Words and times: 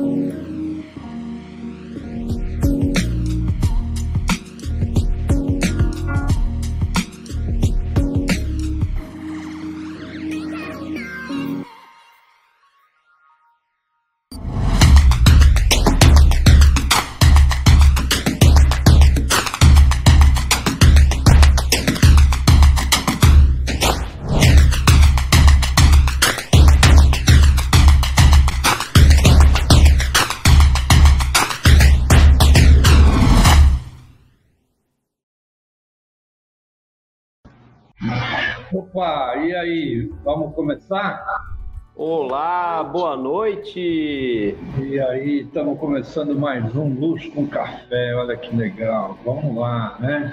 Opa, 0.00 0.49
vamos 40.24 40.54
começar? 40.54 41.24
Olá, 41.94 42.82
boa 42.82 43.16
noite! 43.16 44.56
E 44.78 45.00
aí, 45.00 45.40
estamos 45.40 45.78
começando 45.78 46.38
mais 46.38 46.74
um 46.74 46.88
Luxo 46.94 47.30
com 47.32 47.46
Café, 47.46 48.14
olha 48.14 48.36
que 48.36 48.54
legal, 48.54 49.18
vamos 49.24 49.54
lá, 49.56 49.96
né? 50.00 50.32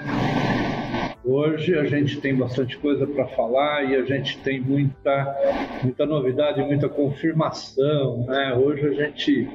Hoje 1.24 1.78
a 1.78 1.84
gente 1.84 2.20
tem 2.20 2.34
bastante 2.34 2.78
coisa 2.78 3.06
para 3.06 3.26
falar 3.28 3.84
e 3.84 3.96
a 3.96 4.04
gente 4.04 4.38
tem 4.38 4.60
muita, 4.60 5.36
muita 5.82 6.06
novidade, 6.06 6.62
muita 6.62 6.88
confirmação, 6.88 8.24
né? 8.26 8.54
Hoje 8.54 8.86
a 8.86 8.92
gente 8.92 9.46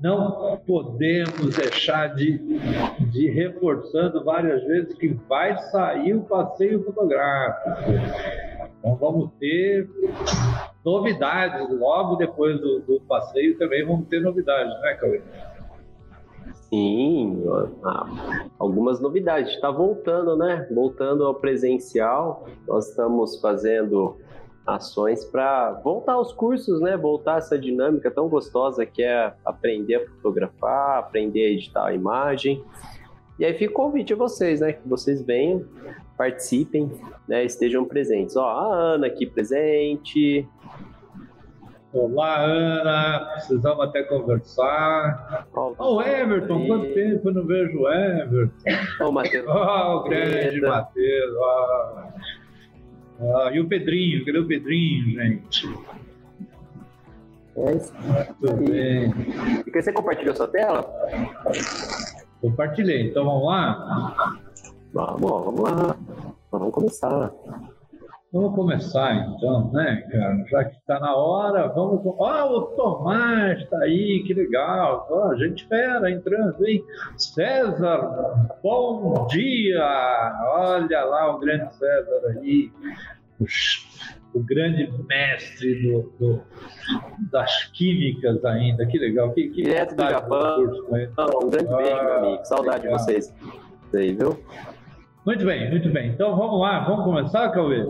não 0.00 0.56
podemos 0.66 1.54
deixar 1.54 2.14
de, 2.14 2.38
de 3.10 3.30
reforçando 3.30 4.24
várias 4.24 4.64
vezes 4.64 4.94
que 4.94 5.08
vai 5.28 5.58
sair 5.70 6.14
o 6.14 6.22
passeio 6.22 6.82
fotográfico. 6.84 8.51
Então 8.82 8.96
vamos 8.96 9.30
ter 9.38 9.88
novidades 10.84 11.70
logo 11.78 12.16
depois 12.16 12.60
do, 12.60 12.80
do 12.80 13.00
passeio 13.02 13.56
também 13.56 13.86
vamos 13.86 14.08
ter 14.08 14.20
novidades, 14.20 14.72
né, 14.80 14.94
Cauê? 14.94 15.22
Sim, 16.68 17.44
algumas 18.58 18.98
novidades. 18.98 19.52
Está 19.52 19.70
voltando, 19.70 20.36
né? 20.36 20.66
Voltando 20.74 21.24
ao 21.24 21.34
presencial. 21.34 22.46
Nós 22.66 22.88
estamos 22.88 23.38
fazendo 23.40 24.16
ações 24.66 25.24
para 25.24 25.72
voltar 25.84 26.14
aos 26.14 26.32
cursos, 26.32 26.80
né? 26.80 26.96
Voltar 26.96 27.38
essa 27.38 27.58
dinâmica 27.58 28.10
tão 28.10 28.28
gostosa 28.28 28.86
que 28.86 29.02
é 29.02 29.34
aprender 29.44 29.96
a 29.96 30.06
fotografar, 30.08 30.98
aprender 30.98 31.44
a 31.44 31.50
editar 31.50 31.86
a 31.86 31.94
imagem. 31.94 32.64
E 33.38 33.44
aí 33.44 33.54
fica 33.54 33.72
o 33.72 33.74
convite 33.74 34.14
a 34.14 34.16
vocês, 34.16 34.60
né? 34.60 34.72
Que 34.72 34.88
vocês 34.88 35.22
venham, 35.22 35.64
participem, 36.16 36.90
né? 37.28 37.44
Estejam 37.44 37.84
presentes. 37.84 38.36
Ó, 38.36 38.44
a 38.44 38.74
Ana 38.94 39.06
aqui 39.06 39.26
presente. 39.26 40.46
Olá, 41.92 42.40
Ana. 42.40 43.28
Precisamos 43.34 43.86
até 43.86 44.02
conversar. 44.04 45.46
Ó, 45.52 45.74
oh, 45.78 45.96
o 45.96 46.02
Everton, 46.02 46.66
quanto 46.66 46.94
tempo 46.94 47.28
eu 47.28 47.34
não 47.34 47.46
vejo 47.46 47.80
o 47.80 47.92
Everton? 47.92 48.70
Ó, 49.00 49.08
o 49.08 49.12
Matheus. 49.12 49.46
Ó, 49.48 49.96
o 49.96 50.04
grande 50.04 50.60
Matheus. 50.60 51.36
Ah, 53.20 53.50
e 53.52 53.60
o 53.60 53.68
Pedrinho, 53.68 54.24
cadê 54.24 54.38
o 54.38 54.46
Pedrinho, 54.46 55.20
gente? 55.20 55.68
É 57.56 57.72
isso. 57.74 57.92
Tudo 58.40 58.70
bem. 58.70 59.12
E 59.66 59.70
você 59.70 59.92
compartilhou 59.92 60.34
sua 60.34 60.48
tela? 60.48 60.90
Compartilhei, 62.40 63.10
então 63.10 63.24
vamos 63.24 63.46
lá? 63.46 64.40
Vamos, 64.92 65.20
vamos 65.20 65.60
lá. 65.60 65.96
Vamos 66.50 66.74
começar. 66.74 67.32
Vamos 68.30 68.54
começar 68.54 69.14
então, 69.14 69.70
né, 69.72 70.06
cara? 70.10 70.44
Já 70.50 70.64
que 70.64 70.76
está 70.76 71.00
na 71.00 71.14
hora, 71.14 71.68
vamos. 71.68 72.00
Ó, 72.04 72.46
oh, 72.46 72.58
o 72.58 72.62
Tomás 72.76 73.60
está 73.60 73.78
aí, 73.78 74.22
que 74.26 74.34
legal. 74.34 75.06
Oh, 75.10 75.34
gente 75.36 75.66
fera 75.66 76.10
entrando, 76.10 76.66
hein? 76.66 76.84
César, 77.16 78.50
bom 78.62 79.26
dia! 79.28 79.82
Olha 80.56 81.04
lá 81.04 81.36
o 81.36 81.38
grande 81.38 81.74
César 81.74 82.38
aí, 82.38 82.70
o, 84.34 84.40
grande 84.40 84.92
mestre 85.06 85.82
do, 85.82 86.12
do, 86.18 86.42
das 87.30 87.64
químicas 87.72 88.44
ainda. 88.44 88.86
Que 88.86 88.98
legal. 88.98 89.32
Que, 89.32 89.48
que 89.48 89.62
Direto 89.62 89.94
do 89.94 90.08
Japão. 90.08 90.60
Um 91.42 91.50
grande 91.50 91.76
beijo, 91.76 92.04
meu 92.04 92.14
amigo. 92.14 92.44
Saudade 92.44 92.84
legal. 92.84 92.98
de 92.98 93.04
vocês. 93.04 93.34
Aí, 93.94 94.14
viu? 94.14 94.38
Muito 95.24 95.44
bem, 95.44 95.70
muito 95.70 95.88
bem. 95.90 96.10
Então 96.10 96.36
vamos 96.36 96.60
lá, 96.60 96.80
vamos 96.80 97.04
começar, 97.04 97.48
Cauê? 97.50 97.86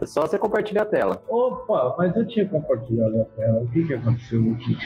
É 0.00 0.06
só 0.06 0.22
você 0.22 0.38
compartilhar 0.38 0.82
a 0.82 0.86
tela. 0.86 1.22
Opa, 1.28 1.94
mas 1.96 2.16
eu 2.16 2.26
tinha 2.26 2.48
compartilhado 2.48 3.20
a 3.20 3.24
tela. 3.36 3.60
O 3.60 3.68
que, 3.68 3.86
que 3.86 3.94
aconteceu 3.94 4.40
aqui? 4.52 4.76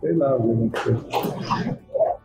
sei 0.00 0.14
lá 0.14 0.36
o 0.36 0.70
que 0.70 0.78
aconteceu. 0.78 1.76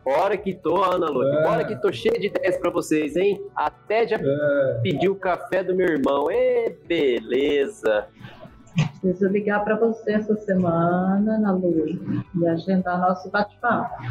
Bora 0.04 0.36
que 0.36 0.54
tô, 0.54 0.82
Ana 0.82 1.06
Lu. 1.08 1.22
É. 1.22 1.42
Bora 1.42 1.64
que 1.64 1.76
tô 1.76 1.92
cheio 1.92 2.18
de 2.20 2.26
ideias 2.26 2.56
pra 2.56 2.70
vocês, 2.70 3.16
hein? 3.16 3.40
Até 3.54 4.06
já 4.06 4.16
é. 4.16 4.80
pediu 4.82 5.12
o 5.12 5.16
café 5.16 5.62
do 5.62 5.74
meu 5.74 5.88
irmão. 5.88 6.30
Ê, 6.30 6.76
beleza. 6.86 8.06
Preciso 9.00 9.28
ligar 9.28 9.64
para 9.64 9.76
você 9.76 10.12
essa 10.12 10.34
semana, 10.36 11.34
Ana 11.36 11.52
Lu, 11.52 12.24
e 12.40 12.46
agendar 12.46 13.00
nosso 13.00 13.30
bate-papo. 13.30 14.02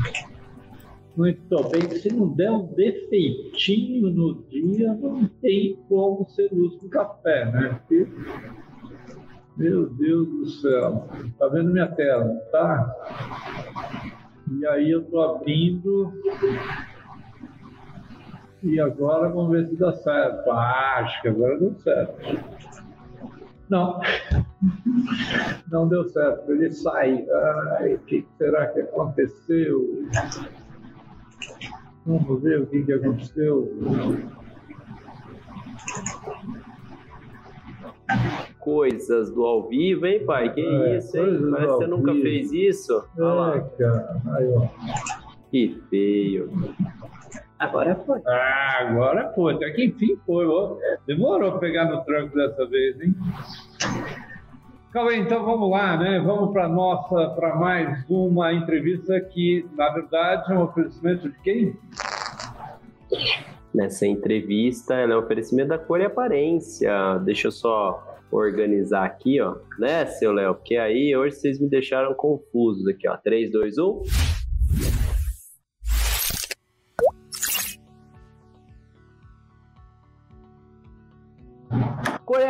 Muito 1.21 1.69
bem, 1.69 1.87
se 1.99 2.11
não 2.11 2.29
der 2.29 2.49
um 2.49 2.65
defeitinho 2.73 4.09
no 4.09 4.41
dia, 4.45 4.91
não 4.91 5.27
tem 5.39 5.77
como 5.87 6.27
ser 6.29 6.49
luz 6.51 6.75
com 6.77 6.89
café, 6.89 7.45
né? 7.45 7.79
Porque, 7.87 8.07
meu 9.55 9.87
Deus 9.87 10.27
do 10.27 10.49
céu, 10.49 11.07
tá 11.37 11.47
vendo 11.49 11.71
minha 11.71 11.85
tela, 11.89 12.27
tá? 12.51 12.95
E 14.51 14.65
aí 14.65 14.89
eu 14.89 15.03
tô 15.03 15.21
abrindo 15.21 16.11
e 18.63 18.79
agora 18.79 19.29
vamos 19.29 19.51
ver 19.51 19.67
se 19.67 19.75
dá 19.75 19.93
certo. 19.93 20.49
Ah, 20.49 21.01
acho 21.01 21.21
que 21.21 21.27
agora 21.27 21.59
deu 21.59 21.75
certo. 21.75 22.15
Não, 23.69 24.01
não 25.71 25.87
deu 25.87 26.03
certo. 26.09 26.51
Ele 26.51 26.71
sai. 26.71 27.27
Ai, 27.77 27.93
o 27.93 27.99
que 27.99 28.25
será 28.39 28.65
que 28.69 28.79
aconteceu? 28.79 30.07
Vamos 32.05 32.41
ver 32.41 32.61
o 32.61 32.65
que, 32.65 32.83
que 32.83 32.93
aconteceu. 32.93 33.71
Coisas 38.59 39.31
do 39.31 39.45
ao 39.45 39.67
vivo, 39.67 40.05
hein, 40.05 40.25
pai? 40.25 40.53
Que 40.53 40.61
é, 40.61 40.97
isso, 40.97 41.17
hein? 41.17 41.51
Parece 41.51 41.67
que 41.67 41.77
você 41.77 41.87
nunca 41.87 42.13
vivo. 42.13 42.23
fez 42.23 42.51
isso. 42.51 43.03
É, 43.17 43.59
cara. 43.77 44.21
Aí, 44.35 44.53
ó. 44.53 44.67
Que 45.49 45.81
feio. 45.89 46.49
Agora 47.59 47.95
foi. 47.95 48.21
Ah, 48.25 48.77
agora 48.81 49.31
foi. 49.33 49.53
Até 49.53 49.69
que 49.71 49.85
enfim 49.85 50.17
foi. 50.25 50.45
Demorou 51.05 51.59
pegar 51.59 51.85
no 51.85 52.03
tranco 52.03 52.35
dessa 52.35 52.65
vez, 52.65 52.99
hein? 53.01 53.15
Calma 54.91 55.15
então 55.15 55.45
vamos 55.45 55.71
lá, 55.71 55.95
né? 55.95 56.19
Vamos 56.19 56.51
para 56.51 56.67
nossa, 56.67 57.29
para 57.29 57.55
mais 57.55 58.03
uma 58.09 58.51
entrevista 58.53 59.21
que, 59.21 59.65
na 59.77 59.89
verdade, 59.89 60.51
é 60.51 60.57
um 60.57 60.63
oferecimento 60.63 61.29
de 61.29 61.39
quem? 61.39 61.77
Nessa 63.73 64.05
entrevista, 64.05 64.93
ela 64.93 65.13
é 65.13 65.15
um 65.15 65.19
oferecimento 65.19 65.69
da 65.69 65.77
cor 65.77 66.01
e 66.01 66.05
aparência. 66.05 67.17
Deixa 67.23 67.47
eu 67.47 67.51
só 67.53 68.05
organizar 68.29 69.05
aqui, 69.05 69.39
ó, 69.39 69.55
né, 69.79 70.05
seu 70.07 70.33
Léo? 70.33 70.55
Porque 70.55 70.75
aí 70.75 71.15
hoje 71.15 71.37
vocês 71.37 71.57
me 71.57 71.69
deixaram 71.69 72.13
confusos 72.13 72.85
aqui, 72.85 73.07
ó. 73.07 73.15
3, 73.15 73.49
2, 73.49 73.77
1. 73.77 74.01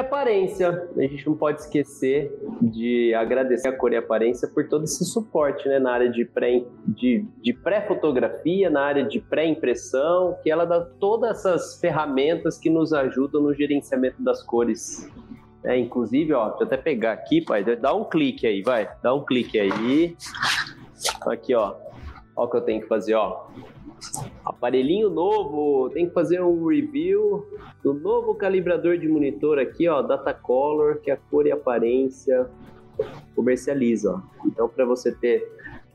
Aparência. 0.02 0.90
A 0.96 1.02
gente 1.02 1.26
não 1.26 1.36
pode 1.36 1.62
esquecer 1.62 2.32
de 2.62 3.14
agradecer 3.14 3.70
a 3.70 3.76
Cor 3.76 3.94
e 3.94 3.98
Aparência 3.98 4.48
por 4.48 4.68
todo 4.68 4.84
esse 4.84 5.06
suporte 5.06 5.68
né, 5.68 5.80
na 5.80 5.92
área 5.92 6.10
de 6.10 6.26
pré-fotografia, 6.26 6.70
de, 6.88 7.26
de 7.42 7.54
pré 7.54 8.70
na 8.70 8.82
área 8.82 9.04
de 9.04 9.20
pré-impressão, 9.20 10.38
que 10.44 10.52
ela 10.52 10.66
dá 10.66 10.82
todas 10.82 11.40
essas 11.40 11.80
ferramentas 11.80 12.58
que 12.58 12.70
nos 12.70 12.94
ajudam 12.94 13.42
no 13.42 13.54
gerenciamento 13.54 14.22
das 14.22 14.44
cores. 14.44 15.10
É, 15.64 15.78
inclusive, 15.78 16.34
ó, 16.34 16.50
deixa 16.50 16.64
eu 16.64 16.68
até 16.68 16.78
pegar 16.78 17.14
aqui, 17.14 17.42
pai, 17.42 17.64
dá 17.64 17.94
um 17.94 18.04
clique 18.04 18.48
aí, 18.48 18.62
vai, 18.64 18.90
dá 19.02 19.14
um 19.14 19.24
clique 19.24 19.60
aí. 19.60 20.16
Aqui, 21.28 21.54
ó, 21.54 21.76
ó 22.36 22.46
o 22.46 22.50
que 22.50 22.58
eu 22.58 22.62
tenho 22.62 22.82
que 22.82 22.88
fazer, 22.88 23.14
ó. 23.14 23.48
Aparelhinho 24.44 25.10
novo, 25.10 25.90
tem 25.92 26.08
que 26.08 26.14
fazer 26.14 26.42
um 26.42 26.66
review 26.66 27.46
do 27.84 27.94
novo 27.94 28.36
calibrador 28.36 28.98
de 28.98 29.08
monitor 29.08 29.60
aqui, 29.60 29.88
ó, 29.88 30.02
Data 30.02 30.34
Color, 30.34 31.00
que 31.02 31.12
a 31.12 31.18
cor 31.18 31.46
e 31.46 31.52
aparência 31.52 32.50
comercializa. 33.36 34.22
Então, 34.46 34.68
para 34.68 34.86
você 34.86 35.12
ter 35.12 35.48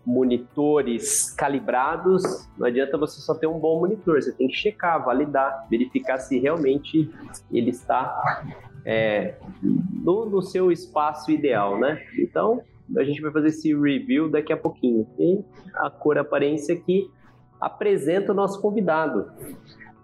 monitores 0.05 1.31
calibrados, 1.32 2.49
não 2.56 2.67
adianta 2.67 2.97
você 2.97 3.20
só 3.20 3.35
ter 3.35 3.49
um 3.49 3.58
bom 3.58 3.81
monitor, 3.81 4.23
você 4.23 4.32
tem 4.32 4.47
que 4.47 4.55
checar, 4.55 5.05
validar, 5.05 5.67
verificar 5.69 6.19
se 6.19 6.38
realmente 6.38 7.11
ele 7.50 7.70
está 7.70 8.44
é, 8.85 9.35
no, 9.61 10.26
no, 10.26 10.41
seu 10.41 10.70
espaço 10.70 11.32
ideal, 11.32 11.76
né? 11.76 12.00
Então, 12.20 12.62
a 12.97 13.03
gente 13.03 13.20
vai 13.20 13.32
fazer 13.32 13.49
esse 13.49 13.75
review 13.75 14.31
daqui 14.31 14.53
a 14.53 14.56
pouquinho. 14.56 15.08
E 15.19 15.44
a 15.75 15.91
cor 15.91 16.19
aparência 16.19 16.76
que 16.76 17.11
apresenta 17.61 18.32
o 18.32 18.35
nosso 18.35 18.61
convidado. 18.61 19.26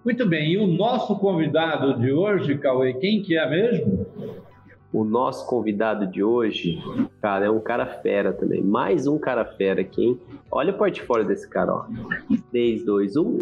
Muito 0.05 0.27
bem, 0.27 0.53
e 0.53 0.59
o 0.59 0.67
nosso 0.67 1.17
convidado 1.19 1.99
de 2.01 2.13
hoje, 2.13 2.59
Cauê, 2.59 2.93
quem 2.95 3.23
que 3.23 3.39
é 3.39 3.49
mesmo? 3.49 4.07
O 4.93 5.05
nosso 5.05 5.47
convidado 5.47 6.07
de 6.07 6.23
hoje, 6.23 6.83
cara, 7.21 7.47
é 7.47 7.51
um 7.51 7.61
cara 7.61 7.87
fera 7.87 8.33
também. 8.33 8.63
Mais 8.63 9.07
um 9.07 9.19
cara 9.19 9.45
fera 9.45 9.81
aqui, 9.81 10.05
hein? 10.05 10.21
Olha 10.51 10.73
o 10.73 10.77
portfólio 10.77 11.27
desse 11.27 11.49
cara, 11.49 11.73
ó. 11.73 11.85
3, 12.51 12.85
2, 12.85 13.17
1. 13.17 13.39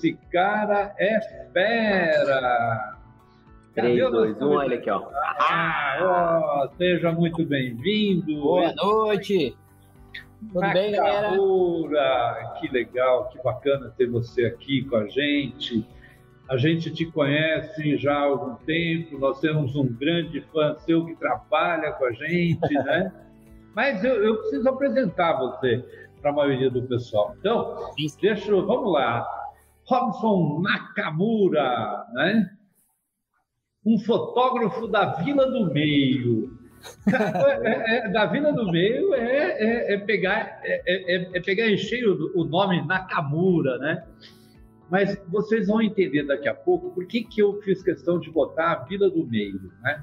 Esse 0.00 0.14
cara 0.32 0.94
é 0.98 1.20
fera! 1.52 2.96
3, 3.74 4.10
2, 4.10 4.40
1, 4.40 4.48
olha 4.48 4.78
aqui, 4.78 4.88
ó. 4.88 5.06
Ah, 5.12 5.98
ó, 6.00 6.68
seja 6.78 7.12
muito 7.12 7.44
bem-vindo. 7.44 8.40
Boa 8.40 8.72
noite. 8.72 9.54
Tudo 10.54 10.72
bem, 10.72 10.92
galera? 10.92 11.36
Que 12.58 12.68
legal, 12.68 13.28
que 13.28 13.42
bacana 13.42 13.92
ter 13.94 14.06
você 14.06 14.46
aqui 14.46 14.86
com 14.86 14.96
a 14.96 15.06
gente. 15.06 15.86
A 16.48 16.56
gente 16.56 16.90
te 16.90 17.04
conhece 17.04 17.98
já 17.98 18.14
há 18.14 18.22
algum 18.22 18.54
tempo, 18.64 19.18
nós 19.18 19.38
temos 19.38 19.76
um 19.76 19.86
grande 19.86 20.40
fã 20.50 20.74
seu 20.78 21.04
que 21.04 21.14
trabalha 21.16 21.92
com 21.92 22.06
a 22.06 22.12
gente, 22.12 22.72
né? 22.72 23.12
Mas 23.76 24.02
eu, 24.02 24.14
eu 24.24 24.38
preciso 24.38 24.66
apresentar 24.66 25.38
você 25.38 25.84
para 26.22 26.30
a 26.30 26.34
maioria 26.34 26.70
do 26.70 26.82
pessoal. 26.84 27.34
Então, 27.38 27.92
deixa, 28.22 28.50
vamos 28.50 28.92
lá. 28.94 29.39
Robson 29.90 30.60
Nakamura, 30.62 32.06
né? 32.12 32.50
um 33.84 33.98
fotógrafo 33.98 34.86
da 34.86 35.14
Vila 35.14 35.50
do 35.50 35.72
Meio. 35.72 36.58
É, 37.06 37.68
é, 37.68 38.06
é, 38.06 38.08
da 38.08 38.24
Vila 38.24 38.54
do 38.54 38.72
Meio 38.72 39.12
é, 39.12 39.92
é, 39.92 39.94
é 39.94 39.98
pegar 39.98 40.60
é, 40.64 41.36
é, 41.36 41.40
pegar 41.42 41.68
em 41.68 41.76
cheio 41.76 42.32
o 42.34 42.42
nome 42.42 42.80
Nakamura, 42.86 43.76
né? 43.76 44.02
Mas 44.90 45.22
vocês 45.28 45.68
vão 45.68 45.82
entender 45.82 46.22
daqui 46.22 46.48
a 46.48 46.54
pouco 46.54 46.90
por 46.90 47.06
que, 47.06 47.22
que 47.22 47.42
eu 47.42 47.60
fiz 47.60 47.82
questão 47.82 48.18
de 48.18 48.30
botar 48.30 48.72
a 48.72 48.84
Vila 48.84 49.10
do 49.10 49.26
Meio, 49.26 49.70
né? 49.82 50.02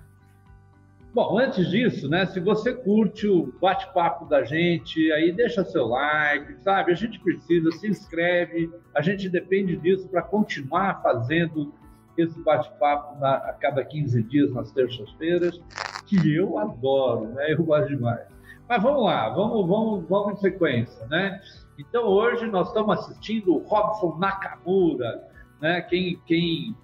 Bom, 1.18 1.40
antes 1.40 1.68
disso, 1.72 2.08
né, 2.08 2.28
se 2.28 2.40
você 2.40 2.72
curte 2.72 3.28
o 3.28 3.52
bate-papo 3.60 4.26
da 4.26 4.44
gente, 4.44 5.12
aí 5.14 5.32
deixa 5.32 5.64
seu 5.64 5.88
like, 5.88 6.62
sabe? 6.62 6.92
A 6.92 6.96
gente 6.96 7.20
precisa, 7.20 7.72
se 7.72 7.88
inscreve, 7.88 8.72
a 8.94 9.02
gente 9.02 9.28
depende 9.28 9.76
disso 9.78 10.08
para 10.10 10.22
continuar 10.22 11.02
fazendo 11.02 11.74
esse 12.16 12.40
bate-papo 12.44 13.26
a 13.26 13.52
cada 13.60 13.84
15 13.84 14.22
dias, 14.26 14.54
nas 14.54 14.72
terças-feiras, 14.72 15.60
que 16.06 16.36
eu 16.36 16.56
adoro, 16.60 17.30
né? 17.30 17.52
Eu 17.52 17.64
gosto 17.64 17.88
demais. 17.88 18.28
Mas 18.70 18.84
vamos 18.84 19.04
lá, 19.04 19.28
vamos, 19.30 19.68
vamos, 19.68 20.08
vamos 20.08 20.34
em 20.34 20.36
sequência, 20.36 21.04
né? 21.08 21.42
Então 21.80 22.04
hoje 22.04 22.46
nós 22.46 22.68
estamos 22.68 23.00
assistindo 23.00 23.56
o 23.56 23.64
Robson 23.64 24.20
Nakamura, 24.20 25.24
né? 25.60 25.82
Quem, 25.82 26.22
quem... 26.28 26.76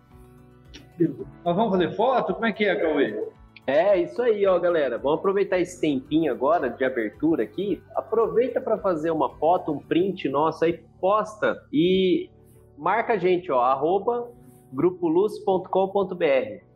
Nós 1.45 1.56
vamos 1.56 1.69
fazer 1.74 1.91
foto? 1.91 2.33
Como 2.33 2.47
é 2.47 2.51
que 2.51 2.65
é, 2.65 2.75
Cauê? 2.75 3.31
É, 3.65 3.98
isso 3.98 4.21
aí, 4.21 4.45
ó, 4.45 4.60
galera. 4.60 4.98
Vamos 4.98 5.19
aproveitar 5.19 5.60
esse 5.60 5.80
tempinho 5.80 6.31
agora 6.31 6.69
de 6.69 6.83
abertura 6.83 7.44
aqui. 7.44 7.81
Aproveita 7.95 8.60
para 8.60 8.77
fazer 8.77 9.12
uma 9.12 9.30
foto, 9.38 9.71
um 9.71 9.80
print 9.80 10.27
nosso 10.27 10.65
aí, 10.65 10.83
posta 11.00 11.63
e 11.71 12.30
marca 12.77 13.13
a 13.13 13.18
gente, 13.18 13.51
ó, 13.51 13.62
arroba 13.62 14.30
grupoluz.com.br. 14.74 16.74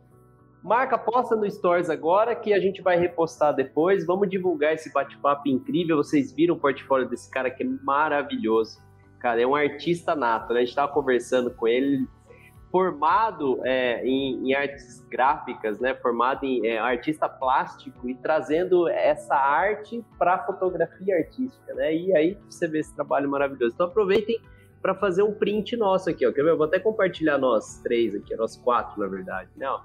Marca, 0.62 0.98
posta 0.98 1.36
no 1.36 1.48
Stories 1.48 1.90
agora 1.90 2.34
que 2.34 2.52
a 2.52 2.60
gente 2.60 2.82
vai 2.82 2.98
repostar 2.98 3.54
depois. 3.54 4.06
Vamos 4.06 4.28
divulgar 4.28 4.74
esse 4.74 4.92
bate-papo 4.92 5.48
incrível. 5.48 5.96
Vocês 5.96 6.32
viram 6.32 6.56
o 6.56 6.58
portfólio 6.58 7.08
desse 7.08 7.30
cara 7.30 7.50
que 7.50 7.62
é 7.62 7.66
maravilhoso. 7.82 8.80
Cara, 9.20 9.40
é 9.40 9.46
um 9.46 9.54
artista 9.54 10.14
nato, 10.14 10.52
né? 10.52 10.60
A 10.60 10.62
gente 10.62 10.70
estava 10.70 10.92
conversando 10.92 11.50
com 11.50 11.66
ele, 11.66 12.06
formado 12.70 13.60
é, 13.64 14.04
em, 14.04 14.48
em, 14.48 14.54
artes 14.54 15.00
gráficas, 15.08 15.78
né? 15.80 15.94
Formado 15.94 16.44
em 16.44 16.66
é, 16.66 16.78
artista 16.78 17.28
plástico 17.28 18.08
e 18.08 18.14
trazendo 18.14 18.88
essa 18.88 19.34
arte 19.34 20.04
para 20.18 20.44
fotografia 20.44 21.16
artística, 21.16 21.74
né? 21.74 21.94
E 21.94 22.14
aí 22.14 22.38
você 22.48 22.68
vê 22.68 22.80
esse 22.80 22.94
trabalho 22.94 23.28
maravilhoso. 23.28 23.74
Então 23.74 23.86
aproveitem 23.86 24.40
para 24.82 24.94
fazer 24.94 25.22
um 25.22 25.32
print 25.32 25.76
nosso 25.76 26.10
aqui, 26.10 26.26
ó. 26.26 26.32
Quer 26.32 26.42
ver? 26.42 26.50
Eu 26.50 26.58
vou 26.58 26.66
até 26.66 26.78
compartilhar 26.78 27.38
nós 27.38 27.80
três 27.82 28.14
aqui, 28.14 28.36
nós 28.36 28.56
quatro, 28.56 29.00
na 29.00 29.06
verdade. 29.06 29.50
Né, 29.56 29.68
ó. 29.68 29.80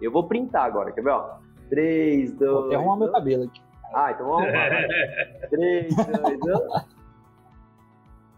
Eu 0.00 0.10
vou 0.10 0.26
printar 0.26 0.64
agora, 0.64 0.92
quer 0.92 1.02
ver? 1.02 1.10
Ó. 1.10 1.38
Três, 1.68 2.32
dois. 2.32 2.50
Vou 2.50 2.66
até 2.66 2.76
arrumar 2.76 2.96
meu 2.96 3.12
cabelo 3.12 3.44
aqui. 3.44 3.62
Ah, 3.94 4.10
então 4.12 4.26
vamos 4.26 4.48
arrumar. 4.48 4.88
Três, 5.50 5.94
dois, 5.94 6.40
um. 6.42 6.94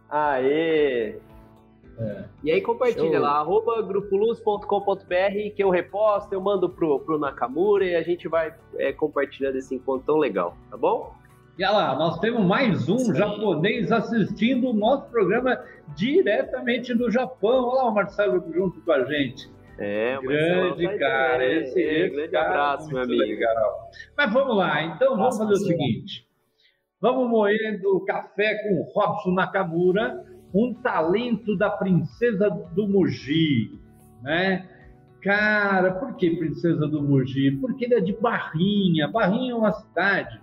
Aê! 0.09 1.19
É. 1.99 2.25
E 2.45 2.51
aí 2.51 2.61
compartilha 2.61 3.13
Show. 3.13 3.21
lá, 3.21 3.39
arroba 3.39 3.81
grupoluz.com.br 3.83 5.55
que 5.55 5.63
eu 5.63 5.71
reposto, 5.71 6.35
eu 6.35 6.41
mando 6.41 6.69
pro, 6.69 7.01
pro 7.01 7.19
Nakamura 7.19 7.85
e 7.85 7.97
a 7.97 8.03
gente 8.03 8.29
vai 8.29 8.55
é, 8.77 8.93
compartilhando 8.93 9.57
esse 9.57 9.75
encontro 9.75 10.07
tão 10.07 10.19
legal, 10.19 10.57
tá 10.71 10.77
bom? 10.77 11.15
E 11.59 11.65
olha 11.65 11.73
lá, 11.73 11.99
nós 11.99 12.19
temos 12.19 12.45
mais 12.45 12.87
um 12.87 12.99
Sim. 12.99 13.15
japonês 13.15 13.91
assistindo 13.91 14.69
o 14.69 14.75
nosso 14.75 15.11
programa 15.11 15.59
diretamente 15.97 16.93
do 16.95 17.11
Japão. 17.11 17.65
Olha 17.65 17.83
lá 17.83 17.89
o 17.89 17.95
Marcelo 17.95 18.45
junto 18.53 18.79
com 18.83 18.93
a 18.93 19.05
gente. 19.07 19.51
É, 19.79 20.19
grande 20.21 20.99
cara, 20.99 21.43
é, 21.43 21.59
esse, 21.61 21.83
é, 21.83 22.07
esse 22.07 22.15
grande 22.15 22.33
cara 22.33 22.49
abraço, 22.49 22.89
meu 22.89 23.03
amigo. 23.03 23.23
Legal. 23.23 23.91
Mas 24.15 24.33
vamos 24.33 24.57
lá, 24.57 24.83
então 24.83 25.17
vamos 25.17 25.39
fazer 25.39 25.53
o 25.53 25.57
seguinte. 25.57 26.27
Vamos 27.01 27.29
moendo 27.29 28.05
café 28.05 28.55
com 28.63 28.83
Robson 28.95 29.31
Nakamura, 29.33 30.26
um 30.59 30.75
talento 30.75 31.57
da 31.57 31.71
princesa 31.71 32.49
do 32.49 32.89
Muji, 32.89 33.79
né? 34.23 34.69
Cara, 35.23 35.93
por 35.93 36.15
que 36.17 36.37
princesa 36.37 36.87
do 36.87 37.03
Muji? 37.03 37.51
Porque 37.61 37.85
ele 37.85 37.95
é 37.95 38.01
de 38.01 38.13
Barrinha. 38.13 39.09
Barrinha 39.09 39.53
é 39.53 39.55
uma 39.55 39.73
cidade 39.73 40.41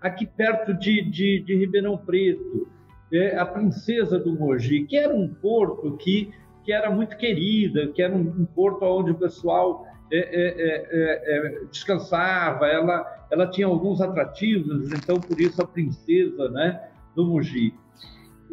aqui 0.00 0.26
perto 0.26 0.74
de, 0.74 1.02
de, 1.02 1.40
de 1.40 1.56
Ribeirão 1.56 1.96
Preto, 1.96 2.68
é, 3.12 3.36
a 3.38 3.46
Princesa 3.46 4.18
do 4.18 4.32
Mogi, 4.32 4.84
que 4.84 4.96
era 4.96 5.14
um 5.14 5.28
porto 5.28 5.96
que, 5.96 6.32
que 6.64 6.72
era 6.72 6.90
muito 6.90 7.16
querida, 7.16 7.88
que 7.88 8.02
era 8.02 8.14
um, 8.14 8.20
um 8.20 8.44
porto 8.44 8.84
onde 8.84 9.10
o 9.10 9.14
pessoal 9.14 9.86
é, 10.10 10.18
é, 10.18 10.54
é, 10.90 11.36
é, 11.36 11.64
descansava, 11.70 12.66
ela, 12.66 13.26
ela 13.30 13.46
tinha 13.48 13.66
alguns 13.66 14.00
atrativos, 14.00 14.92
então 14.92 15.20
por 15.20 15.40
isso 15.40 15.60
a 15.62 15.66
Princesa 15.66 16.48
né, 16.50 16.88
do 17.14 17.24
Mogi. 17.24 17.74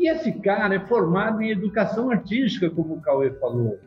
E 0.03 0.09
esse 0.09 0.33
cara 0.33 0.75
é 0.75 0.79
formado 0.81 1.41
em 1.41 1.49
educação 1.49 2.11
artística, 2.11 2.69
como 2.69 2.95
o 2.95 3.01
Cauê 3.01 3.31
falou. 3.39 3.79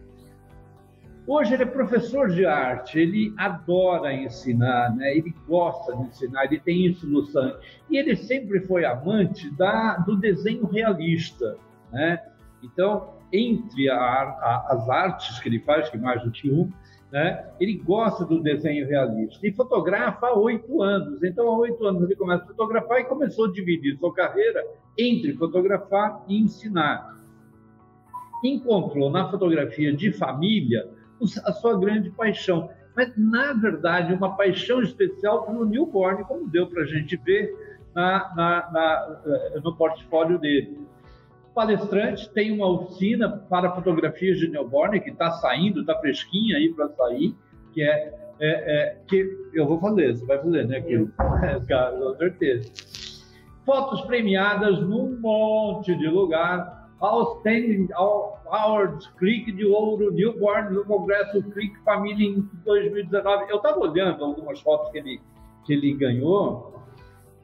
Hoje 1.27 1.53
ele 1.53 1.65
é 1.65 1.67
professor 1.67 2.31
de 2.31 2.47
arte, 2.47 2.99
ele 2.99 3.35
adora 3.37 4.15
ensinar, 4.15 4.97
né? 4.97 5.15
ele 5.15 5.35
gosta 5.47 5.95
de 5.95 6.05
ensinar, 6.05 6.47
ele 6.47 6.59
tem 6.59 6.87
isso 6.87 7.07
no 7.07 7.27
sangue. 7.27 7.59
E 7.91 7.99
ele 7.99 8.17
sempre 8.17 8.61
foi 8.61 8.87
amante 8.87 9.55
da, 9.57 9.99
do 9.99 10.17
desenho 10.17 10.65
realista. 10.65 11.59
Né? 11.93 12.19
Então, 12.63 13.13
entre 13.31 13.91
a, 13.91 13.99
a, 13.99 14.69
as 14.71 14.89
artes 14.89 15.39
que 15.41 15.51
ele 15.51 15.61
faz, 15.61 15.91
que 15.91 15.99
mais 15.99 16.23
do 16.23 16.31
que 16.31 16.51
um, 16.51 16.73
né? 17.11 17.47
ele 17.61 17.75
gosta 17.75 18.25
do 18.25 18.43
desenho 18.43 18.87
realista 18.87 19.47
e 19.47 19.53
fotografa 19.53 20.27
há 20.27 20.35
oito 20.35 20.83
anos. 20.83 21.23
Então, 21.23 21.49
há 21.49 21.59
oito 21.59 21.85
anos 21.87 22.03
ele 22.03 22.17
começa 22.17 22.45
a 22.45 22.49
fotografar 22.49 23.01
e 23.01 23.05
começou 23.05 23.47
a 23.47 23.53
dividir 23.53 23.97
sua 23.99 24.13
carreira 24.13 24.65
entre 24.99 25.33
fotografar 25.35 26.25
e 26.29 26.39
ensinar. 26.39 27.17
Encontrou 28.43 29.11
na 29.11 29.31
fotografia 29.31 29.93
de 29.93 30.13
família 30.13 30.89
a 31.45 31.53
sua 31.53 31.79
grande 31.79 32.11
paixão. 32.11 32.69
Mas, 32.95 33.13
na 33.17 33.53
verdade, 33.53 34.15
uma 34.15 34.37
paixão 34.37 34.83
especial 34.83 35.45
pelo 35.45 35.65
newborn, 35.65 36.25
como 36.25 36.49
deu 36.49 36.67
para 36.67 36.83
a 36.83 36.87
gente 36.87 37.17
ver 37.17 37.55
na, 37.95 38.35
na, 38.35 38.71
na, 38.73 39.21
eh, 39.27 39.61
no 39.63 39.75
portfólio 39.77 40.39
dele. 40.39 40.79
Palestrante 41.57 42.31
tem 42.35 42.53
uma 42.53 42.69
oficina 42.69 43.29
para 43.49 43.75
fotografias 43.75 44.39
de 44.39 44.49
newborn 44.49 45.01
que 45.01 45.11
está 45.11 45.33
saindo, 45.33 45.81
está 45.81 45.99
fresquinha 45.99 46.59
aí 46.59 46.73
para 46.73 46.89
sair, 46.91 47.35
que 47.73 47.83
é 47.83 48.15
é, 48.39 48.49
é, 48.49 48.97
que 49.09 49.27
eu 49.55 49.67
vou 49.67 49.81
fazer, 49.81 50.15
você 50.15 50.27
vai 50.27 50.39
fazer, 50.39 50.67
né? 50.69 50.81
Que, 50.81 50.99
com 51.09 52.17
certeza. 52.17 52.71
Fotos 53.65 54.03
premiadas 54.03 54.79
num 54.81 55.19
monte 55.21 55.95
de 55.97 56.07
lugar. 56.07 56.87
Outstanding 57.01 57.89
Awards, 57.95 59.07
Clique 59.19 59.53
de 59.53 59.67
Ouro, 59.67 60.13
Newborn 60.13 60.75
no 60.75 60.85
Congresso 60.85 61.43
Clique 61.51 61.77
Família 61.85 62.27
em 62.27 62.49
2019. 62.65 63.51
Eu 63.51 63.57
estava 63.57 63.79
olhando 63.81 64.25
algumas 64.25 64.61
fotos 64.61 64.91
que 64.91 64.99
ele, 64.99 65.21
que 65.65 65.75
ele 65.75 65.95
ganhou. 65.95 66.76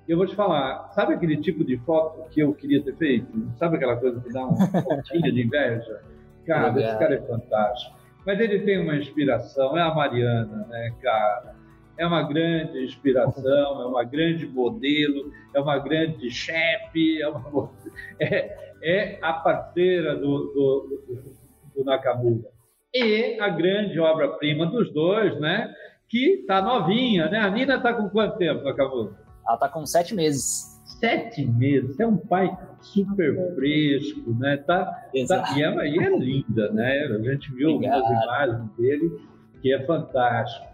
Eu 0.09 0.17
vou 0.17 0.27
te 0.27 0.35
falar, 0.35 0.91
sabe 0.95 1.15
aquele 1.15 1.37
tipo 1.37 1.65
de 1.65 1.77
foto 1.79 2.29
que 2.31 2.41
eu 2.41 2.53
queria 2.53 2.83
ter 2.83 2.97
feito? 2.97 3.29
Sabe 3.57 3.77
aquela 3.77 3.97
coisa 3.97 4.21
que 4.21 4.33
dá 4.33 4.45
uma 4.45 4.67
pontinha 4.83 5.33
de 5.33 5.43
inveja? 5.43 6.01
Cara, 6.45 6.81
esse 6.81 6.99
cara 6.99 7.15
é 7.15 7.23
fantástico. 7.23 7.97
Mas 8.27 8.41
ele 8.41 8.61
tem 8.61 8.81
uma 8.81 8.97
inspiração, 8.97 9.77
é 9.77 9.83
a 9.83 9.95
Mariana, 9.95 10.67
né, 10.69 10.93
cara? 11.01 11.55
É 11.97 12.07
uma 12.07 12.23
grande 12.23 12.85
inspiração, 12.85 13.83
é 13.83 13.87
uma 13.87 14.03
grande 14.03 14.47
modelo, 14.47 15.31
é 15.55 15.61
uma 15.61 15.79
grande 15.79 16.31
chefe, 16.31 17.23
é, 17.23 17.29
uma... 17.29 17.71
é, 18.21 18.73
é, 18.83 19.19
a 19.23 19.33
parceira 19.35 20.17
do, 20.17 20.53
do, 20.53 21.35
do 21.77 21.85
Nakamura. 21.85 22.51
E 22.93 23.39
a 23.41 23.49
grande 23.49 23.99
obra-prima 24.01 24.67
dos 24.67 24.93
dois, 24.93 25.39
né? 25.39 25.73
Que 26.09 26.41
está 26.41 26.61
novinha, 26.61 27.29
né? 27.29 27.39
A 27.39 27.51
Nina 27.51 27.77
está 27.77 27.95
com 27.95 28.09
quanto 28.09 28.37
tempo, 28.37 28.65
Nakamura? 28.65 29.22
Ela 29.47 29.55
está 29.55 29.69
com 29.69 29.85
sete 29.85 30.15
meses 30.15 30.73
sete 31.03 31.45
meses. 31.45 31.99
É 31.99 32.07
um 32.07 32.17
pai 32.17 32.57
super 32.81 33.55
fresco, 33.57 34.33
né? 34.39 34.57
Tá, 34.59 34.85
tá, 35.27 35.55
e, 35.57 35.63
é, 35.63 35.89
e 35.89 35.99
é 35.99 36.17
linda, 36.17 36.71
né? 36.71 37.07
A 37.07 37.19
gente 37.19 37.53
viu 37.53 37.71
Obrigado. 37.71 38.03
algumas 38.03 38.23
imagens 38.23 38.71
dele, 38.79 39.21
que 39.61 39.75
é 39.75 39.85
fantástico. 39.85 40.65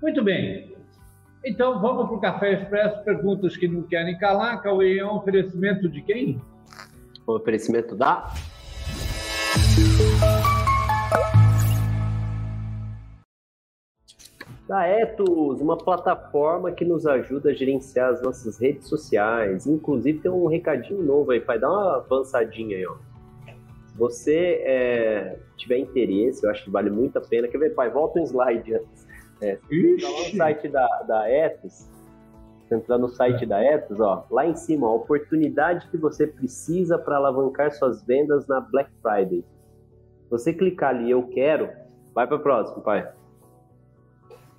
Muito 0.00 0.24
bem. 0.24 0.74
Então, 1.44 1.78
vamos 1.80 2.06
para 2.06 2.16
o 2.16 2.20
Café 2.20 2.54
Expresso. 2.54 3.04
Perguntas 3.04 3.56
que 3.56 3.68
não 3.68 3.82
querem 3.82 4.16
calar. 4.18 4.62
Cauê, 4.62 4.98
é 4.98 5.04
um 5.04 5.16
oferecimento 5.16 5.88
de 5.90 6.00
quem? 6.00 6.40
O 7.26 7.34
oferecimento 7.34 7.94
da... 7.94 8.32
Da 14.68 14.84
Etos, 14.84 15.60
uma 15.60 15.78
plataforma 15.78 16.72
que 16.72 16.84
nos 16.84 17.06
ajuda 17.06 17.50
a 17.50 17.54
gerenciar 17.54 18.10
as 18.10 18.20
nossas 18.20 18.58
redes 18.58 18.88
sociais. 18.88 19.64
Inclusive 19.64 20.18
tem 20.18 20.30
um 20.30 20.46
recadinho 20.46 21.02
novo 21.02 21.30
aí, 21.30 21.38
vai 21.38 21.58
dar 21.58 21.70
uma 21.70 21.96
avançadinha 21.96 22.76
aí, 22.76 22.86
ó. 22.86 22.96
Se 23.86 23.96
você 23.96 24.62
é, 24.64 25.38
tiver 25.56 25.78
interesse, 25.78 26.44
eu 26.44 26.50
acho 26.50 26.64
que 26.64 26.70
vale 26.70 26.90
muito 26.90 27.16
a 27.16 27.20
pena. 27.20 27.46
Quer 27.46 27.58
ver, 27.58 27.74
pai? 27.74 27.90
Volta 27.90 28.18
um 28.18 28.24
slide 28.24 28.74
antes. 28.74 29.06
É, 29.40 29.56
se 29.68 29.96
no 30.00 30.36
site 30.36 30.68
da, 30.68 30.86
da 31.02 31.30
Etos, 31.30 31.88
entrar 32.70 32.98
no 32.98 33.08
site 33.08 33.44
é. 33.44 33.46
da 33.46 33.62
Etos, 33.62 34.00
ó, 34.00 34.26
lá 34.30 34.46
em 34.46 34.56
cima, 34.56 34.88
a 34.88 34.92
oportunidade 34.92 35.88
que 35.90 35.96
você 35.96 36.26
precisa 36.26 36.98
para 36.98 37.16
alavancar 37.16 37.70
suas 37.70 38.02
vendas 38.02 38.46
na 38.48 38.60
Black 38.60 38.90
Friday. 39.00 39.44
Você 40.28 40.52
clicar 40.52 40.90
ali, 40.90 41.10
eu 41.10 41.22
quero, 41.28 41.70
vai 42.12 42.26
para 42.26 42.36
o 42.36 42.40
próximo, 42.40 42.82
pai. 42.82 43.08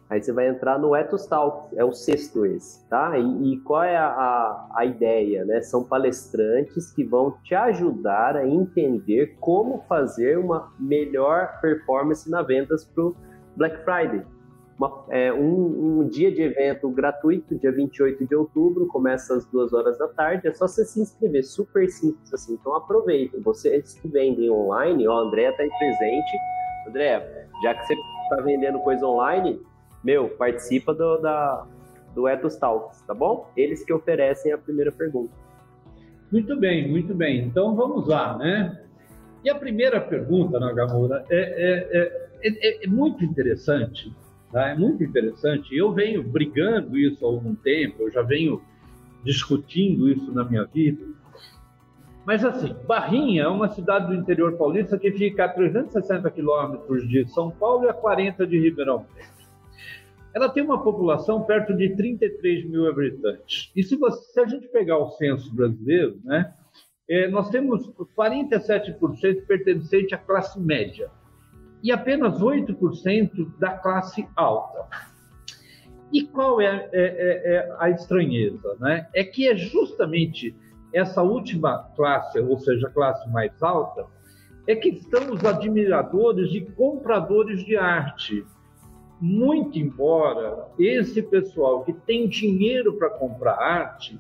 Aí 0.09 0.21
você 0.21 0.31
vai 0.31 0.47
entrar 0.47 0.79
no 0.79 0.95
Ethos 0.95 1.25
Talk, 1.25 1.75
é 1.77 1.83
o 1.83 1.91
sexto 1.91 2.45
esse, 2.45 2.87
tá? 2.87 3.17
E, 3.17 3.53
e 3.53 3.59
qual 3.59 3.83
é 3.83 3.97
a, 3.97 4.07
a, 4.07 4.69
a, 4.75 4.85
ideia, 4.85 5.43
né? 5.43 5.61
São 5.61 5.83
palestrantes 5.83 6.93
que 6.93 7.03
vão 7.03 7.37
te 7.43 7.53
ajudar 7.53 8.37
a 8.37 8.47
entender 8.47 9.35
como 9.41 9.83
fazer 9.89 10.37
uma 10.37 10.71
melhor 10.79 11.59
performance 11.59 12.29
na 12.29 12.41
vendas 12.41 12.85
para 12.85 13.03
o 13.03 13.15
Black 13.57 13.83
Friday. 13.83 14.25
Uma, 14.77 15.05
é, 15.09 15.33
um, 15.33 15.99
um, 15.99 16.07
dia 16.07 16.31
de 16.31 16.41
evento 16.41 16.89
gratuito, 16.89 17.57
dia 17.57 17.71
28 17.71 18.25
de 18.25 18.35
outubro, 18.35 18.87
começa 18.87 19.35
às 19.35 19.43
duas 19.45 19.73
horas 19.73 19.97
da 19.97 20.07
tarde, 20.07 20.47
é 20.47 20.53
só 20.53 20.67
você 20.67 20.85
se 20.85 21.01
inscrever, 21.01 21.43
super 21.43 21.89
simples 21.89 22.33
assim, 22.33 22.53
então 22.53 22.73
aproveita. 22.75 23.37
Vocês 23.41 23.95
que 23.95 24.07
vendem 24.07 24.49
online, 24.49 25.05
ó, 25.05 25.17
a 25.17 25.21
André 25.23 25.49
está 25.49 25.63
aí 25.63 25.69
presente. 25.77 26.37
André, 26.87 27.49
já 27.61 27.73
que 27.73 27.87
você 27.87 27.93
está 28.23 28.41
vendendo 28.43 28.79
coisa 28.79 29.05
online, 29.05 29.59
meu, 30.07 30.29
participa 30.29 30.93
do, 30.93 31.17
da, 31.17 31.67
do 32.15 32.29
Ethos 32.29 32.55
Talks, 32.55 33.01
tá 33.01 33.13
bom? 33.13 33.51
Eles 33.57 33.83
que 33.83 33.91
oferecem 33.91 34.53
a 34.53 34.57
primeira 34.57 34.89
pergunta. 34.89 35.33
Muito 36.31 36.55
bem, 36.57 36.89
muito 36.89 37.13
bem. 37.13 37.43
Então 37.43 37.75
vamos 37.75 38.07
lá, 38.07 38.37
né? 38.37 38.81
E 39.43 39.49
a 39.49 39.55
primeira 39.55 39.99
pergunta, 39.99 40.61
Nagamura, 40.61 41.25
é, 41.29 41.89
é, 41.91 42.29
é, 42.41 42.85
é 42.85 42.87
muito 42.87 43.25
interessante, 43.25 44.15
tá? 44.49 44.69
é 44.69 44.75
muito 44.77 45.03
interessante. 45.03 45.75
Eu 45.75 45.91
venho 45.91 46.23
brigando 46.23 46.97
isso 46.97 47.25
há 47.25 47.27
algum 47.27 47.53
tempo, 47.53 48.03
eu 48.03 48.11
já 48.11 48.21
venho 48.21 48.61
discutindo 49.25 50.07
isso 50.09 50.31
na 50.31 50.45
minha 50.45 50.63
vida. 50.63 51.05
Mas 52.25 52.45
assim, 52.45 52.73
Barrinha 52.87 53.43
é 53.43 53.47
uma 53.47 53.67
cidade 53.69 54.07
do 54.07 54.15
interior 54.15 54.53
paulista 54.57 54.97
que 54.97 55.11
fica 55.11 55.45
a 55.45 55.49
360 55.49 56.31
quilômetros 56.31 57.07
de 57.09 57.27
São 57.27 57.51
Paulo 57.51 57.85
e 57.85 57.89
a 57.89 57.93
40 57.93 58.47
de 58.47 58.57
Ribeirão 58.57 59.05
Preto 59.13 59.36
ela 60.37 60.49
tem 60.49 60.63
uma 60.63 60.83
população 60.83 61.41
perto 61.41 61.75
de 61.75 61.95
33 61.95 62.69
mil 62.69 62.87
habitantes. 62.87 63.71
E 63.75 63.81
se, 63.81 63.95
você, 63.95 64.33
se 64.33 64.39
a 64.39 64.45
gente 64.45 64.67
pegar 64.67 64.99
o 64.99 65.09
censo 65.09 65.51
brasileiro, 65.53 66.19
né, 66.23 66.53
é, 67.09 67.27
nós 67.27 67.49
temos 67.49 67.89
47% 68.15 69.47
pertencente 69.47 70.13
à 70.13 70.17
classe 70.19 70.59
média 70.59 71.09
e 71.81 71.91
apenas 71.91 72.39
8% 72.39 73.57
da 73.57 73.71
classe 73.79 74.27
alta. 74.35 74.85
E 76.13 76.21
qual 76.21 76.61
é, 76.61 76.67
é, 76.67 76.89
é, 76.93 77.55
é, 77.55 77.75
a 77.79 77.89
estranheza? 77.89 78.77
Né? 78.79 79.07
É 79.15 79.23
que 79.23 79.47
é 79.47 79.55
justamente 79.55 80.55
essa 80.93 81.23
última 81.23 81.91
classe, 81.95 82.39
ou 82.39 82.59
seja, 82.59 82.87
a 82.87 82.91
classe 82.91 83.27
mais 83.31 83.51
alta, 83.63 84.05
é 84.67 84.75
que 84.75 84.89
estão 84.89 85.31
os 85.31 85.43
admiradores 85.43 86.53
e 86.53 86.61
compradores 86.61 87.65
de 87.65 87.75
arte, 87.75 88.45
muito 89.19 89.77
embora 89.79 90.67
esse 90.77 91.21
pessoal 91.21 91.83
que 91.83 91.93
tem 91.93 92.27
dinheiro 92.27 92.93
para 92.93 93.09
comprar 93.09 93.55
arte, 93.55 94.19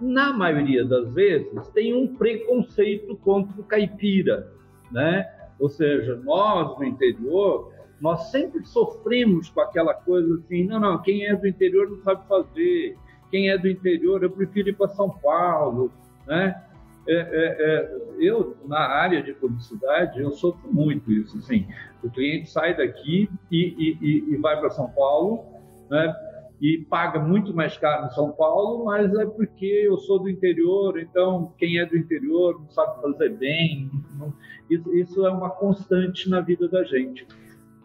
na 0.00 0.32
maioria 0.32 0.84
das 0.84 1.12
vezes 1.12 1.68
tem 1.68 1.92
um 1.92 2.14
preconceito 2.16 3.16
contra 3.16 3.60
o 3.60 3.64
caipira, 3.64 4.52
né? 4.92 5.28
Ou 5.58 5.68
seja, 5.68 6.14
nós 6.16 6.78
no 6.78 6.84
interior, 6.84 7.72
nós 8.00 8.30
sempre 8.30 8.64
sofremos 8.64 9.50
com 9.50 9.60
aquela 9.60 9.92
coisa 9.92 10.36
assim, 10.36 10.64
não, 10.64 10.78
não, 10.78 11.02
quem 11.02 11.26
é 11.26 11.34
do 11.34 11.48
interior 11.48 11.90
não 11.90 11.98
sabe 11.98 12.26
fazer, 12.28 12.96
quem 13.30 13.50
é 13.50 13.58
do 13.58 13.68
interior 13.68 14.22
eu 14.22 14.30
prefiro 14.30 14.68
ir 14.68 14.76
para 14.76 14.88
São 14.88 15.10
Paulo, 15.10 15.90
né? 16.26 16.62
É, 17.08 17.14
é, 17.14 17.56
é, 17.58 17.98
eu, 18.20 18.54
na 18.66 18.80
área 18.80 19.22
de 19.22 19.32
publicidade, 19.32 20.20
eu 20.20 20.30
sofro 20.32 20.70
muito 20.70 21.10
isso. 21.10 21.38
Assim, 21.38 21.66
o 22.04 22.10
cliente 22.10 22.50
sai 22.50 22.76
daqui 22.76 23.30
e, 23.50 23.96
e, 24.02 24.34
e 24.34 24.36
vai 24.36 24.60
para 24.60 24.68
São 24.68 24.90
Paulo, 24.90 25.42
né? 25.88 26.14
E 26.60 26.84
paga 26.90 27.18
muito 27.18 27.54
mais 27.54 27.78
caro 27.78 28.06
em 28.06 28.10
São 28.10 28.32
Paulo, 28.32 28.84
mas 28.84 29.14
é 29.14 29.24
porque 29.24 29.64
eu 29.64 29.96
sou 29.96 30.18
do 30.18 30.28
interior, 30.28 30.98
então 30.98 31.54
quem 31.56 31.78
é 31.78 31.86
do 31.86 31.96
interior 31.96 32.60
não 32.60 32.68
sabe 32.68 33.00
fazer 33.00 33.30
bem. 33.30 33.90
Não, 34.18 34.34
isso, 34.68 34.94
isso, 34.94 35.24
é 35.24 35.30
uma 35.30 35.50
constante 35.50 36.28
na 36.28 36.40
vida 36.40 36.68
da 36.68 36.84
gente. 36.84 37.26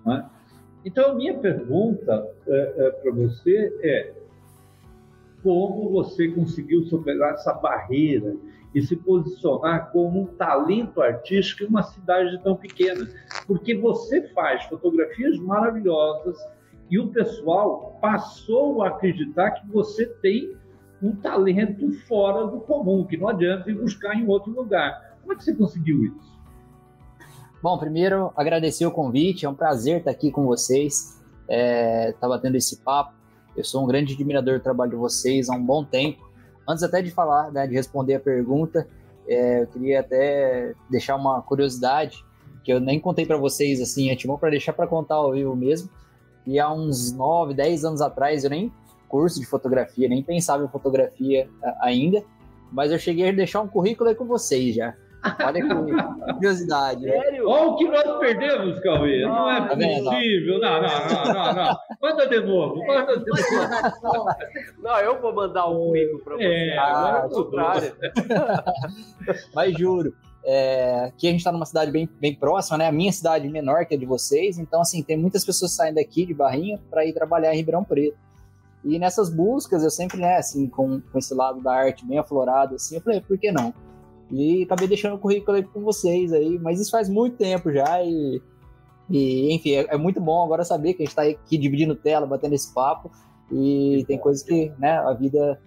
Né? 0.05 0.27
Então, 0.83 1.11
a 1.11 1.15
minha 1.15 1.37
pergunta 1.37 2.29
é, 2.45 2.73
é 2.77 2.91
para 2.91 3.11
você 3.11 3.73
é: 3.83 4.13
como 5.43 5.91
você 5.91 6.27
conseguiu 6.29 6.83
superar 6.85 7.35
essa 7.35 7.53
barreira 7.53 8.35
e 8.73 8.81
se 8.81 8.95
posicionar 8.95 9.91
como 9.91 10.21
um 10.21 10.25
talento 10.25 11.01
artístico 11.01 11.63
em 11.63 11.67
uma 11.67 11.83
cidade 11.83 12.41
tão 12.43 12.55
pequena. 12.55 13.07
Porque 13.45 13.75
você 13.75 14.27
faz 14.29 14.63
fotografias 14.65 15.37
maravilhosas 15.39 16.37
e 16.89 16.99
o 16.99 17.07
pessoal 17.09 17.97
passou 18.01 18.81
a 18.83 18.89
acreditar 18.89 19.51
que 19.51 19.67
você 19.71 20.05
tem 20.21 20.55
um 21.01 21.15
talento 21.15 21.91
fora 22.07 22.47
do 22.47 22.61
comum, 22.61 23.05
que 23.05 23.17
não 23.17 23.27
adianta 23.27 23.69
ir 23.69 23.75
buscar 23.75 24.15
em 24.15 24.27
outro 24.27 24.51
lugar. 24.51 25.17
Como 25.21 25.33
é 25.33 25.35
que 25.35 25.43
você 25.43 25.53
conseguiu 25.53 26.03
isso? 26.05 26.33
Bom, 27.61 27.77
primeiro 27.77 28.31
agradecer 28.35 28.85
o 28.85 28.91
convite, 28.91 29.45
é 29.45 29.49
um 29.49 29.55
prazer 29.55 29.99
estar 29.99 30.11
aqui 30.11 30.31
com 30.31 30.45
vocês, 30.45 31.21
estava 31.47 32.35
é, 32.35 32.39
tendo 32.39 32.55
esse 32.55 32.77
papo. 32.77 33.13
Eu 33.55 33.63
sou 33.63 33.83
um 33.83 33.87
grande 33.87 34.13
admirador 34.13 34.57
do 34.57 34.63
trabalho 34.63 34.91
de 34.91 34.97
vocês 34.97 35.49
há 35.49 35.53
um 35.53 35.63
bom 35.63 35.83
tempo 35.83 36.32
Antes 36.67 36.83
até 36.83 37.01
de 37.01 37.11
falar, 37.11 37.51
né, 37.51 37.67
de 37.67 37.73
responder 37.73 38.15
a 38.15 38.19
pergunta, 38.19 38.87
é, 39.27 39.61
eu 39.61 39.67
queria 39.67 39.99
até 39.99 40.73
deixar 40.89 41.15
uma 41.15 41.41
curiosidade 41.41 42.23
que 42.63 42.71
eu 42.71 42.79
nem 42.79 42.99
contei 42.99 43.25
para 43.25 43.37
vocês 43.37 43.81
assim, 43.81 44.09
é 44.09 44.15
tipo 44.15 44.37
para 44.37 44.49
deixar 44.49 44.73
para 44.73 44.87
contar 44.87 45.15
ao 45.15 45.33
vivo 45.33 45.55
mesmo. 45.55 45.89
E 46.45 46.59
há 46.59 46.71
uns 46.71 47.11
9, 47.11 47.53
10 47.53 47.85
anos 47.85 48.01
atrás 48.01 48.43
eu 48.43 48.49
nem 48.49 48.71
curso 49.07 49.39
de 49.39 49.45
fotografia, 49.45 50.07
nem 50.07 50.23
pensava 50.23 50.63
em 50.63 50.67
fotografia 50.67 51.47
ainda, 51.81 52.23
mas 52.71 52.91
eu 52.91 52.97
cheguei 52.97 53.29
a 53.29 53.31
deixar 53.31 53.61
um 53.61 53.67
currículo 53.67 54.09
aí 54.09 54.15
com 54.15 54.25
vocês 54.25 54.75
já. 54.75 54.95
Olha 55.45 55.61
que 55.61 56.33
curiosidade. 56.33 57.01
Sério? 57.03 57.47
Olha 57.47 57.67
o 57.69 57.75
que 57.77 57.87
nós 57.87 58.19
perdemos, 58.19 58.79
Cauê. 58.81 59.21
Não 59.21 59.49
é 59.49 59.61
tá 59.61 59.75
possível. 59.75 60.59
Não, 60.59 60.81
não, 60.81 60.89
não, 60.89 61.33
não, 61.33 61.53
não. 61.53 61.77
Manda 62.01 62.27
de 62.27 62.39
novo. 62.41 62.85
Manda 62.85 63.17
de 63.17 63.25
novo. 63.25 64.25
Não, 64.83 64.97
eu 64.99 65.21
vou 65.21 65.33
mandar 65.33 65.65
o 65.67 65.77
currículo 65.77 66.23
para 66.23 66.35
você. 66.35 66.43
É, 66.43 66.77
agora 66.77 67.25
ah, 67.25 67.29
contrário. 67.29 67.95
Mas 69.55 69.77
juro. 69.77 70.13
É, 70.45 71.05
aqui 71.05 71.27
a 71.27 71.31
gente 71.31 71.39
está 71.39 71.53
numa 71.53 71.65
cidade 71.65 71.89
bem, 71.89 72.09
bem 72.19 72.35
próxima, 72.35 72.77
né? 72.77 72.87
A 72.87 72.91
minha 72.91 73.11
cidade 73.13 73.47
menor 73.47 73.85
que 73.85 73.95
a 73.95 73.97
de 73.97 74.05
vocês. 74.05 74.59
Então, 74.59 74.81
assim, 74.81 75.01
tem 75.01 75.15
muitas 75.15 75.45
pessoas 75.45 75.71
saindo 75.71 75.95
daqui 75.95 76.25
de 76.25 76.33
Barrinha 76.33 76.79
para 76.89 77.05
ir 77.05 77.13
trabalhar 77.13 77.53
em 77.53 77.57
Ribeirão 77.57 77.83
Preto. 77.83 78.17
E 78.83 78.99
nessas 78.99 79.29
buscas, 79.29 79.83
eu 79.83 79.89
sempre, 79.89 80.17
né, 80.17 80.35
assim, 80.35 80.67
com, 80.67 80.99
com 80.99 81.17
esse 81.17 81.33
lado 81.33 81.61
da 81.61 81.73
arte 81.73 82.05
bem 82.05 82.19
aflorado, 82.19 82.75
assim, 82.75 82.95
eu 82.95 83.01
falei, 83.01 83.21
por 83.21 83.37
que 83.37 83.49
não? 83.49 83.73
E 84.33 84.63
acabei 84.63 84.87
deixando 84.87 85.15
o 85.15 85.19
currículo 85.19 85.57
aí 85.57 85.63
com 85.63 85.81
vocês 85.81 86.33
aí, 86.33 86.57
mas 86.57 86.79
isso 86.79 86.89
faz 86.89 87.07
muito 87.07 87.37
tempo 87.37 87.71
já 87.71 88.01
e, 88.01 88.41
e 89.07 89.53
enfim, 89.53 89.73
é, 89.73 89.93
é, 89.93 89.97
muito 89.97 90.19
bom 90.19 90.43
agora 90.43 90.63
saber 90.63 90.95
que 90.95 91.03
a 91.03 91.05
gente 91.05 91.11
está 91.11 91.21
aqui 91.21 91.55
dividindo 91.55 91.95
tela, 91.95 92.25
batendo 92.25 92.55
esse 92.55 92.73
papo 92.73 93.11
e 93.51 94.03
tem 94.07 94.17
coisas 94.17 94.41
que, 94.41 94.71
né, 94.79 94.97
a 94.97 95.13
vida 95.13 95.59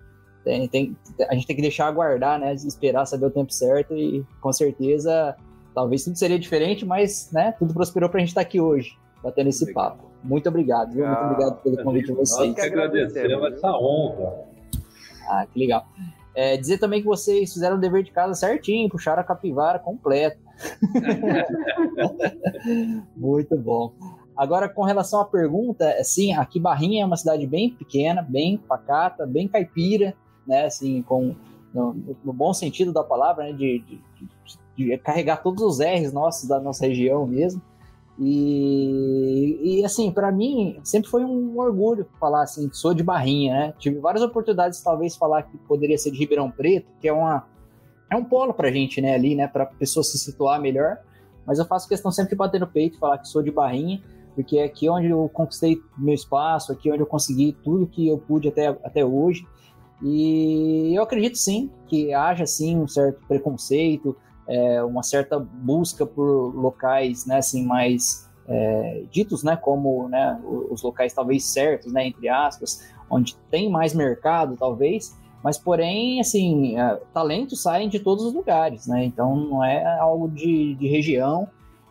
tem, 0.42 0.66
tem, 0.66 0.96
a 1.28 1.34
gente 1.34 1.46
tem 1.46 1.54
que 1.54 1.62
deixar 1.62 1.86
aguardar, 1.86 2.40
né, 2.40 2.54
esperar 2.54 3.06
saber 3.06 3.26
o 3.26 3.30
tempo 3.30 3.52
certo 3.52 3.96
e 3.96 4.24
com 4.40 4.52
certeza 4.52 5.36
talvez 5.72 6.02
tudo 6.02 6.18
seria 6.18 6.38
diferente, 6.38 6.84
mas, 6.84 7.30
né, 7.32 7.52
tudo 7.52 7.72
prosperou 7.72 8.10
para 8.10 8.18
a 8.18 8.20
gente 8.20 8.30
estar 8.30 8.40
tá 8.40 8.46
aqui 8.46 8.60
hoje, 8.60 8.98
batendo 9.22 9.48
esse 9.48 9.72
papo. 9.72 10.10
Muito 10.24 10.48
obrigado, 10.48 10.92
viu? 10.92 11.06
Muito 11.06 11.22
obrigado 11.22 11.62
pelo 11.62 11.84
convite 11.84 12.06
de 12.06 12.14
vocês. 12.14 12.48
Nós 12.48 12.54
que 12.56 12.60
agradecemos 12.62 13.52
essa 13.52 13.70
honra. 13.70 14.34
Ah, 15.28 15.46
que 15.46 15.60
legal. 15.60 15.86
É, 16.36 16.54
dizer 16.54 16.76
também 16.76 17.00
que 17.00 17.06
vocês 17.06 17.50
fizeram 17.50 17.78
o 17.78 17.80
dever 17.80 18.02
de 18.02 18.10
casa 18.10 18.34
certinho, 18.34 18.90
puxaram 18.90 19.22
a 19.22 19.24
capivara 19.24 19.78
completa. 19.78 20.38
Muito 23.16 23.56
bom. 23.56 23.94
Agora, 24.36 24.68
com 24.68 24.82
relação 24.82 25.18
à 25.18 25.24
pergunta, 25.24 25.88
assim, 25.98 26.34
aqui 26.34 26.60
Barrinha 26.60 27.02
é 27.02 27.06
uma 27.06 27.16
cidade 27.16 27.46
bem 27.46 27.70
pequena, 27.70 28.20
bem 28.20 28.58
pacata, 28.58 29.26
bem 29.26 29.48
caipira, 29.48 30.14
né? 30.46 30.66
Assim, 30.66 31.00
com 31.02 31.34
no, 31.72 31.96
no 32.22 32.34
bom 32.34 32.52
sentido 32.52 32.92
da 32.92 33.02
palavra, 33.02 33.44
né? 33.44 33.52
De, 33.54 33.78
de, 33.78 34.00
de, 34.76 34.98
carregar 34.98 35.42
todos 35.42 35.62
os 35.62 35.80
R's 35.80 36.12
nossos 36.12 36.46
da 36.46 36.60
nossa 36.60 36.86
região 36.86 37.26
mesmo. 37.26 37.62
E, 38.18 39.80
e 39.80 39.84
assim, 39.84 40.10
para 40.10 40.32
mim, 40.32 40.80
sempre 40.82 41.10
foi 41.10 41.22
um 41.22 41.58
orgulho 41.58 42.06
falar 42.18 42.42
assim, 42.42 42.70
sou 42.72 42.94
de 42.94 43.02
Barrinha, 43.02 43.52
né? 43.52 43.74
Tive 43.78 43.98
várias 43.98 44.22
oportunidades, 44.22 44.82
talvez, 44.82 45.16
falar 45.16 45.42
que 45.42 45.58
poderia 45.58 45.98
ser 45.98 46.10
de 46.10 46.18
Ribeirão 46.18 46.50
Preto, 46.50 46.90
que 47.00 47.08
é 47.08 47.12
uma 47.12 47.46
é 48.10 48.16
um 48.16 48.24
polo 48.24 48.54
pra 48.54 48.70
gente, 48.70 49.00
né, 49.00 49.14
ali, 49.14 49.34
né, 49.34 49.48
pra 49.48 49.66
pessoa 49.66 50.04
se 50.04 50.16
situar 50.18 50.60
melhor. 50.60 50.98
Mas 51.44 51.58
eu 51.58 51.64
faço 51.64 51.88
questão 51.88 52.10
sempre 52.10 52.30
de 52.30 52.36
bater 52.36 52.60
no 52.60 52.66
peito 52.66 52.96
e 52.96 53.00
falar 53.00 53.18
que 53.18 53.28
sou 53.28 53.42
de 53.42 53.50
Barrinha, 53.50 54.00
porque 54.34 54.58
é 54.58 54.64
aqui 54.64 54.88
onde 54.88 55.08
eu 55.08 55.28
conquistei 55.32 55.78
meu 55.96 56.14
espaço, 56.14 56.72
aqui 56.72 56.90
onde 56.90 57.00
eu 57.00 57.06
consegui 57.06 57.56
tudo 57.64 57.86
que 57.86 58.06
eu 58.06 58.18
pude 58.18 58.48
até, 58.48 58.68
até 58.68 59.04
hoje. 59.04 59.46
E 60.02 60.92
eu 60.94 61.02
acredito 61.02 61.36
sim 61.36 61.70
que 61.86 62.12
haja 62.12 62.46
sim 62.46 62.78
um 62.78 62.86
certo 62.86 63.26
preconceito, 63.26 64.16
é, 64.48 64.82
uma 64.82 65.02
certa 65.02 65.38
busca 65.38 66.06
por 66.06 66.54
locais, 66.54 67.26
né, 67.26 67.38
assim, 67.38 67.64
mais 67.64 68.28
é, 68.46 69.04
ditos, 69.10 69.42
né, 69.42 69.56
como 69.56 70.08
né, 70.08 70.40
os 70.70 70.82
locais 70.82 71.12
talvez 71.12 71.44
certos, 71.44 71.92
né, 71.92 72.06
entre 72.06 72.28
aspas, 72.28 72.88
onde 73.10 73.36
tem 73.50 73.70
mais 73.70 73.94
mercado, 73.94 74.56
talvez, 74.56 75.16
mas 75.42 75.58
porém, 75.58 76.20
assim, 76.20 76.78
é, 76.78 76.96
talentos 77.12 77.62
saem 77.62 77.88
de 77.88 78.00
todos 78.00 78.24
os 78.24 78.32
lugares, 78.32 78.86
né, 78.86 79.04
então 79.04 79.36
não 79.36 79.64
é 79.64 79.98
algo 79.98 80.28
de, 80.28 80.74
de 80.74 80.88
região, 80.88 81.48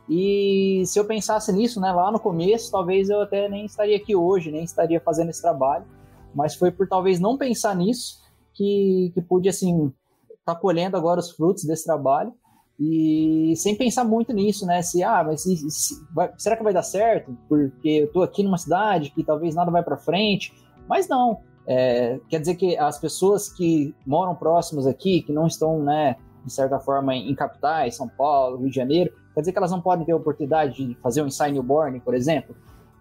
e 0.08 0.84
se 0.86 1.00
eu 1.00 1.06
pensasse 1.06 1.52
nisso, 1.52 1.82
né, 1.82 1.92
lá 1.92 2.12
no 2.12 2.20
começo, 2.20 2.72
talvez 2.72 3.10
eu 3.10 3.22
até 3.22 3.50
nem 3.50 3.66
estaria 3.66 3.98
aqui 3.98 4.16
hoje, 4.16 4.52
nem 4.52 4.64
estaria 4.64 5.02
fazendo 5.02 5.30
esse 5.30 5.42
trabalho, 5.42 5.86
mas 6.34 6.56
foi 6.56 6.72
por 6.72 6.88
talvez 6.88 7.20
não 7.20 7.38
pensar 7.38 7.76
nisso 7.76 8.22
que, 8.54 9.12
que 9.14 9.22
pude, 9.22 9.50
assim, 9.50 9.92
estar 10.30 10.54
tá 10.54 10.56
colhendo 10.56 10.96
agora 10.96 11.20
os 11.20 11.32
frutos 11.32 11.64
desse 11.64 11.86
trabalho, 11.86 12.34
e 12.80 13.54
sem 13.56 13.76
pensar 13.76 14.04
muito 14.04 14.34
nisso, 14.34 14.66
né? 14.66 14.82
Se, 14.82 15.02
ah, 15.02 15.24
mas 15.24 15.44
se, 15.44 15.70
se, 15.70 15.96
vai, 16.14 16.32
será 16.38 16.58
que 16.58 16.64
vai 16.64 16.74
dar 16.74 16.84
certo? 16.84 17.36
Porque 17.48 17.90
eu 17.90 18.12
tô 18.12 18.22
aqui 18.22 18.44
numa 18.44 18.58
cidade 18.58 19.12
que 19.12 19.24
talvez 19.24 19.56
nada 19.56 19.72
vai 19.72 19.82
para 19.82 19.98
frente. 19.98 20.54
Mas 20.88 21.08
não. 21.08 21.40
É, 21.66 22.20
quer 22.30 22.40
dizer 22.40 22.56
que 22.56 22.78
as 22.78 23.00
pessoas 23.00 23.50
que 23.50 23.96
moram 24.06 24.36
próximas 24.36 24.86
aqui, 24.86 25.22
que 25.22 25.32
não 25.32 25.48
estão, 25.48 25.82
né, 25.82 26.16
de 26.44 26.54
certa 26.54 26.80
forma, 26.80 27.16
em 27.16 27.34
capitais, 27.34 27.96
São 27.96 28.08
Paulo, 28.08 28.58
Rio 28.58 28.70
de 28.70 28.76
Janeiro, 28.76 29.12
quer 29.34 29.40
dizer 29.40 29.52
que 29.52 29.58
elas 29.58 29.72
não 29.72 29.82
podem 29.82 30.06
ter 30.06 30.12
a 30.12 30.18
oportunidade 30.18 30.86
de 30.86 30.96
fazer 30.96 31.24
um 31.24 31.28
ensaio 31.28 31.54
newborn, 31.54 32.00
por 32.02 32.14
exemplo? 32.14 32.56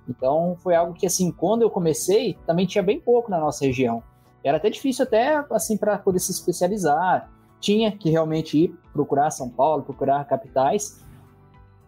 Então, 0.09 0.57
foi 0.63 0.75
algo 0.75 0.95
que, 0.95 1.07
assim, 1.07 1.31
quando 1.31 1.63
eu 1.63 1.71
comecei, 1.71 2.39
também 2.47 2.67
tinha 2.67 2.83
bem 2.83 3.01
pouco 3.01 3.31
na 3.31 3.39
nossa 3.39 3.65
região. 3.65 4.03
Era 4.43 4.59
até 4.59 4.71
difícil 4.71 5.03
até, 5.05 5.45
assim, 5.51 5.77
para 5.77 5.99
poder 5.99 6.19
se 6.19 6.31
especializar 6.31 7.31
tinha 7.65 7.91
que 7.91 8.11
realmente 8.11 8.59
ir 8.59 8.75
procurar 8.93 9.31
São 9.31 9.49
Paulo, 9.49 9.83
procurar 9.83 10.23
capitais. 10.27 11.03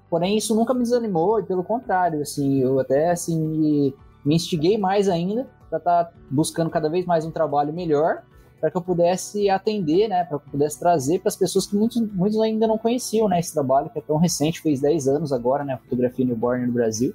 Porém, 0.09 0.39
isso 0.39 0.55
nunca 0.55 0.73
me 0.73 0.81
desanimou, 0.81 1.39
e 1.39 1.43
pelo 1.43 1.63
contrário, 1.63 2.23
assim, 2.23 2.61
eu 2.61 2.81
até 2.81 3.11
assim, 3.11 3.39
me, 3.39 3.95
me 4.25 4.35
instiguei 4.35 4.79
mais 4.79 5.07
ainda 5.07 5.47
para 5.69 5.79
estar 5.79 6.05
tá 6.05 6.13
buscando 6.31 6.71
cada 6.71 6.89
vez 6.89 7.05
mais 7.05 7.27
um 7.27 7.31
trabalho 7.31 7.75
melhor, 7.75 8.23
para 8.59 8.71
que 8.71 8.77
eu 8.77 8.81
pudesse 8.81 9.51
atender, 9.51 10.09
né, 10.09 10.25
para 10.25 10.39
que 10.39 10.47
eu 10.47 10.51
pudesse 10.53 10.79
trazer 10.79 11.19
para 11.19 11.29
as 11.29 11.37
pessoas 11.37 11.67
que 11.67 11.77
muitos, 11.77 12.01
muitos 12.01 12.41
ainda 12.41 12.67
não 12.67 12.79
conheciam, 12.79 13.29
né, 13.29 13.39
esse 13.39 13.53
trabalho 13.53 13.91
que 13.91 13.99
é 13.99 14.03
tão 14.03 14.17
recente, 14.17 14.63
fez 14.63 14.81
10 14.81 15.09
anos 15.09 15.33
agora, 15.33 15.63
né, 15.63 15.75
a 15.75 15.79
fotografia 15.79 16.25
newborn 16.25 16.67
no 16.67 16.73
Brasil, 16.73 17.15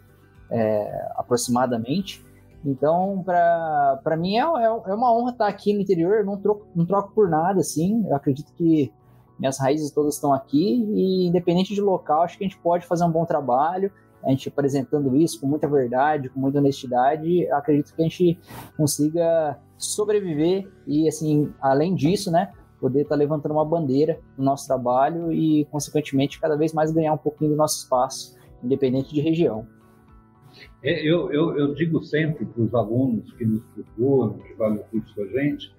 é, 0.51 1.11
aproximadamente. 1.15 2.23
Então, 2.63 3.23
para 3.23 4.17
mim 4.17 4.37
é, 4.37 4.41
é, 4.41 4.65
é, 4.65 4.93
uma 4.93 5.13
honra 5.15 5.31
estar 5.31 5.47
aqui 5.47 5.73
no 5.73 5.81
interior, 5.81 6.17
eu 6.17 6.25
não 6.25 6.37
troco, 6.37 6.67
não 6.75 6.85
troco 6.85 7.11
por 7.13 7.27
nada, 7.27 7.59
assim, 7.59 8.05
eu 8.07 8.15
acredito 8.15 8.53
que 8.53 8.91
minhas 9.39 9.59
raízes 9.59 9.91
todas 9.91 10.13
estão 10.13 10.31
aqui 10.31 10.85
e 10.93 11.27
independente 11.27 11.73
de 11.73 11.81
local, 11.81 12.21
acho 12.21 12.37
que 12.37 12.43
a 12.43 12.47
gente 12.47 12.59
pode 12.59 12.85
fazer 12.85 13.03
um 13.03 13.11
bom 13.11 13.25
trabalho, 13.25 13.91
a 14.23 14.29
gente 14.29 14.47
apresentando 14.47 15.15
isso 15.15 15.41
com 15.41 15.47
muita 15.47 15.67
verdade, 15.67 16.29
com 16.29 16.39
muita 16.39 16.59
honestidade, 16.59 17.49
acredito 17.51 17.95
que 17.95 18.01
a 18.01 18.05
gente 18.05 18.39
consiga 18.77 19.59
sobreviver 19.77 20.71
e, 20.85 21.07
assim, 21.07 21.51
além 21.59 21.95
disso, 21.95 22.29
né, 22.29 22.51
poder 22.79 23.01
estar 23.01 23.15
levantando 23.15 23.53
uma 23.53 23.65
bandeira 23.65 24.19
no 24.37 24.43
nosso 24.43 24.67
trabalho 24.67 25.31
e, 25.31 25.65
consequentemente, 25.71 26.39
cada 26.39 26.55
vez 26.55 26.71
mais 26.73 26.91
ganhar 26.91 27.13
um 27.13 27.17
pouquinho 27.17 27.51
do 27.51 27.57
nosso 27.57 27.79
espaço, 27.79 28.35
independente 28.63 29.11
de 29.11 29.21
região. 29.21 29.65
É, 30.83 31.07
eu, 31.07 31.31
eu, 31.31 31.57
eu 31.57 31.73
digo 31.75 32.01
sempre 32.01 32.45
para 32.45 32.63
os 32.63 32.73
alunos 32.73 33.31
que 33.33 33.45
nos 33.45 33.63
procuram, 33.65 34.39
que 34.39 34.55
fazem 34.55 34.79
o 34.79 34.83
curso 34.85 35.13
com 35.13 35.21
a 35.21 35.27
gente, 35.27 35.75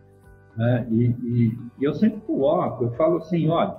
né, 0.57 0.87
e, 0.91 1.05
e, 1.05 1.59
e, 1.81 1.85
eu 1.85 1.95
sempre 1.95 2.21
coloco, 2.21 2.85
eu 2.85 2.93
falo 2.93 3.17
assim, 3.17 3.49
olha, 3.49 3.77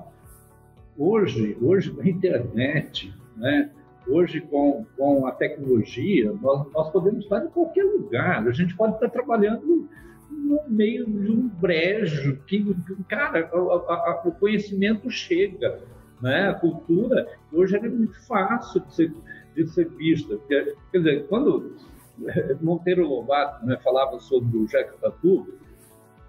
hoje, 0.98 1.58
hoje 1.62 1.92
com 1.92 2.02
a 2.02 2.10
internet, 2.10 3.14
né, 3.38 3.70
hoje 4.06 4.42
com, 4.42 4.86
com 4.98 5.26
a 5.26 5.32
tecnologia, 5.32 6.34
nós, 6.42 6.70
nós 6.74 6.90
podemos 6.92 7.24
estar 7.24 7.46
em 7.46 7.50
qualquer 7.50 7.86
lugar, 7.86 8.46
a 8.46 8.52
gente 8.52 8.76
pode 8.76 8.96
estar 8.96 9.10
trabalhando 9.10 9.88
no 10.30 10.60
meio 10.68 11.06
de 11.06 11.32
um 11.32 11.48
brejo, 11.48 12.38
que, 12.48 12.76
cara, 13.08 13.50
a, 13.54 13.94
a, 13.94 14.22
o 14.26 14.32
conhecimento 14.34 15.10
chega, 15.10 15.80
né, 16.22 16.50
a 16.50 16.54
cultura, 16.54 17.28
hoje 17.52 17.78
é 17.78 17.82
muito 17.82 18.20
fácil 18.28 18.82
de 18.82 18.94
ser 18.94 19.14
de 19.56 19.68
ser 19.68 19.90
vista. 19.90 20.38
Porque, 20.38 20.76
quer 20.92 20.98
dizer, 20.98 21.28
quando 21.28 21.76
Monteiro 22.62 23.08
Lobato 23.08 23.66
né, 23.66 23.78
falava 23.84 24.20
sobre 24.20 24.58
o 24.58 24.68
Jacques 24.68 25.00
Tatu, 25.00 25.58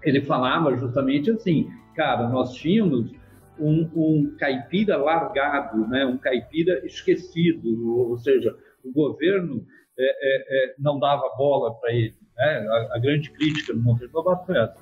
ele 0.03 0.21
falava 0.21 0.75
justamente 0.75 1.31
assim, 1.31 1.69
cara, 1.95 2.29
nós 2.29 2.53
tínhamos 2.53 3.11
um, 3.59 3.89
um, 3.95 4.35
caipira 4.37 4.97
largado, 4.97 5.87
né, 5.87 6.05
um 6.05 6.17
caipira 6.17 6.85
esquecido, 6.85 8.09
ou 8.09 8.17
seja, 8.17 8.55
o 8.83 8.91
governo 8.91 9.65
é, 9.97 10.03
é, 10.03 10.45
é, 10.49 10.75
não 10.77 10.99
dava 10.99 11.33
bola 11.37 11.73
para 11.75 11.93
ele. 11.93 12.15
Né? 12.37 12.67
A, 12.69 12.95
a, 12.95 12.99
grande 12.99 13.31
crítica 13.31 13.73
do 13.73 13.81
Monteiro 13.81 14.13
Lobato 14.13 14.45
foi 14.45 14.57
essa. 14.57 14.75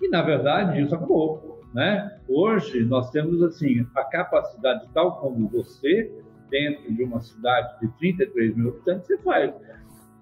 E, 0.00 0.08
na 0.08 0.22
verdade, 0.22 0.80
isso 0.80 0.94
acabou. 0.94 1.60
Né? 1.74 2.18
Hoje, 2.28 2.84
nós 2.84 3.10
temos 3.10 3.42
assim 3.42 3.86
a 3.94 4.04
capacidade, 4.04 4.88
tal 4.94 5.20
como 5.20 5.48
você, 5.48 6.10
dentro 6.50 6.92
de 6.92 7.02
uma 7.02 7.20
cidade 7.20 7.80
de 7.80 7.88
33 7.98 8.56
mil 8.56 8.70
habitantes, 8.70 9.06
você 9.06 9.18
faz, 9.18 9.54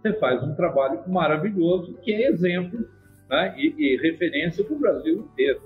você 0.01 0.13
faz 0.15 0.43
um 0.43 0.55
trabalho 0.55 1.01
maravilhoso 1.09 1.95
que 2.03 2.13
é 2.13 2.29
exemplo 2.29 2.89
né, 3.29 3.55
e, 3.57 3.75
e 3.77 3.97
referência 3.97 4.65
para 4.65 4.75
o 4.75 4.79
Brasil 4.79 5.29
inteiro. 5.33 5.61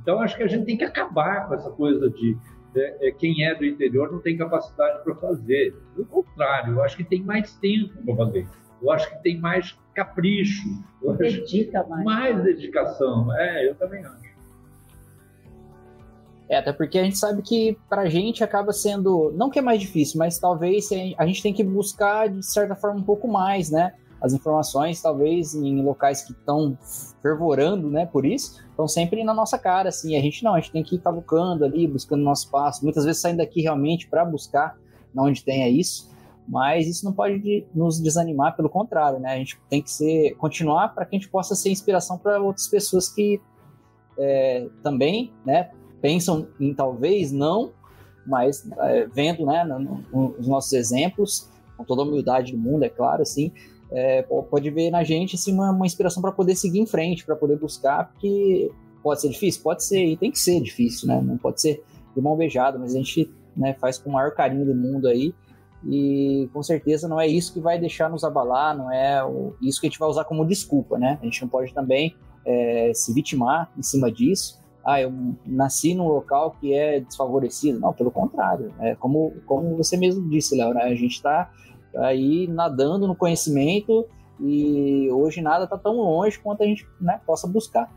Então, 0.00 0.20
acho 0.20 0.36
que 0.36 0.42
a 0.42 0.46
gente 0.46 0.66
tem 0.66 0.76
que 0.76 0.84
acabar 0.84 1.48
com 1.48 1.54
essa 1.54 1.70
coisa 1.70 2.10
de 2.10 2.36
é, 2.76 3.08
é, 3.08 3.10
quem 3.12 3.44
é 3.44 3.54
do 3.54 3.64
interior 3.64 4.10
não 4.10 4.20
tem 4.20 4.36
capacidade 4.36 5.02
para 5.04 5.14
fazer. 5.14 5.74
Pelo 5.94 6.06
contrário, 6.06 6.74
eu 6.74 6.82
acho 6.82 6.96
que 6.96 7.04
tem 7.04 7.22
mais 7.22 7.54
tempo 7.56 7.94
para 8.04 8.16
fazer. 8.16 8.46
Eu 8.82 8.90
acho 8.90 9.08
que 9.10 9.22
tem 9.22 9.38
mais 9.40 9.78
capricho. 9.94 10.68
Dedica 11.16 11.84
mais. 11.84 12.04
Mais 12.04 12.42
dedicação. 12.42 13.34
É, 13.38 13.68
eu 13.68 13.74
também 13.76 14.04
acho. 14.04 14.23
É, 16.48 16.58
até 16.58 16.72
porque 16.72 16.98
a 16.98 17.04
gente 17.04 17.16
sabe 17.16 17.42
que 17.42 17.78
pra 17.88 18.08
gente 18.08 18.44
acaba 18.44 18.72
sendo, 18.72 19.32
não 19.34 19.48
que 19.48 19.58
é 19.58 19.62
mais 19.62 19.80
difícil, 19.80 20.18
mas 20.18 20.38
talvez 20.38 20.88
a 21.16 21.26
gente 21.26 21.42
tem 21.42 21.54
que 21.54 21.64
buscar 21.64 22.28
de 22.28 22.44
certa 22.44 22.74
forma 22.74 23.00
um 23.00 23.02
pouco 23.02 23.26
mais, 23.26 23.70
né? 23.70 23.94
As 24.20 24.32
informações, 24.32 25.00
talvez 25.00 25.54
em 25.54 25.82
locais 25.82 26.22
que 26.22 26.32
estão 26.32 26.78
fervorando, 27.20 27.90
né, 27.90 28.06
por 28.06 28.24
isso, 28.24 28.58
estão 28.70 28.88
sempre 28.88 29.22
na 29.22 29.34
nossa 29.34 29.58
cara, 29.58 29.90
assim. 29.90 30.16
A 30.16 30.20
gente 30.20 30.42
não, 30.42 30.54
a 30.54 30.60
gente 30.60 30.72
tem 30.72 30.82
que 30.82 30.96
ir 30.96 30.98
cavucando 30.98 31.64
ali, 31.64 31.86
buscando 31.86 32.22
nosso 32.22 32.50
passo, 32.50 32.82
muitas 32.84 33.04
vezes 33.04 33.20
saindo 33.20 33.38
daqui 33.38 33.60
realmente 33.60 34.08
para 34.08 34.24
buscar 34.24 34.78
onde 35.16 35.44
tenha 35.44 35.68
isso, 35.68 36.10
mas 36.48 36.86
isso 36.86 37.04
não 37.04 37.12
pode 37.12 37.66
nos 37.74 38.00
desanimar, 38.00 38.56
pelo 38.56 38.68
contrário, 38.68 39.18
né? 39.18 39.34
A 39.34 39.36
gente 39.36 39.58
tem 39.68 39.82
que 39.82 39.90
ser, 39.90 40.34
continuar 40.36 40.94
para 40.94 41.04
que 41.04 41.16
a 41.16 41.18
gente 41.18 41.30
possa 41.30 41.54
ser 41.54 41.70
inspiração 41.70 42.18
para 42.18 42.40
outras 42.40 42.66
pessoas 42.66 43.08
que 43.08 43.40
é, 44.18 44.68
também, 44.82 45.32
né, 45.44 45.70
pensam 46.04 46.48
em 46.60 46.74
talvez 46.74 47.32
não, 47.32 47.72
mas 48.26 48.70
é, 48.80 49.06
vendo, 49.06 49.46
né, 49.46 49.64
no, 49.64 50.04
no, 50.12 50.36
os 50.38 50.46
nossos 50.46 50.74
exemplos, 50.74 51.48
com 51.78 51.84
toda 51.84 52.02
a 52.02 52.04
humildade 52.04 52.52
do 52.52 52.58
mundo, 52.58 52.82
é 52.82 52.90
claro, 52.90 53.22
assim, 53.22 53.50
é, 53.90 54.20
pode 54.20 54.68
ver 54.68 54.90
na 54.90 55.02
gente 55.02 55.34
assim, 55.34 55.54
uma, 55.54 55.70
uma 55.70 55.86
inspiração 55.86 56.20
para 56.20 56.30
poder 56.30 56.56
seguir 56.56 56.78
em 56.78 56.84
frente, 56.84 57.24
para 57.24 57.34
poder 57.34 57.56
buscar, 57.56 58.10
porque 58.10 58.70
pode 59.02 59.22
ser 59.22 59.30
difícil? 59.30 59.62
Pode 59.62 59.82
ser, 59.82 60.04
e 60.04 60.14
tem 60.14 60.30
que 60.30 60.38
ser 60.38 60.60
difícil, 60.60 61.08
né? 61.08 61.22
Não 61.22 61.38
pode 61.38 61.62
ser 61.62 61.82
de 62.14 62.20
mão 62.20 62.36
beijada, 62.36 62.78
mas 62.78 62.94
a 62.94 62.98
gente 62.98 63.32
né, 63.56 63.72
faz 63.72 63.98
com 63.98 64.10
o 64.10 64.12
maior 64.12 64.32
carinho 64.32 64.66
do 64.66 64.74
mundo 64.74 65.08
aí. 65.08 65.32
E 65.86 66.50
com 66.52 66.62
certeza 66.62 67.08
não 67.08 67.18
é 67.18 67.26
isso 67.26 67.50
que 67.54 67.60
vai 67.60 67.78
deixar 67.78 68.10
nos 68.10 68.24
abalar, 68.24 68.76
não 68.76 68.92
é 68.92 69.22
isso 69.62 69.80
que 69.80 69.86
a 69.86 69.90
gente 69.90 69.98
vai 69.98 70.08
usar 70.10 70.24
como 70.24 70.44
desculpa, 70.44 70.98
né? 70.98 71.18
A 71.22 71.24
gente 71.24 71.40
não 71.40 71.48
pode 71.48 71.72
também 71.72 72.14
é, 72.44 72.92
se 72.94 73.10
vitimar 73.14 73.72
em 73.78 73.82
cima 73.82 74.12
disso. 74.12 74.62
Ah, 74.84 75.00
eu 75.00 75.12
nasci 75.46 75.94
num 75.94 76.06
local 76.06 76.56
que 76.60 76.74
é 76.74 77.00
desfavorecido. 77.00 77.80
Não, 77.80 77.92
pelo 77.92 78.10
contrário. 78.10 78.72
É 78.80 78.94
como, 78.94 79.32
como 79.46 79.76
você 79.76 79.96
mesmo 79.96 80.28
disse, 80.28 80.56
Léo, 80.56 80.74
né? 80.74 80.82
a 80.82 80.94
gente 80.94 81.12
está 81.12 81.50
aí 81.96 82.46
nadando 82.48 83.06
no 83.06 83.14
conhecimento 83.14 84.06
e 84.40 85.08
hoje 85.12 85.40
nada 85.40 85.64
está 85.64 85.78
tão 85.78 85.94
longe 85.94 86.38
quanto 86.38 86.62
a 86.62 86.66
gente 86.66 86.86
né, 87.00 87.20
possa 87.24 87.46
buscar. 87.46 87.90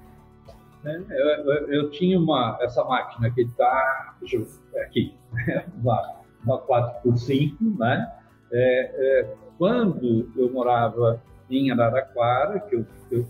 É, 0.85 0.95
eu, 0.95 1.27
eu, 1.27 1.73
eu, 1.73 1.91
tinha 1.91 2.17
uma, 2.19 2.57
essa 2.61 2.83
máquina 2.83 3.29
que 3.31 3.41
está 3.41 4.15
aqui, 4.85 5.13
uma, 5.81 6.15
uma 6.43 6.61
4x5, 6.61 7.77
né? 7.77 8.13
É, 8.51 9.19
é, 9.21 9.35
quando 9.57 10.31
eu 10.35 10.51
morava 10.53 11.21
em 11.49 11.71
Araraquara, 11.71 12.59
que 12.59 12.75
eu, 12.75 12.85
eu, 13.11 13.25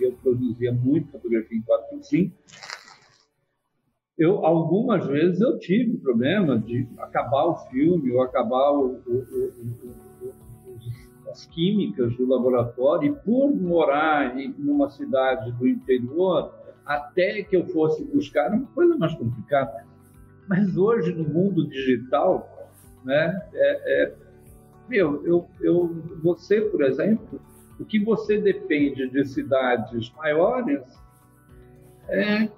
eu 0.00 0.12
produzia 0.22 0.72
muito 0.72 1.10
fotografia 1.10 1.58
em 1.58 1.62
4x5, 1.62 2.32
eu 4.16 4.44
algumas 4.44 5.06
vezes 5.06 5.40
eu 5.40 5.58
tive 5.58 5.98
problema 5.98 6.58
de 6.58 6.86
acabar 6.98 7.46
o 7.46 7.56
filme 7.68 8.12
ou 8.12 8.22
acabar 8.22 8.70
o, 8.70 9.00
o, 9.06 9.12
o, 10.22 10.32
as 11.28 11.46
químicas 11.46 12.16
do 12.16 12.26
laboratório 12.26 13.12
e 13.12 13.16
por 13.24 13.54
morar 13.54 14.38
em 14.38 14.54
uma 14.58 14.88
cidade 14.88 15.50
do 15.52 15.66
interior 15.66 16.54
até 16.86 17.42
que 17.42 17.56
eu 17.56 17.66
fosse 17.66 18.04
buscar 18.04 18.52
uma 18.52 18.66
coisa 18.66 18.96
mais 18.96 19.14
complicada. 19.14 19.84
Mas 20.46 20.76
hoje 20.76 21.12
no 21.12 21.28
mundo 21.28 21.66
digital 21.68 22.70
né 23.04 23.42
é, 23.52 24.04
é 24.04 24.14
meu 24.88 25.26
eu, 25.26 25.48
eu 25.60 26.02
você 26.22 26.60
por 26.60 26.82
exemplo 26.82 27.40
o 27.80 27.84
que 27.84 27.98
você 27.98 28.38
depende 28.38 29.08
de 29.08 29.24
cidades 29.24 30.12
maiores 30.12 30.82
é 32.08 32.48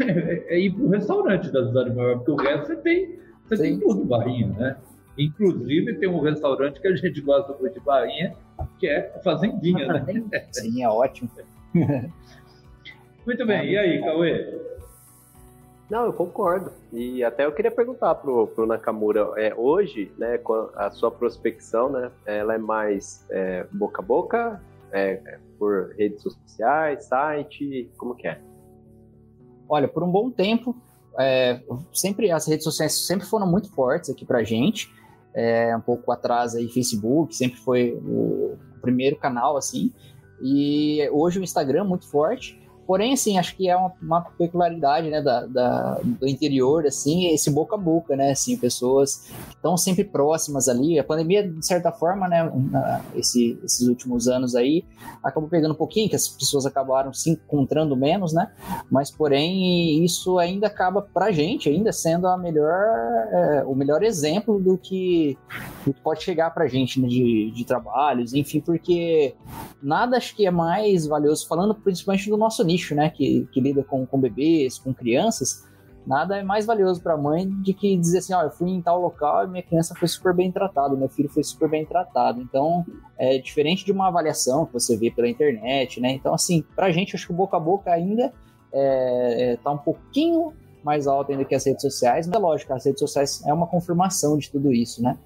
é, 0.00 0.54
é 0.54 0.60
ir 0.60 0.72
para 0.72 0.82
o 0.82 0.88
restaurante 0.88 1.50
da 1.50 1.66
cidade 1.66 1.94
maior, 1.94 2.16
porque 2.18 2.30
o 2.30 2.36
resto 2.36 2.66
você 2.66 2.76
tem, 2.76 3.18
você 3.46 3.56
Sim. 3.56 3.62
tem 3.62 3.80
tudo 3.80 4.04
Barrinha, 4.04 4.48
né? 4.48 4.76
Inclusive 5.18 5.94
tem 5.94 6.08
um 6.08 6.20
restaurante 6.20 6.80
que 6.80 6.88
a 6.88 6.94
gente 6.94 7.20
gosta 7.20 7.52
muito 7.60 7.74
de 7.74 7.80
Barrinha, 7.80 8.34
que 8.78 8.86
é 8.86 9.12
a 9.16 9.20
Fazendinha, 9.20 9.86
né? 9.86 10.24
Sim, 10.52 10.82
é 10.82 10.88
ótimo. 10.88 11.30
muito 13.26 13.46
bem, 13.46 13.70
e 13.70 13.76
aí, 13.76 14.00
Cauê? 14.00 14.58
Não, 15.90 16.06
eu 16.06 16.12
concordo. 16.12 16.72
E 16.92 17.24
até 17.24 17.44
eu 17.44 17.52
queria 17.52 17.70
perguntar 17.70 18.14
pro, 18.14 18.46
pro 18.46 18.64
Nakamura, 18.64 19.32
é, 19.36 19.52
hoje, 19.54 20.12
né, 20.16 20.38
a 20.76 20.90
sua 20.90 21.10
prospecção, 21.10 21.90
né, 21.90 22.10
ela 22.24 22.54
é 22.54 22.58
mais 22.58 23.26
é, 23.28 23.66
boca 23.72 24.00
a 24.00 24.04
boca, 24.04 24.62
é, 24.92 25.38
por 25.58 25.92
redes 25.98 26.22
sociais, 26.22 27.04
site, 27.04 27.90
como 27.96 28.14
que 28.14 28.28
é? 28.28 28.40
Olha, 29.70 29.86
por 29.86 30.02
um 30.02 30.10
bom 30.10 30.30
tempo, 30.30 30.76
é, 31.16 31.62
sempre 31.92 32.30
as 32.30 32.46
redes 32.46 32.64
sociais 32.64 33.06
sempre 33.06 33.24
foram 33.24 33.46
muito 33.46 33.70
fortes 33.70 34.10
aqui 34.10 34.24
para 34.24 34.42
gente. 34.42 34.92
É, 35.32 35.74
um 35.76 35.80
pouco 35.80 36.10
atrás 36.10 36.56
aí, 36.56 36.68
Facebook 36.68 37.36
sempre 37.36 37.60
foi 37.60 37.92
o 38.04 38.58
primeiro 38.82 39.16
canal 39.16 39.56
assim. 39.56 39.92
E 40.42 41.08
hoje 41.12 41.38
o 41.38 41.42
Instagram 41.44 41.82
é 41.82 41.84
muito 41.84 42.08
forte. 42.08 42.59
Porém, 42.90 43.12
assim, 43.12 43.38
acho 43.38 43.54
que 43.54 43.68
é 43.68 43.76
uma, 43.76 43.92
uma 44.02 44.20
peculiaridade, 44.20 45.08
né, 45.10 45.22
da, 45.22 45.46
da, 45.46 46.00
do 46.02 46.26
interior, 46.26 46.84
assim, 46.84 47.28
esse 47.28 47.48
boca 47.48 47.76
a 47.76 47.78
boca, 47.78 48.16
né, 48.16 48.32
assim, 48.32 48.56
pessoas 48.56 49.30
que 49.48 49.54
estão 49.54 49.76
sempre 49.76 50.02
próximas 50.02 50.68
ali. 50.68 50.98
A 50.98 51.04
pandemia, 51.04 51.48
de 51.48 51.64
certa 51.64 51.92
forma, 51.92 52.26
né, 52.26 52.50
esse, 53.14 53.56
esses 53.62 53.86
últimos 53.86 54.26
anos 54.26 54.56
aí, 54.56 54.84
acabou 55.22 55.48
pegando 55.48 55.70
um 55.70 55.76
pouquinho, 55.76 56.08
que 56.08 56.16
as 56.16 56.26
pessoas 56.26 56.66
acabaram 56.66 57.12
se 57.12 57.30
encontrando 57.30 57.96
menos, 57.96 58.32
né, 58.32 58.50
mas, 58.90 59.08
porém, 59.08 60.04
isso 60.04 60.40
ainda 60.40 60.66
acaba 60.66 61.00
pra 61.00 61.30
gente, 61.30 61.68
ainda 61.68 61.92
sendo 61.92 62.26
a 62.26 62.36
melhor, 62.36 62.74
é, 63.30 63.64
o 63.68 63.74
melhor 63.76 64.02
exemplo 64.02 64.58
do 64.58 64.76
que, 64.76 65.38
do 65.86 65.94
que 65.94 66.00
pode 66.00 66.24
chegar 66.24 66.50
pra 66.52 66.66
gente, 66.66 67.00
né, 67.00 67.06
de, 67.06 67.52
de 67.52 67.64
trabalhos, 67.64 68.34
enfim, 68.34 68.58
porque 68.58 69.36
nada 69.80 70.16
acho 70.16 70.34
que 70.34 70.44
é 70.44 70.50
mais 70.50 71.06
valioso, 71.06 71.46
falando 71.46 71.72
principalmente 71.72 72.28
do 72.28 72.36
nosso 72.36 72.64
nicho, 72.64 72.79
nicho, 72.80 72.94
né, 72.94 73.10
que, 73.10 73.46
que 73.52 73.60
lida 73.60 73.84
com, 73.84 74.06
com 74.06 74.18
bebês, 74.18 74.78
com 74.78 74.94
crianças, 74.94 75.68
nada 76.06 76.38
é 76.38 76.42
mais 76.42 76.66
valioso 76.66 77.02
para 77.02 77.14
a 77.14 77.16
mãe 77.16 77.48
de 77.62 77.74
que 77.74 77.96
dizer 77.96 78.18
assim, 78.18 78.32
ó, 78.32 78.42
eu 78.42 78.50
fui 78.50 78.70
em 78.70 78.80
tal 78.80 79.00
local 79.00 79.44
e 79.44 79.48
minha 79.48 79.62
criança 79.62 79.94
foi 79.94 80.08
super 80.08 80.34
bem 80.34 80.50
tratada, 80.50 80.96
meu 80.96 81.08
filho 81.08 81.28
foi 81.28 81.42
super 81.42 81.68
bem 81.68 81.84
tratado. 81.84 82.40
Então, 82.40 82.84
é 83.18 83.38
diferente 83.38 83.84
de 83.84 83.92
uma 83.92 84.08
avaliação 84.08 84.66
que 84.66 84.72
você 84.72 84.96
vê 84.96 85.10
pela 85.10 85.28
internet, 85.28 86.00
né? 86.00 86.12
Então, 86.12 86.32
assim, 86.34 86.64
para 86.74 86.86
a 86.86 86.90
gente, 86.90 87.14
acho 87.14 87.26
que 87.26 87.32
o 87.32 87.36
boca 87.36 87.56
a 87.56 87.60
boca 87.60 87.92
ainda 87.92 88.32
é, 88.72 89.52
é, 89.52 89.56
tá 89.56 89.70
um 89.70 89.78
pouquinho 89.78 90.52
mais 90.82 91.06
alto 91.06 91.30
ainda 91.30 91.44
que 91.44 91.54
as 91.54 91.66
redes 91.66 91.82
sociais, 91.82 92.26
mas 92.26 92.34
é 92.34 92.38
lógico, 92.38 92.72
as 92.72 92.86
redes 92.86 93.00
sociais 93.00 93.46
é 93.46 93.52
uma 93.52 93.66
confirmação 93.66 94.38
de 94.38 94.50
tudo 94.50 94.72
isso, 94.72 95.02
né? 95.02 95.18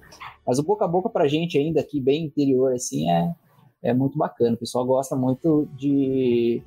Mas 0.45 0.59
o 0.59 0.63
boca 0.63 0.83
a 0.83 0.87
boca 0.87 1.09
pra 1.09 1.27
gente 1.27 1.57
ainda 1.57 1.79
aqui, 1.79 2.01
bem 2.01 2.25
interior, 2.25 2.73
assim, 2.73 3.09
é, 3.09 3.33
é 3.81 3.93
muito 3.93 4.17
bacana. 4.17 4.55
O 4.55 4.57
pessoal 4.57 4.85
gosta 4.85 5.15
muito 5.15 5.67
de 5.77 6.61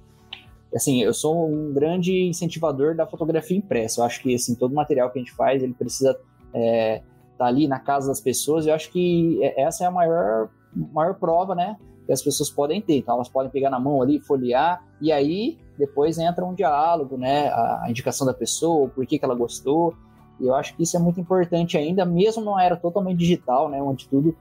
assim, 0.74 1.02
eu 1.02 1.14
sou 1.14 1.48
um 1.48 1.72
grande 1.72 2.28
incentivador 2.28 2.94
da 2.94 3.06
fotografia 3.06 3.56
impressa. 3.56 4.00
Eu 4.00 4.04
acho 4.04 4.22
que 4.22 4.34
assim, 4.34 4.54
todo 4.54 4.74
material 4.74 5.10
que 5.10 5.18
a 5.18 5.22
gente 5.22 5.34
faz, 5.34 5.62
ele 5.62 5.74
precisa 5.74 6.10
estar 6.10 6.20
é, 6.54 7.02
tá 7.36 7.46
ali 7.46 7.66
na 7.66 7.78
casa 7.78 8.08
das 8.08 8.20
pessoas. 8.20 8.66
Eu 8.66 8.74
acho 8.74 8.90
que 8.90 9.42
é, 9.42 9.62
essa 9.62 9.84
é 9.84 9.86
a 9.86 9.90
maior, 9.90 10.48
maior 10.74 11.14
prova, 11.14 11.54
né? 11.54 11.76
Que 12.06 12.12
as 12.12 12.22
pessoas 12.22 12.50
podem 12.50 12.80
ter. 12.80 12.98
Então, 12.98 13.14
elas 13.14 13.28
podem 13.28 13.50
pegar 13.50 13.70
na 13.70 13.80
mão 13.80 14.02
ali, 14.02 14.20
folhear, 14.20 14.82
e 15.00 15.12
aí 15.12 15.58
depois 15.78 16.18
entra 16.18 16.44
um 16.44 16.54
diálogo, 16.54 17.16
né? 17.16 17.48
A, 17.48 17.86
indicação 17.88 18.26
da 18.26 18.34
pessoa, 18.34 18.86
o 18.86 18.88
porquê 18.88 19.18
que 19.18 19.24
ela 19.24 19.34
gostou. 19.34 19.94
E 20.40 20.46
eu 20.46 20.54
acho 20.54 20.76
que 20.76 20.82
isso 20.82 20.96
é 20.96 21.00
muito 21.00 21.20
importante 21.20 21.76
ainda, 21.76 22.04
mesmo 22.04 22.42
numa 22.42 22.62
era 22.62 22.76
totalmente 22.76 23.18
digital, 23.18 23.68
né? 23.68 23.82
Onde 23.82 24.08
tudo 24.08 24.36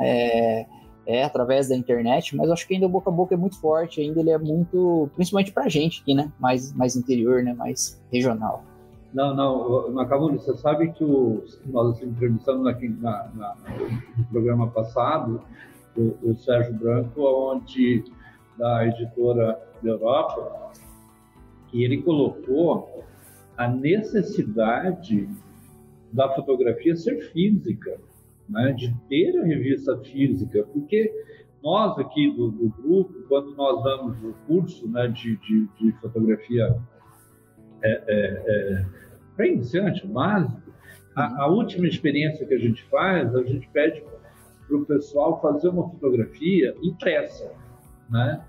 é, 0.00 0.66
é 1.06 1.22
através 1.24 1.68
da 1.68 1.76
internet, 1.76 2.36
mas 2.36 2.50
acho 2.50 2.66
que 2.66 2.74
ainda 2.74 2.86
o 2.86 2.88
boca 2.88 3.10
a 3.10 3.12
boca 3.12 3.34
é 3.34 3.38
muito 3.38 3.58
forte, 3.58 4.00
ainda 4.00 4.20
ele 4.20 4.30
é 4.30 4.38
muito, 4.38 5.08
principalmente 5.14 5.52
pra 5.52 5.68
gente 5.68 6.02
aqui, 6.02 6.14
né? 6.14 6.30
Mais, 6.38 6.72
mais 6.72 6.96
interior, 6.96 7.42
né? 7.42 7.52
Mais 7.54 8.00
regional. 8.10 8.64
Não, 9.12 9.32
não, 9.32 9.92
Macamuni, 9.92 10.38
você 10.38 10.56
sabe 10.56 10.90
que 10.90 11.04
o, 11.04 11.44
nós 11.66 12.02
entrevistamos 12.02 12.66
aqui 12.66 12.88
na, 12.88 13.30
na, 13.34 13.56
no 14.18 14.24
programa 14.24 14.66
passado 14.66 15.40
o, 15.96 16.16
o, 16.22 16.36
Sérgio 16.36 16.74
Branco, 16.74 17.22
onde 17.22 18.04
da 18.58 18.86
editora 18.86 19.60
da 19.80 19.90
Europa, 19.90 20.72
que 21.68 21.84
ele 21.84 22.02
colocou 22.02 23.04
a 23.56 23.68
necessidade 23.68 25.28
da 26.12 26.28
fotografia 26.34 26.96
ser 26.96 27.20
física 27.32 28.00
né, 28.48 28.72
de 28.72 28.94
ter 29.08 29.38
a 29.38 29.44
revista 29.44 29.96
física, 29.98 30.64
porque 30.72 31.12
nós 31.62 31.98
aqui 31.98 32.30
do, 32.34 32.50
do 32.50 32.68
grupo, 32.68 33.14
quando 33.28 33.54
nós 33.54 33.82
damos 33.82 34.22
o 34.22 34.34
curso 34.46 34.88
né, 34.88 35.08
de, 35.08 35.36
de, 35.36 35.66
de 35.80 35.92
fotografia 36.00 36.76
é, 37.82 37.90
é, 37.90 38.44
é, 38.46 38.86
para 39.36 39.46
iniciante, 39.46 40.06
básico, 40.06 40.62
a, 41.16 41.44
a, 41.44 41.46
última 41.48 41.86
experiência 41.86 42.46
que 42.46 42.54
a 42.54 42.58
gente 42.58 42.82
faz, 42.84 43.34
a 43.34 43.42
gente 43.42 43.68
pede 43.68 44.02
para 44.66 44.76
o 44.76 44.84
pessoal 44.84 45.40
fazer 45.40 45.68
uma 45.68 45.88
fotografia 45.88 46.74
impressa, 46.82 47.50
né? 48.10 48.44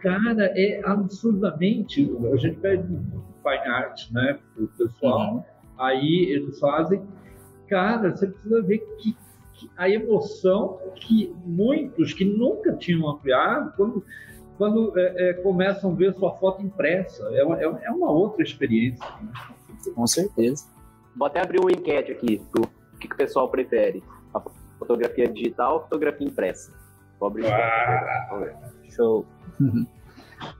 Cara, 0.00 0.46
é 0.56 0.80
absurdamente. 0.84 2.10
A 2.32 2.36
gente 2.36 2.58
pede 2.58 2.86
fine 2.86 3.68
art, 3.68 4.10
né, 4.12 4.38
para 4.54 4.64
o 4.64 4.68
pessoal. 4.68 5.34
Uhum. 5.34 5.44
Aí 5.78 6.26
eles 6.30 6.58
fazem. 6.58 7.02
Cara, 7.70 8.10
você 8.10 8.26
precisa 8.26 8.60
ver 8.62 8.78
que, 8.98 9.16
que, 9.52 9.70
a 9.76 9.88
emoção 9.88 10.80
que 10.96 11.32
muitos 11.46 12.12
que 12.12 12.24
nunca 12.24 12.72
tinham 12.72 13.08
ampliado, 13.08 13.72
quando, 13.76 14.04
quando 14.58 14.98
é, 14.98 15.30
é, 15.30 15.34
começam 15.34 15.92
a 15.92 15.94
ver 15.94 16.12
sua 16.14 16.36
foto 16.36 16.60
impressa, 16.62 17.22
é 17.32 17.44
uma, 17.44 17.60
é 17.60 17.90
uma 17.90 18.10
outra 18.10 18.42
experiência. 18.42 19.06
Né? 19.22 19.32
Com 19.94 20.04
certeza. 20.04 20.66
Vou 21.16 21.28
até 21.28 21.40
abrir 21.40 21.60
uma 21.60 21.70
enquete 21.70 22.10
aqui 22.10 22.42
do 22.52 22.62
que, 22.98 23.06
que 23.06 23.14
o 23.14 23.16
pessoal 23.16 23.48
prefere: 23.48 24.02
a 24.34 24.42
fotografia 24.76 25.28
digital 25.28 25.74
ou 25.74 25.80
fotografia 25.82 26.26
impressa? 26.26 26.72
Vou 27.20 27.28
abrir 27.28 27.46
ah, 27.46 28.66
Show. 28.90 29.24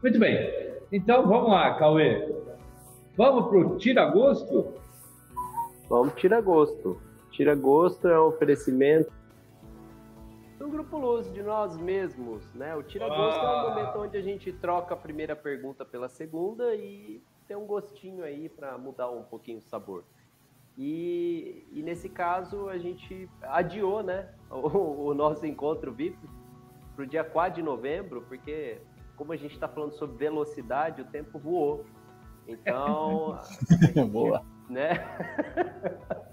Muito 0.02 0.18
bem. 0.18 0.38
Então 0.92 1.26
vamos 1.26 1.50
lá, 1.50 1.74
Cauê. 1.74 2.32
Vamos 3.16 3.48
para 3.48 3.58
o 3.58 3.76
Tira 3.78 4.04
Gosto? 4.06 4.74
Vamos 5.90 6.14
Tira 6.14 6.40
Gosto. 6.40 7.02
Tira 7.32 7.56
Gosto 7.56 8.06
é 8.06 8.18
um 8.20 8.26
oferecimento 8.26 9.12
do 10.56 10.68
Grupo 10.68 10.96
Luz, 10.96 11.32
de 11.32 11.42
nós 11.42 11.76
mesmos. 11.76 12.44
Né? 12.54 12.76
O 12.76 12.82
Tira 12.84 13.08
Gosto 13.08 13.40
ah. 13.40 13.44
é 13.44 13.56
um 13.56 13.68
momento 13.70 13.98
onde 13.98 14.16
a 14.16 14.22
gente 14.22 14.52
troca 14.52 14.94
a 14.94 14.96
primeira 14.96 15.34
pergunta 15.34 15.84
pela 15.84 16.08
segunda 16.08 16.76
e 16.76 17.20
tem 17.48 17.56
um 17.56 17.66
gostinho 17.66 18.22
aí 18.22 18.48
para 18.48 18.78
mudar 18.78 19.10
um 19.10 19.24
pouquinho 19.24 19.58
o 19.58 19.62
sabor. 19.62 20.04
E, 20.78 21.66
e, 21.72 21.82
nesse 21.82 22.08
caso 22.08 22.68
a 22.68 22.78
gente 22.78 23.28
adiou 23.42 24.00
né, 24.00 24.28
o, 24.48 25.08
o 25.08 25.14
nosso 25.14 25.44
encontro 25.44 25.92
VIP 25.92 26.16
para 26.94 27.02
o 27.02 27.06
dia 27.06 27.24
4 27.24 27.60
de 27.60 27.62
novembro, 27.64 28.22
porque 28.28 28.78
como 29.16 29.32
a 29.32 29.36
gente 29.36 29.54
está 29.54 29.66
falando 29.66 29.92
sobre 29.94 30.16
velocidade, 30.16 31.02
o 31.02 31.04
tempo 31.06 31.36
voou. 31.36 31.84
Então, 32.46 33.40
gente, 33.68 34.04
Boa. 34.04 34.44
Né? 34.70 34.90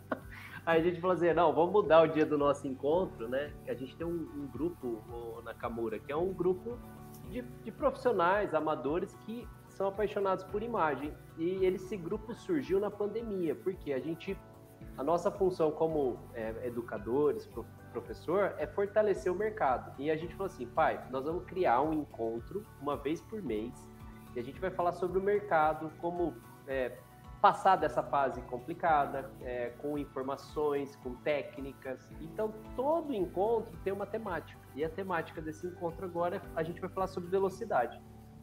Aí 0.65 0.81
a 0.81 0.83
gente 0.83 0.99
falou 0.99 1.15
assim, 1.15 1.31
não, 1.33 1.53
vamos 1.53 1.71
mudar 1.71 2.01
o 2.01 2.07
dia 2.07 2.25
do 2.25 2.37
nosso 2.37 2.67
encontro, 2.67 3.29
né? 3.29 3.53
A 3.67 3.73
gente 3.73 3.95
tem 3.95 4.05
um, 4.05 4.29
um 4.35 4.47
grupo 4.47 5.01
na 5.37 5.53
Nakamura, 5.53 5.97
que 5.97 6.11
é 6.11 6.15
um 6.15 6.33
grupo 6.33 6.77
de, 7.29 7.41
de, 7.41 7.71
profissionais, 7.71 8.53
amadores 8.53 9.15
que 9.25 9.47
são 9.69 9.87
apaixonados 9.87 10.43
por 10.43 10.61
imagem. 10.61 11.13
E 11.37 11.65
esse 11.65 11.95
grupo 11.95 12.35
surgiu 12.35 12.81
na 12.81 12.91
pandemia, 12.91 13.55
porque 13.55 13.93
a 13.93 13.99
gente, 13.99 14.37
a 14.97 15.03
nossa 15.03 15.31
função 15.31 15.71
como 15.71 16.19
é, 16.33 16.67
educadores, 16.67 17.49
professor 17.91 18.53
é 18.57 18.67
fortalecer 18.67 19.31
o 19.31 19.35
mercado. 19.35 19.93
E 19.97 20.11
a 20.11 20.15
gente 20.15 20.33
falou 20.35 20.47
assim, 20.47 20.67
pai, 20.67 21.03
nós 21.09 21.25
vamos 21.25 21.45
criar 21.45 21.81
um 21.81 21.93
encontro 21.93 22.65
uma 22.81 22.95
vez 22.95 23.21
por 23.21 23.41
mês 23.41 23.89
e 24.35 24.39
a 24.39 24.43
gente 24.43 24.59
vai 24.59 24.69
falar 24.69 24.93
sobre 24.93 25.17
o 25.17 25.21
mercado, 25.21 25.91
como 25.99 26.35
é, 26.67 26.97
passar 27.41 27.75
dessa 27.75 28.01
fase 28.01 28.41
complicada, 28.43 29.31
é, 29.41 29.69
com 29.77 29.97
informações, 29.97 30.95
com 30.97 31.15
técnicas. 31.15 32.09
Então, 32.19 32.53
todo 32.75 33.13
encontro 33.13 33.77
tem 33.83 33.93
uma 33.93 34.05
temática. 34.05 34.59
E 34.75 34.83
a 34.83 34.89
temática 34.89 35.41
desse 35.41 35.67
encontro 35.67 36.05
agora, 36.05 36.41
a 36.55 36.63
gente 36.63 36.81
vai 36.81 36.89
falar 36.89 37.07
sobre 37.07 37.29
velocidade. 37.29 38.01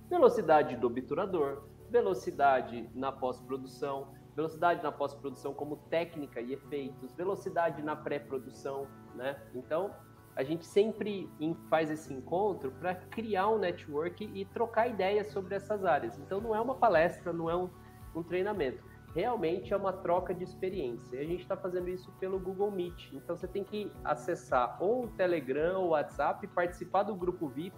Velocidade 0.09 0.77
do 0.77 0.87
obturador, 0.87 1.65
velocidade 1.91 2.89
na 2.95 3.11
pós-produção, 3.11 4.15
velocidade 4.35 4.83
na 4.83 4.93
pós-produção 4.93 5.55
como 5.55 5.77
técnica 5.77 6.41
e 6.41 6.53
efeitos, 6.53 7.15
velocidade 7.15 7.83
na 7.83 7.97
pré-produção, 7.97 8.87
né? 9.15 9.41
Então, 9.55 9.91
a 10.37 10.43
gente 10.43 10.67
sempre 10.67 11.31
faz 11.71 11.91
esse 11.91 12.13
encontro 12.13 12.73
para 12.73 12.95
criar 12.95 13.49
um 13.49 13.59
network 13.59 14.25
e 14.35 14.45
trocar 14.47 14.89
ideias 14.89 15.29
sobre 15.29 15.55
essas 15.55 15.85
áreas. 15.85 16.19
Então, 16.19 16.41
não 16.41 16.55
é 16.55 16.61
uma 16.61 16.75
palestra, 16.75 17.33
não 17.33 17.49
é 17.49 17.57
um, 17.57 17.71
um 18.19 18.23
treinamento. 18.23 18.83
Realmente 19.15 19.73
é 19.73 19.77
uma 19.77 19.93
troca 19.93 20.35
de 20.35 20.43
experiência. 20.43 21.17
E 21.17 21.21
a 21.21 21.25
gente 21.25 21.43
está 21.43 21.57
fazendo 21.57 21.89
isso 21.89 22.11
pelo 22.19 22.39
Google 22.39 22.71
Meet. 22.71 23.13
Então, 23.13 23.37
você 23.37 23.47
tem 23.47 23.63
que 23.63 23.91
acessar 24.03 24.77
ou 24.81 25.05
o 25.05 25.09
Telegram 25.09 25.81
ou 25.81 25.87
o 25.87 25.91
WhatsApp, 25.91 26.47
participar 26.49 27.05
do 27.05 27.15
grupo 27.15 27.49
VIP 27.49 27.77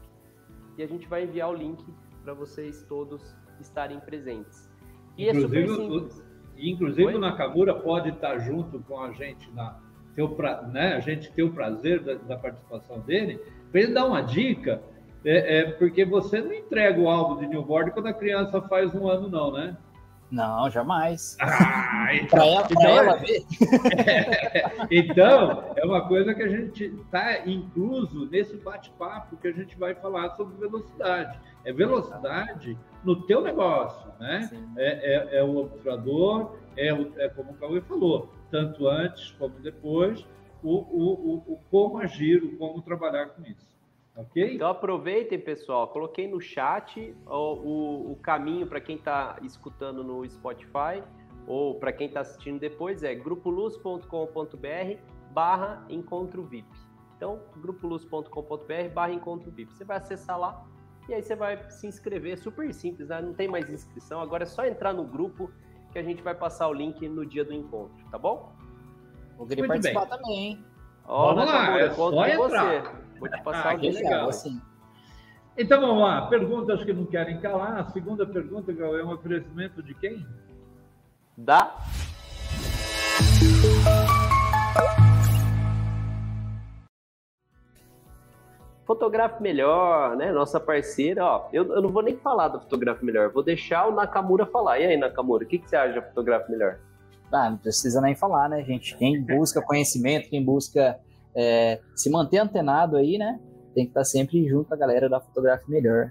e 0.79 0.83
a 0.83 0.87
gente 0.87 1.07
vai 1.09 1.25
enviar 1.25 1.51
o 1.51 1.55
link 1.55 1.85
para 2.23 2.35
vocês 2.35 2.83
todos 2.89 3.35
estarem 3.61 4.01
presentes. 4.01 4.71
E 5.17 5.29
Inclusive, 5.29 5.63
é 5.63 5.67
super 5.67 5.77
simples. 5.77 6.27
Inclusive 6.59 7.07
Oi? 7.07 7.15
o 7.15 7.19
Nakamura 7.19 7.75
pode 7.75 8.11
estar 8.11 8.39
junto 8.39 8.81
com 8.81 9.01
a 9.01 9.13
gente 9.13 9.51
na 9.53 9.79
ter 10.17 10.27
pra, 10.31 10.63
né, 10.63 10.95
a 10.95 11.01
gente 11.01 11.31
ter 11.33 11.43
o 11.43 11.53
prazer 11.53 12.03
da, 12.03 12.15
da 12.15 12.37
participação 12.39 13.01
dele, 13.01 13.39
para 13.71 13.83
ele 13.83 13.93
dar 13.93 14.07
uma 14.07 14.23
dica, 14.23 14.83
é, 15.23 15.59
é, 15.59 15.71
porque 15.73 16.07
você 16.07 16.41
não 16.41 16.55
entrega 16.55 16.99
o 16.99 17.09
álbum 17.09 17.39
de 17.39 17.47
newborn 17.47 17.91
quando 17.91 18.07
a 18.07 18.15
criança 18.15 18.63
faz 18.63 18.95
um 18.95 19.07
ano, 19.07 19.29
não, 19.29 19.53
né? 19.53 19.77
Não, 20.31 20.69
jamais. 20.71 21.37
Ah, 21.41 22.09
então, 22.15 22.41
ela, 22.41 22.67
então, 22.69 22.83
ela 22.83 23.17
ver. 23.17 23.47
É, 23.97 24.87
então, 24.91 25.73
é 25.77 25.85
uma 25.85 26.07
coisa 26.07 26.35
que 26.35 26.43
a 26.43 26.49
gente 26.49 26.85
está 26.85 27.47
incluso 27.47 28.27
nesse 28.27 28.57
bate-papo 28.57 29.37
que 29.37 29.47
a 29.47 29.53
gente 29.53 29.77
vai 29.79 29.95
falar 29.95 30.31
sobre 30.31 30.57
velocidade. 30.57 31.39
É 31.65 31.73
velocidade 31.73 32.77
no 33.05 33.23
teu 33.23 33.41
negócio, 33.41 34.11
né? 34.19 34.51
É, 34.77 35.37
é, 35.37 35.39
é, 35.39 35.45
o 35.45 35.59
obturador, 35.59 36.57
é, 36.77 36.93
o, 36.93 37.13
é 37.19 37.29
como 37.29 37.53
o 37.53 37.55
Cauê 37.55 37.81
falou, 37.81 38.29
tanto 38.51 38.89
antes 38.89 39.31
como 39.33 39.59
depois, 39.61 40.27
o, 40.63 40.75
o, 40.75 41.45
o, 41.47 41.53
o 41.53 41.59
como 41.71 41.99
agir, 41.99 42.43
o 42.43 42.57
como 42.57 42.83
trabalhar 42.83 43.27
com 43.27 43.43
isso. 43.43 43.76
Okay? 44.17 44.55
Então 44.55 44.69
aproveitem, 44.69 45.39
pessoal. 45.39 45.89
Coloquei 45.89 46.27
no 46.27 46.41
chat 46.41 47.15
o, 47.27 47.33
o, 47.33 48.13
o 48.13 48.17
caminho 48.17 48.67
para 48.67 48.81
quem 48.81 48.97
está 48.97 49.37
escutando 49.43 50.03
no 50.03 50.29
Spotify 50.29 51.03
ou 51.47 51.79
para 51.79 51.93
quem 51.93 52.09
está 52.09 52.21
assistindo 52.21 52.59
depois 52.59 53.03
é 53.03 53.15
grupoluz.com.br 53.15 54.07
barra 55.33 55.85
encontro 55.91 56.43
VIP. 56.43 56.67
Então, 57.17 57.41
grupoluz.com.br 57.59 58.89
barra 58.93 59.13
encontro 59.13 59.51
VIP. 59.51 59.73
Você 59.75 59.85
vai 59.85 59.99
acessar 59.99 60.39
lá 60.39 60.65
e 61.09 61.15
aí 61.15 61.23
você 61.23 61.37
vai 61.37 61.71
se 61.71 61.87
inscrever. 61.87 62.39
Super 62.39 62.73
simples, 62.73 63.09
né? 63.09 63.21
não 63.21 63.35
tem 63.35 63.49
mais 63.49 63.69
inscrição. 63.69 64.21
Agora 64.21 64.45
é 64.45 64.47
só 64.47 64.65
entrar 64.65 64.95
no 64.95 65.05
grupo 65.05 65.51
que 65.93 65.99
a 65.99 66.03
gente 66.03 66.23
vai 66.23 66.35
passar 66.35 66.69
o 66.69 66.73
link 66.73 67.07
no 67.09 67.25
dia 67.25 67.45
do 67.45 67.53
encontro, 67.53 68.05
tá 68.11 68.19
bom? 68.19 68.53
Vou 69.37 69.47
querer 69.47 69.61
Muito 69.61 69.73
participar 69.73 70.07
bem. 70.07 70.19
também, 70.19 70.39
hein? 70.39 70.65
Vamos 71.07 71.45
lá, 71.45 71.79
é 71.79 71.91
só 71.91 72.27
entrar. 72.27 72.83
Você. 72.83 73.06
Vou 73.19 73.29
te 73.29 73.43
passar 73.43 73.73
ah, 73.73 73.77
o 73.77 73.79
link. 73.79 73.95
Legal, 73.95 74.29
assim. 74.29 74.61
Então 75.59 75.81
vamos 75.81 76.03
lá, 76.03 76.27
perguntas 76.27 76.85
que 76.85 76.93
não 76.93 77.07
querem 77.07 77.41
calar. 77.41 77.79
A 77.79 77.91
segunda 77.91 78.27
pergunta, 78.27 78.73
Gal, 78.73 78.97
é 78.97 79.03
um 79.03 79.13
oferecimento 79.13 79.83
de 79.83 79.95
quem? 79.95 80.27
Da. 81.37 81.75
Fotografe 88.87 89.43
Melhor, 89.43 90.15
né? 90.17 90.31
Nossa 90.31 90.61
parceira, 90.61 91.25
ó. 91.25 91.49
Eu, 91.53 91.73
eu 91.73 91.83
não 91.83 91.91
vou 91.91 92.03
nem 92.03 92.17
falar 92.17 92.49
do 92.49 92.61
Fotografe 92.61 93.05
Melhor, 93.05 93.31
vou 93.33 93.43
deixar 93.43 93.87
o 93.89 93.95
Nakamura 93.95 94.47
falar. 94.47 94.79
E 94.79 94.87
aí, 94.87 94.97
Nakamura, 94.97 95.45
o 95.45 95.47
que, 95.47 95.59
que 95.59 95.69
você 95.69 95.77
acha 95.77 95.95
da 95.95 96.03
Fotografe 96.03 96.51
Melhor? 96.51 96.79
Ah, 97.33 97.51
não 97.51 97.57
precisa 97.57 98.01
nem 98.01 98.15
falar, 98.15 98.49
né, 98.49 98.63
gente? 98.63 98.97
Quem 98.97 99.21
busca 99.21 99.61
conhecimento, 99.61 100.29
quem 100.29 100.45
busca 100.45 101.01
é, 101.37 101.81
se 101.95 102.11
manter 102.11 102.39
antenado 102.39 102.97
aí, 102.97 103.19
né? 103.19 103.39
Tem 103.75 103.85
que 103.85 103.91
estar 103.91 104.05
sempre 104.05 104.49
junto 104.49 104.69
com 104.69 104.75
a 104.75 104.79
galera 104.79 105.09
da 105.09 105.21
Fotografia 105.21 105.69
Melhor. 105.69 106.09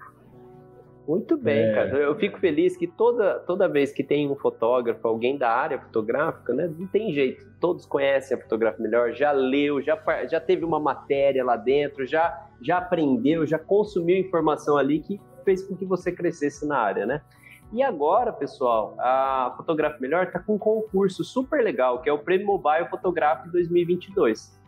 Muito 1.08 1.38
bem, 1.38 1.66
é. 1.66 1.74
cara. 1.74 1.98
Eu 1.98 2.16
fico 2.16 2.40
feliz 2.40 2.76
que 2.76 2.88
toda, 2.88 3.40
toda 3.40 3.68
vez 3.68 3.92
que 3.92 4.04
tem 4.04 4.30
um 4.30 4.36
fotógrafo, 4.36 5.08
alguém 5.08 5.38
da 5.38 5.50
área 5.50 5.80
fotográfica, 5.80 6.54
né? 6.54 6.72
Não 6.78 6.88
tem 6.88 7.14
jeito. 7.14 7.46
Todos 7.60 7.86
conhecem 7.86 8.38
a 8.38 8.42
fotografia 8.42 8.84
melhor, 8.84 9.14
já 9.14 9.32
leu, 9.32 9.82
já, 9.82 10.00
já 10.28 10.40
teve 10.40 10.66
uma 10.66 10.80
matéria 10.80 11.44
lá 11.44 11.56
dentro, 11.56 12.06
já, 12.06 12.48
já 12.62 12.78
aprendeu, 12.78 13.46
já 13.46 13.60
consumiu 13.60 14.18
informação 14.18 14.78
ali 14.78 15.00
que 15.00 15.20
fez 15.44 15.64
com 15.68 15.76
que 15.76 15.86
você 15.86 16.12
crescesse 16.12 16.68
na 16.68 16.78
área, 16.78 17.06
né? 17.06 17.22
E 17.72 17.84
agora, 17.84 18.32
pessoal, 18.32 18.96
a 19.00 19.54
Fotografia 19.58 20.00
Melhor 20.00 20.26
está 20.26 20.40
com 20.40 20.56
um 20.56 20.60
concurso 20.60 21.24
super 21.24 21.64
legal, 21.64 22.02
que 22.02 22.10
é 22.10 22.14
o 22.14 22.20
Prêmio 22.20 22.48
Mobile 22.48 22.88
Fotográfico 22.90 23.52
2022. 23.52 24.65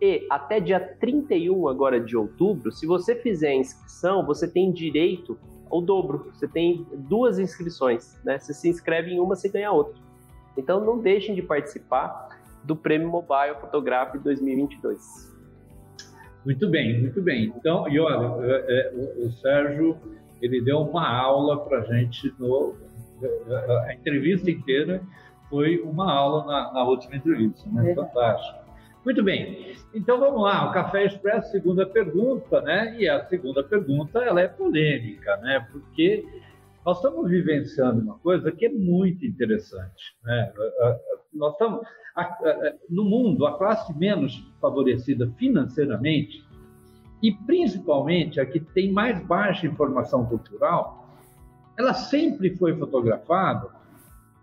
E 0.00 0.26
até 0.30 0.60
dia 0.60 0.78
31 0.78 1.66
agora 1.66 2.00
de 2.00 2.16
outubro, 2.16 2.70
se 2.70 2.86
você 2.86 3.16
fizer 3.16 3.48
a 3.48 3.56
inscrição, 3.56 4.24
você 4.24 4.46
tem 4.46 4.70
direito 4.72 5.38
ao 5.70 5.80
dobro. 5.80 6.30
Você 6.32 6.46
tem 6.46 6.86
duas 6.94 7.38
inscrições, 7.38 8.20
né? 8.24 8.38
Você 8.38 8.54
se 8.54 8.68
inscreve 8.68 9.12
em 9.12 9.20
uma, 9.20 9.34
você 9.34 9.48
ganha 9.48 9.72
outra. 9.72 10.00
Então 10.56 10.84
não 10.84 10.98
deixem 10.98 11.34
de 11.34 11.42
participar 11.42 12.28
do 12.64 12.76
Prêmio 12.76 13.08
Mobile 13.08 13.56
Photography 13.60 14.18
2022. 14.18 15.36
Muito 16.44 16.68
bem, 16.68 17.00
muito 17.00 17.20
bem. 17.20 17.52
Então, 17.56 17.88
e 17.88 17.98
olha, 17.98 18.44
é, 18.46 18.80
é, 18.80 19.24
o, 19.24 19.30
Sérgio 19.32 19.96
ele 20.40 20.60
deu 20.60 20.78
uma 20.78 21.08
aula 21.08 21.64
para 21.64 21.78
a 21.78 21.82
gente 21.82 22.32
no 22.38 22.76
a 23.86 23.94
entrevista 23.94 24.48
inteira 24.48 25.02
foi 25.50 25.80
uma 25.80 26.12
aula 26.12 26.46
na, 26.46 26.72
na 26.72 26.84
última 26.84 27.16
entrevista, 27.16 27.68
né? 27.70 27.92
Fantástico. 27.94 28.67
Muito 29.04 29.22
bem. 29.22 29.74
Então 29.94 30.20
vamos 30.20 30.42
lá, 30.42 30.68
o 30.68 30.72
Café 30.72 31.06
Expresso, 31.06 31.50
segunda 31.50 31.86
pergunta, 31.86 32.60
né? 32.60 32.94
E 32.98 33.08
a 33.08 33.24
segunda 33.26 33.64
pergunta, 33.64 34.18
ela 34.18 34.40
é 34.40 34.48
polêmica, 34.48 35.36
né? 35.38 35.66
Porque 35.72 36.26
nós 36.84 36.96
estamos 36.98 37.28
vivenciando 37.28 38.00
uma 38.00 38.18
coisa 38.18 38.50
que 38.52 38.66
é 38.66 38.68
muito 38.68 39.24
interessante. 39.24 40.16
Né? 40.24 40.52
Nós 41.32 41.52
estamos, 41.52 41.86
no 42.88 43.04
mundo, 43.04 43.46
a 43.46 43.56
classe 43.56 43.96
menos 43.98 44.42
favorecida 44.60 45.30
financeiramente, 45.38 46.42
e 47.22 47.32
principalmente 47.32 48.40
a 48.40 48.46
que 48.46 48.60
tem 48.60 48.92
mais 48.92 49.22
baixa 49.26 49.66
informação 49.66 50.24
cultural, 50.26 51.06
ela 51.78 51.92
sempre 51.92 52.56
foi 52.56 52.76
fotografada 52.76 53.68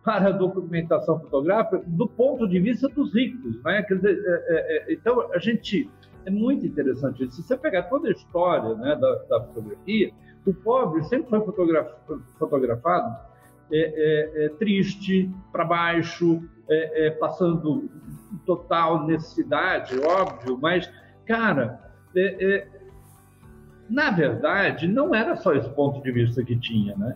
para 0.05 0.29
a 0.29 0.31
documentação 0.31 1.19
fotográfica 1.19 1.81
do 1.87 2.07
ponto 2.07 2.47
de 2.47 2.59
vista 2.59 2.87
dos 2.87 3.13
ricos. 3.13 3.61
Né? 3.63 3.81
Dizer, 3.89 4.23
é, 4.23 4.31
é, 4.47 4.91
é 4.91 4.93
então, 4.93 5.33
a 5.33 5.39
gente. 5.39 5.89
É 6.27 6.29
muito 6.31 6.65
interessante 6.65 7.23
isso. 7.23 7.35
Se 7.35 7.43
você 7.43 7.55
pegar 7.55 7.83
toda 7.83 8.07
a 8.07 8.11
história 8.11 8.73
né, 8.75 8.95
da, 8.95 9.15
da 9.29 9.43
fotografia, 9.43 10.11
o 10.43 10.53
pobre 10.55 11.03
sempre 11.03 11.29
foi 11.29 11.39
fotografado 12.39 13.15
é, 13.71 13.77
é, 13.77 14.45
é, 14.45 14.49
triste, 14.49 15.29
para 15.51 15.65
baixo, 15.65 16.41
passando 17.19 17.87
total 18.43 19.05
necessidade, 19.05 19.99
óbvio, 19.99 20.57
mas, 20.59 20.91
cara, 21.27 21.79
na 23.87 24.09
verdade, 24.09 24.87
não 24.87 25.13
era 25.13 25.35
só 25.35 25.53
esse 25.53 25.69
ponto 25.69 26.01
de 26.01 26.11
vista 26.11 26.43
que 26.43 26.55
tinha, 26.59 26.95
né? 26.95 27.15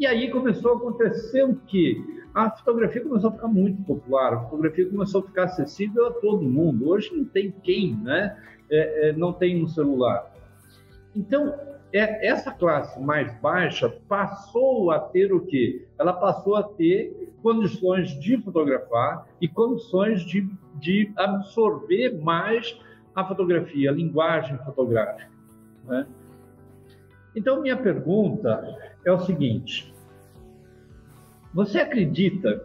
E 0.00 0.06
aí 0.06 0.30
começou 0.30 0.72
a 0.72 0.76
acontecer 0.76 1.44
o 1.44 1.54
quê? 1.54 2.00
A 2.34 2.50
fotografia 2.50 3.02
começou 3.02 3.30
a 3.30 3.32
ficar 3.32 3.48
muito 3.48 3.82
popular, 3.82 4.34
a 4.34 4.40
fotografia 4.40 4.88
começou 4.88 5.22
a 5.22 5.24
ficar 5.24 5.44
acessível 5.44 6.06
a 6.06 6.12
todo 6.12 6.42
mundo. 6.42 6.88
Hoje 6.88 7.10
não 7.14 7.24
tem 7.24 7.50
quem, 7.50 7.96
né? 7.96 8.36
não 9.16 9.32
tem 9.32 9.60
no 9.60 9.68
celular. 9.68 10.30
Então, 11.16 11.54
é, 11.92 12.28
essa 12.28 12.52
classe 12.52 13.00
mais 13.00 13.32
baixa 13.40 13.88
passou 14.08 14.90
a 14.90 14.98
ter 14.98 15.32
o 15.32 15.40
quê? 15.40 15.86
Ela 15.98 16.12
passou 16.12 16.54
a 16.56 16.62
ter 16.62 17.32
condições 17.42 18.10
de 18.20 18.36
fotografar 18.38 19.26
e 19.40 19.48
condições 19.48 20.22
de, 20.22 20.48
de 20.74 21.10
absorver 21.16 22.18
mais 22.22 22.78
a 23.14 23.24
fotografia, 23.24 23.90
a 23.90 23.94
linguagem 23.94 24.58
fotográfica. 24.58 25.30
Né? 25.84 26.06
Então, 27.34 27.62
minha 27.62 27.76
pergunta 27.76 28.76
é 29.04 29.10
o 29.10 29.20
seguinte: 29.20 29.94
você 31.58 31.78
acredita 31.80 32.62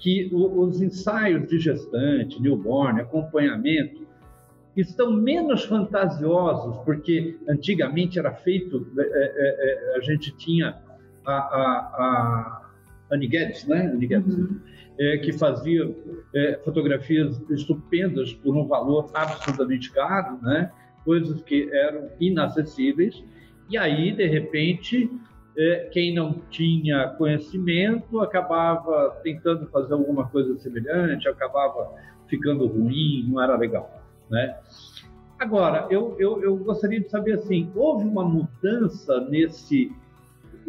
que 0.00 0.28
os 0.32 0.82
ensaios 0.82 1.48
de 1.48 1.60
gestante, 1.60 2.42
newborn, 2.42 3.00
acompanhamento, 3.00 4.04
estão 4.76 5.12
menos 5.12 5.64
fantasiosos, 5.64 6.76
porque 6.84 7.38
antigamente 7.48 8.18
era 8.18 8.32
feito, 8.32 8.84
é, 8.98 9.02
é, 9.02 9.94
é, 9.94 9.96
a 9.96 10.00
gente 10.00 10.36
tinha 10.36 10.76
a, 11.24 11.32
a, 11.32 11.68
a 11.96 12.70
Annie 13.12 13.28
Guedes, 13.28 13.64
né? 13.68 13.92
Annie 13.94 14.08
Guedes, 14.08 14.34
uhum. 14.34 14.58
é, 14.98 15.18
que 15.18 15.32
fazia 15.34 15.94
é, 16.34 16.58
fotografias 16.64 17.40
estupendas 17.48 18.32
por 18.32 18.56
um 18.56 18.66
valor 18.66 19.08
absolutamente 19.14 19.92
caro, 19.92 20.36
né? 20.42 20.72
Coisas 21.04 21.40
que 21.42 21.70
eram 21.72 22.08
inacessíveis. 22.18 23.22
E 23.70 23.78
aí, 23.78 24.10
de 24.10 24.26
repente, 24.26 25.08
quem 25.90 26.14
não 26.14 26.34
tinha 26.50 27.08
conhecimento 27.18 28.20
acabava 28.20 29.20
tentando 29.22 29.66
fazer 29.66 29.92
alguma 29.92 30.28
coisa 30.28 30.56
semelhante, 30.58 31.28
acabava 31.28 31.92
ficando 32.26 32.66
ruim, 32.66 33.28
não 33.28 33.42
era 33.42 33.56
legal. 33.56 34.02
Né? 34.30 34.56
Agora, 35.38 35.86
eu, 35.90 36.16
eu, 36.18 36.42
eu 36.42 36.56
gostaria 36.56 37.00
de 37.00 37.10
saber 37.10 37.34
assim, 37.34 37.70
houve 37.74 38.06
uma 38.06 38.24
mudança 38.24 39.20
nesse... 39.28 39.92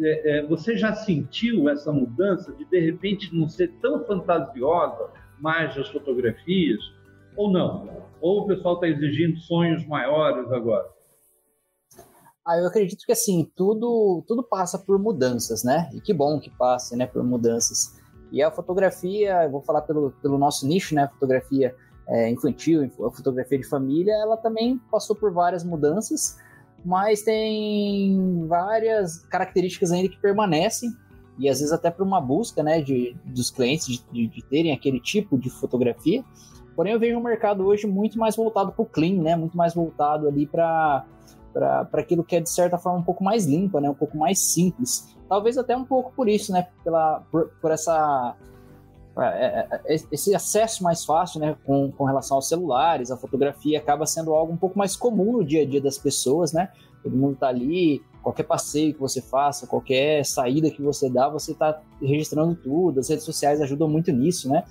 É, 0.00 0.38
é, 0.38 0.42
você 0.46 0.76
já 0.76 0.92
sentiu 0.92 1.68
essa 1.68 1.92
mudança 1.92 2.52
de, 2.52 2.64
de 2.64 2.80
repente, 2.80 3.34
não 3.34 3.48
ser 3.48 3.68
tão 3.80 4.04
fantasiosa 4.04 5.08
mais 5.40 5.76
as 5.78 5.88
fotografias, 5.88 6.80
ou 7.36 7.50
não? 7.50 7.88
Ou 8.20 8.42
o 8.42 8.46
pessoal 8.46 8.74
está 8.74 8.88
exigindo 8.88 9.38
sonhos 9.38 9.86
maiores 9.86 10.50
agora? 10.52 10.88
Ah, 12.46 12.58
eu 12.58 12.66
acredito 12.66 13.06
que 13.06 13.12
assim, 13.12 13.50
tudo, 13.56 14.22
tudo 14.28 14.42
passa 14.42 14.78
por 14.78 14.98
mudanças, 14.98 15.64
né? 15.64 15.88
E 15.94 16.00
que 16.00 16.12
bom 16.12 16.38
que 16.38 16.50
passe, 16.50 16.94
né, 16.94 17.06
por 17.06 17.24
mudanças. 17.24 17.98
E 18.30 18.42
a 18.42 18.50
fotografia, 18.50 19.44
eu 19.44 19.50
vou 19.50 19.62
falar 19.62 19.82
pelo, 19.82 20.10
pelo 20.20 20.36
nosso 20.36 20.66
nicho, 20.66 20.94
né? 20.94 21.04
A 21.04 21.08
fotografia 21.08 21.74
é, 22.06 22.30
infantil, 22.30 22.90
a 23.06 23.10
fotografia 23.10 23.58
de 23.58 23.66
família, 23.66 24.12
ela 24.12 24.36
também 24.36 24.78
passou 24.90 25.16
por 25.16 25.32
várias 25.32 25.64
mudanças, 25.64 26.36
mas 26.84 27.22
tem 27.22 28.46
várias 28.46 29.20
características 29.26 29.90
ainda 29.90 30.08
que 30.08 30.20
permanecem 30.20 30.90
e 31.38 31.48
às 31.48 31.58
vezes 31.58 31.72
até 31.72 31.90
por 31.90 32.06
uma 32.06 32.20
busca 32.20 32.62
né, 32.62 32.80
de, 32.80 33.16
dos 33.24 33.50
clientes 33.50 33.86
de, 33.86 34.04
de, 34.12 34.26
de 34.28 34.42
terem 34.44 34.72
aquele 34.72 35.00
tipo 35.00 35.38
de 35.38 35.48
fotografia. 35.48 36.22
Porém, 36.76 36.92
eu 36.92 37.00
vejo 37.00 37.16
um 37.16 37.22
mercado 37.22 37.64
hoje 37.64 37.86
muito 37.86 38.18
mais 38.18 38.36
voltado 38.36 38.72
para 38.72 38.82
o 38.82 38.86
clean, 38.86 39.22
né, 39.22 39.34
muito 39.34 39.56
mais 39.56 39.74
voltado 39.74 40.28
ali 40.28 40.46
para 40.46 41.06
para 41.54 41.88
aquilo 41.94 42.24
que 42.24 42.36
é 42.36 42.40
de 42.40 42.50
certa 42.50 42.76
forma 42.76 42.98
um 42.98 43.02
pouco 43.02 43.22
mais 43.22 43.46
limpa, 43.46 43.80
né, 43.80 43.88
um 43.88 43.94
pouco 43.94 44.18
mais 44.18 44.38
simples. 44.40 45.16
Talvez 45.28 45.56
até 45.56 45.76
um 45.76 45.84
pouco 45.84 46.12
por 46.12 46.28
isso, 46.28 46.52
né, 46.52 46.66
pela, 46.82 47.22
por, 47.30 47.50
por 47.62 47.70
essa 47.70 48.36
é, 49.16 49.22
é, 49.22 49.68
é, 49.86 49.94
esse 50.10 50.34
acesso 50.34 50.82
mais 50.82 51.04
fácil 51.04 51.38
né, 51.38 51.56
com, 51.64 51.92
com 51.92 52.04
relação 52.04 52.36
aos 52.36 52.48
celulares, 52.48 53.12
a 53.12 53.16
fotografia 53.16 53.78
acaba 53.78 54.04
sendo 54.06 54.34
algo 54.34 54.52
um 54.52 54.56
pouco 54.56 54.76
mais 54.76 54.96
comum 54.96 55.32
no 55.32 55.44
dia 55.44 55.62
a 55.62 55.66
dia 55.66 55.80
das 55.80 55.96
pessoas, 55.96 56.52
né? 56.52 56.68
Todo 57.00 57.16
mundo 57.16 57.34
está 57.34 57.48
ali, 57.48 58.02
qualquer 58.22 58.42
passeio 58.42 58.92
que 58.92 58.98
você 58.98 59.20
faça, 59.20 59.66
qualquer 59.66 60.24
saída 60.24 60.70
que 60.70 60.82
você 60.82 61.08
dá, 61.08 61.28
você 61.28 61.52
está 61.52 61.80
registrando 62.00 62.56
tudo. 62.56 62.98
As 62.98 63.08
redes 63.08 63.24
sociais 63.24 63.60
ajudam 63.60 63.88
muito 63.88 64.10
nisso, 64.10 64.48
né? 64.48 64.64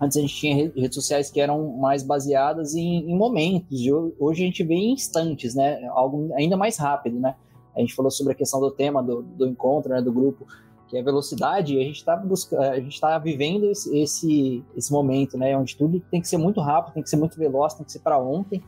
Antes 0.00 0.16
a 0.16 0.20
gente 0.20 0.34
tinha 0.34 0.72
redes 0.76 0.94
sociais 0.94 1.30
que 1.30 1.40
eram 1.40 1.76
mais 1.76 2.02
baseadas 2.02 2.74
em, 2.74 3.10
em 3.10 3.16
momentos, 3.16 3.80
e 3.80 3.92
hoje 3.92 4.42
a 4.42 4.46
gente 4.46 4.62
vê 4.62 4.74
em 4.74 4.92
instantes, 4.92 5.54
né? 5.54 5.84
Algo 5.88 6.32
ainda 6.34 6.56
mais 6.56 6.76
rápido, 6.76 7.18
né? 7.18 7.34
A 7.76 7.80
gente 7.80 7.94
falou 7.94 8.10
sobre 8.10 8.32
a 8.32 8.36
questão 8.36 8.60
do 8.60 8.70
tema 8.70 9.02
do, 9.02 9.22
do 9.22 9.46
encontro, 9.46 9.92
né, 9.92 10.02
do 10.02 10.12
grupo 10.12 10.46
que 10.88 10.96
é 10.96 11.02
velocidade, 11.02 11.74
e 11.74 11.80
a 11.80 11.84
gente 11.84 11.96
está 11.96 12.16
buscando, 12.16 12.62
a 12.62 12.80
gente 12.80 12.94
está 12.94 13.18
vivendo 13.18 13.70
esse, 13.70 13.96
esse, 13.96 14.64
esse 14.74 14.90
momento, 14.90 15.36
né, 15.36 15.56
onde 15.56 15.76
tudo 15.76 16.00
tem 16.10 16.20
que 16.20 16.26
ser 16.26 16.38
muito 16.38 16.60
rápido, 16.60 16.94
tem 16.94 17.02
que 17.02 17.10
ser 17.10 17.16
muito 17.16 17.38
veloz, 17.38 17.74
tem 17.74 17.84
que 17.84 17.92
ser 17.92 17.98
para 17.98 18.18
ontem. 18.18 18.62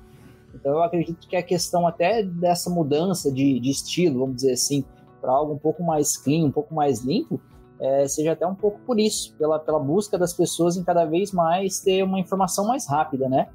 Então 0.54 0.72
eu 0.72 0.82
acredito 0.82 1.26
que 1.26 1.34
a 1.34 1.42
questão 1.42 1.86
até 1.86 2.22
dessa 2.22 2.68
mudança 2.68 3.32
de, 3.32 3.58
de 3.58 3.70
estilo, 3.70 4.20
vamos 4.20 4.36
dizer 4.36 4.52
assim, 4.52 4.84
para 5.20 5.32
algo 5.32 5.54
um 5.54 5.58
pouco 5.58 5.82
mais 5.82 6.16
clean, 6.16 6.44
um 6.44 6.50
pouco 6.50 6.74
mais 6.74 7.00
limpo, 7.00 7.40
é, 7.80 8.06
seja 8.06 8.32
até 8.32 8.46
um 8.46 8.54
pouco 8.54 8.78
por 8.80 9.00
isso, 9.00 9.34
pela, 9.36 9.58
pela 9.58 9.78
busca 9.78 10.18
das 10.18 10.32
pessoas 10.32 10.76
em 10.76 10.84
cada 10.84 11.04
vez 11.06 11.32
mais 11.32 11.80
ter 11.80 12.02
uma 12.02 12.20
informação 12.20 12.66
mais 12.66 12.86
rápida, 12.86 13.28
né? 13.28 13.48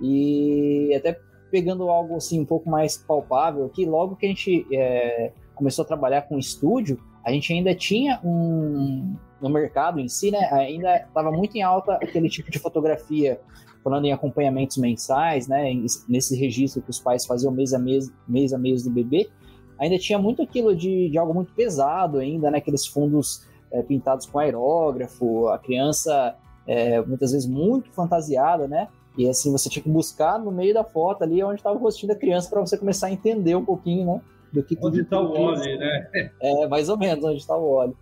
E 0.00 0.92
até 0.96 1.20
pegando 1.50 1.88
algo 1.88 2.16
assim 2.16 2.40
um 2.40 2.44
pouco 2.44 2.68
mais 2.68 2.96
palpável, 2.96 3.68
que 3.68 3.84
logo 3.84 4.16
que 4.16 4.26
a 4.26 4.28
gente 4.28 4.66
é, 4.72 5.32
começou 5.54 5.84
a 5.84 5.86
trabalhar 5.86 6.22
com 6.22 6.38
estúdio, 6.38 6.98
a 7.22 7.30
gente 7.30 7.52
ainda 7.52 7.74
tinha 7.74 8.20
um 8.24 9.14
no 9.40 9.50
mercado 9.50 10.00
em 10.00 10.08
si, 10.08 10.30
né? 10.30 10.48
Ainda 10.52 10.96
estava 10.96 11.30
muito 11.30 11.54
em 11.56 11.62
alta 11.62 11.94
aquele 11.96 12.30
tipo 12.30 12.50
de 12.50 12.58
fotografia, 12.58 13.38
falando 13.84 14.06
em 14.06 14.12
acompanhamentos 14.12 14.78
mensais, 14.78 15.46
né? 15.46 15.70
Nesse 16.08 16.34
registro 16.34 16.80
que 16.80 16.90
os 16.90 16.98
pais 16.98 17.26
faziam 17.26 17.52
mês 17.52 17.74
a 17.74 17.78
mês, 17.78 18.10
mês 18.26 18.54
a 18.54 18.58
mês 18.58 18.82
do 18.82 18.90
bebê, 18.90 19.28
ainda 19.78 19.98
tinha 19.98 20.18
muito 20.18 20.40
aquilo 20.42 20.74
de, 20.74 21.10
de 21.10 21.18
algo 21.18 21.34
muito 21.34 21.52
pesado 21.52 22.18
ainda, 22.18 22.50
né? 22.50 22.58
Aqueles 22.58 22.86
fundos 22.86 23.46
é, 23.70 23.82
pintados 23.82 24.26
com 24.26 24.38
aerógrafo, 24.38 25.48
a 25.48 25.58
criança 25.58 26.36
é, 26.66 27.00
muitas 27.00 27.32
vezes 27.32 27.48
muito 27.48 27.90
fantasiada, 27.92 28.66
né? 28.66 28.88
E 29.16 29.28
assim 29.28 29.50
você 29.50 29.68
tinha 29.68 29.82
que 29.82 29.88
buscar 29.88 30.38
no 30.38 30.50
meio 30.50 30.74
da 30.74 30.84
foto 30.84 31.22
ali 31.22 31.42
onde 31.42 31.56
estava 31.56 31.76
o 31.76 31.80
rostinho 31.80 32.12
da 32.12 32.18
criança 32.18 32.50
para 32.50 32.60
você 32.60 32.76
começar 32.76 33.06
a 33.06 33.12
entender 33.12 33.54
um 33.54 33.64
pouquinho, 33.64 34.06
né? 34.06 34.20
do 34.52 34.62
que 34.62 34.76
Onde 34.80 35.02
está 35.02 35.20
o 35.20 35.32
óleo, 35.32 35.78
né? 35.78 36.30
É, 36.40 36.66
mais 36.66 36.88
ou 36.88 36.96
menos 36.96 37.24
onde 37.24 37.38
está 37.38 37.56
o 37.56 37.70
óleo. 37.70 37.96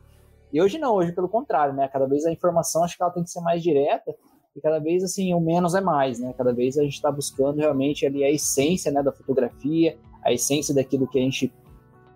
E 0.52 0.60
hoje 0.60 0.78
não, 0.78 0.94
hoje 0.94 1.12
pelo 1.12 1.28
contrário, 1.28 1.74
né? 1.74 1.88
Cada 1.88 2.06
vez 2.06 2.24
a 2.24 2.32
informação 2.32 2.84
acho 2.84 2.96
que 2.96 3.02
ela 3.02 3.12
tem 3.12 3.24
que 3.24 3.30
ser 3.30 3.40
mais 3.40 3.62
direta 3.62 4.14
e 4.54 4.60
cada 4.60 4.78
vez 4.78 5.02
assim 5.02 5.34
o 5.34 5.40
menos 5.40 5.74
é 5.74 5.80
mais, 5.80 6.20
né? 6.20 6.32
Cada 6.36 6.52
vez 6.52 6.78
a 6.78 6.82
gente 6.82 6.94
está 6.94 7.10
buscando 7.10 7.58
realmente 7.58 8.06
ali 8.06 8.22
a 8.22 8.30
essência, 8.30 8.92
né, 8.92 9.02
da 9.02 9.10
fotografia, 9.10 9.96
a 10.22 10.32
essência 10.32 10.74
daquilo 10.74 11.08
que 11.08 11.18
a 11.18 11.22
gente 11.22 11.52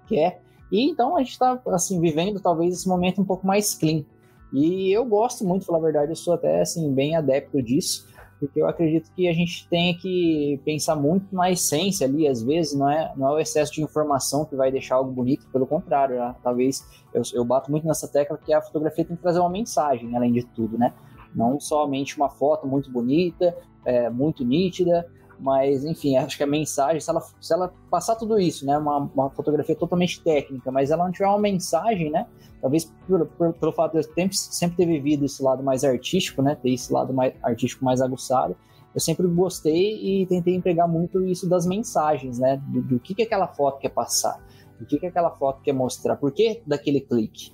quer. 0.06 0.40
E 0.70 0.88
então 0.88 1.16
a 1.16 1.20
gente 1.20 1.32
está 1.32 1.60
assim 1.68 2.00
vivendo 2.00 2.40
talvez 2.40 2.74
esse 2.74 2.88
momento 2.88 3.20
um 3.20 3.24
pouco 3.24 3.46
mais 3.46 3.74
clean. 3.74 4.04
E 4.52 4.90
eu 4.90 5.04
gosto 5.04 5.44
muito, 5.44 5.66
falar 5.66 5.78
a 5.78 5.82
verdade, 5.82 6.12
eu 6.12 6.16
sou 6.16 6.34
até 6.34 6.60
assim 6.60 6.92
bem 6.92 7.16
adepto 7.16 7.62
disso 7.62 8.08
porque 8.38 8.60
eu 8.60 8.68
acredito 8.68 9.10
que 9.14 9.28
a 9.28 9.32
gente 9.32 9.68
tem 9.68 9.96
que 9.96 10.60
pensar 10.64 10.94
muito 10.94 11.34
na 11.34 11.50
essência 11.50 12.06
ali, 12.06 12.26
às 12.26 12.42
vezes 12.42 12.74
não 12.74 12.88
é, 12.88 13.12
não 13.16 13.28
é 13.28 13.32
o 13.32 13.38
excesso 13.38 13.72
de 13.72 13.82
informação 13.82 14.44
que 14.44 14.54
vai 14.54 14.70
deixar 14.70 14.96
algo 14.96 15.10
bonito, 15.10 15.46
pelo 15.50 15.66
contrário, 15.66 16.16
né? 16.16 16.34
talvez 16.42 16.86
eu, 17.12 17.22
eu 17.34 17.44
bato 17.44 17.70
muito 17.70 17.86
nessa 17.86 18.06
tecla 18.06 18.38
que 18.38 18.52
a 18.52 18.62
fotografia 18.62 19.04
tem 19.04 19.16
que 19.16 19.22
trazer 19.22 19.40
uma 19.40 19.50
mensagem, 19.50 20.14
além 20.16 20.32
de 20.32 20.44
tudo, 20.44 20.78
né? 20.78 20.92
Não 21.34 21.60
somente 21.60 22.16
uma 22.16 22.30
foto 22.30 22.66
muito 22.66 22.90
bonita, 22.90 23.56
é, 23.84 24.08
muito 24.08 24.44
nítida, 24.44 25.06
Mas, 25.40 25.84
enfim, 25.84 26.16
acho 26.16 26.36
que 26.36 26.42
a 26.42 26.46
mensagem, 26.46 27.00
se 27.00 27.08
ela, 27.08 27.22
se 27.40 27.52
ela 27.52 27.72
passar 27.90 28.16
tudo 28.16 28.38
isso, 28.40 28.66
né? 28.66 28.76
Uma, 28.76 28.98
uma 29.14 29.30
fotografia 29.30 29.76
totalmente 29.76 30.20
técnica, 30.20 30.70
mas 30.70 30.90
ela 30.90 31.04
não 31.04 31.12
tiver 31.12 31.28
uma 31.28 31.38
mensagem, 31.38 32.10
né? 32.10 32.26
Talvez 32.60 32.86
por, 33.06 33.26
por, 33.26 33.52
pelo 33.52 33.72
fato 33.72 33.92
de 33.92 33.98
eu 33.98 34.02
sempre, 34.02 34.36
sempre 34.36 34.76
ter 34.76 34.86
vivido 34.86 35.24
esse 35.24 35.42
lado 35.42 35.62
mais 35.62 35.84
artístico, 35.84 36.42
né? 36.42 36.56
Ter 36.56 36.70
esse 36.70 36.92
lado 36.92 37.14
mais 37.14 37.34
artístico 37.42 37.84
mais 37.84 38.00
aguçado. 38.00 38.56
Eu 38.92 39.00
sempre 39.00 39.28
gostei 39.28 40.22
e 40.22 40.26
tentei 40.26 40.54
empregar 40.54 40.88
muito 40.88 41.24
isso 41.24 41.48
das 41.48 41.64
mensagens, 41.66 42.38
né? 42.38 42.60
Do, 42.66 42.82
do 42.82 42.98
que, 42.98 43.14
que 43.14 43.22
aquela 43.22 43.46
foto 43.46 43.78
quer 43.78 43.90
passar, 43.90 44.42
do 44.78 44.86
que, 44.86 44.98
que 44.98 45.06
aquela 45.06 45.30
foto 45.30 45.62
quer 45.62 45.72
mostrar, 45.72 46.16
por 46.16 46.32
que 46.32 46.62
daquele 46.66 47.00
clique 47.00 47.52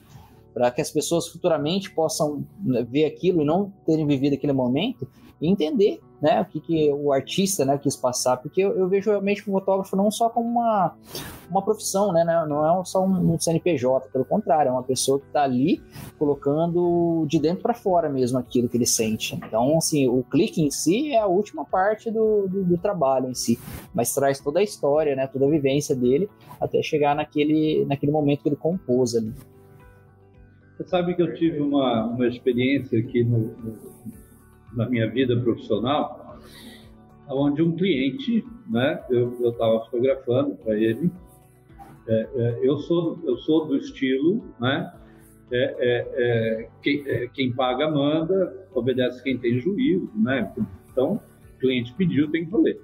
para 0.54 0.70
que 0.70 0.80
as 0.80 0.90
pessoas 0.90 1.26
futuramente 1.28 1.90
possam 1.90 2.44
né, 2.64 2.86
ver 2.88 3.04
aquilo 3.04 3.42
e 3.42 3.44
não 3.44 3.72
terem 3.84 4.06
vivido 4.06 4.34
aquele 4.34 4.52
momento 4.52 5.06
e 5.40 5.48
entender 5.48 6.00
né, 6.22 6.40
o 6.40 6.44
que, 6.46 6.58
que 6.58 6.90
o 6.90 7.12
artista 7.12 7.66
né, 7.66 7.76
quis 7.76 7.96
passar, 7.96 8.38
porque 8.38 8.62
eu, 8.62 8.70
eu 8.78 8.88
vejo 8.88 9.10
realmente 9.10 9.42
o 9.42 9.52
fotógrafo 9.52 9.94
não 9.94 10.10
só 10.10 10.30
como 10.30 10.48
uma, 10.48 10.96
uma 11.50 11.60
profissão, 11.60 12.12
né, 12.12 12.24
não 12.24 12.80
é 12.80 12.84
só 12.84 13.04
um, 13.04 13.34
um 13.34 13.38
CNPJ, 13.38 14.08
pelo 14.10 14.24
contrário, 14.24 14.70
é 14.70 14.72
uma 14.72 14.82
pessoa 14.82 15.20
que 15.20 15.26
está 15.26 15.42
ali 15.42 15.82
colocando 16.18 17.26
de 17.28 17.38
dentro 17.38 17.62
para 17.62 17.74
fora 17.74 18.08
mesmo 18.08 18.38
aquilo 18.38 18.70
que 18.70 18.76
ele 18.78 18.86
sente. 18.86 19.34
Então, 19.34 19.76
assim, 19.76 20.08
o 20.08 20.22
clique 20.22 20.62
em 20.62 20.70
si 20.70 21.12
é 21.12 21.20
a 21.20 21.26
última 21.26 21.64
parte 21.64 22.10
do, 22.10 22.48
do, 22.48 22.64
do 22.64 22.78
trabalho 22.78 23.28
em 23.28 23.34
si, 23.34 23.58
mas 23.92 24.14
traz 24.14 24.40
toda 24.40 24.60
a 24.60 24.62
história, 24.62 25.14
né, 25.14 25.26
toda 25.26 25.44
a 25.44 25.50
vivência 25.50 25.94
dele 25.94 26.30
até 26.58 26.82
chegar 26.82 27.14
naquele, 27.14 27.84
naquele 27.84 28.12
momento 28.12 28.42
que 28.42 28.48
ele 28.48 28.56
compôs 28.56 29.14
ali. 29.14 29.34
Você 30.76 30.84
sabe 30.88 31.14
que 31.14 31.22
eu 31.22 31.34
tive 31.34 31.60
uma, 31.60 32.06
uma 32.06 32.26
experiência 32.26 32.98
aqui 32.98 33.22
no, 33.22 33.38
no, 33.38 33.78
na 34.72 34.88
minha 34.88 35.08
vida 35.08 35.36
profissional, 35.40 36.38
onde 37.28 37.62
um 37.62 37.76
cliente, 37.76 38.44
né, 38.68 39.02
eu 39.08 39.32
estava 39.50 39.84
fotografando 39.84 40.56
para 40.56 40.74
ele, 40.74 41.10
é, 42.08 42.28
é, 42.34 42.58
eu, 42.62 42.78
sou, 42.78 43.18
eu 43.24 43.36
sou 43.38 43.66
do 43.66 43.76
estilo, 43.76 44.44
né, 44.60 44.92
é, 45.52 45.76
é, 45.78 46.08
é 46.16 46.68
quem, 46.82 47.04
é, 47.06 47.28
quem, 47.28 47.52
paga 47.52 47.88
manda, 47.88 48.66
obedece 48.74 49.22
quem 49.22 49.38
tem 49.38 49.60
juízo, 49.60 50.10
né, 50.16 50.52
então 50.90 51.20
o 51.56 51.58
cliente 51.60 51.94
pediu, 51.94 52.30
tem 52.30 52.44
que 52.44 52.50
valer. 52.50 52.80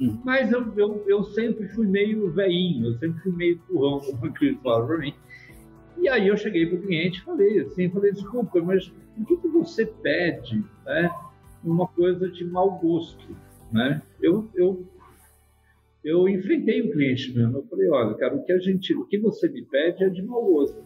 Uhum. 0.00 0.20
Mas 0.24 0.52
eu, 0.52 0.72
eu, 0.76 1.04
eu, 1.06 1.24
sempre 1.24 1.68
fui 1.68 1.86
meio 1.86 2.30
veinho, 2.32 2.86
eu 2.86 2.98
sempre 2.98 3.22
fui 3.22 3.32
meio 3.32 3.58
turrão, 3.66 4.00
como 4.00 4.26
o 4.26 4.32
Cris 4.32 4.58
falava 4.60 4.86
para 4.86 4.98
mim. 4.98 5.14
E 5.98 6.08
aí 6.08 6.28
eu 6.28 6.36
cheguei 6.36 6.66
para 6.66 6.78
o 6.78 6.82
cliente 6.82 7.20
e 7.20 7.24
falei 7.24 7.60
assim, 7.60 7.90
falei, 7.90 8.12
desculpa, 8.12 8.60
mas 8.60 8.88
por 8.88 9.26
que, 9.26 9.36
que 9.36 9.48
você 9.48 9.86
pede 9.86 10.64
né, 10.84 11.10
uma 11.62 11.86
coisa 11.86 12.28
de 12.28 12.44
mau 12.44 12.78
gosto? 12.78 13.34
Né? 13.72 14.02
Eu, 14.20 14.48
eu, 14.54 14.84
eu 16.04 16.28
enfrentei 16.28 16.82
o 16.82 16.92
cliente 16.92 17.32
mesmo, 17.34 17.58
eu 17.58 17.62
falei, 17.64 17.88
olha, 17.88 18.14
cara, 18.14 18.34
o 18.34 18.44
que, 18.44 18.52
a 18.52 18.58
gente, 18.58 18.94
o 18.94 19.06
que 19.06 19.18
você 19.18 19.48
me 19.48 19.62
pede 19.62 20.04
é 20.04 20.08
de 20.08 20.22
mau 20.22 20.44
gosto. 20.44 20.82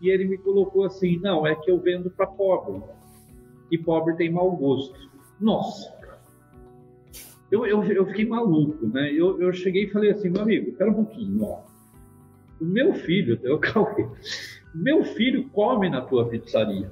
E 0.00 0.10
ele 0.10 0.26
me 0.26 0.38
colocou 0.38 0.84
assim, 0.84 1.18
não, 1.18 1.46
é 1.46 1.54
que 1.56 1.70
eu 1.70 1.80
vendo 1.80 2.10
para 2.10 2.26
pobre. 2.26 2.80
E 3.70 3.76
pobre 3.76 4.14
tem 4.16 4.30
mau 4.30 4.54
gosto. 4.54 4.96
Nossa! 5.40 5.96
Eu, 7.50 7.66
eu, 7.66 7.82
eu 7.82 8.06
fiquei 8.06 8.26
maluco, 8.26 8.86
né? 8.86 9.10
Eu, 9.10 9.40
eu 9.40 9.52
cheguei 9.52 9.84
e 9.84 9.90
falei 9.90 10.10
assim, 10.10 10.28
meu 10.28 10.42
amigo, 10.42 10.70
espera 10.70 10.90
um 10.90 10.94
pouquinho, 10.94 11.42
ó 11.42 11.67
o 12.60 12.64
meu 12.64 12.94
filho, 12.94 13.38
eu 13.42 13.58
Cauê, 13.60 14.08
meu 14.74 15.04
filho 15.04 15.48
come 15.50 15.88
na 15.88 16.00
tua 16.00 16.28
pizzaria, 16.28 16.90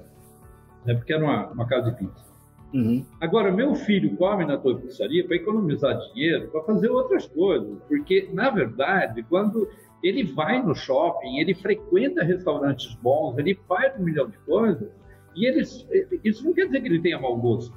né? 0.84 0.94
Porque 0.94 1.12
era 1.12 1.24
uma, 1.24 1.48
uma 1.48 1.66
casa 1.66 1.90
de 1.90 1.98
pizza. 1.98 2.26
Uhum. 2.74 3.04
Agora, 3.20 3.52
meu 3.52 3.74
filho 3.74 4.16
come 4.16 4.44
na 4.44 4.56
tua 4.56 4.76
pizzaria 4.78 5.24
para 5.24 5.36
economizar 5.36 5.96
dinheiro, 6.12 6.48
para 6.48 6.62
fazer 6.62 6.88
outras 6.88 7.26
coisas, 7.26 7.78
porque 7.88 8.28
na 8.32 8.50
verdade, 8.50 9.22
quando 9.22 9.68
ele 10.02 10.24
vai 10.24 10.62
no 10.62 10.74
shopping, 10.74 11.38
ele 11.38 11.54
frequenta 11.54 12.22
restaurantes 12.22 12.94
bons, 12.96 13.38
ele 13.38 13.58
faz 13.68 13.98
um 13.98 14.04
milhão 14.04 14.28
de 14.28 14.38
coisas, 14.38 14.88
e 15.34 15.46
eles, 15.46 15.86
isso 16.24 16.44
não 16.44 16.52
quer 16.52 16.66
dizer 16.66 16.80
que 16.80 16.88
ele 16.88 17.00
tenha 17.00 17.20
mau 17.20 17.36
gosto, 17.36 17.76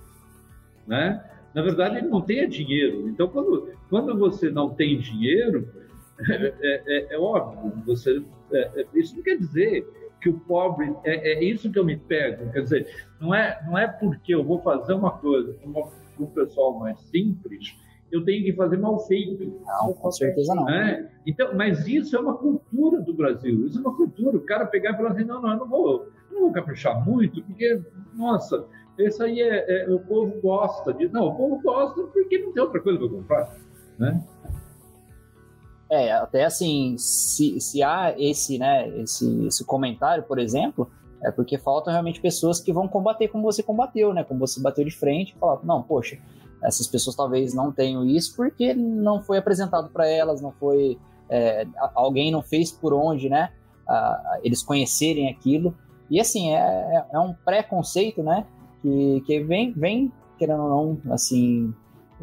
né? 0.88 1.24
Na 1.54 1.62
verdade, 1.62 1.98
ele 1.98 2.08
não 2.08 2.22
tenha 2.22 2.48
dinheiro. 2.48 3.10
Então, 3.10 3.28
quando, 3.28 3.74
quando 3.90 4.18
você 4.18 4.50
não 4.50 4.70
tem 4.70 5.00
dinheiro, 5.00 5.68
é, 6.30 6.84
é, 6.88 7.16
é 7.16 7.20
óbvio, 7.20 7.74
você, 7.86 8.22
é, 8.52 8.82
é, 8.82 8.86
isso 8.94 9.16
não 9.16 9.24
quer 9.24 9.38
dizer 9.38 9.88
que 10.22 10.30
o 10.30 10.40
pobre 10.42 10.94
é, 11.04 11.34
é, 11.34 11.44
isso 11.44 11.72
que 11.72 11.80
eu 11.80 11.86
me 11.86 11.96
pego. 11.96 12.52
Quer 12.52 12.64
dizer, 12.64 12.88
não 13.20 13.34
é 13.34 13.60
não 13.66 13.78
é 13.78 13.88
porque 13.88 14.36
eu 14.36 14.44
vou 14.44 14.62
fazer 14.62 14.94
uma 14.94 15.12
coisa 15.12 15.54
para 15.54 15.84
um 16.20 16.28
pessoal 16.28 16.78
mais 16.78 17.00
simples, 17.10 17.74
eu 18.12 18.24
tenho 18.26 18.44
que 18.44 18.54
fazer 18.54 18.78
mal 18.78 19.00
feito. 19.08 19.62
Não, 19.66 19.94
com 19.94 20.12
certeza 20.12 20.54
não. 20.56 20.68
É? 20.70 21.10
Então, 21.26 21.56
mas 21.56 21.88
isso 21.88 22.16
é 22.16 22.20
uma 22.20 22.36
cultura 22.36 23.02
do 23.02 23.14
Brasil. 23.14 23.66
Isso 23.66 23.78
é 23.78 23.82
uma 23.82 23.96
cultura. 23.96 24.38
O 24.38 24.42
cara 24.42 24.66
pegar 24.66 24.94
e 24.94 24.98
falar 24.98 25.12
assim, 25.12 25.24
não, 25.24 25.42
não, 25.42 25.52
eu 25.52 25.58
não 25.58 25.68
vou, 25.68 26.10
não 26.32 26.42
vou 26.42 26.52
caprichar 26.52 27.06
muito, 27.06 27.42
porque, 27.44 27.82
nossa, 28.16 28.66
esse 28.98 29.22
aí 29.24 29.42
é, 29.42 29.84
é, 29.84 29.90
o 29.90 30.00
povo 30.00 30.42
gosta 30.42 30.94
de. 30.94 31.08
Não, 31.08 31.28
o 31.28 31.36
povo 31.36 31.62
gosta 31.62 32.02
porque 32.02 32.40
não 32.40 32.52
tem 32.52 32.64
outra 32.64 32.82
coisa 32.82 33.00
para 33.00 33.10
comprar, 33.10 33.56
né? 33.98 34.24
É, 35.92 36.12
até 36.12 36.46
assim, 36.46 36.96
se, 36.98 37.60
se 37.60 37.82
há 37.82 38.14
esse, 38.18 38.60
né, 38.60 38.88
esse, 39.00 39.48
esse 39.48 39.66
comentário, 39.66 40.24
por 40.24 40.38
exemplo, 40.38 40.90
é 41.24 41.32
porque 41.32 41.58
faltam 41.58 41.92
realmente 41.92 42.22
pessoas 42.22 42.60
que 42.60 42.72
vão 42.72 42.88
combater 42.88 43.28
como 43.28 43.44
você 43.44 43.62
combateu, 43.64 44.14
né? 44.14 44.24
Como 44.24 44.40
você 44.40 44.62
bateu 44.62 44.86
de 44.86 44.92
frente 44.92 45.34
e 45.36 45.40
falar, 45.40 45.60
não, 45.64 45.82
poxa, 45.82 46.18
essas 46.64 46.88
pessoas 46.88 47.16
talvez 47.16 47.54
não 47.54 47.72
tenham 47.72 48.06
isso 48.06 48.36
porque 48.36 48.74
não 48.74 49.22
foi 49.22 49.38
apresentado 49.38 49.90
para 49.90 50.08
elas, 50.08 50.42
não 50.42 50.52
foi. 50.52 50.98
É, 51.30 51.66
alguém 51.94 52.32
não 52.32 52.42
fez 52.42 52.72
por 52.72 52.94
onde, 52.94 53.30
né? 53.30 53.52
Eles 54.44 54.64
conhecerem 54.64 55.30
aquilo. 55.30 55.76
E 56.10 56.20
assim, 56.20 56.52
é, 56.54 56.58
é, 56.58 57.06
é 57.14 57.20
um 57.20 57.34
preconceito, 57.34 58.24
né? 58.24 58.46
Que, 58.82 59.22
que 59.26 59.44
vem, 59.44 59.74
vem, 59.74 60.12
querendo 60.38 60.64
ou 60.64 60.70
não, 60.70 61.14
assim, 61.14 61.74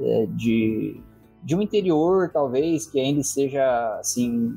é, 0.01 0.27
de, 0.31 1.01
de 1.47 1.55
um 1.55 1.63
interior, 1.63 2.29
talvez, 2.33 2.87
que 2.87 2.99
ainda 2.99 3.23
seja, 3.23 3.99
assim, 4.01 4.53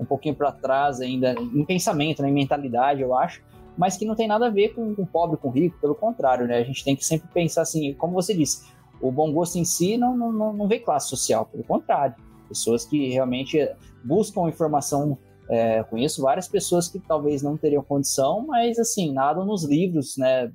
um 0.00 0.06
pouquinho 0.06 0.34
para 0.34 0.50
trás 0.50 1.02
ainda, 1.02 1.34
em 1.34 1.62
pensamento, 1.66 2.22
né, 2.22 2.30
em 2.30 2.32
mentalidade, 2.32 3.02
eu 3.02 3.14
acho, 3.14 3.42
mas 3.76 3.98
que 3.98 4.06
não 4.06 4.14
tem 4.14 4.26
nada 4.26 4.46
a 4.46 4.50
ver 4.50 4.70
com, 4.70 4.94
com 4.94 5.04
pobre, 5.04 5.36
com 5.36 5.50
rico, 5.50 5.78
pelo 5.82 5.94
contrário, 5.94 6.46
né? 6.46 6.56
A 6.56 6.64
gente 6.64 6.82
tem 6.82 6.96
que 6.96 7.04
sempre 7.04 7.28
pensar 7.28 7.60
assim, 7.60 7.92
como 7.92 8.14
você 8.14 8.32
disse, 8.32 8.64
o 9.02 9.12
bom 9.12 9.30
gosto 9.34 9.58
em 9.58 9.66
si 9.66 9.98
não, 9.98 10.16
não, 10.16 10.54
não 10.54 10.66
vê 10.66 10.78
classe 10.78 11.10
social, 11.10 11.44
pelo 11.44 11.62
contrário. 11.62 12.16
Pessoas 12.48 12.86
que 12.86 13.10
realmente 13.10 13.58
buscam 14.02 14.48
informação. 14.48 15.18
É, 15.46 15.82
conheço 15.82 16.22
várias 16.22 16.48
pessoas 16.48 16.88
que 16.88 16.98
talvez 17.00 17.42
não 17.42 17.58
teriam 17.58 17.82
condição, 17.82 18.46
mas 18.46 18.78
assim, 18.78 19.12
nada 19.12 19.44
nos 19.44 19.62
livros, 19.62 20.16
né? 20.16 20.50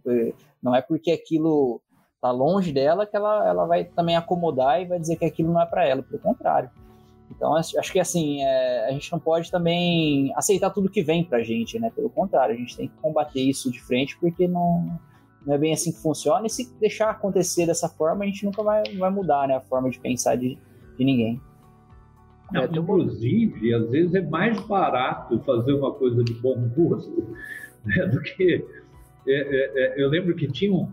Não 0.64 0.74
é 0.74 0.82
porque 0.82 1.12
aquilo 1.12 1.80
tá 2.22 2.32
longe 2.32 2.72
dela 2.72 3.06
que 3.06 3.16
ela, 3.16 3.48
ela 3.48 3.66
vai 3.66 3.86
também 3.86 4.16
acomodar 4.16 4.82
e 4.82 4.86
vai 4.86 5.00
dizer 5.00 5.18
que 5.18 5.26
aquilo 5.26 5.54
não 5.54 5.62
é 5.62 5.66
para 5.66 5.86
ela, 5.86 6.02
pelo 6.02 6.20
contrário. 6.20 6.70
Então, 7.30 7.56
acho 7.56 7.92
que 7.92 8.00
assim, 8.00 8.42
é, 8.42 8.88
a 8.88 8.92
gente 8.92 9.12
não 9.12 9.20
pode 9.20 9.52
também 9.52 10.34
aceitar 10.36 10.70
tudo 10.70 10.90
que 10.90 11.04
vem 11.04 11.24
pra 11.24 11.44
gente, 11.44 11.78
né? 11.78 11.92
Pelo 11.94 12.10
contrário, 12.10 12.56
a 12.56 12.58
gente 12.58 12.76
tem 12.76 12.88
que 12.88 12.96
combater 13.02 13.42
isso 13.42 13.70
de 13.70 13.82
frente, 13.82 14.18
porque 14.18 14.48
não, 14.48 14.98
não 15.46 15.54
é 15.54 15.58
bem 15.58 15.74
assim 15.74 15.92
que 15.92 16.02
funciona. 16.02 16.48
E 16.48 16.50
se 16.50 16.74
deixar 16.80 17.10
acontecer 17.10 17.66
dessa 17.66 17.90
forma, 17.90 18.24
a 18.24 18.28
gente 18.28 18.46
nunca 18.46 18.64
vai, 18.64 18.84
vai 18.98 19.12
mudar 19.12 19.48
né, 19.48 19.56
a 19.56 19.62
forma 19.62 19.90
de 19.90 20.00
pensar 20.00 20.36
de, 20.36 20.58
de 20.98 21.06
ninguém. 21.06 21.40
Não, 22.52 22.64
inclusive, 22.64 23.74
às 23.74 23.90
vezes 23.90 24.16
é 24.16 24.22
mais 24.22 24.58
barato 24.62 25.38
fazer 25.40 25.74
uma 25.74 25.94
coisa 25.94 26.24
de 26.24 26.34
bom 26.36 26.56
gosto 26.70 27.36
né, 27.86 28.06
do 28.08 28.22
que. 28.22 28.66
É, 29.28 29.34
é, 29.34 29.96
é 29.96 30.02
eu 30.02 30.08
lembro 30.08 30.34
que 30.34 30.48
tinha 30.48 30.72
um, 30.74 30.90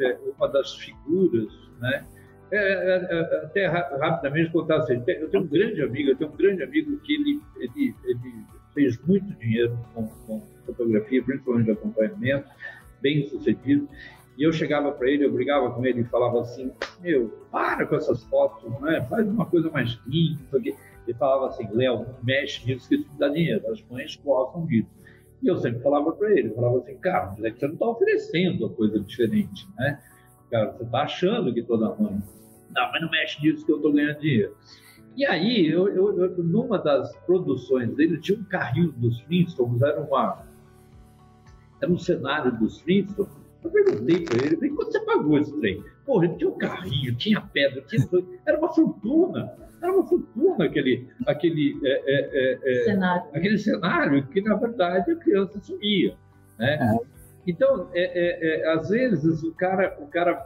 é, 0.00 0.18
uma 0.36 0.48
das 0.48 0.74
figuras, 0.74 1.52
né? 1.80 2.04
É, 2.50 2.56
é, 2.56 3.08
é, 3.10 3.20
até 3.44 3.66
rapidamente 3.66 4.52
contar 4.52 4.76
assim, 4.76 5.02
eu 5.06 5.28
tenho 5.28 5.42
um 5.42 5.46
grande 5.46 5.82
amigo, 5.82 6.10
eu 6.10 6.16
tenho 6.16 6.30
um 6.30 6.36
grande 6.36 6.62
amigo 6.62 6.96
que 7.00 7.14
ele, 7.14 7.40
ele, 7.56 7.94
ele 8.04 8.44
fez 8.72 9.00
muito 9.06 9.26
dinheiro 9.38 9.76
com, 9.94 10.06
com 10.06 10.40
fotografia, 10.66 11.22
principalmente 11.22 11.66
de 11.66 11.72
acompanhamento, 11.72 12.48
bem 13.00 13.26
sucedido. 13.28 13.88
E 14.36 14.42
eu 14.42 14.52
chegava 14.52 14.90
para 14.92 15.08
ele, 15.08 15.24
eu 15.24 15.32
brigava 15.32 15.70
com 15.70 15.84
ele 15.86 16.00
e 16.00 16.04
falava 16.04 16.40
assim: 16.40 16.72
Meu, 17.00 17.28
para 17.50 17.86
com 17.86 17.94
essas 17.94 18.24
fotos, 18.24 18.68
né? 18.80 19.06
faz 19.08 19.26
uma 19.26 19.46
coisa 19.46 19.70
mais 19.70 19.98
limpa. 20.06 20.58
Ele 20.58 20.74
falava 21.18 21.46
assim: 21.46 21.68
Léo, 21.72 22.06
mexe 22.22 22.66
nisso 22.66 22.88
que 22.88 22.96
isso 22.96 23.10
dá 23.18 23.28
dinheiro, 23.28 23.70
as 23.70 23.82
mães 23.88 24.20
gostam 24.24 24.66
disso. 24.66 24.90
E 25.44 25.46
eu 25.46 25.58
sempre 25.58 25.82
falava 25.82 26.10
para 26.12 26.32
ele, 26.32 26.54
falava 26.54 26.78
assim, 26.78 26.96
cara, 26.96 27.26
mas 27.26 27.44
é 27.44 27.50
que 27.50 27.60
você 27.60 27.66
não 27.66 27.74
está 27.74 27.86
oferecendo 27.86 28.64
a 28.64 28.70
coisa 28.70 28.98
diferente, 28.98 29.68
né? 29.76 30.02
Cara, 30.50 30.72
você 30.72 30.84
está 30.84 31.02
achando 31.02 31.52
que 31.52 31.62
toda 31.62 31.94
mãe. 31.96 32.18
Não, 32.74 32.90
mas 32.90 33.02
não 33.02 33.10
mexe 33.10 33.42
nisso 33.42 33.66
que 33.66 33.70
eu 33.70 33.76
estou 33.76 33.92
ganhando 33.92 34.20
dinheiro. 34.20 34.56
E 35.14 35.26
aí, 35.26 35.66
eu, 35.66 35.86
eu, 35.88 36.18
eu, 36.18 36.42
numa 36.42 36.78
das 36.78 37.14
produções 37.26 37.94
dele, 37.94 38.18
tinha 38.20 38.38
um 38.38 38.44
carrinho 38.44 38.90
dos 38.92 39.20
Flintstones, 39.20 39.82
era, 39.82 40.00
uma, 40.00 40.46
era 41.78 41.92
um 41.92 41.98
cenário 41.98 42.50
dos 42.58 42.80
Flintstones, 42.80 43.30
Eu 43.62 43.70
perguntei 43.70 44.24
para 44.24 44.46
ele, 44.46 44.70
quanto 44.70 44.92
você 44.92 45.00
pagou 45.00 45.38
esse 45.38 45.54
trem? 45.60 45.84
Porra, 46.06 46.26
tinha 46.26 46.48
um 46.48 46.56
carrinho, 46.56 47.14
tinha 47.16 47.42
pedra, 47.42 47.82
tinha... 47.82 48.08
era 48.46 48.58
uma 48.58 48.72
fortuna. 48.72 49.54
Era 49.84 49.92
uma 49.92 50.06
fortuna 50.06 50.64
aquele, 50.64 51.06
aquele, 51.26 51.78
é, 51.84 51.92
é, 52.06 52.58
é, 52.64 52.80
é 52.80 52.84
cenário. 52.84 53.28
aquele 53.34 53.58
cenário 53.58 54.26
que, 54.28 54.40
na 54.40 54.56
verdade, 54.56 55.10
a 55.10 55.16
criança 55.16 55.60
subia. 55.60 56.16
Né? 56.58 56.78
É. 56.80 57.06
Então, 57.46 57.90
é, 57.92 58.62
é, 58.62 58.72
às 58.72 58.88
vezes, 58.88 59.42
o 59.42 59.52
cara, 59.52 59.94
o 60.00 60.06
cara 60.06 60.42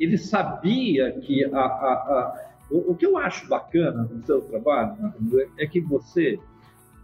ele 0.00 0.18
sabia 0.18 1.12
que 1.12 1.44
a, 1.44 1.58
a, 1.60 1.62
a 1.62 2.52
o, 2.68 2.90
o, 2.90 2.96
que 2.96 3.06
eu 3.06 3.16
acho 3.16 3.48
bacana 3.48 4.02
no 4.02 4.20
seu 4.26 4.40
trabalho 4.40 4.96
é 5.56 5.66
que 5.66 5.80
você, 5.80 6.40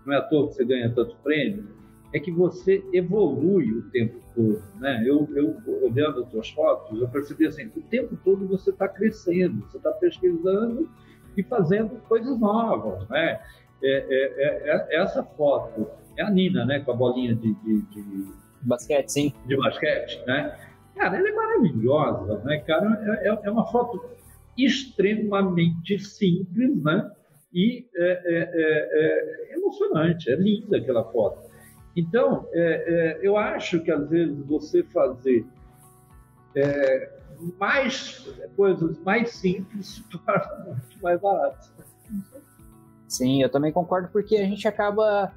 não 0.04 0.14
é 0.14 0.16
à 0.16 0.22
toa 0.22 0.48
que 0.48 0.54
você 0.54 0.64
ganha 0.64 0.90
tanto 0.92 1.14
prêmio, 1.22 1.68
é 2.12 2.18
que 2.18 2.32
você 2.32 2.82
evolui 2.92 3.70
o 3.70 3.82
tempo 3.90 4.18
todo, 4.34 4.62
né? 4.80 5.04
Eu, 5.06 5.28
eu 5.36 5.54
olhando 5.82 6.24
as 6.24 6.30
suas 6.30 6.50
fotos, 6.50 7.00
eu 7.00 7.06
percebi 7.08 7.46
assim, 7.46 7.66
o 7.76 7.82
tempo 7.82 8.18
todo 8.24 8.48
você 8.48 8.70
está 8.70 8.88
crescendo, 8.88 9.60
você 9.66 9.76
está 9.76 9.92
pesquisando 9.92 10.90
e 11.36 11.42
fazendo 11.42 12.00
coisas 12.08 12.38
novas, 12.38 13.08
né? 13.08 13.40
É, 13.82 13.90
é, 13.90 14.70
é, 14.70 14.96
é, 14.96 15.00
essa 15.00 15.22
foto 15.22 15.88
é 16.16 16.22
a 16.22 16.30
Nina, 16.30 16.64
né? 16.64 16.80
Com 16.80 16.92
a 16.92 16.96
bolinha 16.96 17.34
de, 17.34 17.54
de, 17.54 17.82
de 17.82 18.32
basquete, 18.62 19.08
sim. 19.08 19.32
De 19.46 19.56
basquete, 19.56 20.22
né? 20.26 20.58
Cara, 20.96 21.16
ela 21.16 21.28
é 21.28 21.32
maravilhosa, 21.32 22.38
né, 22.44 22.58
cara? 22.58 23.20
É, 23.22 23.28
é, 23.28 23.38
é 23.44 23.50
uma 23.50 23.66
foto 23.66 24.04
extremamente 24.56 25.98
simples, 25.98 26.82
né? 26.82 27.10
E 27.54 27.86
é, 27.94 28.04
é, 28.04 28.50
é, 28.52 29.52
é 29.52 29.56
emocionante, 29.56 30.30
é 30.30 30.34
linda 30.34 30.76
aquela 30.76 31.04
foto. 31.04 31.48
Então, 31.96 32.48
é, 32.52 33.18
eu 33.22 33.36
acho 33.36 33.80
que 33.80 33.90
às 33.90 34.08
vezes 34.08 34.38
você 34.46 34.82
fazer 34.82 35.46
mais 37.58 38.26
coisas 38.56 38.98
mais 39.00 39.30
simples 39.30 39.86
se 39.94 40.02
torna 40.04 40.64
muito 40.66 41.02
mais 41.02 41.20
barato. 41.20 41.68
Sim, 43.06 43.42
eu 43.42 43.48
também 43.48 43.72
concordo 43.72 44.08
porque 44.08 44.36
a 44.36 44.44
gente 44.44 44.68
acaba 44.68 45.32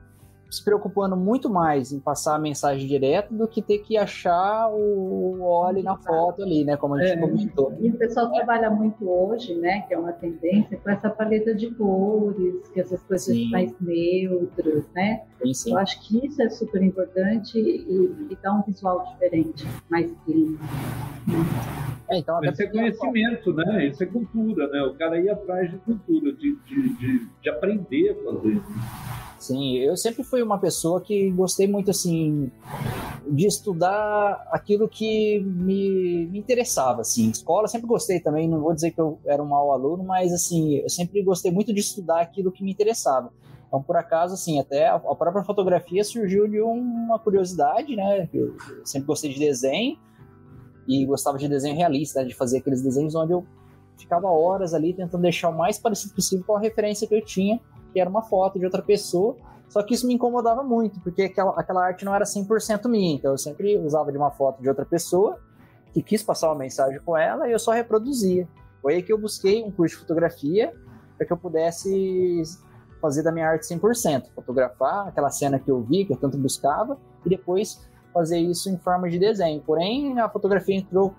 se 0.51 0.63
preocupando 0.63 1.15
muito 1.15 1.49
mais 1.49 1.93
em 1.93 1.99
passar 1.99 2.35
a 2.35 2.39
mensagem 2.39 2.85
direto 2.85 3.33
do 3.33 3.47
que 3.47 3.61
ter 3.61 3.79
que 3.79 3.97
achar 3.97 4.69
o 4.69 5.41
óleo 5.41 5.81
na 5.81 5.95
foto 5.95 6.43
ali, 6.43 6.65
né? 6.65 6.75
Como 6.75 6.95
a 6.95 7.01
gente 7.01 7.17
é. 7.17 7.21
comentou. 7.21 7.73
E 7.79 7.89
o 7.89 7.97
pessoal 7.97 8.27
é. 8.27 8.35
trabalha 8.35 8.69
muito 8.69 9.09
hoje, 9.09 9.55
né? 9.55 9.85
Que 9.87 9.93
é 9.93 9.97
uma 9.97 10.11
tendência 10.11 10.77
com 10.77 10.89
essa 10.89 11.09
paleta 11.09 11.55
de 11.55 11.71
cores, 11.71 12.67
que 12.73 12.81
essas 12.81 13.01
coisas 13.03 13.33
sim. 13.33 13.49
mais 13.49 13.73
neutras, 13.79 14.83
né? 14.93 15.21
Sim, 15.41 15.53
sim. 15.53 15.71
Eu 15.71 15.77
acho 15.77 16.01
que 16.01 16.25
isso 16.25 16.41
é 16.41 16.49
super 16.49 16.83
importante 16.83 17.57
e, 17.57 18.29
e 18.29 18.37
dá 18.43 18.53
um 18.53 18.61
visual 18.61 19.05
diferente, 19.05 19.65
mais 19.89 20.11
clean. 20.25 20.57
É, 22.09 22.17
então, 22.17 22.43
Isso 22.43 22.61
é 22.61 22.67
conhecimento, 22.67 23.53
né? 23.53 23.87
Isso 23.87 24.03
é 24.03 24.05
cultura, 24.05 24.67
né? 24.67 24.81
O 24.83 24.93
cara 24.95 25.17
ir 25.17 25.29
atrás 25.29 25.71
de 25.71 25.77
cultura, 25.77 26.33
de, 26.33 26.57
de, 26.65 26.97
de, 26.97 27.27
de 27.41 27.49
aprender 27.49 28.11
a 28.11 28.15
fazer. 28.25 28.61
Sim, 29.41 29.75
eu 29.77 29.97
sempre 29.97 30.21
fui 30.21 30.43
uma 30.43 30.59
pessoa 30.59 31.01
que 31.01 31.31
gostei 31.31 31.67
muito, 31.67 31.89
assim, 31.89 32.51
de 33.27 33.47
estudar 33.47 34.47
aquilo 34.51 34.87
que 34.87 35.39
me, 35.39 36.27
me 36.27 36.37
interessava, 36.37 37.01
assim. 37.01 37.31
Escola, 37.31 37.67
sempre 37.67 37.87
gostei 37.87 38.19
também, 38.19 38.47
não 38.47 38.61
vou 38.61 38.71
dizer 38.71 38.91
que 38.91 39.01
eu 39.01 39.17
era 39.25 39.41
um 39.41 39.47
mau 39.47 39.71
aluno, 39.71 40.03
mas, 40.03 40.31
assim, 40.31 40.75
eu 40.75 40.89
sempre 40.89 41.23
gostei 41.23 41.51
muito 41.51 41.73
de 41.73 41.79
estudar 41.79 42.21
aquilo 42.21 42.51
que 42.51 42.63
me 42.63 42.71
interessava. 42.71 43.33
Então, 43.67 43.81
por 43.81 43.97
acaso, 43.97 44.35
assim, 44.35 44.59
até 44.59 44.89
a 44.89 44.99
própria 44.99 45.43
fotografia 45.43 46.03
surgiu 46.03 46.47
de 46.47 46.61
uma 46.61 47.17
curiosidade, 47.17 47.95
né? 47.95 48.29
Eu 48.31 48.55
sempre 48.85 49.07
gostei 49.07 49.33
de 49.33 49.39
desenho 49.39 49.97
e 50.87 51.03
gostava 51.03 51.39
de 51.39 51.47
desenho 51.47 51.75
realista, 51.75 52.23
de 52.23 52.35
fazer 52.35 52.59
aqueles 52.59 52.83
desenhos 52.83 53.15
onde 53.15 53.33
eu 53.33 53.43
ficava 53.97 54.27
horas 54.27 54.75
ali 54.75 54.93
tentando 54.93 55.23
deixar 55.23 55.49
o 55.49 55.57
mais 55.57 55.79
parecido 55.79 56.13
possível 56.13 56.45
com 56.45 56.55
a 56.55 56.59
referência 56.59 57.07
que 57.07 57.15
eu 57.15 57.25
tinha 57.25 57.59
que 57.91 57.99
era 57.99 58.09
uma 58.09 58.21
foto 58.21 58.59
de 58.59 58.65
outra 58.65 58.81
pessoa. 58.81 59.35
Só 59.69 59.81
que 59.83 59.93
isso 59.93 60.05
me 60.05 60.13
incomodava 60.13 60.63
muito, 60.63 60.99
porque 60.99 61.23
aquela, 61.23 61.51
aquela 61.51 61.85
arte 61.85 62.03
não 62.03 62.13
era 62.13 62.25
100% 62.25 62.89
minha. 62.89 63.15
Então 63.15 63.31
eu 63.31 63.37
sempre 63.37 63.77
usava 63.77 64.11
de 64.11 64.17
uma 64.17 64.31
foto 64.31 64.61
de 64.61 64.67
outra 64.67 64.85
pessoa 64.85 65.39
que 65.93 66.01
quis 66.01 66.23
passar 66.23 66.49
uma 66.49 66.55
mensagem 66.55 66.99
com 67.01 67.17
ela 67.17 67.47
e 67.47 67.51
eu 67.51 67.59
só 67.59 67.71
reproduzia. 67.71 68.47
Foi 68.81 68.95
aí 68.95 69.03
que 69.03 69.13
eu 69.13 69.17
busquei 69.17 69.63
um 69.63 69.71
curso 69.71 69.95
de 69.95 70.01
fotografia 70.01 70.73
para 71.17 71.25
que 71.25 71.33
eu 71.33 71.37
pudesse 71.37 72.41
fazer 73.01 73.23
da 73.23 73.31
minha 73.31 73.47
arte 73.47 73.65
100%, 73.65 74.29
fotografar 74.35 75.07
aquela 75.07 75.29
cena 75.29 75.59
que 75.59 75.69
eu 75.69 75.81
vi, 75.81 76.05
que 76.05 76.13
eu 76.13 76.17
tanto 76.17 76.37
buscava, 76.37 76.97
e 77.25 77.29
depois 77.29 77.87
fazer 78.13 78.37
isso 78.39 78.69
em 78.69 78.77
forma 78.77 79.09
de 79.09 79.17
desenho. 79.17 79.61
Porém, 79.61 80.19
a 80.19 80.29
fotografia 80.29 80.75
entrou 80.75 81.13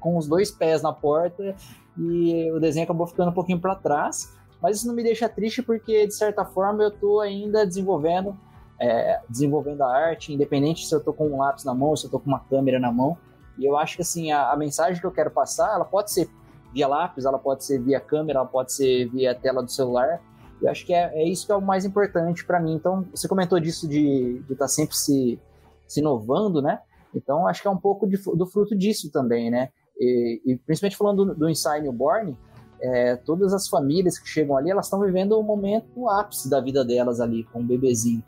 com 0.00 0.16
os 0.16 0.26
dois 0.26 0.50
pés 0.50 0.82
na 0.82 0.92
porta 0.92 1.54
e 1.98 2.50
o 2.52 2.60
desenho 2.60 2.84
acabou 2.84 3.06
ficando 3.06 3.30
um 3.30 3.34
pouquinho 3.34 3.60
para 3.60 3.74
trás. 3.74 4.35
Mas 4.60 4.78
isso 4.78 4.86
não 4.86 4.94
me 4.94 5.02
deixa 5.02 5.28
triste 5.28 5.62
porque, 5.62 6.06
de 6.06 6.14
certa 6.14 6.44
forma, 6.44 6.82
eu 6.82 6.88
estou 6.88 7.20
ainda 7.20 7.66
desenvolvendo, 7.66 8.36
é, 8.80 9.20
desenvolvendo 9.28 9.82
a 9.82 9.94
arte, 9.94 10.32
independente 10.32 10.86
se 10.86 10.94
eu 10.94 10.98
estou 10.98 11.12
com 11.12 11.28
um 11.28 11.38
lápis 11.38 11.64
na 11.64 11.74
mão 11.74 11.90
ou 11.90 11.96
se 11.96 12.04
eu 12.04 12.08
estou 12.08 12.20
com 12.20 12.26
uma 12.26 12.40
câmera 12.40 12.78
na 12.78 12.90
mão. 12.90 13.16
E 13.58 13.64
eu 13.64 13.76
acho 13.76 13.96
que 13.96 14.02
assim, 14.02 14.32
a, 14.32 14.50
a, 14.50 14.56
mensagem 14.56 15.00
que 15.00 15.06
eu 15.06 15.12
quero 15.12 15.30
passar, 15.30 15.74
ela 15.74 15.84
pode 15.84 16.10
ser 16.10 16.28
via 16.72 16.86
lápis, 16.86 17.24
ela 17.24 17.38
pode 17.38 17.64
ser 17.64 17.80
via 17.80 18.00
câmera, 18.00 18.40
ela 18.40 18.48
pode 18.48 18.72
ser 18.72 19.08
via 19.08 19.34
tela 19.34 19.62
do 19.62 19.70
celular. 19.70 20.20
Eu 20.60 20.70
acho 20.70 20.84
que 20.84 20.92
é, 20.92 21.12
é 21.14 21.28
isso 21.28 21.46
que 21.46 21.52
é 21.52 21.56
o 21.56 21.60
mais 21.60 21.84
importante 21.84 22.44
para 22.44 22.60
mim. 22.60 22.74
Então, 22.74 23.06
você 23.14 23.28
comentou 23.28 23.58
disso 23.60 23.88
de 23.88 24.42
estar 24.42 24.56
tá 24.64 24.68
sempre 24.68 24.96
se, 24.96 25.38
se 25.86 26.00
inovando, 26.00 26.60
né? 26.60 26.80
Então, 27.14 27.46
acho 27.46 27.62
que 27.62 27.68
é 27.68 27.70
um 27.70 27.76
pouco 27.78 28.06
de, 28.06 28.16
do 28.16 28.46
fruto 28.46 28.76
disso 28.76 29.10
também, 29.10 29.50
né? 29.50 29.70
E, 29.98 30.42
e 30.44 30.56
principalmente 30.56 30.96
falando 30.96 31.24
do, 31.24 31.34
do 31.34 31.48
Inside 31.48 31.82
Newborn, 31.82 32.36
é, 32.80 33.16
todas 33.16 33.52
as 33.52 33.68
famílias 33.68 34.18
que 34.18 34.28
chegam 34.28 34.56
ali, 34.56 34.70
elas 34.70 34.86
estão 34.86 35.00
vivendo 35.00 35.32
o 35.38 35.42
momento 35.42 35.86
o 35.96 36.08
ápice 36.08 36.48
da 36.48 36.60
vida 36.60 36.84
delas 36.84 37.20
ali, 37.20 37.44
com 37.44 37.60
o 37.60 37.64
bebezinho. 37.64 38.22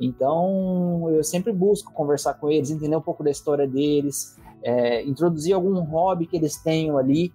Então, 0.00 1.10
eu 1.10 1.22
sempre 1.22 1.52
busco 1.52 1.92
conversar 1.92 2.34
com 2.34 2.50
eles, 2.50 2.70
entender 2.70 2.96
um 2.96 3.02
pouco 3.02 3.22
da 3.22 3.30
história 3.30 3.68
deles, 3.68 4.36
é, 4.62 5.02
introduzir 5.04 5.54
algum 5.54 5.78
hobby 5.80 6.26
que 6.26 6.36
eles 6.36 6.56
tenham 6.56 6.96
ali. 6.96 7.32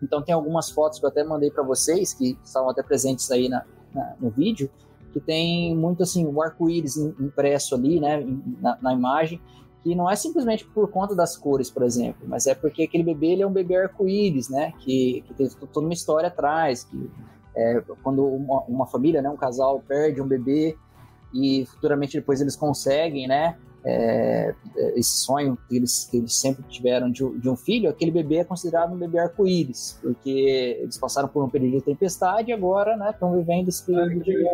Então, 0.00 0.22
tem 0.22 0.32
algumas 0.32 0.70
fotos 0.70 1.00
que 1.00 1.04
eu 1.04 1.08
até 1.08 1.24
mandei 1.24 1.50
para 1.50 1.64
vocês, 1.64 2.14
que 2.14 2.38
estavam 2.44 2.70
até 2.70 2.84
presentes 2.84 3.28
aí 3.32 3.48
na, 3.48 3.64
na, 3.92 4.14
no 4.20 4.30
vídeo, 4.30 4.70
que 5.12 5.18
tem 5.18 5.74
muito 5.76 6.04
assim, 6.04 6.24
o 6.24 6.40
arco-íris 6.40 6.96
impresso 6.96 7.74
ali, 7.74 7.98
né, 7.98 8.24
na, 8.60 8.78
na 8.80 8.94
imagem, 8.94 9.40
que 9.82 9.94
não 9.94 10.10
é 10.10 10.16
simplesmente 10.16 10.64
por 10.66 10.90
conta 10.90 11.14
das 11.14 11.36
cores, 11.36 11.70
por 11.70 11.82
exemplo, 11.82 12.26
mas 12.26 12.46
é 12.46 12.54
porque 12.54 12.82
aquele 12.82 13.04
bebê 13.04 13.28
ele 13.28 13.42
é 13.42 13.46
um 13.46 13.52
bebê 13.52 13.76
arco-íris, 13.76 14.48
né? 14.48 14.72
Que, 14.80 15.22
que 15.26 15.34
tem 15.34 15.48
toda 15.72 15.86
uma 15.86 15.94
história 15.94 16.28
atrás. 16.28 16.84
Que, 16.84 17.10
é, 17.56 17.82
quando 18.02 18.24
uma, 18.24 18.62
uma, 18.62 18.86
família, 18.86 19.20
né, 19.20 19.28
um 19.28 19.36
casal 19.36 19.82
perde 19.86 20.20
um 20.22 20.26
bebê 20.26 20.76
e 21.34 21.66
futuramente 21.66 22.16
depois 22.16 22.40
eles 22.40 22.54
conseguem, 22.54 23.26
né? 23.26 23.56
É, 23.84 24.54
esse 24.96 25.24
sonho 25.24 25.56
que 25.68 25.76
eles, 25.76 26.04
que 26.10 26.18
eles 26.18 26.34
sempre 26.34 26.62
tiveram 26.64 27.10
de, 27.10 27.24
de, 27.38 27.48
um 27.48 27.56
filho, 27.56 27.88
aquele 27.88 28.10
bebê 28.10 28.38
é 28.38 28.44
considerado 28.44 28.92
um 28.92 28.98
bebê 28.98 29.18
arco-íris, 29.18 29.98
porque 30.02 30.78
eles 30.80 30.98
passaram 30.98 31.28
por 31.28 31.44
um 31.44 31.48
período 31.48 31.78
de 31.78 31.82
tempestade 31.82 32.50
e 32.50 32.52
agora 32.52 32.96
né, 32.96 33.10
estão 33.10 33.32
vivendo 33.32 33.68
esse 33.68 33.84
período 33.86 34.22
de. 34.22 34.44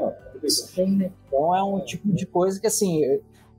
Então 1.27 1.57
é 1.57 1.63
um 1.63 1.81
tipo 1.81 2.13
de 2.13 2.27
coisa 2.27 2.61
que 2.61 2.67
assim 2.67 3.03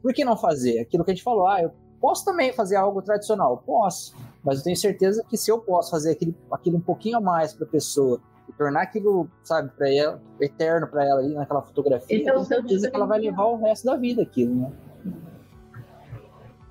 por 0.06 0.14
que 0.14 0.24
não 0.24 0.38
fazer? 0.38 0.78
Aquilo 0.82 1.04
que 1.04 1.10
a 1.10 1.16
gente 1.16 1.24
falou, 1.24 1.48
ah, 1.48 1.64
eu 1.64 1.72
posso 2.00 2.24
também 2.24 2.54
fazer 2.54 2.76
algo 2.76 3.02
tradicional? 3.02 3.58
Posso, 3.66 4.16
mas 4.44 4.60
eu 4.60 4.64
tenho 4.64 4.78
certeza 4.78 5.26
que 5.28 5.36
se 5.36 5.52
eu 5.52 5.58
posso 5.58 5.90
fazer 5.90 6.12
aquilo, 6.12 6.36
aquilo 6.52 6.78
um 6.78 6.82
pouquinho 6.82 7.18
a 7.18 7.20
mais 7.20 7.56
para 7.56 7.66
a 7.66 7.70
pessoa 7.70 8.22
e 8.48 8.54
tornar 8.54 8.84
aquilo, 8.84 9.28
sabe, 9.44 9.72
para 9.76 9.92
ela, 9.92 10.22
eterno 10.40 10.86
para 10.86 11.04
ela 11.04 11.22
ali 11.22 11.34
naquela 11.34 11.64
fotografia, 11.64 12.16
Esse 12.16 12.30
é 12.30 12.38
o 12.38 12.44
certeza 12.44 12.88
que 12.88 12.96
ela 12.96 13.08
vai 13.08 13.20
levar 13.20 13.46
o 13.46 13.56
resto 13.56 13.86
da 13.86 13.96
vida 13.96 14.22
aquilo, 14.22 14.54
né? 14.54 14.72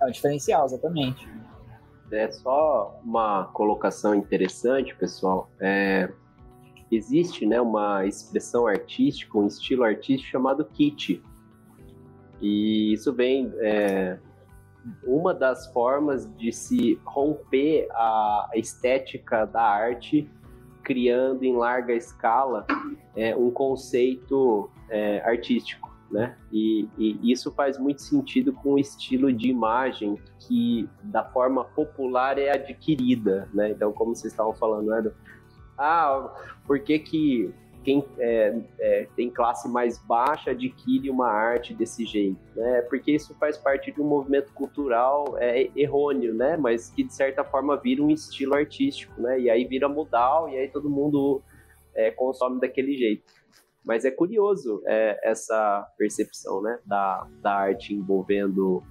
É 0.00 0.06
o 0.06 0.12
diferencial, 0.12 0.66
exatamente. 0.66 1.28
É 2.12 2.30
só 2.30 3.00
uma 3.04 3.46
colocação 3.46 4.14
interessante, 4.14 4.94
pessoal. 4.94 5.50
É, 5.58 6.08
existe 6.88 7.44
né, 7.46 7.60
uma 7.60 8.06
expressão 8.06 8.68
artística, 8.68 9.36
um 9.36 9.48
estilo 9.48 9.82
artístico 9.82 10.30
chamado 10.30 10.64
kit 10.66 11.20
e 12.40 12.92
isso 12.92 13.12
vem 13.12 13.52
é, 13.58 14.18
uma 15.04 15.32
das 15.32 15.66
formas 15.72 16.30
de 16.36 16.52
se 16.52 16.98
romper 17.04 17.88
a 17.92 18.50
estética 18.54 19.46
da 19.46 19.62
arte, 19.62 20.28
criando 20.82 21.44
em 21.44 21.56
larga 21.56 21.94
escala 21.94 22.66
é, 23.16 23.34
um 23.34 23.50
conceito 23.50 24.70
é, 24.90 25.20
artístico. 25.20 25.92
Né? 26.10 26.36
E, 26.52 26.88
e, 26.96 27.32
isso 27.32 27.50
faz 27.50 27.78
muito 27.78 28.02
sentido 28.02 28.52
com 28.52 28.74
o 28.74 28.78
estilo 28.78 29.32
de 29.32 29.48
imagem 29.48 30.18
que, 30.38 30.88
da 31.02 31.24
forma 31.24 31.64
popular, 31.64 32.38
é 32.38 32.52
adquirida. 32.52 33.48
Né? 33.52 33.70
Então, 33.70 33.92
como 33.92 34.14
vocês 34.14 34.32
estavam 34.32 34.54
falando, 34.54 34.86
né? 34.86 35.10
ah, 35.76 36.30
por 36.66 36.78
que, 36.78 36.98
que 36.98 37.52
quem 37.84 38.02
é, 38.18 38.58
é, 38.80 39.08
tem 39.14 39.30
classe 39.30 39.68
mais 39.68 39.98
baixa 39.98 40.52
adquire 40.52 41.10
uma 41.10 41.28
arte 41.28 41.74
desse 41.74 42.04
jeito, 42.06 42.40
né? 42.56 42.80
Porque 42.82 43.12
isso 43.12 43.34
faz 43.34 43.58
parte 43.58 43.92
de 43.92 44.00
um 44.00 44.06
movimento 44.06 44.52
cultural 44.54 45.36
é, 45.38 45.70
errôneo, 45.76 46.34
né? 46.34 46.56
Mas 46.56 46.90
que 46.90 47.04
de 47.04 47.14
certa 47.14 47.44
forma 47.44 47.76
vira 47.76 48.02
um 48.02 48.10
estilo 48.10 48.54
artístico, 48.54 49.20
né? 49.20 49.38
E 49.38 49.50
aí 49.50 49.64
vira 49.66 49.88
modal 49.88 50.48
e 50.48 50.56
aí 50.56 50.68
todo 50.68 50.88
mundo 50.88 51.42
é, 51.94 52.10
consome 52.10 52.58
daquele 52.58 52.96
jeito. 52.96 53.22
Mas 53.84 54.06
é 54.06 54.10
curioso 54.10 54.82
é, 54.86 55.20
essa 55.22 55.86
percepção, 55.98 56.62
né? 56.62 56.78
Da, 56.86 57.28
da 57.42 57.54
arte 57.54 57.94
envolvendo 57.94 58.82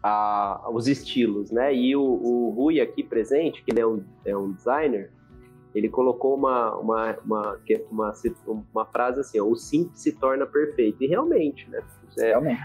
a, 0.00 0.70
os 0.72 0.86
estilos, 0.86 1.50
né? 1.50 1.74
E 1.74 1.96
o, 1.96 2.02
o 2.02 2.50
Rui 2.50 2.80
aqui 2.80 3.02
presente, 3.02 3.64
que 3.64 3.72
ele 3.72 3.80
é 3.80 3.86
um, 3.86 4.04
é 4.24 4.36
um 4.36 4.52
designer, 4.52 5.10
ele 5.74 5.88
colocou 5.88 6.34
uma, 6.34 6.74
uma, 6.76 7.16
uma, 7.24 7.60
uma, 7.90 8.12
uma 8.72 8.86
frase 8.86 9.20
assim, 9.20 9.40
ó, 9.40 9.44
o 9.44 9.56
simples 9.56 10.00
se 10.00 10.12
torna 10.12 10.46
perfeito. 10.46 11.02
E 11.02 11.06
realmente, 11.06 11.68
né? 11.70 11.82
É, 12.18 12.28
realmente. 12.28 12.60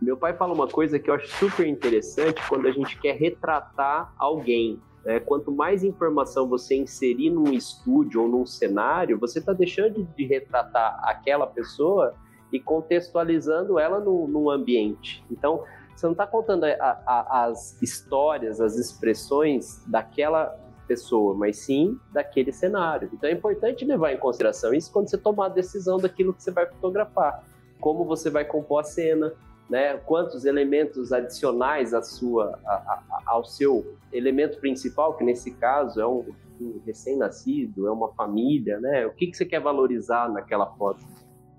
Meu 0.00 0.16
pai 0.16 0.34
fala 0.34 0.54
uma 0.54 0.66
coisa 0.66 0.98
que 0.98 1.10
eu 1.10 1.14
acho 1.14 1.28
super 1.28 1.66
interessante 1.66 2.40
quando 2.48 2.66
a 2.66 2.72
gente 2.72 2.98
quer 2.98 3.16
retratar 3.16 4.12
alguém. 4.18 4.80
Né? 5.04 5.20
Quanto 5.20 5.52
mais 5.52 5.84
informação 5.84 6.48
você 6.48 6.74
inserir 6.74 7.30
num 7.30 7.52
estúdio 7.52 8.22
ou 8.22 8.28
num 8.28 8.46
cenário, 8.46 9.18
você 9.18 9.38
está 9.38 9.52
deixando 9.52 10.02
de 10.16 10.24
retratar 10.24 11.00
aquela 11.04 11.46
pessoa 11.46 12.14
e 12.52 12.58
contextualizando 12.58 13.78
ela 13.78 14.00
no, 14.00 14.26
num 14.26 14.50
ambiente. 14.50 15.24
Então, 15.30 15.64
você 15.94 16.06
não 16.06 16.12
está 16.12 16.26
contando 16.26 16.64
a, 16.64 17.02
a, 17.06 17.44
as 17.44 17.80
histórias, 17.82 18.60
as 18.60 18.76
expressões 18.76 19.84
daquela 19.86 20.58
pessoa, 20.90 21.36
mas 21.36 21.56
sim 21.58 21.96
daquele 22.12 22.50
cenário. 22.50 23.08
Então 23.14 23.30
é 23.30 23.32
importante 23.32 23.84
levar 23.84 24.12
em 24.12 24.18
consideração 24.18 24.74
isso 24.74 24.92
quando 24.92 25.08
você 25.08 25.16
tomar 25.16 25.46
a 25.46 25.50
decisão 25.50 25.98
daquilo 25.98 26.34
que 26.34 26.42
você 26.42 26.50
vai 26.50 26.66
fotografar, 26.66 27.44
como 27.78 28.04
você 28.04 28.28
vai 28.28 28.44
compor 28.44 28.80
a 28.80 28.82
cena, 28.82 29.32
né? 29.68 29.96
Quantos 29.98 30.44
elementos 30.44 31.12
adicionais 31.12 31.94
à 31.94 32.02
sua, 32.02 32.58
a, 32.66 32.72
a, 32.72 33.22
ao 33.24 33.44
seu 33.44 33.96
elemento 34.12 34.58
principal, 34.58 35.16
que 35.16 35.22
nesse 35.22 35.52
caso 35.52 36.00
é 36.00 36.06
um, 36.06 36.24
um 36.60 36.80
recém-nascido, 36.84 37.86
é 37.86 37.90
uma 37.92 38.12
família, 38.14 38.80
né? 38.80 39.06
O 39.06 39.12
que, 39.12 39.28
que 39.28 39.36
você 39.36 39.46
quer 39.46 39.60
valorizar 39.60 40.28
naquela 40.28 40.66
foto? 40.74 41.00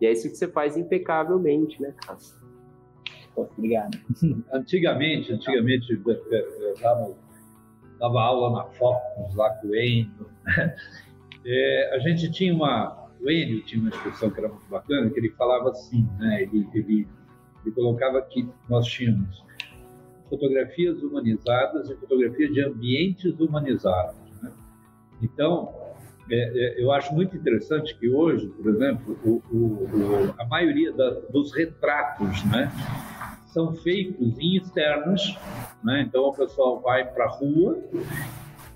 E 0.02 0.06
é 0.06 0.12
isso 0.12 0.30
que 0.30 0.36
você 0.36 0.50
faz 0.50 0.76
impecavelmente, 0.76 1.82
né, 1.82 1.94
Cássio? 2.06 2.36
Obrigado. 3.34 3.98
Antigamente, 4.52 5.32
antigamente, 5.32 5.94
eu 5.94 6.74
dava, 6.82 7.16
dava 8.02 8.20
aula 8.20 8.50
na 8.50 8.64
Focus, 8.72 9.36
lá 9.36 9.52
com 9.52 9.68
o 9.68 9.76
Enio. 9.76 10.28
É, 11.44 11.96
a 11.96 11.98
gente 11.98 12.32
tinha 12.32 12.54
uma. 12.54 13.10
O 13.20 13.28
Enio 13.28 13.64
tinha 13.64 13.82
uma 13.82 13.90
expressão 13.90 14.30
que 14.30 14.40
era 14.40 14.48
muito 14.48 14.70
bacana, 14.70 15.10
que 15.10 15.20
ele 15.20 15.32
falava 15.32 15.72
assim, 15.72 16.08
né? 16.20 16.44
Ele, 16.44 16.68
ele, 16.72 17.08
ele 17.66 17.76
colocava 17.76 18.22
que 18.22 18.48
nós 18.70 18.86
tínhamos 18.86 19.44
fotografias 20.30 21.02
humanizadas 21.02 21.90
e 21.90 21.96
fotografias 21.96 22.54
de 22.54 22.64
ambientes 22.64 23.40
humanizados. 23.40 24.16
Né? 24.40 24.52
Então, 25.22 25.74
é, 26.30 26.36
é, 26.36 26.84
eu 26.84 26.92
acho 26.92 27.12
muito 27.12 27.36
interessante 27.36 27.98
que 27.98 28.08
hoje, 28.08 28.48
por 28.50 28.70
exemplo, 28.70 29.20
o, 29.26 29.42
o, 29.52 29.58
o, 29.58 30.36
a 30.38 30.46
maioria 30.46 30.94
da, 30.94 31.10
dos 31.32 31.52
retratos, 31.56 32.46
né? 32.52 32.72
São 33.52 33.74
feitos 33.74 34.40
em 34.40 34.56
externos, 34.56 35.38
né? 35.84 36.06
então 36.08 36.24
o 36.24 36.34
pessoal 36.34 36.80
vai 36.80 37.06
para 37.06 37.26
a 37.26 37.30
rua, 37.30 37.80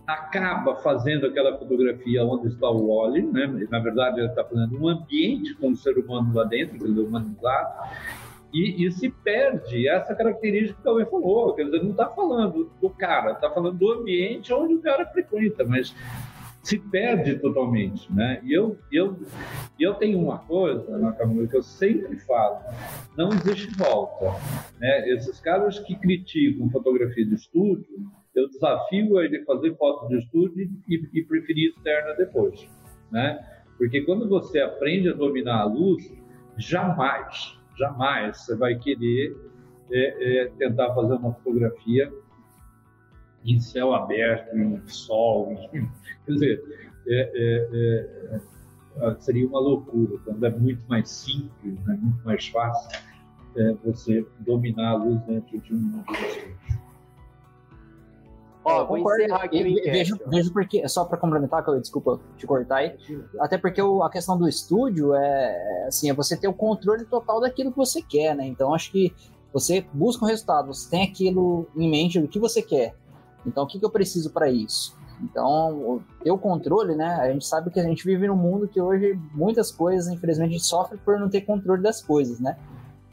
acaba 0.06 0.76
fazendo 0.76 1.26
aquela 1.26 1.58
fotografia 1.58 2.24
onde 2.24 2.50
está 2.50 2.70
o 2.70 2.88
Wally, 2.88 3.24
né? 3.24 3.68
na 3.70 3.80
verdade 3.80 4.20
ele 4.20 4.28
está 4.28 4.44
fazendo 4.44 4.78
um 4.80 4.88
ambiente 4.88 5.56
com 5.56 5.70
o 5.72 5.76
ser 5.76 5.98
humano 5.98 6.34
lá 6.34 6.44
dentro, 6.44 6.86
ele 6.86 7.00
é 7.00 7.04
humanizado, 7.04 7.90
e, 8.54 8.86
e, 8.86 8.92
se 8.92 9.10
perde 9.10 9.86
essa 9.86 10.16
característica 10.16 10.78
que 10.78 10.84
Cauê 10.84 11.06
falou, 11.06 11.54
quer 11.54 11.66
dizer, 11.66 11.84
não 11.84 11.92
está 11.92 12.08
falando 12.08 12.72
do 12.82 12.90
cara, 12.90 13.32
está 13.32 13.50
falando 13.50 13.78
do 13.78 13.92
ambiente 13.92 14.54
onde 14.54 14.76
o 14.76 14.82
cara 14.82 15.06
frequenta, 15.08 15.66
mas 15.66 15.94
se 16.66 16.80
perde 16.80 17.38
totalmente, 17.38 18.11
né? 18.11 18.41
E 18.43 18.51
eu, 18.51 18.76
eu, 18.91 19.16
eu 19.80 19.93
tenho 19.93 20.20
uma 20.20 20.39
coisa, 20.39 20.97
Nakamura, 20.97 21.47
que 21.47 21.55
eu 21.55 21.61
sempre 21.61 22.18
falo, 22.22 22.57
não 23.16 23.30
existe 23.30 23.68
volta, 23.78 24.26
né? 24.80 25.07
Esses 25.09 25.39
caras 25.39 25.78
que 25.78 25.95
criticam 25.95 26.68
fotografia 26.72 27.24
de 27.24 27.36
estúdio, 27.36 27.86
eu 28.34 28.49
desafio 28.49 29.22
ele 29.22 29.38
a 29.38 29.45
fazer 29.45 29.76
foto 29.78 30.07
de 30.07 30.18
estúdio 30.18 30.68
e, 30.89 31.09
e 31.13 31.24
preferir 31.24 31.70
externa 31.70 32.16
depois, 32.16 32.68
né? 33.11 33.39
Porque 33.78 34.01
quando 34.01 34.28
você 34.28 34.59
aprende 34.59 35.09
a 35.09 35.13
dominar 35.13 35.61
a 35.61 35.66
luz, 35.66 36.11
jamais, 36.57 37.59
jamais 37.78 38.39
você 38.39 38.55
vai 38.55 38.74
querer 38.74 39.38
é, 39.91 40.41
é, 40.41 40.51
tentar 40.57 40.95
fazer 40.95 41.13
uma 41.13 41.32
fotografia 41.36 42.11
em 43.46 43.60
céu 43.60 43.93
aberto, 43.93 44.56
em 44.58 44.82
sol, 44.88 45.52
enfim. 45.54 45.89
Quer 46.26 46.32
dizer, 46.32 46.64
é, 47.08 47.32
é, 47.36 48.39
é, 49.02 49.16
seria 49.20 49.48
uma 49.48 49.60
loucura, 49.60 50.18
quando 50.24 50.46
é 50.46 50.50
muito 50.50 50.82
mais 50.88 51.10
simples, 51.10 51.80
né, 51.86 51.98
muito 52.02 52.24
mais 52.26 52.48
fácil 52.48 53.00
é, 53.56 53.74
você 53.84 54.26
dominar 54.39 54.91
a 54.91 54.96
luz 54.96 55.22
dentro 55.24 55.60
de 55.60 55.74
um 55.74 56.04
estúdio. 56.12 56.56
Ó, 58.64 58.82
oh, 58.82 58.88
vou 58.88 58.98
encerrar 58.98 59.43
aqui 59.43 59.62
o 59.62 59.91
vejo, 59.91 60.20
vejo 60.26 60.52
porque, 60.52 60.88
só 60.89 61.06
para 61.06 61.20
complementar, 61.20 61.64
desculpa 61.80 62.20
te 62.36 62.48
cortar 62.48 62.78
aí, 62.78 62.98
até 63.39 63.60
porque 63.60 63.80
o, 63.80 64.02
a 64.02 64.10
questão 64.10 64.36
do 64.36 64.50
estúdio 64.50 65.14
é, 65.14 65.86
assim, 65.88 66.10
é 66.10 66.14
você 66.14 66.36
ter 66.36 66.48
o 66.48 66.54
controle 66.54 67.06
total 67.06 67.39
daquilo 67.39 67.70
que 67.70 67.78
você 67.78 68.02
quer, 68.02 68.36
né? 68.36 68.48
Então 68.48 68.74
acho 68.74 68.91
que 68.91 69.14
você 69.54 69.86
busca 69.93 70.26
um 70.26 70.28
resultado, 70.28 70.74
você 70.74 70.89
tem 70.89 71.04
aquilo 71.04 71.68
em 71.76 71.88
mente 71.88 72.20
do 72.20 72.28
que 72.28 72.39
você 72.39 72.60
quer. 72.60 72.96
Então, 73.46 73.64
o 73.64 73.68
que, 73.68 73.80
que 73.80 73.86
eu 73.86 73.89
preciso 73.89 74.32
para 74.32 74.50
isso? 74.50 74.98
Então, 75.22 76.02
ter 76.24 76.32
o 76.32 76.38
controle, 76.38 76.96
né? 76.96 77.16
A 77.16 77.32
gente 77.32 77.46
sabe 77.46 77.70
que 77.70 77.80
a 77.80 77.84
gente 77.84 78.04
vive 78.04 78.28
num 78.28 78.36
mundo 78.36 78.68
que 78.68 78.82
hoje 78.82 79.20
muitas 79.34 79.72
coisas, 79.72 80.12
infelizmente, 80.12 80.50
a 80.50 80.54
gente 80.54 80.66
sofre 80.66 80.98
por 80.98 81.20
não 81.20 81.30
ter 81.30 81.41
controle 81.41 81.82
das 81.82 82.02
coisas, 82.02 82.39
né? 82.39 82.58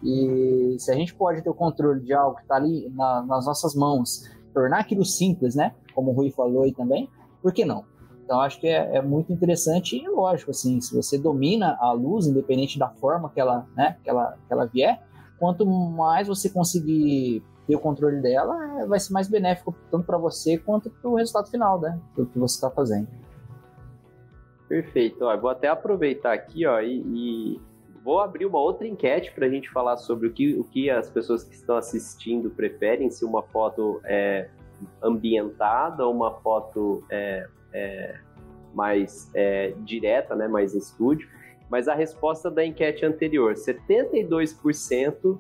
E 0.03 0.77
se 0.79 0.91
a 0.91 0.95
gente 0.95 1.15
pode 1.15 1.43
ter 1.43 1.51
o 1.51 1.55
controle 1.55 2.01
de 2.01 2.13
algo 2.13 2.37
que 2.37 2.43
está 2.43 2.57
ali 2.57 2.91
na, 2.95 3.23
nas 3.23 3.47
nossas 3.47 3.75
mãos, 3.75 4.29
tornar 4.53 4.81
aquilo 4.81 5.05
simples, 5.05 5.55
né? 5.55 5.75
Como 5.95 6.11
o 6.11 6.15
Rui 6.15 6.31
falou 6.31 6.63
aí 6.63 6.73
também, 6.73 7.09
por 7.41 7.53
que 7.53 7.65
não? 7.65 7.85
Então, 8.25 8.41
acho 8.41 8.59
que 8.61 8.67
é, 8.67 8.97
é, 8.97 9.03
muito 9.03 9.33
interessante 9.33 9.97
e 9.97 10.09
lógico, 10.09 10.51
assim, 10.53 10.81
se 10.81 10.95
você 10.95 11.19
domina 11.19 11.77
a 11.81 11.93
luz, 11.93 12.27
independente 12.27 12.79
da 12.79 12.89
forma 12.89 13.29
que 13.29 13.41
ela, 13.41 13.67
né, 13.77 13.97
que 14.03 14.09
ela, 14.09 14.39
que 14.47 14.53
ela 14.53 14.65
vier, 14.65 15.03
quanto 15.39 15.67
mais 15.67 16.29
você 16.29 16.49
conseguir 16.49 17.43
ter 17.73 17.77
o 17.77 17.81
controle 17.81 18.21
dela, 18.21 18.81
é, 18.81 18.87
vai 18.87 19.01
ser 19.01 19.13
mais 19.13 19.29
benéfico 19.29 19.75
tanto 19.91 20.05
para 20.05 20.19
você 20.19 20.59
quanto 20.59 20.91
para 20.91 21.11
o 21.11 21.15
resultado 21.15 21.51
final, 21.51 21.81
né? 21.81 21.99
Do 22.15 22.27
que 22.27 22.39
você 22.39 22.55
está 22.57 22.71
fazendo. 22.71 23.09
Perfeito. 24.69 25.25
Ó, 25.25 25.37
vou 25.37 25.51
até 25.51 25.69
aproveitar 25.69 26.33
aqui 26.33 26.67
ó, 26.67 26.81
e, 26.81 27.01
e 27.01 27.61
vou 28.05 28.21
abrir 28.21 28.47
uma 28.47 28.59
outra 28.59 28.87
enquete 28.87 29.33
para 29.33 29.47
a 29.47 29.49
gente 29.49 29.71
falar 29.71 29.97
sobre 29.97 30.29
o 30.29 30.33
que, 30.33 30.55
o 30.55 30.65
que 30.65 30.91
as 30.91 31.11
pessoas 31.11 31.43
que 31.45 31.55
estão 31.55 31.77
assistindo 31.77 32.51
preferem, 32.51 33.11
se 33.11 33.25
uma 33.25 33.43
foto 33.43 34.01
é 34.05 34.49
ambientada 35.03 36.05
ou 36.07 36.13
uma 36.13 36.33
foto 36.41 37.05
é, 37.11 37.47
é, 37.73 38.19
mais 38.75 39.31
é, 39.35 39.73
direta, 39.79 40.35
né, 40.35 40.49
mais 40.49 40.75
estúdio. 40.75 41.29
Mas 41.71 41.89
a 41.89 41.95
resposta 41.95 42.51
da 42.51 42.65
enquete 42.65 43.07
anterior, 43.07 43.55
72% 43.55 45.39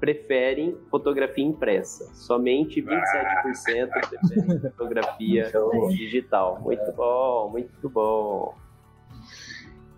preferem 0.00 0.76
fotografia 0.90 1.44
impressa. 1.44 2.12
Somente 2.14 2.82
27% 2.82 3.90
preferem 3.90 4.60
fotografia 4.60 5.52
digital. 5.90 6.60
Muito 6.62 6.92
bom, 6.92 7.50
muito 7.50 7.88
bom. 7.90 8.54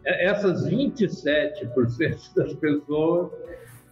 É, 0.04 0.26
essas 0.26 0.68
27% 0.68 2.34
das 2.34 2.52
pessoas 2.54 3.30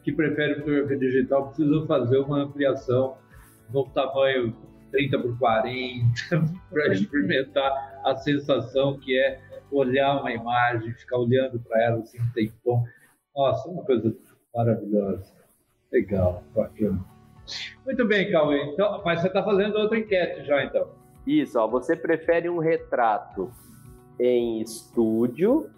que 0.02 0.12
preferem 0.12 0.56
fotografia 0.56 0.98
digital 0.98 1.46
precisam 1.46 1.86
fazer 1.86 2.18
uma 2.18 2.42
ampliação 2.42 3.16
no 3.72 3.84
tamanho 3.90 4.54
30 4.90 5.18
por 5.20 5.38
40 5.38 6.04
para 6.70 6.92
experimentar 6.92 8.00
a 8.04 8.16
sensação 8.16 8.98
que 8.98 9.16
é 9.16 9.40
olhar 9.70 10.20
uma 10.20 10.32
imagem, 10.32 10.92
ficar 10.94 11.18
olhando 11.18 11.60
para 11.60 11.80
ela 11.80 12.00
assim 12.00 12.20
um 12.20 12.32
tempão. 12.32 12.82
Nossa, 13.36 13.68
é 13.68 13.72
uma 13.72 13.84
coisa 13.84 14.12
maravilhosa. 14.52 15.39
Legal, 15.92 16.42
bacana. 16.54 17.04
Muito 17.84 18.06
bem, 18.06 18.30
Cauê. 18.30 18.62
Então, 18.72 19.02
mas 19.04 19.20
você 19.20 19.26
está 19.26 19.42
fazendo 19.42 19.76
outra 19.76 19.98
enquete 19.98 20.44
já, 20.44 20.64
então. 20.64 20.88
Isso, 21.26 21.58
ó, 21.58 21.66
você 21.66 21.96
prefere 21.96 22.48
um 22.48 22.58
retrato 22.58 23.52
em 24.18 24.60
estúdio 24.60 25.68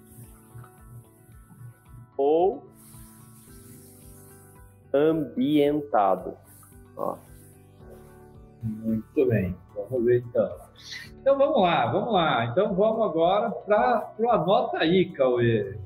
ou 2.16 2.62
ambientado? 4.92 6.36
Ó. 6.96 7.16
Muito 8.62 9.26
bem, 9.26 9.56
vamos 9.74 10.04
ver 10.04 10.20
então. 10.20 10.50
Então 11.20 11.38
vamos 11.38 11.62
lá, 11.62 11.86
vamos 11.90 12.12
lá. 12.12 12.46
Então 12.46 12.74
vamos 12.74 13.08
agora 13.08 13.50
para 13.50 14.12
o 14.18 14.30
Anota 14.30 14.78
aí, 14.78 15.10
Cauê. 15.10 15.76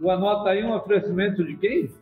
O 0.00 0.10
Anota 0.10 0.50
aí 0.50 0.60
é 0.60 0.66
um 0.66 0.74
oferecimento 0.74 1.44
de 1.44 1.56
quem? 1.56 1.99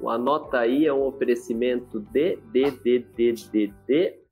O 0.00 0.10
Anota 0.10 0.58
aí 0.58 0.86
é 0.86 0.92
um 0.92 1.04
oferecimento 1.04 2.00
de, 2.00 2.36
de, 2.52 2.70
de, 2.70 3.06
de, 3.16 3.32
de, 3.32 3.74
de... 3.88 4.26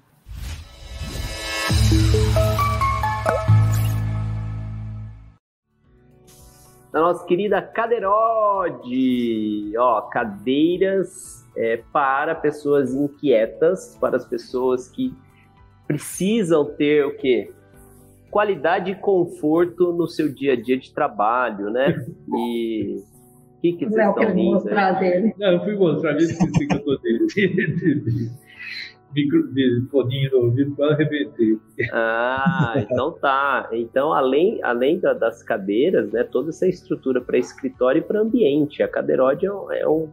da 6.94 7.00
nossa 7.00 7.26
querida 7.26 7.60
Cadeirode. 7.60 8.76
Ó, 9.76 10.02
cadeiras 10.02 11.44
é, 11.56 11.82
para 11.92 12.36
pessoas 12.36 12.94
inquietas, 12.94 13.96
para 14.00 14.16
as 14.16 14.24
pessoas 14.24 14.88
que 14.88 15.12
precisam 15.88 16.64
ter 16.76 17.04
o 17.04 17.16
quê? 17.16 17.52
Qualidade 18.30 18.92
e 18.92 18.94
conforto 18.94 19.92
no 19.92 20.06
seu 20.06 20.32
dia 20.32 20.52
a 20.52 20.56
dia 20.56 20.78
de 20.78 20.94
trabalho, 20.94 21.70
né? 21.70 22.06
E 22.36 23.02
que, 23.64 23.72
que 23.72 23.86
vocês 23.86 24.08
estão 24.08 24.24
rindo? 24.24 24.52
mostrar 24.52 24.92
dele. 24.92 25.34
Não, 25.38 25.52
eu 25.52 25.64
fui 25.64 25.74
mostrar 25.74 26.12
dele 26.12 26.34
que 26.34 26.74
eu 26.74 26.84
tô 26.84 26.96
dele. 26.98 27.26
micro 29.14 29.54
de 29.54 29.86
foninho 29.90 30.30
no 30.32 30.38
ouvido, 30.46 30.74
quase 30.74 30.94
arrebentei. 30.94 31.56
Ah, 31.92 32.74
então 32.76 33.12
tá. 33.12 33.68
Então, 33.72 34.12
além, 34.12 34.60
além 34.62 34.98
da, 34.98 35.14
das 35.14 35.42
cadeiras, 35.42 36.10
né, 36.12 36.24
toda 36.24 36.50
essa 36.50 36.66
estrutura 36.66 37.20
para 37.20 37.38
escritório 37.38 38.00
e 38.00 38.02
para 38.02 38.20
ambiente. 38.20 38.82
A 38.82 38.88
Cadeirode 38.88 39.46
é, 39.46 39.80
é, 39.80 39.88
um, 39.88 40.08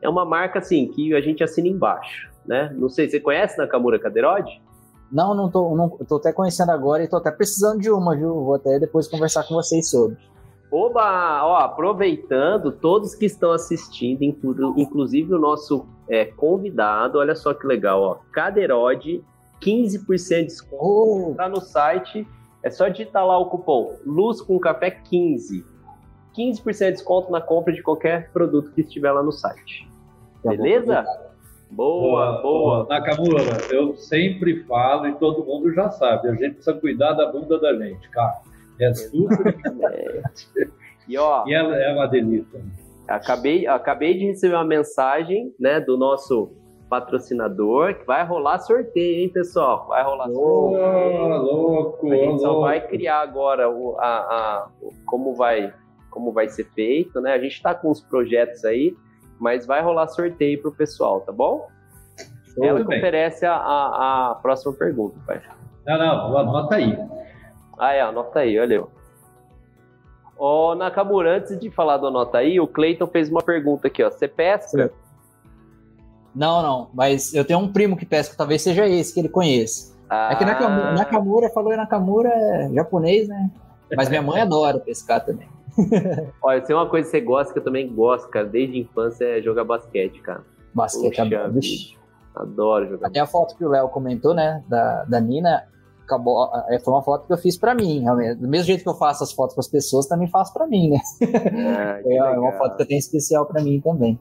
é 0.00 0.08
uma 0.08 0.24
marca 0.24 0.58
assim 0.58 0.88
que 0.88 1.14
a 1.14 1.20
gente 1.20 1.44
assina 1.44 1.68
embaixo. 1.68 2.32
Né? 2.46 2.74
Não 2.76 2.88
sei, 2.88 3.08
você 3.08 3.20
conhece 3.20 3.58
Nakamura 3.58 3.98
Cadeirode? 3.98 4.60
Não, 5.12 5.34
não 5.34 5.50
tô, 5.50 5.76
não, 5.76 5.90
tô 5.90 6.16
até 6.16 6.32
conhecendo 6.32 6.70
agora 6.70 7.04
e 7.04 7.08
tô 7.08 7.18
até 7.18 7.30
precisando 7.30 7.78
de 7.78 7.90
uma, 7.90 8.16
viu? 8.16 8.34
Vou 8.34 8.54
até 8.54 8.78
depois 8.80 9.06
conversar 9.06 9.44
com 9.46 9.54
vocês 9.54 9.88
sobre. 9.88 10.16
Oba! 10.76 11.44
Ó, 11.44 11.56
aproveitando, 11.58 12.72
todos 12.72 13.14
que 13.14 13.26
estão 13.26 13.52
assistindo, 13.52 14.24
inclu 14.24 14.74
inclusive 14.76 15.32
o 15.32 15.38
nosso 15.38 15.86
é, 16.08 16.24
convidado, 16.24 17.20
olha 17.20 17.36
só 17.36 17.54
que 17.54 17.64
legal, 17.64 18.02
ó. 18.02 18.16
Cadeirode, 18.32 19.22
15% 19.62 20.40
de 20.40 20.44
desconto. 20.46 21.30
Oh. 21.30 21.34
Tá 21.36 21.48
no 21.48 21.60
site, 21.60 22.26
é 22.60 22.70
só 22.70 22.88
digitar 22.88 23.24
lá 23.24 23.38
o 23.38 23.46
cupom 23.46 23.94
Luz 24.04 24.40
com 24.40 24.58
Café 24.58 24.90
15. 24.90 25.64
15% 26.36 26.86
de 26.86 26.90
desconto 26.90 27.30
na 27.30 27.40
compra 27.40 27.72
de 27.72 27.80
qualquer 27.80 28.32
produto 28.32 28.72
que 28.72 28.80
estiver 28.80 29.12
lá 29.12 29.22
no 29.22 29.30
site. 29.30 29.88
Tá 30.42 30.50
Beleza? 30.50 31.04
Boa, 31.70 32.42
boa, 32.42 32.42
boa. 32.42 32.86
Nakamura, 32.88 33.42
eu 33.70 33.94
sempre 33.94 34.64
falo 34.64 35.06
e 35.06 35.14
todo 35.14 35.44
mundo 35.44 35.72
já 35.72 35.88
sabe, 35.88 36.30
a 36.30 36.34
gente 36.34 36.54
precisa 36.54 36.74
cuidar 36.74 37.12
da 37.12 37.30
bunda 37.30 37.60
da 37.60 37.72
gente, 37.74 38.10
cara. 38.10 38.42
É 38.80 38.92
super 38.94 39.56
é. 39.92 40.22
E, 41.06 41.18
ó, 41.18 41.44
e 41.46 41.52
ela 41.52 41.76
é 41.76 41.92
uma 41.92 42.06
delícia. 42.06 42.60
Acabei, 43.06 43.66
acabei 43.66 44.14
de 44.14 44.24
receber 44.26 44.54
uma 44.54 44.64
mensagem 44.64 45.54
né, 45.60 45.78
do 45.78 45.98
nosso 45.98 46.50
patrocinador 46.88 47.94
que 47.94 48.06
vai 48.06 48.24
rolar 48.24 48.58
sorteio, 48.60 49.22
hein, 49.22 49.28
pessoal? 49.28 49.86
Vai 49.88 50.02
rolar 50.02 50.28
sorteio. 50.30 51.22
Oh, 51.22 51.36
louco, 51.36 52.06
a 52.06 52.16
gente 52.16 52.26
louco. 52.26 52.38
só 52.38 52.60
vai 52.60 52.86
criar 52.86 53.20
agora 53.20 53.68
o, 53.68 53.98
a, 53.98 54.06
a, 54.06 54.68
como, 55.04 55.34
vai, 55.34 55.72
como 56.10 56.32
vai 56.32 56.48
ser 56.48 56.64
feito, 56.72 57.20
né? 57.20 57.32
A 57.32 57.38
gente 57.38 57.52
está 57.52 57.74
com 57.74 57.90
os 57.90 58.00
projetos 58.00 58.64
aí, 58.64 58.94
mas 59.38 59.66
vai 59.66 59.82
rolar 59.82 60.08
sorteio 60.08 60.60
para 60.62 60.70
o 60.70 60.74
pessoal, 60.74 61.20
tá 61.20 61.32
bom? 61.32 61.66
Tudo 62.54 62.64
Ela 62.64 62.84
que 62.84 62.96
oferece 62.96 63.44
a, 63.44 63.54
a, 63.54 64.30
a, 64.30 64.34
próxima 64.36 64.72
pergunta, 64.72 65.16
pai. 65.26 65.42
Não, 65.86 65.98
não, 65.98 66.38
anota 66.38 66.76
aí. 66.76 66.96
Ah, 67.78 67.92
é, 67.92 68.00
anota 68.00 68.40
aí, 68.40 68.58
olha 68.58 68.74
eu. 68.74 68.90
Ô, 70.36 70.74
Nakamura, 70.74 71.36
antes 71.36 71.58
de 71.58 71.70
falar 71.70 71.96
do 71.96 72.06
anota 72.06 72.38
aí, 72.38 72.58
o 72.58 72.66
Cleiton 72.66 73.06
fez 73.06 73.30
uma 73.30 73.42
pergunta 73.42 73.86
aqui, 73.86 74.02
ó. 74.02 74.10
Você 74.10 74.26
pesca? 74.26 74.92
Não, 76.34 76.62
não, 76.62 76.90
mas 76.92 77.32
eu 77.32 77.44
tenho 77.44 77.60
um 77.60 77.72
primo 77.72 77.96
que 77.96 78.04
pesca, 78.04 78.34
talvez 78.36 78.60
seja 78.60 78.86
esse 78.86 79.14
que 79.14 79.20
ele 79.20 79.28
conheça. 79.28 79.94
Ah. 80.08 80.32
É 80.32 80.36
que 80.36 80.44
Nakamura, 80.44 80.92
Nakamura 80.92 81.50
falou 81.50 81.72
em 81.72 81.76
Nakamura 81.76 82.28
é 82.28 82.70
japonês, 82.72 83.28
né? 83.28 83.50
Mas 83.96 84.08
minha 84.08 84.22
mãe 84.22 84.40
adora 84.42 84.78
pescar 84.80 85.24
também. 85.24 85.48
Olha, 86.42 86.60
tem 86.60 86.74
uma 86.74 86.88
coisa 86.88 87.06
que 87.06 87.16
você 87.16 87.20
gosta 87.20 87.52
que 87.52 87.58
eu 87.58 87.64
também 87.64 87.92
gosto, 87.92 88.28
cara, 88.28 88.46
desde 88.46 88.76
a 88.76 88.80
infância 88.80 89.24
é 89.24 89.42
jogar 89.42 89.64
basquete, 89.64 90.20
cara. 90.20 90.42
Basquete, 90.72 91.16
Puxa, 91.52 91.96
adoro 92.34 92.88
jogar. 92.88 93.08
Até 93.08 93.20
a 93.20 93.26
foto 93.26 93.56
que 93.56 93.64
o 93.64 93.68
Léo 93.68 93.88
comentou, 93.88 94.34
né, 94.34 94.62
da, 94.68 95.04
da 95.04 95.20
Nina, 95.20 95.64
acabou, 96.04 96.50
é, 96.68 96.78
foi 96.78 96.94
uma 96.94 97.02
foto 97.02 97.26
que 97.26 97.32
eu 97.32 97.38
fiz 97.38 97.56
para 97.56 97.74
mim, 97.74 98.00
realmente. 98.00 98.36
Do 98.36 98.48
mesmo 98.48 98.66
jeito 98.66 98.82
que 98.82 98.88
eu 98.88 98.94
faço 98.94 99.24
as 99.24 99.32
fotos 99.32 99.54
para 99.54 99.60
as 99.60 99.68
pessoas, 99.68 100.06
também 100.06 100.28
faço 100.28 100.52
para 100.52 100.66
mim, 100.66 100.90
né? 100.90 100.98
É, 102.06 102.16
é 102.16 102.38
uma 102.38 102.52
foto 102.52 102.76
que 102.76 102.82
eu 102.82 102.86
tenho 102.86 102.98
especial 102.98 103.46
para 103.46 103.62
mim 103.62 103.80
também. 103.80 104.18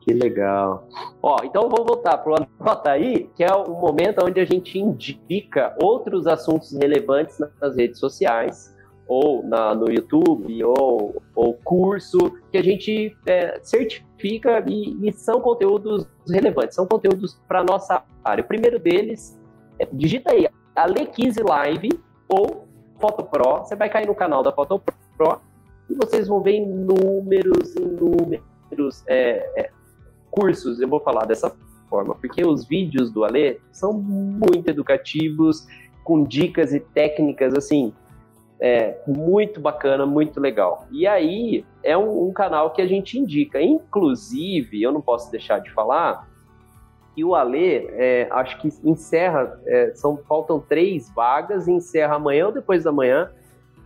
Que 0.00 0.12
legal. 0.12 0.84
Ó, 1.22 1.36
então 1.44 1.62
vamos 1.68 1.86
voltar 1.86 2.18
para 2.18 2.32
o 2.32 2.34
Anota 2.34 2.90
aí, 2.90 3.30
que 3.36 3.44
é 3.44 3.54
o 3.54 3.70
momento 3.70 4.24
onde 4.24 4.40
a 4.40 4.44
gente 4.44 4.78
indica 4.78 5.76
outros 5.80 6.26
assuntos 6.26 6.72
relevantes 6.72 7.38
nas 7.60 7.76
redes 7.76 8.00
sociais, 8.00 8.74
ou 9.06 9.42
na, 9.44 9.74
no 9.74 9.92
YouTube, 9.92 10.64
ou, 10.64 11.22
ou 11.34 11.54
curso, 11.62 12.18
que 12.50 12.58
a 12.58 12.62
gente 12.62 13.16
é, 13.26 13.60
certifica 13.62 14.64
e, 14.66 15.08
e, 15.08 15.12
são 15.12 15.40
conteúdos 15.40 16.06
relevantes, 16.28 16.74
são 16.74 16.86
conteúdos 16.86 17.38
para 17.46 17.62
nossa 17.62 18.02
área. 18.24 18.42
O 18.42 18.46
primeiro 18.46 18.78
deles, 18.78 19.38
é, 19.78 19.86
digita 19.92 20.32
aí, 20.32 20.48
a 20.74 20.88
Le15 20.88 21.46
Live 21.46 21.88
ou 22.28 22.66
Pro. 22.98 23.58
Você 23.58 23.74
vai 23.74 23.90
cair 23.90 24.06
no 24.06 24.14
canal 24.14 24.42
da 24.42 24.52
Pro 24.52 24.82
e 25.90 25.94
vocês 25.94 26.28
vão 26.28 26.40
ver 26.40 26.56
inúmeros, 26.56 27.74
inúmeros 27.74 29.04
é, 29.06 29.50
é, 29.56 29.70
cursos, 30.30 30.80
eu 30.80 30.88
vou 30.88 31.00
falar 31.00 31.26
dessa 31.26 31.54
forma, 31.90 32.14
porque 32.14 32.44
os 32.44 32.64
vídeos 32.66 33.10
do 33.10 33.24
Ale 33.24 33.60
são 33.70 33.92
muito 33.92 34.68
educativos, 34.68 35.66
com 36.04 36.24
dicas 36.24 36.72
e 36.72 36.80
técnicas, 36.80 37.54
assim, 37.54 37.92
é, 38.58 38.96
muito 39.06 39.60
bacana, 39.60 40.06
muito 40.06 40.40
legal. 40.40 40.86
E 40.90 41.06
aí, 41.06 41.66
é 41.82 41.98
um, 41.98 42.28
um 42.28 42.32
canal 42.32 42.70
que 42.70 42.80
a 42.80 42.86
gente 42.86 43.18
indica. 43.18 43.60
Inclusive, 43.60 44.80
eu 44.80 44.92
não 44.92 45.00
posso 45.00 45.30
deixar 45.30 45.58
de 45.58 45.70
falar, 45.72 46.28
e 47.16 47.24
o 47.24 47.34
Alê, 47.34 47.88
é, 47.92 48.28
acho 48.30 48.60
que 48.60 48.68
encerra, 48.82 49.60
é, 49.66 49.92
são, 49.94 50.16
faltam 50.16 50.58
três 50.58 51.12
vagas, 51.14 51.68
encerra 51.68 52.14
amanhã 52.16 52.46
ou 52.46 52.52
depois 52.52 52.84
da 52.84 52.92
manhã 52.92 53.30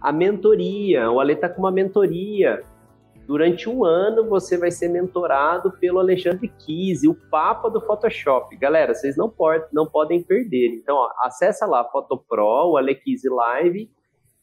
a 0.00 0.12
mentoria. 0.12 1.10
O 1.10 1.18
Alê 1.18 1.32
está 1.32 1.48
com 1.48 1.60
uma 1.60 1.72
mentoria. 1.72 2.62
Durante 3.26 3.68
um 3.68 3.84
ano 3.84 4.28
você 4.28 4.56
vai 4.56 4.70
ser 4.70 4.88
mentorado 4.88 5.72
pelo 5.72 5.98
Alexandre 5.98 6.46
Kise, 6.46 7.08
o 7.08 7.14
Papa 7.14 7.68
do 7.68 7.80
Photoshop. 7.80 8.56
Galera, 8.56 8.94
vocês 8.94 9.16
não, 9.16 9.32
não 9.72 9.86
podem 9.86 10.22
perder. 10.22 10.76
Então, 10.76 10.94
ó, 10.94 11.10
acessa 11.22 11.66
lá 11.66 11.84
Photopro, 11.84 12.70
o 12.70 12.76
Ale 12.76 12.94
Kise 12.94 13.28
Live, 13.28 13.90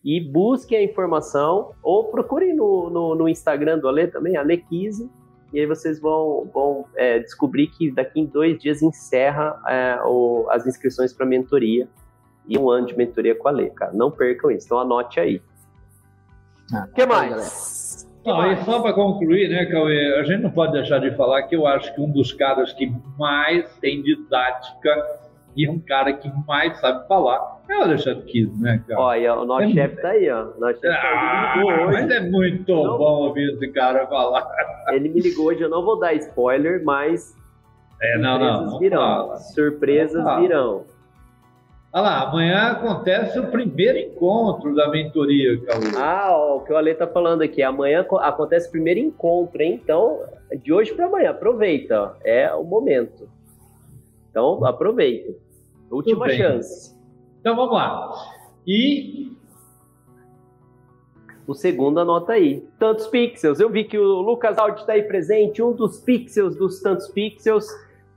e 0.04 0.20
busque 0.20 0.76
a 0.76 0.84
informação, 0.84 1.72
ou 1.82 2.10
procurem 2.10 2.54
no, 2.54 2.90
no, 2.90 3.16
no 3.16 3.30
Instagram 3.30 3.80
do 3.80 3.88
Ale 3.88 4.08
também, 4.08 4.36
Ale 4.36 4.58
Kise, 4.58 5.10
e 5.54 5.60
aí 5.60 5.68
vocês 5.68 6.00
vão, 6.00 6.50
vão 6.52 6.86
é, 6.96 7.20
descobrir 7.20 7.68
que 7.68 7.92
daqui 7.92 8.20
em 8.20 8.26
dois 8.26 8.58
dias 8.60 8.82
encerra 8.82 9.62
é, 9.68 10.00
o, 10.04 10.48
as 10.50 10.66
inscrições 10.66 11.14
para 11.14 11.26
mentoria 11.28 11.88
e 12.48 12.58
um 12.58 12.70
ano 12.70 12.88
de 12.88 12.98
mentoria 12.98 13.36
com 13.36 13.48
a 13.48 13.52
Lê, 13.52 13.70
cara. 13.70 13.94
Não 13.94 14.10
percam 14.10 14.50
isso, 14.50 14.66
então 14.66 14.80
anote 14.80 15.20
aí. 15.20 15.38
O 16.72 16.76
ah, 16.76 16.88
que 16.94 17.06
mais? 17.06 18.08
Não, 18.26 18.52
e 18.52 18.64
só 18.64 18.82
para 18.82 18.94
concluir, 18.94 19.50
né, 19.50 19.66
Cauê, 19.66 20.16
a 20.16 20.24
gente 20.24 20.42
não 20.42 20.50
pode 20.50 20.72
deixar 20.72 21.00
de 21.00 21.16
falar 21.16 21.44
que 21.44 21.56
eu 21.56 21.68
acho 21.68 21.94
que 21.94 22.02
um 22.02 22.10
dos 22.10 22.34
caras 22.34 22.74
que 22.74 22.92
mais 23.20 23.78
tem 23.78 24.02
didática 24.02 25.23
e 25.56 25.70
um 25.70 25.80
cara 25.80 26.14
que 26.14 26.32
mais 26.48 26.80
sabe 26.80 27.08
falar 27.08 27.54
é 27.70 27.78
o 27.78 27.82
Alexandre 27.82 28.24
Kiss, 28.26 28.62
né, 28.62 28.84
cara? 28.88 29.00
Olha, 29.00 29.36
o 29.36 29.46
nosso 29.46 29.64
é 29.64 29.72
chefe 29.72 30.02
tá 30.02 30.10
aí, 30.10 30.30
ó. 30.30 30.44
O 30.44 30.60
nosso 30.60 30.80
chefe 30.82 30.88
ah, 30.88 31.02
tá 31.02 31.54
aí, 31.56 31.86
Mas 31.94 32.12
é 32.12 32.20
muito 32.20 32.74
não... 32.74 32.98
bom 32.98 33.28
ouvir 33.28 33.54
esse 33.54 33.68
cara 33.70 34.06
falar. 34.08 34.46
Ele 34.90 35.10
me 35.10 35.22
ligou 35.22 35.48
hoje, 35.48 35.62
eu 35.62 35.70
não 35.70 35.84
vou 35.84 35.98
dar 35.98 36.14
spoiler, 36.14 36.84
mas. 36.84 37.36
É, 38.02 38.18
não, 38.18 38.38
surpresas 38.38 38.72
não. 38.72 38.80
virão. 38.80 39.02
Fala. 39.02 39.38
Surpresas 39.38 40.40
virão. 40.40 40.86
Olha 41.96 42.02
lá, 42.02 42.22
amanhã 42.28 42.72
acontece 42.72 43.40
o 43.40 43.52
primeiro 43.52 44.00
encontro 44.00 44.76
da 44.76 44.90
mentoria, 44.90 45.62
Cauê. 45.64 45.92
Ah, 45.96 46.30
ó, 46.32 46.58
o 46.58 46.62
que 46.62 46.74
o 46.74 46.76
Ale 46.76 46.96
tá 46.96 47.08
falando 47.08 47.44
aqui. 47.44 47.62
Amanhã 47.62 48.06
acontece 48.20 48.68
o 48.68 48.72
primeiro 48.72 49.00
encontro, 49.00 49.62
hein? 49.62 49.80
Então, 49.82 50.20
de 50.64 50.74
hoje 50.74 50.92
para 50.94 51.06
amanhã, 51.06 51.30
aproveita. 51.30 52.02
Ó. 52.02 52.12
É 52.26 52.54
o 52.54 52.64
momento. 52.64 53.30
Então, 54.30 54.66
aproveita. 54.66 55.43
Última 55.94 56.30
chance. 56.30 56.96
Então 57.40 57.56
vamos 57.56 57.74
lá. 57.74 58.12
E 58.66 59.34
o 61.46 61.54
segundo 61.54 62.00
anota 62.00 62.34
aí. 62.34 62.66
Tantos 62.80 63.08
pixels. 63.08 63.60
Eu 63.60 63.70
vi 63.70 63.84
que 63.84 63.98
o 63.98 64.22
Lucas 64.22 64.58
Aldi 64.58 64.82
está 64.82 64.94
aí 64.94 65.04
presente, 65.04 65.62
um 65.62 65.74
dos 65.74 66.00
pixels 66.00 66.56
dos 66.56 66.80
tantos 66.80 67.08
pixels. 67.10 67.68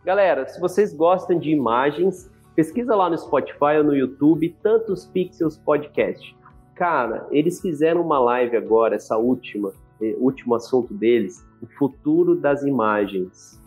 Galera, 0.04 0.46
se 0.46 0.60
vocês 0.60 0.94
gostam 0.94 1.38
de 1.38 1.50
imagens, 1.50 2.30
pesquisa 2.54 2.94
lá 2.94 3.10
no 3.10 3.18
Spotify 3.18 3.78
ou 3.78 3.84
no 3.84 3.96
YouTube, 3.96 4.56
Tantos 4.62 5.04
Pixels 5.06 5.58
Podcast. 5.58 6.36
Cara, 6.76 7.26
eles 7.30 7.60
fizeram 7.60 8.02
uma 8.02 8.18
live 8.20 8.56
agora, 8.56 8.94
essa 8.94 9.16
última, 9.16 9.72
eh, 10.00 10.14
último 10.18 10.54
assunto 10.54 10.94
deles, 10.94 11.44
o 11.60 11.66
futuro 11.66 12.36
das 12.36 12.62
imagens. 12.62 13.60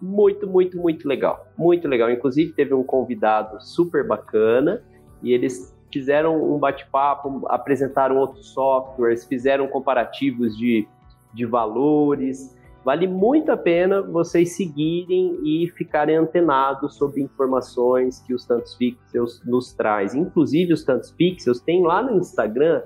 Muito, 0.00 0.46
muito, 0.46 0.76
muito 0.76 1.08
legal. 1.08 1.46
Muito 1.56 1.88
legal. 1.88 2.10
Inclusive, 2.10 2.52
teve 2.52 2.74
um 2.74 2.82
convidado 2.82 3.60
super 3.60 4.06
bacana 4.06 4.82
e 5.22 5.32
eles 5.32 5.74
fizeram 5.92 6.54
um 6.54 6.58
bate-papo, 6.58 7.42
apresentaram 7.48 8.18
outros 8.18 8.50
softwares, 8.50 9.24
fizeram 9.24 9.66
comparativos 9.68 10.56
de, 10.56 10.86
de 11.32 11.46
valores. 11.46 12.54
Vale 12.84 13.08
muito 13.08 13.50
a 13.50 13.56
pena 13.56 14.00
vocês 14.02 14.56
seguirem 14.56 15.40
e 15.42 15.68
ficarem 15.70 16.16
antenados 16.16 16.96
sobre 16.96 17.20
informações 17.22 18.20
que 18.20 18.32
os 18.32 18.44
Tantos 18.44 18.74
Pixels 18.74 19.42
nos 19.44 19.72
traz. 19.72 20.14
Inclusive, 20.14 20.72
os 20.72 20.84
Tantos 20.84 21.10
Pixels 21.10 21.60
tem 21.60 21.82
lá 21.82 22.02
no 22.02 22.18
Instagram 22.18 22.82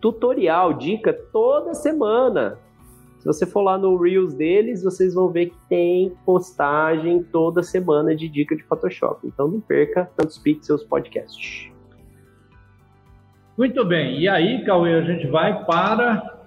tutorial, 0.00 0.74
dica 0.74 1.12
toda 1.32 1.74
semana. 1.74 2.58
Se 3.20 3.26
você 3.26 3.44
for 3.44 3.60
lá 3.60 3.76
no 3.76 3.98
Reels 3.98 4.32
deles, 4.32 4.82
vocês 4.82 5.12
vão 5.12 5.28
ver 5.28 5.50
que 5.50 5.58
tem 5.68 6.16
postagem 6.24 7.22
toda 7.22 7.62
semana 7.62 8.16
de 8.16 8.26
dica 8.26 8.56
de 8.56 8.62
Photoshop. 8.62 9.26
Então 9.26 9.46
não 9.46 9.60
perca 9.60 10.10
Tantos 10.16 10.38
Pixels 10.38 10.82
Podcast. 10.82 11.70
Muito 13.58 13.84
bem. 13.84 14.18
E 14.18 14.26
aí, 14.26 14.64
Cauê, 14.64 14.94
a 14.94 15.02
gente 15.02 15.26
vai 15.26 15.66
para. 15.66 16.46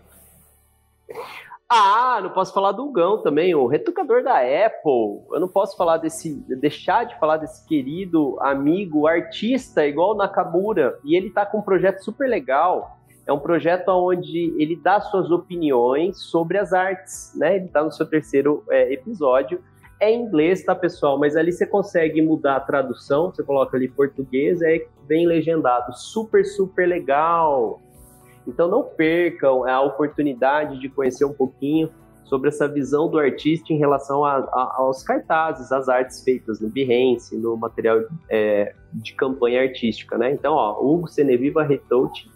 Ah, 1.69 2.19
não 2.23 2.31
posso 2.31 2.51
falar 2.51 2.71
do 2.71 2.91
Gão 2.91 3.21
também, 3.21 3.53
o 3.53 3.67
retocador 3.67 4.23
da 4.23 4.37
Apple. 4.37 5.21
Eu 5.31 5.39
não 5.39 5.47
posso 5.47 5.77
falar 5.77 5.97
desse, 5.97 6.43
deixar 6.59 7.03
de 7.03 7.19
falar 7.19 7.37
desse 7.37 7.67
querido 7.67 8.35
amigo 8.41 9.05
artista 9.05 9.85
igual 9.85 10.17
Nakamura. 10.17 10.97
E 11.03 11.15
ele 11.15 11.29
tá 11.29 11.45
com 11.45 11.59
um 11.59 11.63
projeto 11.63 12.03
super 12.03 12.27
legal. 12.27 12.97
É 13.25 13.31
um 13.31 13.39
projeto 13.39 13.89
onde 13.89 14.53
ele 14.57 14.75
dá 14.75 14.99
suas 14.99 15.31
opiniões 15.31 16.17
sobre 16.17 16.57
as 16.57 16.73
artes, 16.73 17.33
né? 17.35 17.55
Ele 17.55 17.67
tá 17.67 17.83
no 17.83 17.91
seu 17.91 18.05
terceiro 18.05 18.63
é, 18.69 18.91
episódio 18.93 19.61
é 20.03 20.11
em 20.11 20.23
inglês, 20.23 20.63
tá, 20.63 20.75
pessoal? 20.75 21.17
Mas 21.17 21.35
ali 21.35 21.51
você 21.51 21.65
consegue 21.65 22.21
mudar 22.21 22.57
a 22.57 22.59
tradução, 22.59 23.31
você 23.31 23.41
coloca 23.41 23.77
ali 23.77 23.87
português, 23.87 24.61
é 24.61 24.85
bem 25.07 25.25
legendado. 25.25 25.95
Super, 25.97 26.45
super 26.45 26.87
legal. 26.87 27.81
Então 28.45 28.67
não 28.67 28.83
percam 28.83 29.65
a 29.65 29.81
oportunidade 29.81 30.79
de 30.79 30.89
conhecer 30.89 31.23
um 31.23 31.33
pouquinho 31.33 31.89
sobre 32.25 32.49
essa 32.49 32.67
visão 32.67 33.09
do 33.09 33.17
artista 33.17 33.71
em 33.71 33.77
relação 33.77 34.25
a, 34.25 34.37
a, 34.37 34.75
aos 34.77 35.03
cartazes, 35.03 35.71
às 35.71 35.87
artes 35.87 36.23
feitas 36.23 36.59
no 36.59 36.69
Behance, 36.69 37.37
no 37.37 37.55
material 37.55 38.01
é, 38.29 38.73
de 38.91 39.13
campanha 39.13 39.61
artística, 39.61 40.17
né? 40.17 40.31
Então, 40.31 40.53
ó, 40.53 40.81
Hugo 40.81 41.07
Seneviva 41.07 41.63
Retouch, 41.63 42.29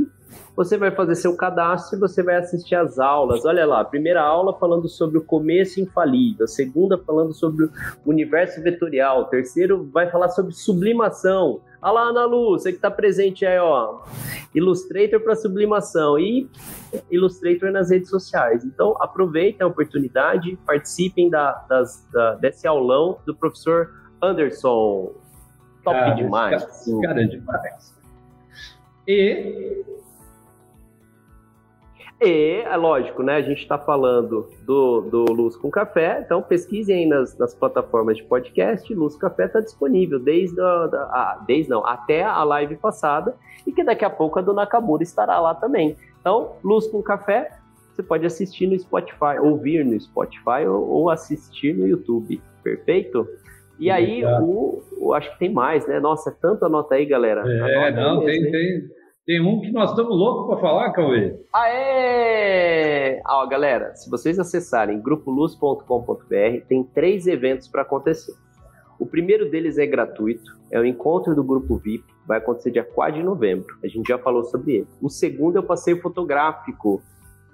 você 0.55 0.77
vai 0.77 0.91
fazer 0.91 1.15
seu 1.15 1.35
cadastro 1.35 1.97
e 1.97 1.99
você 1.99 2.21
vai 2.21 2.35
assistir 2.35 2.75
às 2.75 2.99
aulas. 2.99 3.43
Olha 3.45 3.65
lá, 3.65 3.81
a 3.81 3.85
primeira 3.85 4.21
aula 4.21 4.57
falando 4.57 4.87
sobre 4.87 5.17
o 5.17 5.23
começo 5.23 5.81
infalível, 5.81 6.47
segunda 6.47 6.97
falando 6.97 7.33
sobre 7.33 7.65
o 7.65 7.71
universo 8.09 8.61
vetorial, 8.61 9.25
terceiro 9.25 9.89
vai 9.91 10.09
falar 10.09 10.29
sobre 10.29 10.53
sublimação. 10.53 11.61
Olha 11.81 11.91
lá, 11.91 12.01
Ana 12.03 12.25
Lu, 12.25 12.51
você 12.51 12.71
que 12.71 12.77
está 12.77 12.89
presente 12.89 13.45
aí, 13.45 13.59
ó. 13.59 14.01
Illustrator 14.55 15.19
para 15.19 15.35
sublimação 15.35 16.17
e 16.17 16.49
Illustrator 17.09 17.71
nas 17.71 17.89
redes 17.89 18.09
sociais. 18.09 18.63
Então, 18.63 18.95
aproveitem 18.99 19.65
a 19.65 19.67
oportunidade, 19.67 20.57
participem 20.65 21.29
da, 21.29 21.51
das, 21.67 22.07
da, 22.11 22.35
desse 22.35 22.67
aulão 22.67 23.17
do 23.25 23.35
professor 23.35 23.89
Anderson. 24.21 25.11
Top 25.83 25.99
cara, 25.99 26.13
demais. 26.13 26.63
Cara, 26.63 27.01
cara 27.01 27.23
é 27.23 27.25
demais. 27.25 27.93
E 29.07 29.83
e, 32.25 32.61
é 32.61 32.77
lógico, 32.77 33.21
né? 33.21 33.35
A 33.35 33.41
gente 33.41 33.63
está 33.63 33.77
falando 33.77 34.49
do, 34.65 35.01
do 35.01 35.25
Luz 35.25 35.57
com 35.57 35.69
Café, 35.69 36.21
então 36.25 36.41
pesquisem 36.41 36.99
aí 36.99 37.05
nas, 37.05 37.37
nas 37.37 37.53
plataformas 37.53 38.15
de 38.15 38.23
podcast. 38.23 38.93
Luz 38.93 39.17
Café 39.17 39.43
está 39.45 39.59
disponível 39.59 40.17
desde, 40.19 40.57
a, 40.61 40.87
da, 40.87 41.03
a, 41.03 41.43
desde 41.45 41.69
não, 41.69 41.85
até 41.85 42.23
a 42.23 42.41
live 42.45 42.77
passada 42.77 43.35
e 43.67 43.73
que 43.73 43.83
daqui 43.83 44.05
a 44.05 44.09
pouco 44.09 44.39
a 44.39 44.41
Dona 44.41 44.61
Nakamura 44.61 45.03
estará 45.03 45.37
lá 45.41 45.53
também. 45.53 45.97
Então, 46.21 46.53
Luz 46.63 46.87
com 46.87 47.03
Café, 47.03 47.57
você 47.93 48.01
pode 48.01 48.25
assistir 48.25 48.67
no 48.67 48.79
Spotify, 48.79 49.37
ouvir 49.41 49.83
no 49.83 49.99
Spotify 49.99 50.65
ou, 50.65 50.87
ou 50.87 51.09
assistir 51.09 51.75
no 51.75 51.85
YouTube. 51.85 52.41
Perfeito? 52.63 53.27
E 53.83 53.91
aí, 53.91 54.23
o, 54.25 54.81
o, 54.97 55.13
acho 55.13 55.29
que 55.33 55.39
tem 55.39 55.51
mais, 55.51 55.85
né? 55.85 55.99
Nossa, 55.99 56.29
é 56.29 56.33
tanta 56.41 56.69
nota 56.69 56.95
aí, 56.95 57.05
galera. 57.05 57.43
É, 57.45 57.87
Anota 57.87 58.01
não, 58.01 58.23
mesmo, 58.23 58.43
tem, 58.43 58.51
tem. 58.51 58.81
Tem 59.25 59.41
um 59.41 59.59
que 59.59 59.71
nós 59.71 59.89
estamos 59.89 60.17
loucos 60.17 60.47
para 60.47 60.61
falar, 60.61 60.91
Cauê. 60.91 61.37
Aê! 61.53 63.21
Ó, 63.25 63.45
galera, 63.47 63.93
se 63.95 64.09
vocês 64.09 64.39
acessarem 64.39 65.01
grupoluz.com.br, 65.01 66.65
tem 66.67 66.83
três 66.93 67.27
eventos 67.27 67.67
para 67.67 67.81
acontecer. 67.81 68.33
O 68.99 69.05
primeiro 69.05 69.49
deles 69.49 69.77
é 69.77 69.85
gratuito, 69.85 70.49
é 70.71 70.79
o 70.79 70.85
encontro 70.85 71.35
do 71.35 71.43
grupo 71.43 71.77
VIP, 71.77 72.05
vai 72.25 72.37
acontecer 72.37 72.71
dia 72.71 72.83
4 72.85 73.15
de 73.15 73.23
novembro. 73.23 73.67
A 73.83 73.87
gente 73.87 74.07
já 74.07 74.17
falou 74.17 74.45
sobre 74.45 74.75
ele. 74.75 74.87
O 75.01 75.09
segundo 75.09 75.57
é 75.57 75.59
o 75.59 75.63
passeio 75.63 76.01
fotográfico. 76.01 77.01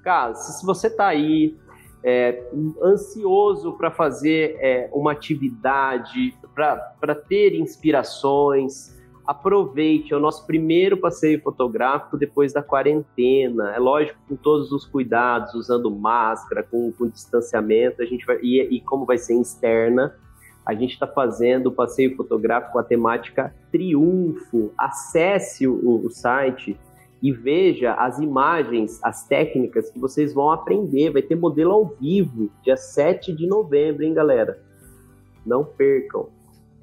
Cara, 0.03 0.35
se 0.35 0.65
você 0.65 0.87
está 0.87 1.07
aí 1.07 1.55
é, 2.03 2.43
ansioso 2.81 3.73
para 3.73 3.91
fazer 3.91 4.57
é, 4.59 4.89
uma 4.93 5.11
atividade, 5.11 6.33
para 6.55 7.15
ter 7.15 7.55
inspirações, 7.55 8.97
aproveite, 9.29 10.11
é 10.11 10.17
o 10.17 10.19
nosso 10.19 10.45
primeiro 10.47 10.97
passeio 10.97 11.39
fotográfico 11.41 12.17
depois 12.17 12.51
da 12.51 12.63
quarentena. 12.63 13.75
É 13.75 13.79
lógico, 13.79 14.17
com 14.27 14.35
todos 14.35 14.71
os 14.71 14.85
cuidados, 14.85 15.53
usando 15.53 15.91
máscara, 15.91 16.63
com, 16.63 16.91
com 16.91 17.07
distanciamento, 17.07 18.01
a 18.01 18.05
gente 18.05 18.25
vai, 18.25 18.39
e, 18.41 18.59
e 18.61 18.81
como 18.81 19.05
vai 19.05 19.19
ser 19.19 19.39
externa, 19.39 20.15
a 20.65 20.73
gente 20.73 20.93
está 20.93 21.05
fazendo 21.05 21.67
o 21.67 21.71
passeio 21.71 22.15
fotográfico 22.15 22.73
com 22.73 22.79
a 22.79 22.83
temática 22.83 23.53
Triunfo. 23.71 24.71
Acesse 24.77 25.67
o, 25.67 26.05
o 26.05 26.09
site 26.09 26.75
e 27.21 27.31
veja 27.31 27.93
as 27.93 28.19
imagens, 28.19 28.99
as 29.03 29.27
técnicas 29.27 29.89
que 29.89 29.99
vocês 29.99 30.33
vão 30.33 30.51
aprender. 30.51 31.11
Vai 31.11 31.21
ter 31.21 31.35
modelo 31.35 31.71
ao 31.73 31.85
vivo, 31.85 32.49
dia 32.63 32.77
7 32.77 33.33
de 33.33 33.47
novembro, 33.47 34.03
hein, 34.03 34.13
galera? 34.13 34.59
Não 35.45 35.63
percam. 35.63 36.29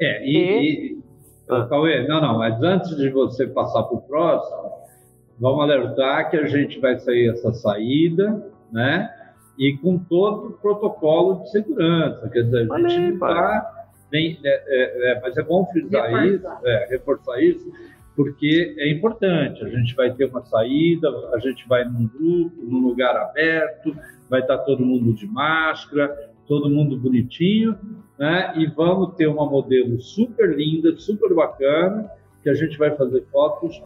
É, 0.00 0.24
e, 0.26 0.36
e... 0.36 0.92
e 0.92 1.02
ah. 1.48 1.66
Cauê, 1.68 2.06
não, 2.06 2.20
não, 2.20 2.38
mas 2.38 2.60
antes 2.62 2.96
de 2.96 3.08
você 3.10 3.46
passar 3.46 3.84
para 3.84 3.96
o 3.96 4.02
próximo, 4.02 4.72
vamos 5.38 5.60
alertar 5.60 6.30
que 6.30 6.36
a 6.36 6.46
gente 6.46 6.80
vai 6.80 6.98
sair 6.98 7.30
essa 7.30 7.52
saída, 7.52 8.44
né? 8.72 9.10
E 9.58 9.76
com 9.78 9.96
todo 9.98 10.48
o 10.48 10.52
protocolo 10.52 11.44
de 11.44 11.50
segurança. 11.50 12.28
Quer 12.28 12.42
dizer, 12.42 12.70
a 12.70 12.78
gente 12.78 12.98
não 12.98 13.14
está. 13.14 13.72
É, 14.12 14.28
é, 14.44 15.12
é, 15.12 15.20
mas 15.20 15.36
é 15.36 15.42
bom 15.42 15.66
frisar 15.66 16.08
reforçar. 16.08 16.26
isso, 16.26 16.66
é, 16.66 16.86
reforçar 16.90 17.42
isso, 17.42 17.72
porque 18.16 18.74
é 18.78 18.90
importante. 18.90 19.62
A 19.62 19.68
gente 19.68 19.94
vai 19.94 20.12
ter 20.12 20.24
uma 20.24 20.42
saída, 20.44 21.08
a 21.34 21.38
gente 21.38 21.68
vai 21.68 21.84
num 21.84 22.08
grupo, 22.08 22.62
num 22.62 22.80
lugar 22.80 23.14
aberto, 23.14 23.94
vai 24.28 24.40
estar 24.40 24.58
todo 24.58 24.84
mundo 24.84 25.12
de 25.12 25.26
máscara, 25.26 26.32
todo 26.48 26.70
mundo 26.70 26.96
bonitinho, 26.96 27.78
né? 28.18 28.54
E 28.56 28.66
vamos 28.66 29.14
ter 29.14 29.26
uma 29.26 29.44
modelo 29.44 30.00
super 30.00 30.56
linda, 30.56 30.96
super 30.96 31.34
bacana, 31.34 32.10
que 32.42 32.48
a 32.48 32.54
gente 32.54 32.78
vai 32.78 32.96
fazer 32.96 33.24
fotos 33.30 33.82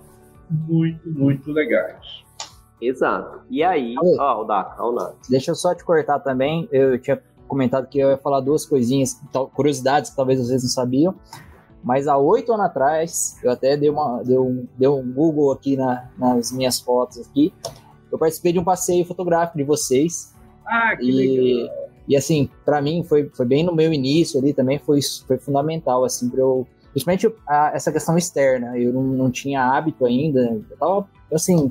muito, 0.48 1.10
muito 1.10 1.50
legais. 1.50 2.24
Exato. 2.80 3.40
E 3.50 3.62
aí, 3.62 3.94
ó, 4.18 4.42
o 4.42 4.44
Daka, 4.44 4.82
o 4.82 4.92
Nath. 4.92 5.16
Deixa 5.28 5.50
eu 5.50 5.54
só 5.54 5.74
te 5.74 5.84
cortar 5.84 6.20
também. 6.20 6.68
Eu 6.72 6.98
tinha 6.98 7.20
comentado 7.46 7.88
que 7.88 7.98
eu 7.98 8.10
ia 8.10 8.16
falar 8.16 8.40
duas 8.40 8.64
coisinhas, 8.64 9.20
curiosidades 9.54 10.10
que 10.10 10.16
talvez 10.16 10.38
vocês 10.38 10.62
não 10.62 10.70
sabiam. 10.70 11.14
Mas 11.82 12.06
há 12.06 12.16
oito 12.16 12.52
anos 12.52 12.66
atrás, 12.66 13.36
eu 13.42 13.50
até 13.50 13.76
dei, 13.76 13.88
uma, 13.88 14.22
dei, 14.22 14.38
um, 14.38 14.66
dei 14.76 14.88
um 14.88 15.12
Google 15.12 15.50
aqui 15.52 15.76
na, 15.76 16.10
nas 16.18 16.52
minhas 16.52 16.78
fotos 16.78 17.18
aqui. 17.26 17.52
Eu 18.12 18.18
participei 18.18 18.52
de 18.52 18.58
um 18.58 18.64
passeio 18.64 19.04
fotográfico 19.04 19.56
de 19.56 19.64
vocês. 19.64 20.34
Ah, 20.66 20.94
que 20.96 21.04
e, 21.04 21.62
legal. 21.64 21.90
E 22.10 22.16
assim, 22.16 22.50
para 22.64 22.82
mim 22.82 23.04
foi, 23.04 23.30
foi 23.32 23.46
bem 23.46 23.64
no 23.64 23.74
meu 23.74 23.92
início 23.92 24.40
ali 24.40 24.52
também 24.52 24.80
foi, 24.80 24.98
foi 25.26 25.38
fundamental 25.38 26.04
assim 26.04 26.28
para 26.28 26.40
eu, 26.40 26.66
principalmente 26.90 27.32
a, 27.46 27.70
essa 27.72 27.92
questão 27.92 28.18
externa. 28.18 28.76
Eu 28.76 28.92
não, 28.92 29.02
não 29.02 29.30
tinha 29.30 29.62
hábito 29.62 30.04
ainda, 30.04 30.40
eu 30.68 30.76
tava 30.76 31.08
assim 31.32 31.70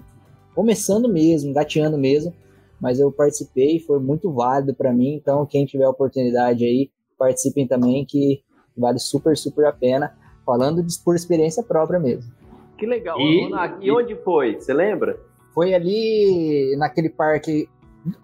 começando 0.56 1.08
mesmo, 1.10 1.50
engateando 1.50 1.98
mesmo. 1.98 2.34
mas 2.80 3.00
eu 3.00 3.12
participei 3.12 3.80
foi 3.80 4.00
muito 4.00 4.32
válido 4.32 4.74
para 4.74 4.94
mim. 4.94 5.14
Então, 5.14 5.46
quem 5.46 5.66
tiver 5.66 5.88
oportunidade 5.88 6.64
aí, 6.64 6.90
participem 7.18 7.68
também, 7.68 8.06
que 8.06 8.42
vale 8.80 9.00
super, 9.00 9.36
super 9.38 9.66
a 9.66 9.72
pena. 9.72 10.16
Falando 10.46 10.82
de, 10.82 10.98
por 11.04 11.16
experiência 11.16 11.62
própria 11.62 12.00
mesmo. 12.00 12.32
Que 12.78 12.86
legal. 12.86 13.20
E, 13.20 13.52
e 13.82 13.92
onde 13.92 14.16
foi? 14.16 14.56
Você 14.56 14.74
lembra? 14.74 15.20
Foi 15.54 15.74
ali 15.74 16.76
naquele 16.78 17.10
parque 17.10 17.68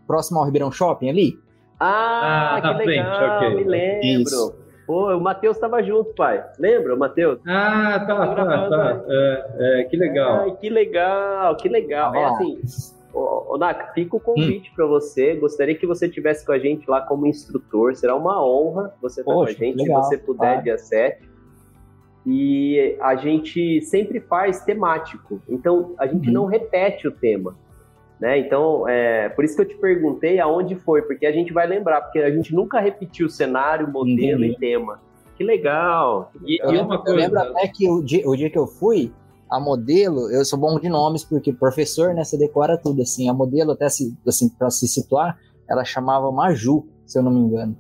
próximo 0.08 0.40
ao 0.40 0.46
Ribeirão 0.46 0.72
Shopping 0.72 1.10
ali. 1.10 1.38
Ah, 1.80 2.56
ah 2.56 2.62
que 2.62 2.86
legal, 2.86 3.18
frente, 3.18 3.36
okay. 3.36 3.56
me 3.56 3.64
lembro. 3.70 4.22
Isso. 4.22 4.56
Pô, 4.86 5.12
o 5.16 5.20
Matheus 5.20 5.58
estava 5.58 5.82
junto, 5.82 6.14
pai. 6.14 6.44
Lembra, 6.60 6.94
o 6.94 6.98
Matheus? 6.98 7.40
Ah, 7.48 8.04
tá, 8.08 8.36
tá, 8.36 8.70
tá. 8.70 9.04
É, 9.08 9.82
é, 9.82 9.84
que 9.86 9.98
legal. 9.98 10.42
Ai, 10.42 10.56
que 10.58 10.70
legal, 10.70 11.58
que 11.58 11.68
legal. 11.68 12.12
Ah, 12.14 12.20
é 12.20 12.26
assim, 12.26 12.62
ô, 13.20 13.58
Nak, 13.58 13.94
fica 13.94 14.16
o 14.16 14.20
convite 14.20 14.70
hum. 14.70 14.74
para 14.76 14.86
você. 14.86 15.36
Gostaria 15.36 15.76
que 15.76 15.88
você 15.88 16.10
tivesse 16.10 16.46
com 16.46 16.52
a 16.52 16.60
gente 16.60 16.90
lá 16.90 17.02
como 17.02 17.26
instrutor. 17.26 17.96
Será 17.96 18.16
uma 18.16 18.46
honra 18.46 18.94
você 19.02 19.22
estar 19.22 19.34
Poxa, 19.34 19.54
com 19.54 19.64
a 19.64 19.66
gente, 19.66 19.78
legal. 19.78 20.04
se 20.04 20.10
você 20.10 20.18
puder, 20.18 20.62
dia 20.64 20.78
7 20.78 21.36
e 22.26 22.98
a 23.00 23.16
gente 23.16 23.82
sempre 23.82 24.20
faz 24.20 24.62
temático. 24.62 25.40
Então, 25.48 25.94
a 25.98 26.08
gente 26.08 26.28
uhum. 26.28 26.34
não 26.34 26.46
repete 26.46 27.08
o 27.08 27.12
tema. 27.12 27.56
Né? 28.20 28.40
Então, 28.40 28.88
é, 28.88 29.30
por 29.30 29.46
isso 29.46 29.56
que 29.56 29.62
eu 29.62 29.68
te 29.68 29.76
perguntei 29.76 30.40
aonde 30.40 30.76
foi, 30.76 31.02
porque 31.04 31.26
a 31.26 31.32
gente 31.32 31.54
vai 31.54 31.68
lembrar, 31.68 32.02
porque 32.02 32.20
a 32.20 32.32
gente 32.32 32.56
nunca 32.56 32.80
repetiu 32.80 33.30
cenário, 33.30 33.88
modelo 33.88 34.42
uhum. 34.42 34.50
e 34.50 34.56
tema. 34.56 35.00
Que 35.36 35.44
legal! 35.44 36.32
E, 36.46 36.58
eu, 36.64 36.72
lembro, 36.72 37.04
eu 37.06 37.14
lembro 37.14 37.40
até 37.40 37.68
que 37.68 37.90
o 37.90 38.02
dia, 38.02 38.28
o 38.28 38.36
dia 38.36 38.50
que 38.50 38.58
eu 38.58 38.66
fui, 38.66 39.12
a 39.56 39.60
modelo, 39.60 40.30
eu 40.32 40.44
sou 40.44 40.60
bom 40.60 40.80
de 40.80 40.90
nomes, 40.90 41.24
porque 41.24 41.54
professor, 41.54 42.14
né, 42.14 42.24
você 42.24 42.38
decora 42.38 42.78
tudo, 42.78 43.02
assim, 43.02 43.30
a 43.30 43.34
modelo, 43.34 43.72
até 43.72 43.88
se, 43.88 44.18
assim, 44.28 44.50
para 44.50 44.70
se 44.70 44.88
situar, 44.88 45.38
ela 45.70 45.86
chamava 45.86 46.32
Maju, 46.32 46.88
se 47.06 47.18
eu 47.18 47.24
não 47.24 47.32
me 47.32 47.40
engano. 47.40 47.78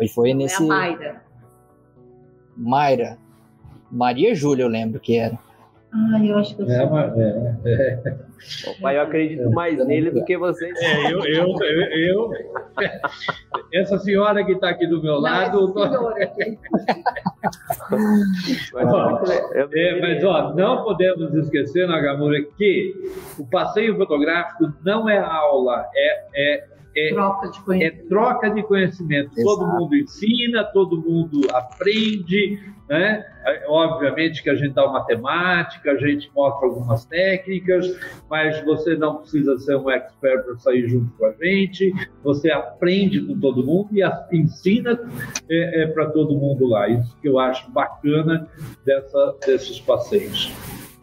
E 0.00 0.08
foi 0.08 0.30
não 0.30 0.38
nesse... 0.38 0.62
É 0.62 0.64
a 0.64 0.68
Mayra. 0.68 1.22
Mayra. 2.56 3.18
Maria 3.90 4.34
Júlia, 4.34 4.64
eu 4.64 4.68
lembro 4.68 4.98
que 4.98 5.18
era. 5.18 5.38
Ah, 5.92 6.24
eu 6.24 6.38
acho 6.38 6.56
que 6.56 6.62
eu 6.62 6.70
é, 6.70 6.88
sou. 6.88 6.98
É, 6.98 7.60
é. 7.66 8.16
Pai, 8.80 8.96
eu 8.96 9.02
acredito 9.02 9.50
mais 9.50 9.84
nele 9.86 10.10
do 10.10 10.24
que 10.24 10.36
vocês. 10.36 10.78
É, 10.80 11.12
eu, 11.12 11.24
eu, 11.24 11.56
eu, 11.60 11.92
eu 11.92 12.30
essa 13.72 13.98
senhora 13.98 14.44
que 14.44 14.52
está 14.52 14.70
aqui 14.70 14.86
do 14.86 15.02
meu 15.02 15.18
lado. 15.18 15.72
Não, 15.74 16.12
mas, 18.72 18.92
ó, 18.92 19.22
é, 19.54 20.00
mas 20.00 20.24
ó, 20.24 20.54
não 20.54 20.84
podemos 20.84 21.34
esquecer, 21.34 21.86
Nagamura, 21.88 22.40
que 22.56 22.94
o 23.38 23.46
passeio 23.46 23.96
fotográfico 23.96 24.72
não 24.84 25.08
é 25.08 25.18
aula, 25.18 25.86
é, 25.94 26.24
é 26.34 26.71
é 26.94 27.10
troca 27.10 27.48
de 27.48 27.60
conhecimento. 27.62 28.04
É 28.04 28.08
troca 28.08 28.50
de 28.50 28.62
conhecimento. 28.62 29.30
Todo 29.42 29.66
mundo 29.66 29.96
ensina, 29.96 30.64
todo 30.64 31.00
mundo 31.00 31.40
aprende, 31.52 32.60
né? 32.88 33.24
Obviamente 33.66 34.42
que 34.42 34.50
a 34.50 34.54
gente 34.54 34.74
dá 34.74 34.88
uma 34.88 35.04
temática, 35.04 35.92
a 35.92 35.96
gente 35.96 36.30
mostra 36.34 36.66
algumas 36.66 37.04
técnicas, 37.06 37.98
mas 38.28 38.62
você 38.64 38.94
não 38.94 39.16
precisa 39.16 39.58
ser 39.58 39.76
um 39.76 39.90
expert 39.90 40.44
para 40.44 40.58
sair 40.58 40.86
junto 40.88 41.10
com 41.16 41.26
a 41.26 41.32
gente. 41.32 41.92
Você 42.22 42.50
aprende 42.50 43.20
com 43.20 43.38
todo 43.40 43.64
mundo 43.64 43.88
e 43.92 44.02
ensina 44.36 44.98
é, 45.48 45.82
é, 45.82 45.86
para 45.86 46.06
todo 46.10 46.36
mundo 46.36 46.66
lá. 46.66 46.88
Isso 46.88 47.16
que 47.20 47.28
eu 47.28 47.38
acho 47.38 47.70
bacana 47.70 48.48
dessa, 48.84 49.36
desses 49.46 49.80
passeios. 49.80 50.52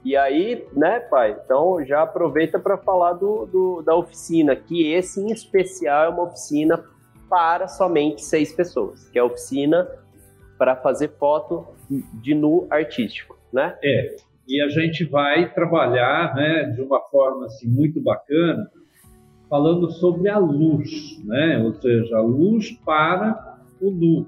E 0.10 0.18
aí, 0.18 0.66
né, 0.76 1.00
pai? 1.02 1.40
Então 1.46 1.86
já 1.86 2.02
aproveita 2.02 2.58
para 2.58 2.80
falar 2.80 3.14
do, 3.14 3.46
do, 3.46 3.84
da 3.84 3.96
oficina, 3.96 4.56
que 4.56 4.92
esse 4.92 5.22
em 5.22 5.32
especial 5.32 6.06
é 6.06 6.10
uma 6.10 6.24
oficina 6.24 6.84
para 7.30 7.68
somente 7.68 8.24
seis 8.24 8.52
pessoas, 8.52 9.08
que 9.10 9.20
é 9.20 9.22
a 9.22 9.26
oficina 9.26 9.88
para 10.58 10.76
fazer 10.76 11.10
foto 11.10 11.68
de 11.88 12.34
nu 12.34 12.66
artístico, 12.72 13.38
né? 13.54 13.78
É. 13.84 14.16
E 14.48 14.60
a 14.64 14.70
gente 14.70 15.06
vai 15.06 15.54
trabalhar, 15.54 16.34
né, 16.34 16.64
de 16.76 16.82
uma 16.82 17.02
forma 17.02 17.46
assim 17.46 17.68
muito 17.68 18.02
bacana, 18.02 18.68
falando 19.48 19.92
sobre 19.92 20.28
a 20.28 20.40
luz, 20.40 21.24
né? 21.24 21.62
Ou 21.64 21.72
seja, 21.76 22.18
a 22.18 22.22
luz 22.22 22.72
para 22.84 23.60
o 23.80 23.92
nu, 23.92 24.26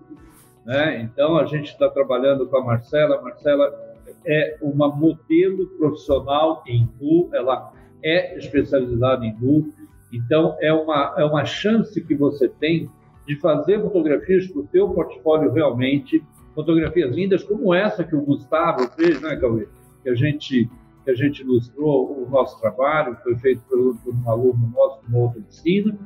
né? 0.63 1.01
Então 1.01 1.39
a 1.39 1.45
gente 1.47 1.71
está 1.71 1.89
trabalhando 1.89 2.47
com 2.47 2.57
a 2.57 2.63
Marcela, 2.63 3.15
a 3.15 3.21
Marcela 3.23 3.90
é 4.25 4.57
uma 4.61 4.87
modelo 4.87 5.67
profissional 5.77 6.63
em 6.67 6.89
nu, 6.99 7.29
ela 7.33 7.71
é 8.03 8.37
especializada 8.37 9.25
em 9.25 9.35
nu, 9.39 9.71
então 10.11 10.57
é 10.59 10.73
uma, 10.73 11.15
é 11.17 11.23
uma 11.23 11.45
chance 11.45 12.01
que 12.01 12.15
você 12.15 12.47
tem 12.47 12.89
de 13.27 13.39
fazer 13.39 13.81
fotografias 13.81 14.47
para 14.47 14.61
o 14.61 14.67
seu 14.67 14.89
portfólio 14.89 15.51
realmente, 15.51 16.23
fotografias 16.53 17.15
lindas 17.15 17.43
como 17.43 17.73
essa 17.73 18.03
que 18.03 18.15
o 18.15 18.21
Gustavo 18.21 18.89
fez, 18.95 19.21
né, 19.21 19.35
Cauê? 19.37 19.67
Que 20.03 20.09
a 20.09 20.15
gente, 20.15 20.69
que 21.05 21.11
a 21.11 21.15
gente 21.15 21.41
ilustrou 21.41 22.23
o 22.23 22.29
nosso 22.29 22.59
trabalho, 22.59 23.15
foi 23.23 23.37
feito 23.37 23.61
por, 23.69 23.95
por 24.03 24.13
um 24.13 24.29
aluno 24.29 24.71
nosso 24.75 24.99
numa 25.07 25.19
outra 25.19 25.39
oficina, 25.39 25.97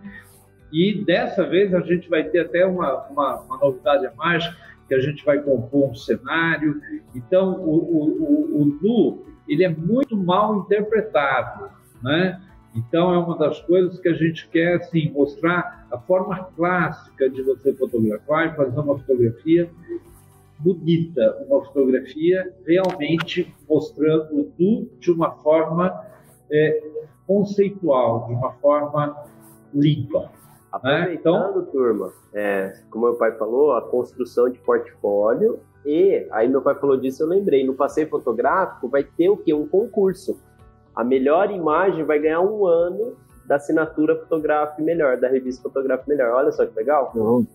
e 0.72 1.04
dessa 1.06 1.48
vez 1.48 1.74
a 1.74 1.80
gente 1.82 2.10
vai 2.10 2.26
ter 2.26 2.42
até 2.42 2.66
uma, 2.66 3.08
uma, 3.08 3.42
uma 3.42 3.58
novidade 3.58 4.06
a 4.06 4.14
mais, 4.14 4.46
que 4.88 4.94
a 4.94 5.00
gente 5.00 5.24
vai 5.26 5.40
compor 5.42 5.92
um 5.92 5.96
cenário. 5.96 6.82
Então, 7.14 7.60
o, 7.62 7.76
o, 7.76 8.24
o, 8.24 8.62
o 8.62 8.66
nu, 8.66 9.26
ele 9.48 9.64
é 9.64 9.70
muito 9.70 10.16
mal 10.16 10.60
interpretado, 10.60 11.70
né? 12.02 12.42
Então, 12.76 13.14
é 13.14 13.18
uma 13.18 13.38
das 13.38 13.62
coisas 13.62 14.00
que 14.00 14.10
a 14.10 14.14
gente 14.14 14.50
quer, 14.50 14.76
assim, 14.76 15.10
mostrar 15.12 15.88
a 15.90 15.98
forma 15.98 16.44
clássica 16.56 17.30
de 17.30 17.42
você 17.42 17.74
fotografar 17.74 18.52
e 18.52 18.56
fazer 18.56 18.80
uma 18.80 18.98
fotografia 19.00 19.70
bonita, 20.60 21.46
uma 21.48 21.64
fotografia 21.64 22.54
realmente 22.66 23.54
mostrando 23.70 24.34
o 24.34 24.54
nu 24.60 24.90
de 25.00 25.12
uma 25.12 25.32
forma 25.32 26.06
é, 26.52 26.84
conceitual, 27.26 28.28
de 28.28 28.34
uma 28.34 28.52
forma 28.54 29.26
limpa. 29.74 30.32
Aproveitando, 30.76 31.08
né? 31.08 31.14
então, 31.14 31.66
turma, 31.72 32.14
é, 32.34 32.74
como 32.90 33.06
meu 33.06 33.16
pai 33.16 33.32
falou, 33.38 33.76
a 33.76 33.82
construção 33.82 34.50
de 34.50 34.60
portfólio 34.60 35.60
e 35.86 36.28
aí 36.32 36.50
meu 36.50 36.62
pai 36.62 36.76
falou 36.76 36.98
disso, 36.98 37.24
eu 37.24 37.28
lembrei, 37.28 37.66
no 37.66 37.76
passeio 37.76 38.10
fotográfico 38.10 38.90
vai 38.90 39.04
ter 39.04 39.30
o 39.30 39.38
quê? 39.38 39.54
Um 39.54 39.68
concurso. 39.68 40.40
A 40.96 41.04
melhor 41.04 41.52
imagem 41.52 42.04
vai 42.04 42.20
ganhar 42.20 42.42
um 42.42 42.66
ano 42.66 43.16
da 43.46 43.56
assinatura 43.56 44.18
fotográfica 44.18 44.82
melhor, 44.82 45.18
da 45.18 45.28
revista 45.28 45.62
fotográfica 45.62 46.10
melhor. 46.10 46.34
Olha 46.34 46.52
só 46.52 46.66
que 46.66 46.76
legal. 46.76 47.12
Uhum. 47.16 47.46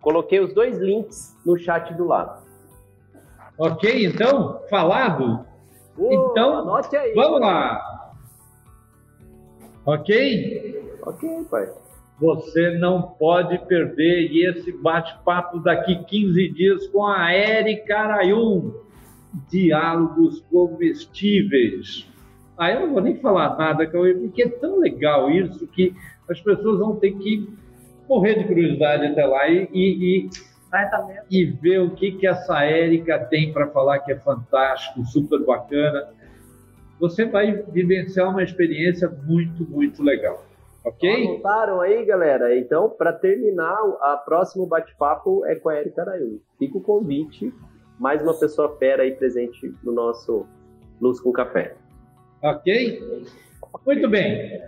Coloquei 0.00 0.40
os 0.40 0.54
dois 0.54 0.78
links 0.78 1.36
no 1.44 1.58
chat 1.58 1.92
do 1.94 2.06
lado. 2.06 2.42
Ok, 3.58 4.06
então, 4.06 4.60
falado. 4.70 5.44
então, 5.98 6.64
vamos 7.14 7.40
lá. 7.40 8.14
Ok? 9.84 10.81
Ok, 11.04 11.44
pai. 11.50 11.68
Você 12.20 12.78
não 12.78 13.02
pode 13.02 13.58
perder 13.66 14.30
esse 14.32 14.70
bate-papo 14.70 15.58
daqui 15.58 16.04
15 16.04 16.48
dias 16.50 16.86
com 16.88 17.04
a 17.04 17.32
Érica 17.32 17.98
Arayun. 17.98 18.72
Diálogos 19.50 20.40
comestíveis. 20.50 22.06
Aí 22.56 22.72
ah, 22.72 22.74
eu 22.74 22.80
não 22.86 22.92
vou 22.92 23.02
nem 23.02 23.16
falar 23.16 23.56
nada, 23.56 23.88
porque 23.88 24.42
é 24.42 24.48
tão 24.48 24.78
legal 24.78 25.30
isso 25.30 25.66
que 25.66 25.94
as 26.28 26.40
pessoas 26.40 26.78
vão 26.78 26.96
ter 26.96 27.12
que 27.12 27.48
morrer 28.08 28.38
de 28.38 28.44
curiosidade 28.44 29.06
até 29.06 29.24
lá 29.24 29.48
e, 29.48 29.68
e, 29.72 30.28
e, 30.28 30.30
e 31.30 31.44
ver 31.46 31.80
o 31.80 31.90
que, 31.90 32.12
que 32.12 32.26
essa 32.26 32.62
Érica 32.62 33.18
tem 33.18 33.52
para 33.52 33.68
falar 33.68 34.00
que 34.00 34.12
é 34.12 34.18
fantástico, 34.18 35.04
super 35.06 35.44
bacana. 35.44 36.10
Você 37.00 37.24
vai 37.24 37.52
vivenciar 37.52 38.30
uma 38.30 38.44
experiência 38.44 39.08
muito, 39.08 39.68
muito 39.68 40.02
legal. 40.02 40.44
Ok? 40.84 41.28
Anotaram 41.28 41.80
aí, 41.80 42.04
galera? 42.04 42.56
Então, 42.58 42.90
para 42.90 43.12
terminar, 43.12 43.78
a 44.00 44.16
próximo 44.16 44.66
bate-papo 44.66 45.46
é 45.46 45.54
com 45.54 45.68
a 45.68 45.78
Erika 45.78 46.02
Araújo. 46.02 46.40
Fica 46.58 46.78
o 46.78 46.82
convite, 46.82 47.52
mais 47.98 48.20
uma 48.22 48.34
pessoa 48.34 48.76
fera 48.78 49.04
aí 49.04 49.12
presente 49.12 49.72
no 49.82 49.92
nosso 49.92 50.46
Luz 51.00 51.20
com 51.20 51.32
Café. 51.32 51.76
Ok? 52.42 53.26
Muito 53.86 54.08
bem. 54.08 54.60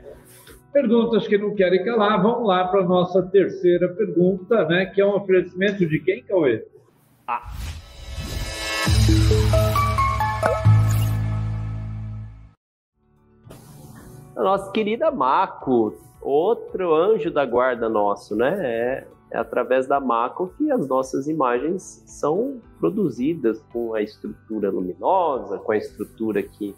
Perguntas 0.72 1.26
que 1.26 1.38
não 1.38 1.54
querem 1.54 1.84
calar, 1.84 2.22
vamos 2.22 2.46
lá 2.46 2.66
para 2.68 2.80
a 2.80 2.84
nossa 2.84 3.22
terceira 3.22 3.88
pergunta, 3.94 4.64
né? 4.66 4.86
Que 4.86 5.00
é 5.00 5.06
um 5.06 5.16
oferecimento 5.16 5.86
de 5.86 6.00
quem, 6.00 6.24
Cauê? 6.24 6.64
Ah. 7.26 7.52
A 14.36 14.42
nossa 14.42 14.72
querida 14.72 15.12
Mako, 15.12 15.94
outro 16.20 16.92
anjo 16.92 17.30
da 17.30 17.46
guarda 17.46 17.88
nosso, 17.88 18.34
né? 18.34 18.58
É, 18.60 19.06
é 19.30 19.38
através 19.38 19.86
da 19.86 20.00
Mako 20.00 20.52
que 20.58 20.72
as 20.72 20.88
nossas 20.88 21.28
imagens 21.28 22.02
são 22.04 22.60
produzidas 22.80 23.62
com 23.72 23.94
a 23.94 24.02
estrutura 24.02 24.70
luminosa, 24.70 25.58
com 25.58 25.70
a 25.70 25.76
estrutura 25.76 26.42
que 26.42 26.74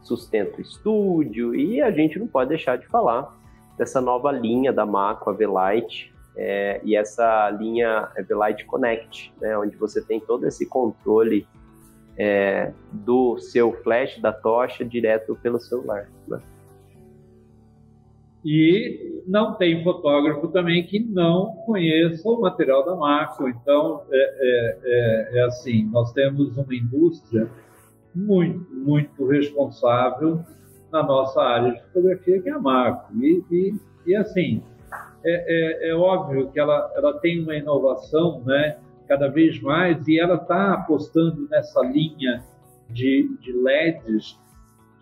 sustenta 0.00 0.58
o 0.58 0.60
estúdio, 0.62 1.54
e 1.54 1.82
a 1.82 1.90
gente 1.90 2.18
não 2.18 2.26
pode 2.26 2.48
deixar 2.48 2.78
de 2.78 2.86
falar 2.86 3.34
dessa 3.76 4.00
nova 4.00 4.32
linha 4.32 4.72
da 4.72 4.86
Maco, 4.86 5.28
a 5.28 5.32
V-Lite, 5.34 6.14
é, 6.36 6.80
e 6.84 6.96
essa 6.96 7.50
linha 7.50 8.08
é 8.16 8.22
V-Lite 8.22 8.64
Connect, 8.64 9.32
né, 9.40 9.56
onde 9.58 9.76
você 9.76 10.02
tem 10.02 10.20
todo 10.20 10.46
esse 10.46 10.66
controle 10.66 11.46
é, 12.16 12.72
do 12.90 13.38
seu 13.38 13.72
flash, 13.82 14.18
da 14.20 14.32
tocha, 14.32 14.84
direto 14.84 15.38
pelo 15.42 15.60
celular. 15.60 16.08
Né? 16.26 16.40
E 18.44 19.22
não 19.26 19.54
tem 19.54 19.82
fotógrafo 19.82 20.48
também 20.48 20.84
que 20.84 21.00
não 21.00 21.56
conheça 21.64 22.28
o 22.28 22.40
material 22.40 22.84
da 22.84 22.94
Macro. 22.94 23.48
Então, 23.48 24.02
é, 24.10 24.16
é, 24.16 24.78
é, 24.84 25.38
é 25.38 25.44
assim, 25.44 25.88
nós 25.90 26.12
temos 26.12 26.56
uma 26.56 26.74
indústria 26.74 27.48
muito, 28.14 28.66
muito 28.72 29.26
responsável 29.26 30.40
na 30.92 31.02
nossa 31.02 31.40
área 31.42 31.72
de 31.72 31.82
fotografia, 31.84 32.42
que 32.42 32.48
é 32.48 32.52
a 32.52 32.58
Macro. 32.58 33.16
E, 33.24 33.44
e, 33.50 33.74
e 34.06 34.14
assim, 34.14 34.62
é, 35.24 35.86
é, 35.86 35.90
é, 35.90 35.94
óbvio 35.94 36.50
que 36.50 36.60
ela, 36.60 36.92
ela 36.94 37.18
tem 37.18 37.42
uma 37.42 37.56
inovação 37.56 38.42
né, 38.44 38.76
cada 39.08 39.28
vez 39.28 39.60
mais 39.60 40.06
e 40.06 40.20
ela 40.20 40.34
está 40.34 40.74
apostando 40.74 41.48
nessa 41.48 41.80
linha 41.82 42.44
de, 42.90 43.34
de 43.40 43.52
LEDs 43.52 44.38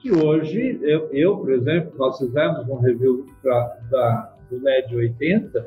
que 0.03 0.11
hoje, 0.11 0.81
eu, 0.83 1.09
eu, 1.13 1.37
por 1.37 1.53
exemplo, 1.53 1.93
nós 1.97 2.19
fizemos 2.19 2.69
um 2.69 2.77
review 2.81 3.25
pra, 3.41 3.79
da, 3.89 4.35
do 4.51 4.61
LED 4.61 4.97
80 4.97 5.65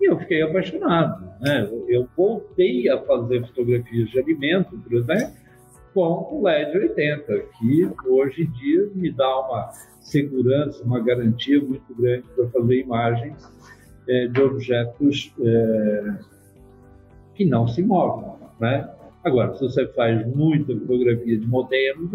e 0.00 0.10
eu 0.10 0.18
fiquei 0.18 0.40
apaixonado. 0.40 1.30
Né? 1.42 1.68
Eu 1.86 2.08
voltei 2.16 2.88
a 2.88 2.98
fazer 3.02 3.46
fotografias 3.46 4.08
de 4.08 4.18
alimento, 4.18 4.78
por 4.78 4.94
exemplo, 4.94 5.34
com 5.92 6.28
o 6.32 6.42
LED 6.44 6.78
80, 6.78 7.38
que 7.58 7.88
hoje 8.08 8.44
em 8.44 8.50
dia 8.52 8.90
me 8.94 9.12
dá 9.12 9.40
uma 9.40 9.70
segurança, 10.00 10.82
uma 10.82 11.00
garantia 11.00 11.60
muito 11.60 11.94
grande 11.94 12.24
para 12.34 12.48
fazer 12.48 12.80
imagens 12.80 13.54
é, 14.08 14.28
de 14.28 14.40
objetos 14.40 15.30
é, 15.40 16.14
que 17.34 17.44
não 17.44 17.68
se 17.68 17.82
movem. 17.82 18.32
Né? 18.58 18.88
Agora, 19.22 19.54
se 19.54 19.60
você 19.60 19.86
faz 19.88 20.26
muita 20.34 20.74
fotografia 20.74 21.38
de 21.38 21.46
modelos, 21.46 22.14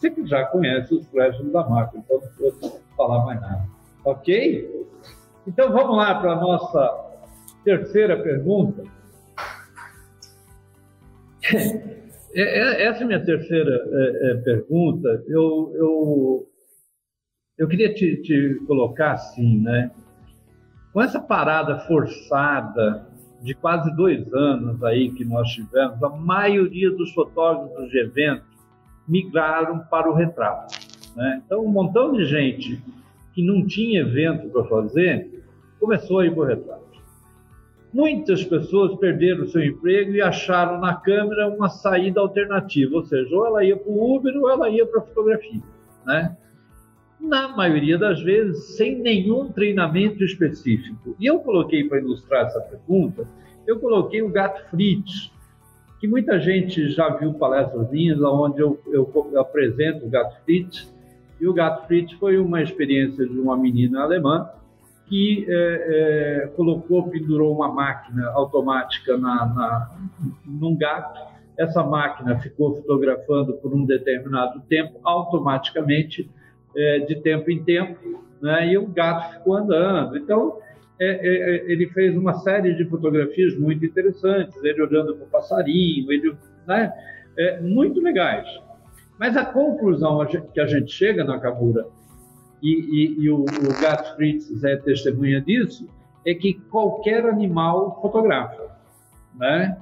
você 0.00 0.26
já 0.26 0.46
conhece 0.46 0.94
os 0.94 1.06
flashes 1.08 1.52
da 1.52 1.68
marca, 1.68 1.98
então 1.98 2.20
não 2.40 2.50
vou 2.60 2.80
falar 2.96 3.24
mais 3.26 3.40
nada. 3.40 3.68
Ok? 4.04 4.88
Então 5.46 5.70
vamos 5.70 5.96
lá 5.96 6.18
para 6.18 6.32
a 6.32 6.36
nossa 6.36 7.10
terceira 7.62 8.20
pergunta. 8.22 8.82
É, 12.32 12.42
é, 12.42 12.86
essa 12.86 13.00
é 13.00 13.02
a 13.02 13.06
minha 13.06 13.24
terceira 13.24 13.84
é, 13.92 14.34
pergunta. 14.36 15.24
Eu, 15.26 15.72
eu, 15.74 16.48
eu 17.58 17.66
queria 17.66 17.92
te, 17.92 18.22
te 18.22 18.62
colocar 18.68 19.12
assim, 19.12 19.60
né? 19.60 19.90
Com 20.92 21.02
essa 21.02 21.20
parada 21.20 21.80
forçada 21.80 23.10
de 23.42 23.52
quase 23.54 23.94
dois 23.96 24.32
anos 24.32 24.82
aí 24.84 25.10
que 25.10 25.24
nós 25.24 25.50
tivemos, 25.50 26.02
a 26.02 26.10
maioria 26.10 26.90
dos 26.90 27.12
fotógrafos 27.12 27.90
de 27.90 27.98
eventos 27.98 28.49
migraram 29.10 29.80
para 29.90 30.08
o 30.08 30.14
retrato. 30.14 30.78
Né? 31.16 31.42
Então, 31.44 31.64
um 31.64 31.68
montão 31.68 32.12
de 32.12 32.24
gente 32.24 32.80
que 33.34 33.42
não 33.42 33.66
tinha 33.66 34.02
evento 34.02 34.48
para 34.48 34.64
fazer 34.64 35.44
começou 35.80 36.20
a 36.20 36.26
ir 36.26 36.32
para 36.32 36.42
o 36.42 36.46
retrato. 36.46 36.80
Muitas 37.92 38.44
pessoas 38.44 38.94
perderam 39.00 39.48
seu 39.48 39.64
emprego 39.64 40.12
e 40.12 40.22
acharam 40.22 40.78
na 40.78 40.94
câmera 40.94 41.48
uma 41.48 41.68
saída 41.68 42.20
alternativa, 42.20 42.94
ou 42.94 43.02
seja, 43.02 43.34
ou 43.34 43.46
ela 43.46 43.64
ia 43.64 43.76
para 43.76 43.90
o 43.90 44.16
Uber 44.16 44.36
ou 44.36 44.48
ela 44.48 44.70
ia 44.70 44.86
para 44.86 45.00
a 45.00 45.04
fotografia. 45.04 45.60
Né? 46.06 46.36
Na 47.20 47.48
maioria 47.48 47.98
das 47.98 48.22
vezes, 48.22 48.76
sem 48.76 49.00
nenhum 49.00 49.50
treinamento 49.50 50.22
específico. 50.22 51.16
E 51.18 51.26
eu 51.26 51.40
coloquei 51.40 51.88
para 51.88 51.98
ilustrar 51.98 52.46
essa 52.46 52.60
pergunta, 52.60 53.26
eu 53.66 53.80
coloquei 53.80 54.22
o 54.22 54.28
Gato 54.28 54.70
Fritz, 54.70 55.32
que 56.00 56.08
muita 56.08 56.40
gente 56.40 56.88
já 56.88 57.10
viu 57.10 57.34
palestras 57.34 57.90
minhas, 57.90 58.20
onde 58.22 58.60
eu, 58.60 58.80
eu, 58.86 59.28
eu 59.32 59.40
apresento 59.40 60.06
o 60.06 60.08
Gato 60.08 60.42
Fritz, 60.44 60.90
e 61.38 61.46
o 61.46 61.52
Gato 61.52 61.86
Fritz 61.86 62.12
foi 62.14 62.38
uma 62.38 62.62
experiência 62.62 63.26
de 63.26 63.38
uma 63.38 63.56
menina 63.56 64.02
alemã 64.02 64.48
que 65.06 65.44
é, 65.48 66.44
é, 66.44 66.46
colocou, 66.54 67.10
pendurou 67.10 67.52
uma 67.52 67.68
máquina 67.70 68.30
automática 68.30 69.18
na, 69.18 69.44
na, 69.46 69.90
num 70.46 70.76
gato. 70.76 71.18
Essa 71.58 71.82
máquina 71.82 72.38
ficou 72.38 72.76
fotografando 72.76 73.54
por 73.54 73.74
um 73.74 73.84
determinado 73.84 74.60
tempo, 74.68 75.00
automaticamente, 75.02 76.30
é, 76.76 77.00
de 77.00 77.16
tempo 77.16 77.50
em 77.50 77.62
tempo, 77.64 78.24
né? 78.40 78.72
e 78.72 78.78
o 78.78 78.86
gato 78.86 79.34
ficou 79.34 79.56
andando. 79.56 80.16
Então, 80.16 80.58
é, 81.00 81.06
é, 81.06 81.56
é, 81.56 81.72
ele 81.72 81.88
fez 81.88 82.14
uma 82.14 82.34
série 82.40 82.74
de 82.74 82.84
fotografias 82.84 83.58
muito 83.58 83.84
interessantes, 83.86 84.54
ele 84.62 84.82
olhando 84.82 85.16
para 85.16 85.24
o 85.24 85.30
passarinho, 85.30 86.12
ele, 86.12 86.36
né, 86.66 86.92
é, 87.38 87.60
muito 87.60 88.00
legais. 88.02 88.46
Mas 89.18 89.36
a 89.36 89.44
conclusão 89.44 90.24
que 90.52 90.60
a 90.60 90.66
gente 90.66 90.92
chega 90.92 91.24
na 91.24 91.38
Cabura, 91.38 91.86
e, 92.62 92.70
e, 92.70 93.24
e 93.24 93.30
o, 93.30 93.44
o 93.44 93.80
Gato 93.80 94.14
Fritz 94.16 94.62
é 94.62 94.76
testemunha 94.76 95.40
disso, 95.40 95.88
é 96.26 96.34
que 96.34 96.54
qualquer 96.70 97.24
animal 97.24 97.98
fotografa. 98.02 98.70
Né? 99.34 99.76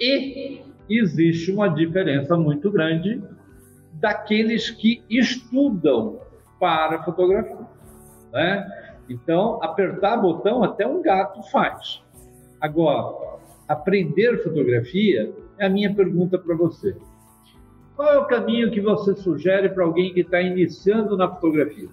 E 0.00 0.62
existe 0.88 1.52
uma 1.52 1.68
diferença 1.68 2.36
muito 2.36 2.70
grande 2.72 3.22
daqueles 3.94 4.70
que 4.70 5.02
estudam 5.08 6.20
para 6.58 7.04
fotografia. 7.04 7.66
Né? 8.32 8.79
Então, 9.10 9.58
apertar 9.60 10.18
botão 10.18 10.62
até 10.62 10.86
um 10.86 11.02
gato 11.02 11.42
faz. 11.50 12.00
Agora, 12.60 13.38
aprender 13.66 14.40
fotografia 14.44 15.34
é 15.58 15.66
a 15.66 15.68
minha 15.68 15.92
pergunta 15.92 16.38
para 16.38 16.54
você. 16.54 16.96
Qual 17.96 18.08
é 18.08 18.18
o 18.18 18.26
caminho 18.26 18.70
que 18.70 18.80
você 18.80 19.16
sugere 19.16 19.68
para 19.68 19.84
alguém 19.84 20.14
que 20.14 20.20
está 20.20 20.40
iniciando 20.40 21.16
na 21.16 21.28
fotografia? 21.28 21.88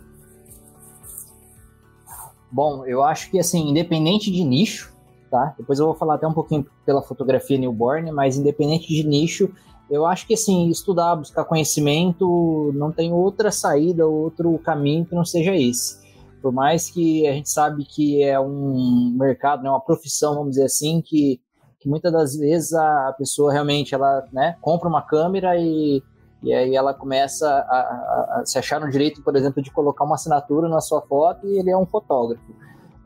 Bom, 2.51 2.85
eu 2.85 3.03
acho 3.03 3.31
que 3.31 3.39
assim, 3.39 3.67
independente 3.67 4.31
de 4.31 4.43
nicho, 4.43 4.93
tá? 5.31 5.55
Depois 5.57 5.79
eu 5.79 5.87
vou 5.87 5.95
falar 5.95 6.15
até 6.15 6.27
um 6.27 6.33
pouquinho 6.33 6.67
pela 6.85 7.01
fotografia 7.01 7.57
newborn, 7.57 8.11
mas 8.11 8.37
independente 8.37 8.87
de 8.87 9.03
nicho, 9.03 9.49
eu 9.89 10.05
acho 10.05 10.27
que 10.27 10.35
assim, 10.35 10.69
estudar, 10.69 11.15
buscar 11.15 11.45
conhecimento, 11.45 12.71
não 12.75 12.91
tem 12.91 13.11
outra 13.11 13.51
saída, 13.51 14.05
outro 14.05 14.57
caminho 14.59 15.03
que 15.03 15.15
não 15.15 15.25
seja 15.25 15.55
esse. 15.55 16.06
Por 16.47 16.53
mais 16.53 16.89
que 16.89 17.27
a 17.27 17.33
gente 17.33 17.49
sabe 17.49 17.83
que 17.83 18.23
é 18.23 18.39
um 18.39 19.13
mercado, 19.19 19.63
né, 19.63 19.69
uma 19.69 19.81
profissão, 19.81 20.33
vamos 20.33 20.51
dizer 20.51 20.63
assim, 20.63 21.01
que, 21.01 21.41
que 21.77 21.89
muitas 21.89 22.09
das 22.09 22.37
vezes 22.37 22.71
a 22.71 23.13
pessoa 23.17 23.51
realmente 23.51 23.93
ela 23.93 24.25
né, 24.31 24.55
compra 24.61 24.87
uma 24.87 25.01
câmera 25.01 25.57
e, 25.57 26.01
e 26.41 26.53
aí 26.53 26.73
ela 26.73 26.93
começa 26.93 27.45
a, 27.49 27.51
a, 27.51 28.39
a, 28.39 28.45
se 28.45 28.57
achar 28.57 28.79
no 28.79 28.89
direito, 28.89 29.21
por 29.21 29.35
exemplo, 29.35 29.61
de 29.61 29.69
colocar 29.69 30.05
uma 30.05 30.15
assinatura 30.15 30.69
na 30.69 30.79
sua 30.79 31.01
foto 31.01 31.45
e 31.45 31.59
ele 31.59 31.69
é 31.69 31.77
um 31.77 31.85
fotógrafo. 31.85 32.55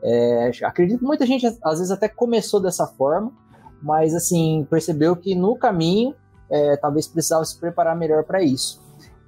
É, 0.04 0.52
acredito 0.62 1.00
que 1.00 1.04
muita 1.04 1.26
gente 1.26 1.44
às 1.64 1.78
vezes 1.78 1.90
até 1.90 2.08
começou 2.08 2.60
dessa 2.60 2.86
forma, 2.86 3.32
mas 3.82 4.14
assim 4.14 4.64
percebeu 4.70 5.16
que 5.16 5.34
no 5.34 5.56
caminho 5.56 6.14
é, 6.48 6.76
talvez 6.76 7.08
precisava 7.08 7.44
se 7.44 7.58
preparar 7.58 7.96
melhor 7.96 8.22
para 8.22 8.40
isso. 8.40 8.80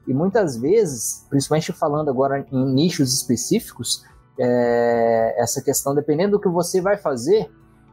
E 0.07 0.13
muitas 0.13 0.57
vezes, 0.57 1.27
principalmente 1.29 1.73
falando 1.73 2.11
agora 2.11 2.47
em 2.53 2.75
nichos 2.75 3.13
específicos, 3.13 4.05
é, 4.39 5.35
essa 5.39 5.63
questão, 5.63 5.95
dependendo 5.95 6.33
do 6.33 6.41
que 6.41 6.49
você 6.49 6.81
vai 6.81 6.97
fazer, 6.97 7.51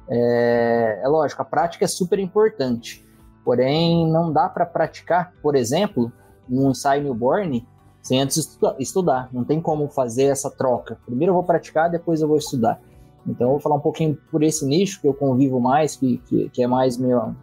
é, 0.09 1.01
é 1.03 1.07
lógico, 1.07 1.41
a 1.41 1.45
prática 1.45 1.85
é 1.85 1.87
super 1.87 2.19
importante. 2.19 3.05
Porém, 3.43 4.09
não 4.11 4.31
dá 4.31 4.47
para 4.49 4.65
praticar, 4.65 5.33
por 5.41 5.55
exemplo, 5.55 6.11
um 6.49 6.69
ensaio 6.69 7.03
newborn 7.03 7.65
sem 8.01 8.19
antes 8.19 8.57
estudar. 8.79 9.29
Não 9.31 9.43
tem 9.43 9.61
como 9.61 9.87
fazer 9.87 10.25
essa 10.25 10.49
troca. 10.49 10.99
Primeiro 11.05 11.31
eu 11.31 11.35
vou 11.35 11.43
praticar, 11.43 11.89
depois 11.89 12.21
eu 12.21 12.27
vou 12.27 12.37
estudar. 12.37 12.81
Então 13.25 13.47
eu 13.47 13.51
vou 13.51 13.59
falar 13.59 13.75
um 13.75 13.81
pouquinho 13.81 14.17
por 14.31 14.43
esse 14.43 14.65
nicho 14.65 14.99
que 14.99 15.07
eu 15.07 15.13
convivo 15.13 15.59
mais, 15.59 15.95
que, 15.95 16.17
que, 16.25 16.49
que 16.49 16.63
é 16.63 16.67
mais 16.67 16.97
meu, 16.97 17.35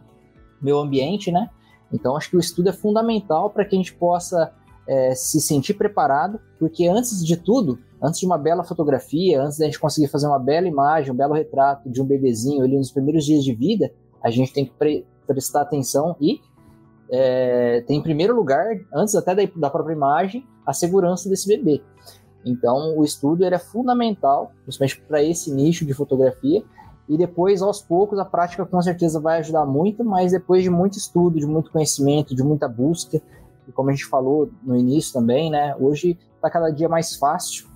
meu 0.60 0.78
ambiente, 0.78 1.30
né? 1.30 1.48
Então 1.92 2.16
acho 2.16 2.30
que 2.30 2.36
o 2.36 2.40
estudo 2.40 2.68
é 2.68 2.72
fundamental 2.72 3.50
para 3.50 3.64
que 3.64 3.74
a 3.74 3.78
gente 3.78 3.94
possa 3.94 4.52
é, 4.86 5.14
se 5.14 5.40
sentir 5.40 5.74
preparado, 5.74 6.40
porque 6.58 6.86
antes 6.86 7.24
de 7.24 7.36
tudo, 7.36 7.78
antes 8.02 8.20
de 8.20 8.26
uma 8.26 8.38
bela 8.38 8.64
fotografia, 8.64 9.42
antes 9.42 9.58
da 9.58 9.66
gente 9.66 9.78
conseguir 9.78 10.08
fazer 10.08 10.26
uma 10.26 10.38
bela 10.38 10.66
imagem, 10.66 11.12
um 11.12 11.16
belo 11.16 11.34
retrato 11.34 11.90
de 11.90 12.00
um 12.00 12.04
bebezinho 12.04 12.62
ali 12.64 12.76
nos 12.76 12.90
primeiros 12.90 13.24
dias 13.24 13.44
de 13.44 13.54
vida, 13.54 13.90
a 14.22 14.30
gente 14.30 14.52
tem 14.52 14.64
que 14.64 14.72
pre 14.72 15.06
prestar 15.26 15.60
atenção 15.60 16.16
e 16.18 16.40
é, 17.10 17.82
tem 17.86 17.98
em 17.98 18.02
primeiro 18.02 18.34
lugar, 18.34 18.66
antes 18.94 19.14
até 19.14 19.34
da, 19.34 19.42
da, 19.56 19.68
própria 19.68 19.92
imagem, 19.92 20.46
a 20.64 20.72
segurança 20.72 21.28
desse 21.28 21.46
bebê. 21.46 21.82
Então, 22.46 22.96
o 22.96 23.04
estudo 23.04 23.44
é 23.44 23.58
fundamental, 23.58 24.52
principalmente 24.62 25.00
para 25.02 25.22
esse 25.22 25.52
nicho 25.52 25.84
de 25.84 25.92
fotografia, 25.92 26.64
e 27.06 27.16
depois, 27.18 27.60
aos 27.60 27.82
poucos, 27.82 28.18
a 28.18 28.24
prática 28.24 28.64
com 28.64 28.80
certeza 28.80 29.20
vai 29.20 29.38
ajudar 29.40 29.66
muito, 29.66 30.02
mas 30.02 30.32
depois 30.32 30.62
de 30.62 30.70
muito 30.70 30.96
estudo, 30.96 31.38
de 31.38 31.46
muito 31.46 31.70
conhecimento, 31.70 32.34
de 32.34 32.42
muita 32.42 32.66
busca, 32.66 33.20
e 33.66 33.72
como 33.72 33.90
a 33.90 33.92
gente 33.92 34.06
falou 34.06 34.50
no 34.62 34.74
início 34.74 35.12
também, 35.12 35.50
né, 35.50 35.76
hoje 35.78 36.18
está 36.36 36.48
cada 36.48 36.70
dia 36.70 36.88
mais 36.88 37.16
fácil 37.16 37.67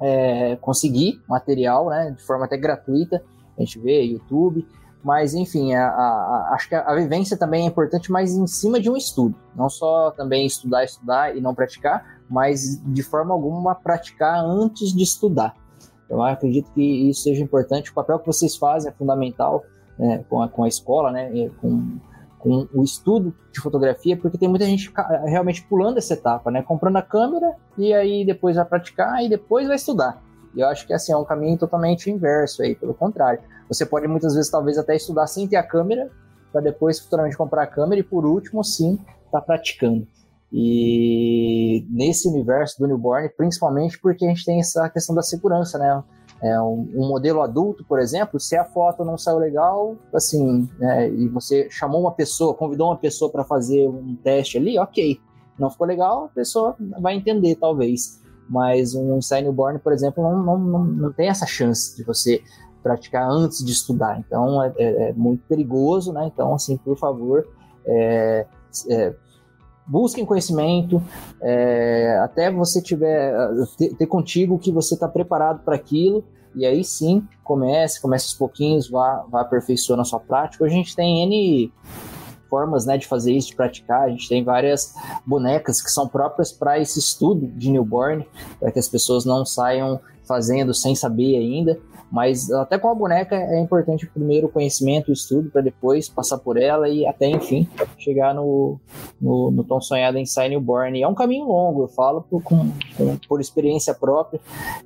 é, 0.00 0.56
conseguir 0.56 1.22
material, 1.28 1.88
né, 1.88 2.14
de 2.16 2.22
forma 2.22 2.44
até 2.44 2.56
gratuita, 2.56 3.22
a 3.56 3.60
gente 3.60 3.78
vê 3.78 4.02
YouTube, 4.02 4.66
mas 5.02 5.34
enfim, 5.34 5.72
a, 5.72 5.86
a, 5.86 5.90
a, 5.90 6.54
acho 6.54 6.68
que 6.68 6.74
a, 6.74 6.94
vivência 6.94 7.36
também 7.36 7.64
é 7.64 7.66
importante, 7.66 8.10
mas 8.10 8.32
em 8.34 8.46
cima 8.46 8.80
de 8.80 8.90
um 8.90 8.96
estudo, 8.96 9.34
não 9.54 9.68
só 9.68 10.10
também 10.10 10.44
estudar, 10.44 10.84
estudar 10.84 11.36
e 11.36 11.40
não 11.40 11.54
praticar, 11.54 12.20
mas 12.28 12.82
de 12.84 13.02
forma 13.02 13.32
alguma 13.32 13.74
praticar 13.74 14.44
antes 14.44 14.92
de 14.92 15.02
estudar. 15.02 15.54
Eu 16.08 16.22
acredito 16.22 16.70
que 16.72 16.82
isso 17.08 17.22
seja 17.22 17.42
importante, 17.42 17.90
o 17.90 17.94
papel 17.94 18.18
que 18.18 18.26
vocês 18.26 18.56
fazem 18.56 18.90
é 18.90 18.94
fundamental 18.94 19.64
né, 19.98 20.24
com, 20.28 20.42
a, 20.42 20.48
com 20.48 20.64
a 20.64 20.68
escola, 20.68 21.10
né, 21.10 21.50
com 21.60 21.98
com 22.46 22.68
o 22.72 22.84
estudo 22.84 23.34
de 23.52 23.60
fotografia, 23.60 24.16
porque 24.16 24.38
tem 24.38 24.48
muita 24.48 24.64
gente 24.64 24.92
realmente 25.24 25.64
pulando 25.64 25.98
essa 25.98 26.14
etapa, 26.14 26.48
né? 26.48 26.62
Comprando 26.62 26.96
a 26.96 27.02
câmera 27.02 27.56
e 27.76 27.92
aí 27.92 28.24
depois 28.24 28.54
vai 28.54 28.64
praticar 28.64 29.20
e 29.24 29.28
depois 29.28 29.66
vai 29.66 29.74
estudar. 29.74 30.22
E 30.54 30.60
eu 30.60 30.68
acho 30.68 30.86
que 30.86 30.92
assim 30.92 31.12
é 31.12 31.16
um 31.16 31.24
caminho 31.24 31.58
totalmente 31.58 32.08
inverso 32.08 32.62
aí, 32.62 32.76
pelo 32.76 32.94
contrário. 32.94 33.40
Você 33.68 33.84
pode 33.84 34.06
muitas 34.06 34.36
vezes 34.36 34.48
talvez 34.48 34.78
até 34.78 34.94
estudar 34.94 35.26
sem 35.26 35.48
ter 35.48 35.56
a 35.56 35.62
câmera, 35.64 36.08
para 36.52 36.60
depois 36.60 37.00
futuramente 37.00 37.36
comprar 37.36 37.64
a 37.64 37.66
câmera 37.66 38.00
e 38.00 38.04
por 38.04 38.24
último 38.24 38.62
sim 38.62 38.94
estar 39.24 39.40
tá 39.40 39.40
praticando. 39.40 40.06
E 40.52 41.84
nesse 41.90 42.28
universo 42.28 42.78
do 42.78 42.86
newborn, 42.86 43.28
principalmente 43.36 43.98
porque 44.00 44.24
a 44.24 44.28
gente 44.28 44.44
tem 44.44 44.60
essa 44.60 44.88
questão 44.88 45.16
da 45.16 45.22
segurança, 45.22 45.78
né? 45.78 46.00
É, 46.42 46.60
um, 46.60 46.88
um, 46.94 47.08
modelo 47.08 47.40
adulto, 47.40 47.84
por 47.84 47.98
exemplo, 47.98 48.38
se 48.38 48.56
a 48.56 48.64
foto 48.64 49.04
não 49.04 49.16
saiu 49.16 49.38
legal, 49.38 49.96
assim, 50.14 50.68
né, 50.78 51.08
e 51.10 51.28
você 51.28 51.68
chamou 51.70 52.02
uma 52.02 52.12
pessoa, 52.12 52.52
convidou 52.52 52.88
uma 52.88 52.96
pessoa 52.96 53.30
para 53.30 53.42
fazer 53.42 53.88
um 53.88 54.16
teste 54.22 54.58
ali, 54.58 54.78
ok. 54.78 55.18
Não 55.58 55.70
ficou 55.70 55.86
legal, 55.86 56.24
a 56.26 56.28
pessoa 56.28 56.76
vai 57.00 57.14
entender, 57.14 57.56
talvez. 57.56 58.20
Mas 58.48 58.94
um 58.94 59.16
ensaio 59.16 59.44
newborn, 59.44 59.78
por 59.78 59.92
exemplo, 59.92 60.22
não, 60.22 60.42
não, 60.42 60.58
não, 60.58 60.84
não 60.84 61.12
tem 61.12 61.28
essa 61.28 61.46
chance 61.46 61.96
de 61.96 62.04
você 62.04 62.42
praticar 62.82 63.28
antes 63.28 63.64
de 63.64 63.72
estudar. 63.72 64.18
Então, 64.18 64.62
é, 64.62 64.72
é, 64.76 65.08
é 65.08 65.12
muito 65.14 65.42
perigoso, 65.48 66.12
né? 66.12 66.30
Então, 66.32 66.54
assim, 66.54 66.76
por 66.76 66.96
favor, 66.96 67.48
é, 67.84 68.46
é 68.88 69.14
busquem 69.86 70.24
conhecimento, 70.24 71.02
é, 71.40 72.18
até 72.22 72.50
você 72.50 72.82
tiver 72.82 73.34
ter, 73.78 73.94
ter 73.94 74.06
contigo 74.06 74.58
que 74.58 74.72
você 74.72 74.94
está 74.94 75.08
preparado 75.08 75.62
para 75.64 75.76
aquilo, 75.76 76.24
e 76.54 76.64
aí 76.64 76.82
sim 76.82 77.26
comece, 77.44 78.00
comece 78.00 78.24
aos 78.26 78.34
pouquinhos, 78.34 78.88
vá, 78.88 79.24
vá 79.30 79.42
aperfeiçoando 79.42 80.02
a 80.02 80.04
sua 80.04 80.18
prática. 80.18 80.64
Hoje 80.64 80.74
a 80.74 80.76
gente 80.76 80.96
tem 80.96 81.22
N 81.22 81.72
formas 82.48 82.86
né, 82.86 82.96
de 82.96 83.06
fazer 83.06 83.32
isso, 83.32 83.48
de 83.48 83.56
praticar. 83.56 84.02
A 84.02 84.08
gente 84.08 84.28
tem 84.28 84.42
várias 84.42 84.94
bonecas 85.24 85.82
que 85.82 85.90
são 85.90 86.08
próprias 86.08 86.50
para 86.52 86.78
esse 86.78 86.98
estudo 86.98 87.46
de 87.46 87.70
newborn, 87.70 88.26
para 88.58 88.72
que 88.72 88.78
as 88.78 88.88
pessoas 88.88 89.24
não 89.24 89.44
saiam 89.44 90.00
fazendo 90.26 90.72
sem 90.72 90.94
saber 90.94 91.36
ainda. 91.36 91.78
Mas 92.16 92.50
até 92.50 92.78
com 92.78 92.88
a 92.88 92.94
boneca 92.94 93.36
é 93.36 93.60
importante 93.60 94.06
primeiro 94.06 94.46
o 94.46 94.50
conhecimento, 94.50 95.10
o 95.10 95.12
estudo, 95.12 95.50
para 95.50 95.60
depois 95.60 96.08
passar 96.08 96.38
por 96.38 96.56
ela 96.56 96.88
e 96.88 97.06
até, 97.06 97.26
enfim, 97.28 97.68
chegar 97.98 98.34
no, 98.34 98.80
no, 99.20 99.50
no 99.50 99.62
tão 99.62 99.82
sonhado 99.82 100.16
Ensaio 100.16 100.48
Newborn. 100.48 100.98
E 100.98 101.02
é 101.02 101.08
um 101.08 101.14
caminho 101.14 101.44
longo, 101.44 101.82
eu 101.82 101.88
falo 101.88 102.22
por, 102.22 102.42
com, 102.42 102.70
com, 102.96 103.18
por 103.28 103.38
experiência 103.38 103.92
própria. 103.92 104.40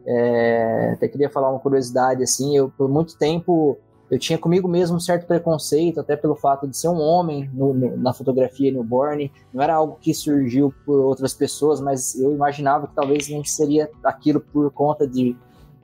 É, 0.05 0.94
até 0.94 1.07
queria 1.07 1.31
falar 1.31 1.51
uma 1.51 1.61
curiosidade, 1.61 2.20
assim, 2.24 2.57
eu 2.57 2.69
por 2.77 2.89
muito 2.89 3.16
tempo 3.16 3.78
eu 4.11 4.19
tinha 4.19 4.36
comigo 4.36 4.66
mesmo 4.66 4.97
um 4.97 5.01
certo 5.01 5.24
preconceito, 5.24 6.01
até 6.01 6.16
pelo 6.16 6.35
fato 6.35 6.66
de 6.66 6.77
ser 6.77 6.89
um 6.89 7.01
homem 7.01 7.48
no, 7.55 7.73
no, 7.73 7.97
na 7.97 8.12
fotografia 8.12 8.73
newborn. 8.73 9.31
Não 9.55 9.62
era 9.62 9.77
algo 9.77 9.98
que 10.01 10.12
surgiu 10.12 10.74
por 10.85 10.98
outras 10.98 11.32
pessoas, 11.32 11.81
mas 11.81 12.16
eu 12.16 12.32
imaginava 12.32 12.89
que 12.89 12.94
talvez 12.97 13.28
não 13.28 13.44
seria 13.44 13.89
aquilo 14.02 14.40
por 14.40 14.69
conta 14.73 15.07
de 15.07 15.36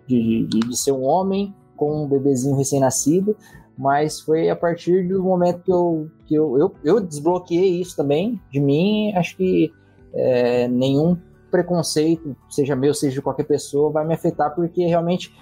de, 0.06 0.46
de, 0.46 0.60
de 0.60 0.76
ser 0.76 0.92
um 0.92 1.04
homem 1.04 1.54
com 1.76 2.04
um 2.04 2.08
bebezinho 2.08 2.56
recém-nascido, 2.56 3.36
mas 3.76 4.20
foi 4.20 4.48
a 4.48 4.56
partir 4.56 5.06
do 5.06 5.22
momento 5.22 5.62
que 5.62 5.72
eu, 5.72 6.10
que 6.26 6.34
eu, 6.34 6.58
eu, 6.58 6.74
eu 6.82 7.00
desbloqueei 7.00 7.80
isso 7.80 7.94
também 7.94 8.40
de 8.50 8.58
mim, 8.58 9.12
acho 9.14 9.36
que 9.36 9.72
é, 10.14 10.66
nenhum 10.68 11.16
preconceito, 11.50 12.34
seja 12.48 12.74
meu, 12.74 12.94
seja 12.94 13.14
de 13.14 13.22
qualquer 13.22 13.44
pessoa, 13.44 13.90
vai 13.90 14.06
me 14.06 14.14
afetar, 14.14 14.54
porque 14.54 14.86
realmente 14.86 15.32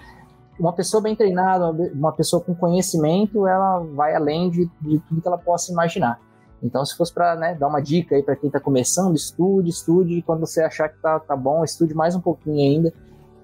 uma 0.59 0.73
pessoa 0.73 1.01
bem 1.01 1.15
treinada, 1.15 1.69
uma 1.93 2.11
pessoa 2.11 2.41
com 2.41 2.55
conhecimento, 2.55 3.47
ela 3.47 3.79
vai 3.79 4.15
além 4.15 4.49
de, 4.49 4.69
de 4.81 4.99
tudo 4.99 5.21
que 5.21 5.27
ela 5.27 5.37
possa 5.37 5.71
imaginar. 5.71 6.19
Então, 6.63 6.83
se 6.85 6.95
fosse 6.95 7.13
para 7.13 7.35
né, 7.35 7.55
dar 7.55 7.67
uma 7.67 7.81
dica 7.81 8.15
aí 8.15 8.23
para 8.23 8.35
quem 8.35 8.47
está 8.47 8.59
começando, 8.59 9.15
estude, 9.15 9.69
estude, 9.69 10.21
quando 10.21 10.39
você 10.39 10.63
achar 10.63 10.89
que 10.89 10.97
tá, 10.99 11.19
tá 11.19 11.35
bom, 11.35 11.63
estude 11.63 11.93
mais 11.93 12.15
um 12.15 12.21
pouquinho 12.21 12.57
ainda, 12.57 12.93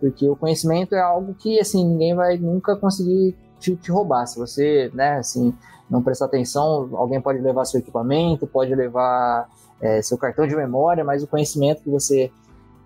porque 0.02 0.28
o 0.28 0.36
conhecimento 0.36 0.96
é 0.96 1.00
algo 1.00 1.36
que, 1.36 1.60
assim, 1.60 1.88
ninguém 1.88 2.16
vai 2.16 2.36
nunca 2.38 2.76
conseguir 2.76 3.38
te, 3.60 3.76
te 3.76 3.92
roubar. 3.92 4.26
Se 4.26 4.40
você, 4.40 4.90
né, 4.96 5.20
assim, 5.20 5.54
não 5.88 6.02
prestar 6.02 6.26
atenção, 6.26 6.90
alguém 6.94 7.22
pode 7.22 7.40
levar 7.40 7.64
seu 7.66 7.80
equipamento, 7.80 8.48
pode 8.48 8.74
levar 8.74 9.48
é, 9.80 10.02
seu 10.02 10.18
cartão 10.18 10.48
de 10.48 10.56
memória, 10.56 11.04
mas 11.04 11.22
o 11.22 11.28
conhecimento 11.28 11.84
que 11.84 11.90
você 11.90 12.32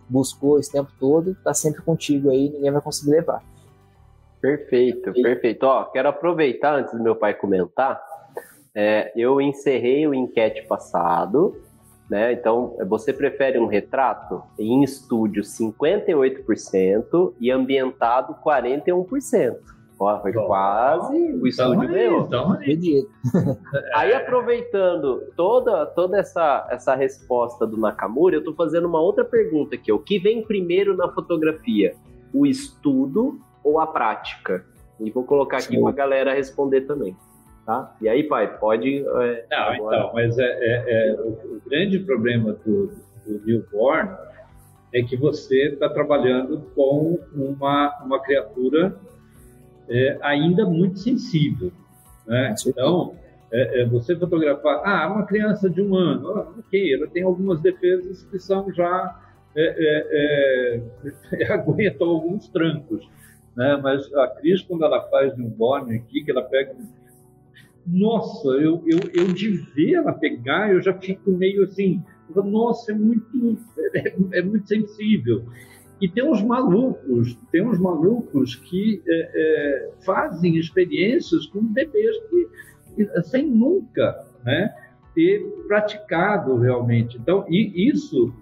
buscou 0.10 0.60
esse 0.60 0.72
tempo 0.72 0.92
todo 1.00 1.32
está 1.32 1.54
sempre 1.54 1.82
contigo 1.82 2.30
aí, 2.30 2.50
ninguém 2.50 2.72
vai 2.72 2.82
conseguir 2.82 3.12
levar. 3.12 3.42
Perfeito, 4.42 5.14
perfeito. 5.14 5.64
Ó, 5.64 5.86
quero 5.86 6.10
aproveitar 6.10 6.76
antes 6.76 6.94
do 6.94 7.02
meu 7.02 7.16
pai 7.16 7.34
comentar. 7.34 8.00
É, 8.76 9.12
eu 9.16 9.40
encerrei 9.40 10.06
o 10.06 10.14
enquete 10.14 10.68
passado 10.68 11.56
né? 12.10 12.34
Então, 12.34 12.76
você 12.88 13.11
prefere 13.11 13.60
um 13.60 13.65
retrato 13.65 14.44
em 14.60 14.84
estúdio 14.84 15.44
58% 15.44 17.34
e 17.40 17.52
ambientado 17.52 18.36
41%. 18.45 19.56
Ó, 19.98 20.22
foi 20.22 20.34
quase 20.34 21.15
o 21.34 21.48
estúdio 21.48 21.88
ganhou. 21.88 22.26
Então 22.26 22.57
aí, 23.95 24.14
aproveitando 24.14 25.32
toda, 25.38 25.86
toda 25.86 26.19
essa, 26.19 26.68
essa 26.69 26.95
resposta 26.95 27.65
do 27.65 27.77
Nakamura, 27.77 28.36
eu 28.36 28.40
estou 28.40 28.53
fazendo 28.53 28.88
uma 28.88 28.99
outra 28.99 29.23
pergunta 29.23 29.76
aqui. 29.76 29.91
O 29.91 29.99
que 29.99 30.19
vem 30.19 30.44
primeiro 30.44 30.98
na 30.98 31.07
fotografia? 31.10 31.95
O 32.34 32.45
estudo 32.45 33.40
ou 33.64 33.80
a 33.80 33.88
prática? 33.88 34.65
E 34.99 35.10
vou 35.11 35.23
colocar 35.23 35.57
aqui 35.57 35.80
para 35.80 35.90
a 35.90 35.94
galera 35.94 36.34
responder 36.34 36.82
também. 36.82 37.15
Tá? 37.66 37.96
E 38.00 38.08
aí, 38.08 38.24
pai, 38.24 38.60
pode. 38.60 39.00
É, 39.00 39.46
Não, 39.50 39.58
agora... 39.58 39.98
então, 39.98 40.12
mas 40.14 40.38
é, 40.38 40.44
é, 40.44 41.10
é 41.10 41.14
o, 41.20 41.60
grande 41.66 41.98
problema 42.00 42.54
do, 42.64 42.92
do 43.26 43.44
newborn 43.44 44.12
é 44.94 45.02
que 45.02 45.18
você 45.18 45.70
está 45.70 45.90
trabalhando 45.90 46.62
com 46.76 47.20
uma, 47.34 48.04
uma 48.04 48.22
criatura 48.22 48.96
é, 49.90 50.18
ainda 50.22 50.64
muito 50.66 51.00
sensível. 51.00 51.72
Né? 52.28 52.54
Então, 52.68 53.16
é, 53.52 53.82
é, 53.82 53.86
você 53.86 54.16
fotografar, 54.16 54.82
ah, 54.86 55.12
uma 55.12 55.26
criança 55.26 55.68
de 55.68 55.82
um 55.82 55.96
ano, 55.96 56.30
ah, 56.30 56.54
ok, 56.60 56.94
ela 56.94 57.08
tem 57.08 57.24
algumas 57.24 57.60
defesas 57.62 58.24
que 58.24 58.40
são 58.40 58.72
já. 58.72 59.22
Aguentam 61.50 62.10
alguns 62.10 62.48
trancos. 62.50 63.08
Né? 63.56 63.80
Mas 63.82 64.14
a 64.14 64.28
Cris, 64.28 64.62
quando 64.62 64.84
ela 64.84 65.02
faz 65.10 65.36
newborn 65.38 65.96
aqui, 65.96 66.24
que 66.24 66.32
ela 66.32 66.44
pega 66.44 66.76
nossa, 67.86 68.48
eu, 68.49 68.84
eu, 68.86 68.99
eu 69.14 69.34
de 69.34 69.49
ver 69.76 69.95
ela 69.95 70.14
pegar, 70.14 70.74
eu 70.74 70.82
já 70.82 70.94
fico 70.94 71.32
meio 71.32 71.64
assim, 71.64 72.03
nossa, 72.34 72.91
é 72.91 72.95
muito, 72.95 73.57
é, 73.94 74.40
é 74.40 74.41
muito 74.41 74.68
sensível. 74.68 75.45
E 76.02 76.10
tem 76.10 76.30
uns 76.30 76.41
malucos, 76.41 77.38
tem 77.52 77.66
uns 77.66 77.80
malucos 77.80 78.56
que 78.56 79.02
é, 79.07 79.32
é, 79.34 79.91
fazem 80.03 80.57
experiências 80.57 81.45
com 81.45 81.64
bebês 81.64 82.16
que, 82.30 83.07
sem 83.24 83.49
nunca 83.49 84.26
né, 84.44 84.74
ter 85.14 85.41
praticado 85.68 86.57
realmente. 86.57 87.18
Então, 87.18 87.45
e 87.48 87.90
isso. 87.90 88.34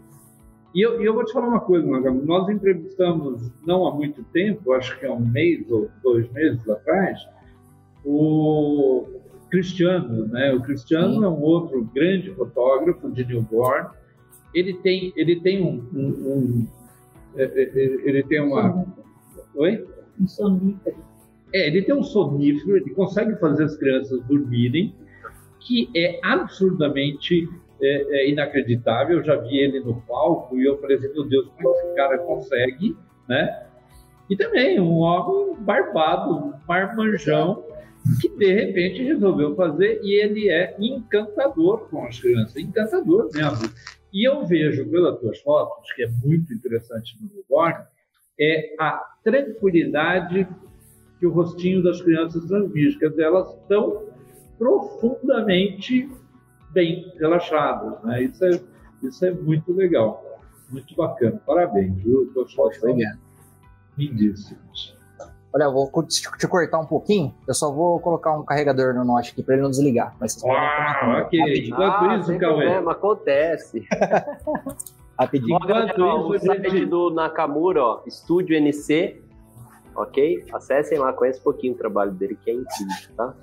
E 0.74 0.82
eu, 0.82 1.00
eu 1.04 1.14
vou 1.14 1.24
te 1.24 1.32
falar 1.32 1.48
uma 1.48 1.60
coisa, 1.60 1.86
Magamo. 1.86 2.24
Nós 2.24 2.50
entrevistamos, 2.50 3.52
não 3.66 3.86
há 3.86 3.94
muito 3.94 4.24
tempo, 4.34 4.74
acho 4.74 4.98
que 5.00 5.06
há 5.06 5.14
um 5.14 5.24
mês 5.24 5.70
ou 5.70 5.90
dois 6.02 6.32
meses 6.32 6.68
atrás, 6.68 7.20
o 8.04 9.06
Cristiano, 9.54 10.28
né? 10.30 10.52
O 10.52 10.62
Cristiano 10.62 11.14
Sim. 11.14 11.24
é 11.26 11.28
um 11.28 11.40
outro 11.40 11.88
grande 11.94 12.32
fotógrafo 12.32 13.08
de 13.12 13.24
newborn. 13.24 13.88
Ele 14.52 14.74
tem, 14.74 15.14
ele 15.16 15.40
tem 15.42 15.64
um, 15.64 15.88
um, 15.94 16.08
um 16.08 16.68
é, 17.36 17.44
é, 17.44 17.62
é, 17.62 17.84
ele 18.04 18.24
tem 18.24 18.42
uma, 18.42 18.84
oi? 19.54 19.86
Um 20.20 20.28
sonífero. 20.28 20.98
É, 21.54 21.68
ele 21.68 21.84
tem 21.84 21.94
um 21.94 22.02
sonífero. 22.02 22.78
Ele 22.78 22.90
consegue 22.96 23.36
fazer 23.36 23.66
as 23.66 23.78
crianças 23.78 24.24
dormirem, 24.24 24.96
que 25.60 25.88
é 25.96 26.20
absurdamente 26.24 27.48
é, 27.80 28.22
é 28.22 28.30
inacreditável. 28.32 29.18
Eu 29.18 29.24
já 29.24 29.36
vi 29.36 29.60
ele 29.60 29.82
no 29.82 30.02
palco 30.02 30.58
e 30.58 30.66
eu 30.66 30.80
falei 30.80 30.98
assim, 30.98 31.14
meu 31.14 31.26
Deus, 31.26 31.48
como 31.56 31.76
esse 31.76 31.96
cara 31.96 32.18
consegue, 32.18 32.98
né? 33.30 33.68
E 34.32 34.36
também 34.36 34.80
um 34.80 34.98
homem 34.98 35.56
barbado, 35.60 36.34
um 36.34 36.54
marmanjão, 36.68 37.64
que 38.20 38.30
de 38.30 38.54
repente 38.54 39.04
resolveu 39.04 39.56
fazer 39.56 40.00
e 40.04 40.22
ele 40.22 40.50
é 40.50 40.76
encantador 40.80 41.90
com 41.90 42.06
as 42.06 42.20
crianças, 42.20 42.58
encantador 42.58 43.30
mesmo. 43.34 43.70
E 44.12 44.28
eu 44.28 44.46
vejo 44.46 44.90
pelas 44.90 45.20
tuas 45.20 45.40
fotos, 45.42 45.92
que 45.94 46.04
é 46.04 46.10
muito 46.24 46.54
interessante 46.54 47.18
no 47.20 47.30
newborn, 47.34 47.84
é 48.40 48.76
a 48.80 49.02
tranquilidade 49.24 50.48
que 51.20 51.26
o 51.26 51.32
rostinho 51.32 51.82
das 51.82 52.02
crianças 52.02 52.46
transmite. 52.46 53.00
Quer 53.00 53.10
dizer, 53.10 53.24
elas 53.24 53.54
estão 53.62 54.06
profundamente 54.58 56.10
bem 56.72 57.12
relaxadas. 57.18 58.04
Né? 58.04 58.24
Isso, 58.24 58.46
é, 58.46 58.62
isso 59.04 59.26
é 59.26 59.32
muito 59.32 59.72
legal, 59.72 60.42
muito 60.70 60.94
bacana. 60.96 61.42
Parabéns, 61.46 61.96
viu? 62.04 62.32
Pessoal, 62.34 62.70
Obrigado. 62.82 63.20
lindíssimos. 63.98 65.03
Olha, 65.56 65.66
eu 65.66 65.72
vou 65.72 65.88
te, 66.04 66.22
te 66.38 66.48
cortar 66.48 66.80
um 66.80 66.86
pouquinho. 66.86 67.34
Eu 67.48 67.54
só 67.54 67.72
vou 67.72 68.00
colocar 68.00 68.36
um 68.36 68.44
carregador 68.44 68.94
no 68.94 69.04
note 69.06 69.32
aqui 69.32 69.44
para 69.44 69.54
ele 69.54 69.64
não 69.64 69.70
desligar. 69.70 70.16
Mas 70.20 70.34
vocês 70.34 70.52
Ah, 70.52 71.22
ok. 71.26 71.68
Enquanto 71.68 71.94
Ah, 72.06 72.18
isso, 72.18 72.28
Cauê. 72.40 72.40
problema, 72.40 72.92
acontece. 72.92 73.86
rapidinho. 75.20 75.58
Enquanto 75.62 76.02
ó, 76.02 76.28
o 76.28 76.36
isso, 76.36 76.52
a 76.52 76.56
site 76.56 76.86
do 76.86 77.12
Nakamura, 77.12 77.84
ó, 77.84 78.02
Estúdio 78.08 78.58
NC, 78.58 79.22
ok? 79.96 80.44
Acessem 80.54 80.98
lá, 80.98 81.14
conheça 81.14 81.40
um 81.40 81.44
pouquinho 81.44 81.74
o 81.74 81.78
trabalho 81.78 82.12
dele, 82.12 82.36
que 82.44 82.50
é 82.50 82.54
incrível, 82.54 83.16
tá? 83.16 83.34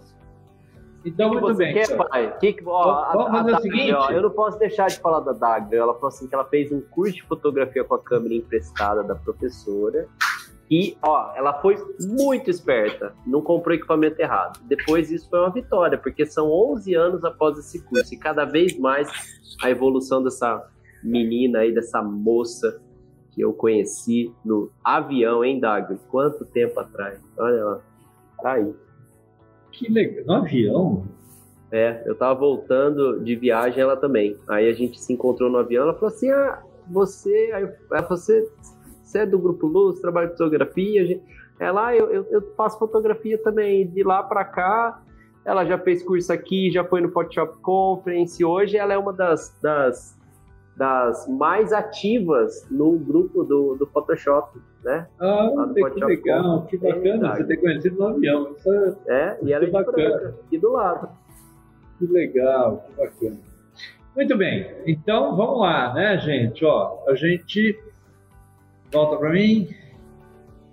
Então, 1.05 1.29
O 1.29 1.31
que 1.31 1.41
muito 1.41 1.55
você 1.57 1.65
bem. 1.65 1.75
quer, 1.75 1.97
pai? 1.97 2.37
Que 2.39 2.57
ó, 2.67 3.13
Vamos 3.13 3.29
a 3.29 3.33
fazer 3.45 3.53
o 3.57 3.61
seguinte? 3.63 3.93
ó, 3.95 4.11
eu 4.11 4.21
não 4.21 4.31
posso 4.31 4.59
deixar 4.59 4.89
de 4.89 4.99
falar 4.99 5.21
da 5.21 5.33
Dagre. 5.33 5.77
Ela 5.79 5.95
falou 5.95 6.09
assim 6.09 6.27
que 6.27 6.35
ela 6.35 6.45
fez 6.45 6.71
um 6.73 6.81
curso 6.83 7.15
de 7.15 7.23
fotografia 7.23 7.83
com 7.85 7.95
a 7.95 7.99
câmera 7.99 8.35
emprestada 8.35 9.03
da 9.03 9.15
professora. 9.15 10.07
E, 10.71 10.97
ó, 11.03 11.33
ela 11.35 11.61
foi 11.61 11.77
muito 11.99 12.49
esperta, 12.49 13.13
não 13.27 13.43
comprou 13.43 13.75
equipamento 13.75 14.21
errado. 14.23 14.61
Depois 14.69 15.11
isso 15.11 15.29
foi 15.29 15.41
uma 15.41 15.51
vitória, 15.51 15.99
porque 15.99 16.25
são 16.25 16.49
11 16.49 16.95
anos 16.95 17.25
após 17.25 17.59
esse 17.59 17.83
curso. 17.83 18.15
E 18.15 18.17
cada 18.17 18.45
vez 18.45 18.79
mais 18.79 19.09
a 19.61 19.69
evolução 19.69 20.23
dessa 20.23 20.65
menina 21.03 21.61
aí, 21.61 21.75
dessa 21.75 22.01
moça 22.01 22.81
que 23.33 23.41
eu 23.41 23.53
conheci 23.53 24.33
no 24.45 24.71
avião, 24.85 25.45
hein, 25.45 25.59
Dagre? 25.59 25.99
Quanto 26.09 26.45
tempo 26.45 26.79
atrás? 26.79 27.21
Olha 27.37 27.65
lá. 27.65 27.81
Tá 28.41 28.53
aí. 28.53 28.73
Que 29.73 29.91
legal. 29.91 30.25
No 30.25 30.35
avião? 30.35 31.05
É, 31.73 32.03
eu 32.07 32.15
tava 32.15 32.39
voltando 32.39 33.21
de 33.25 33.35
viagem, 33.35 33.81
ela 33.81 33.97
também. 33.97 34.37
Aí 34.49 34.69
a 34.69 34.73
gente 34.73 35.01
se 35.01 35.13
encontrou 35.13 35.51
no 35.51 35.59
avião, 35.59 35.83
ela 35.85 35.95
falou 35.95 36.09
assim: 36.09 36.31
Ah, 36.31 36.63
você. 36.89 37.51
Aí 37.55 37.67
falou, 37.89 38.09
você, 38.09 38.49
você 39.11 39.19
é 39.21 39.27
do 39.27 39.39
Grupo 39.39 39.67
Luz, 39.67 40.01
trabalha 40.01 40.29
com 40.29 40.37
fotografia. 40.37 41.07
Gente- 41.07 41.23
Ela, 41.59 41.89
ah, 41.89 41.97
eu, 41.97 42.11
eu, 42.11 42.27
eu 42.31 42.43
faço 42.57 42.79
fotografia 42.79 43.37
também. 43.39 43.87
De 43.87 44.03
lá 44.03 44.23
pra 44.23 44.45
cá, 44.45 45.03
ela 45.45 45.65
já 45.65 45.77
fez 45.79 46.03
curso 46.03 46.33
aqui, 46.33 46.71
já 46.71 46.85
foi 46.85 47.01
no 47.01 47.11
Photoshop 47.11 47.59
Conference. 47.61 48.43
Hoje 48.45 48.77
ela 48.77 48.93
é 48.95 48.99
uma 48.99 49.13
das, 49.13 49.55
das, 49.61 50.19
das 50.77 51.27
mais 51.29 51.73
ativas 51.73 52.67
no 52.71 52.93
grupo 52.99 53.45
do, 53.45 53.75
do 53.75 53.87
Photoshop, 53.87 54.59
né? 54.85 55.07
Ah, 55.19 55.51
Lá 55.55 55.69
que 55.91 56.05
legal, 56.05 56.63
que 56.67 56.79
Conference. 56.79 56.79
bacana 56.79 57.29
É 57.33 57.37
você 57.37 57.45
ter 57.45 57.57
conhecido 57.59 57.97
no 57.99 58.07
avião. 58.07 58.53
Isso 58.57 58.73
é 59.09 59.13
É, 59.13 59.39
e 59.43 59.53
ela 59.53 59.65
é 59.65 59.67
de 59.67 59.73
bacana. 59.73 60.35
Aqui 60.47 60.59
do 60.59 60.73
lado. 60.73 61.09
que 61.99 62.07
legal, 62.07 62.85
que 62.89 62.97
bacana. 62.97 63.37
Muito 64.17 64.37
bem, 64.37 64.67
então 64.87 65.37
vamos 65.37 65.61
lá, 65.61 65.95
né, 65.95 66.19
gente? 66.19 66.65
Ó, 66.65 66.99
a 67.07 67.15
gente 67.15 67.79
volta 68.93 69.17
para 69.17 69.31
mim. 69.31 69.69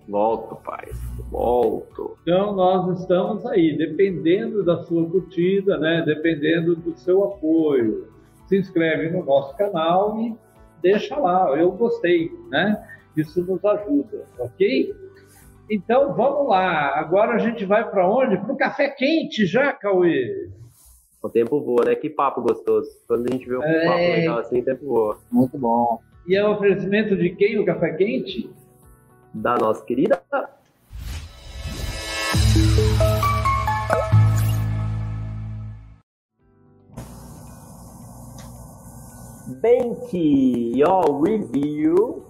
Volto, 0.08 0.56
pai. 0.64 0.88
Volto. 1.30 2.18
Então 2.22 2.56
nós 2.56 3.00
estamos 3.02 3.46
aí, 3.46 3.78
dependendo 3.78 4.64
da 4.64 4.84
sua 4.84 5.08
curtida, 5.10 5.78
né? 5.78 6.02
Dependendo 6.06 6.76
do 6.76 6.98
seu 6.98 7.24
apoio. 7.26 8.08
Se 8.48 8.58
inscreve 8.58 9.10
no 9.10 9.26
nosso 9.26 9.56
canal 9.58 10.18
e 10.22 10.34
deixa 10.82 11.18
lá, 11.18 11.50
eu 11.58 11.72
gostei, 11.72 12.32
né? 12.50 12.82
Isso 13.18 13.44
nos 13.44 13.64
ajuda, 13.66 14.26
ok? 14.40 14.96
Então 15.70 16.14
vamos 16.14 16.48
lá. 16.48 16.98
Agora 16.98 17.34
a 17.34 17.40
gente 17.40 17.66
vai 17.66 17.90
para 17.90 18.10
onde? 18.10 18.38
Para 18.38 18.54
o 18.54 18.58
café 18.58 18.90
quente 18.90 19.46
já, 19.46 19.74
Cauê. 19.74 20.50
O 21.22 21.28
tempo 21.28 21.60
voa, 21.60 21.84
né? 21.84 21.96
Que 21.96 22.10
papo 22.10 22.42
gostoso. 22.42 22.90
Quando 23.06 23.28
a 23.28 23.32
gente 23.34 23.46
vê 23.50 23.58
um 23.58 23.64
É. 23.64 23.86
papo 23.86 23.98
legal 23.98 24.40
assim, 24.40 24.60
o 24.62 24.64
tempo 24.64 24.86
voa. 24.86 25.18
Muito 25.30 25.58
bom. 25.58 26.00
E 26.28 26.36
é 26.36 26.46
o 26.46 26.52
oferecimento 26.52 27.16
de 27.16 27.30
quem 27.30 27.58
o 27.58 27.66
café 27.66 27.94
quente? 27.94 28.54
Da 29.34 29.56
nossa 29.56 29.86
querida. 29.86 30.22
Bank, 39.62 40.84
ó, 40.86 41.10
o 41.10 41.24
review 41.24 42.26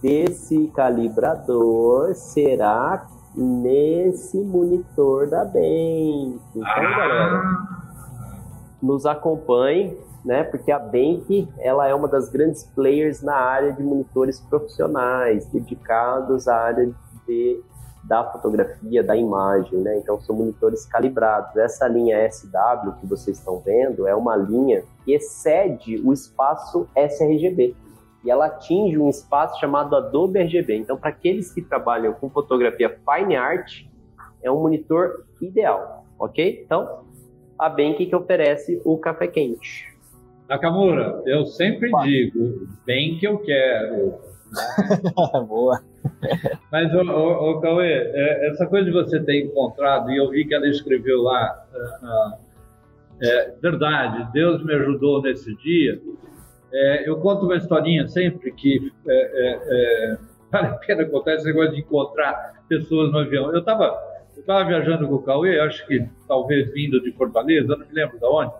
desse 0.00 0.68
calibrador 0.68 2.14
será 2.14 3.06
nesse 3.36 4.38
monitor 4.38 5.28
da 5.28 5.44
Bank. 5.44 6.40
Então, 6.56 6.64
galera, 6.64 7.42
nos 8.82 9.04
acompanhe, 9.04 9.94
né? 10.24 10.44
Porque 10.44 10.70
a 10.70 10.78
Bank 10.78 11.48
ela 11.58 11.88
é 11.88 11.94
uma 11.94 12.08
das 12.08 12.28
grandes 12.28 12.64
players 12.74 13.22
na 13.22 13.34
área 13.34 13.72
de 13.72 13.82
monitores 13.82 14.40
profissionais, 14.40 15.46
dedicados 15.46 16.46
à 16.48 16.56
área 16.56 16.92
de, 17.26 17.60
da 18.04 18.24
fotografia, 18.30 19.02
da 19.02 19.16
imagem, 19.16 19.78
né? 19.80 19.98
Então 19.98 20.20
são 20.20 20.36
monitores 20.36 20.86
calibrados. 20.86 21.56
Essa 21.56 21.88
linha 21.88 22.30
SW 22.30 22.92
que 23.00 23.06
vocês 23.06 23.38
estão 23.38 23.58
vendo 23.60 24.06
é 24.06 24.14
uma 24.14 24.36
linha 24.36 24.84
que 25.04 25.12
excede 25.12 26.00
o 26.04 26.12
espaço 26.12 26.88
sRGB. 26.96 27.74
E 28.24 28.30
ela 28.30 28.46
atinge 28.46 28.98
um 28.98 29.08
espaço 29.08 29.58
chamado 29.58 29.96
Adobe 29.96 30.38
RGB. 30.38 30.76
Então, 30.76 30.96
para 30.96 31.10
aqueles 31.10 31.52
que 31.52 31.60
trabalham 31.60 32.12
com 32.12 32.30
fotografia 32.30 32.88
fine 32.88 33.34
art, 33.34 33.84
é 34.40 34.50
um 34.50 34.60
monitor 34.60 35.24
ideal, 35.40 36.04
ok? 36.18 36.62
Então, 36.64 37.04
a 37.58 37.68
Bank 37.68 38.06
que 38.06 38.14
oferece 38.14 38.80
o 38.84 38.96
café 38.96 39.26
quente. 39.26 39.91
Nakamura, 40.48 41.22
eu 41.26 41.46
sempre 41.46 41.90
digo, 42.02 42.68
bem 42.84 43.18
que 43.18 43.26
eu 43.26 43.38
quero. 43.38 44.14
Boa. 45.48 45.80
Mas, 46.70 46.92
ô, 46.94 47.02
ô, 47.02 47.50
ô, 47.50 47.60
Cauê, 47.60 47.92
é, 47.92 48.48
essa 48.50 48.66
coisa 48.66 48.84
de 48.84 48.92
você 48.92 49.20
ter 49.20 49.44
encontrado, 49.44 50.10
e 50.10 50.16
eu 50.16 50.30
vi 50.30 50.44
que 50.44 50.54
ela 50.54 50.68
escreveu 50.68 51.22
lá, 51.22 51.64
ah, 52.02 52.38
é, 53.22 53.54
verdade, 53.62 54.30
Deus 54.32 54.62
me 54.64 54.74
ajudou 54.74 55.22
nesse 55.22 55.54
dia. 55.56 56.00
É, 56.72 57.08
eu 57.08 57.18
conto 57.18 57.44
uma 57.44 57.56
historinha 57.56 58.08
sempre 58.08 58.50
que 58.52 58.92
é, 59.06 59.14
é, 59.14 59.60
é, 59.70 60.18
vale 60.50 60.68
a 60.68 60.74
pena 60.74 61.04
contar 61.04 61.34
esse 61.34 61.46
negócio 61.46 61.72
de 61.72 61.80
encontrar 61.80 62.64
pessoas 62.68 63.12
no 63.12 63.18
avião. 63.18 63.52
Eu 63.52 63.60
estava 63.60 64.12
eu 64.36 64.42
tava 64.44 64.64
viajando 64.64 65.06
com 65.06 65.14
o 65.14 65.22
Cauê, 65.22 65.60
acho 65.60 65.86
que 65.86 66.04
talvez 66.26 66.72
vindo 66.72 67.00
de 67.00 67.12
Fortaleza, 67.12 67.76
não 67.76 67.86
me 67.86 67.92
lembro 67.92 68.18
de 68.18 68.24
onde, 68.24 68.52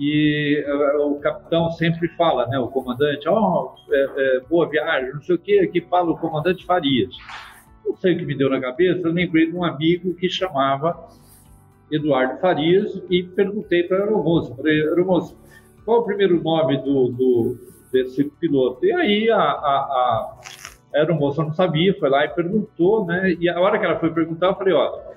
e 0.00 0.64
eh, 0.66 0.96
o 0.96 1.16
capitão 1.16 1.70
sempre 1.72 2.08
fala, 2.16 2.46
né, 2.46 2.58
o 2.58 2.68
comandante, 2.68 3.28
ó, 3.28 3.74
é, 3.90 4.08
é, 4.16 4.40
boa 4.48 4.66
viagem, 4.66 5.12
não 5.12 5.20
sei 5.20 5.34
o 5.34 5.38
que, 5.38 5.60
aqui 5.60 5.82
fala 5.82 6.10
o 6.10 6.16
comandante 6.16 6.64
Farias. 6.64 7.14
Não 7.84 7.94
sei 7.96 8.14
o 8.14 8.18
que 8.18 8.24
me 8.24 8.34
deu 8.34 8.48
na 8.48 8.58
cabeça, 8.58 9.06
eu 9.06 9.12
lembrei 9.12 9.50
de 9.50 9.54
um 9.54 9.62
amigo 9.62 10.14
que 10.14 10.26
chamava 10.30 11.06
Eduardo 11.92 12.40
Farias 12.40 13.02
e 13.10 13.22
perguntei 13.22 13.82
para 13.82 13.98
a 13.98 14.00
aeromoça, 14.04 14.56
aeromoça, 14.64 15.36
qual 15.84 16.00
o 16.00 16.04
primeiro 16.04 16.42
nome 16.42 16.78
do, 16.78 17.08
do, 17.08 17.58
desse 17.92 18.24
piloto? 18.24 18.86
E 18.86 18.92
aí 18.94 19.30
a, 19.30 19.36
a, 19.36 20.40
a 20.94 20.98
aeromoça 20.98 21.42
não 21.42 21.52
sabia, 21.52 21.94
foi 21.98 22.08
lá 22.08 22.24
e 22.24 22.28
perguntou, 22.30 23.04
né, 23.04 23.36
e 23.38 23.50
a 23.50 23.60
hora 23.60 23.78
que 23.78 23.84
ela 23.84 24.00
foi 24.00 24.10
perguntar, 24.14 24.46
eu 24.46 24.54
falei, 24.54 24.72
ó, 24.72 25.09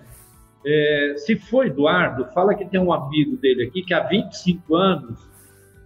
é, 0.65 1.13
se 1.17 1.35
for 1.35 1.65
Eduardo, 1.65 2.25
fala 2.33 2.55
que 2.55 2.65
tem 2.65 2.79
um 2.79 2.93
amigo 2.93 3.37
dele 3.37 3.63
aqui 3.63 3.83
que 3.83 3.93
há 3.93 4.01
25 4.01 4.75
anos 4.75 5.33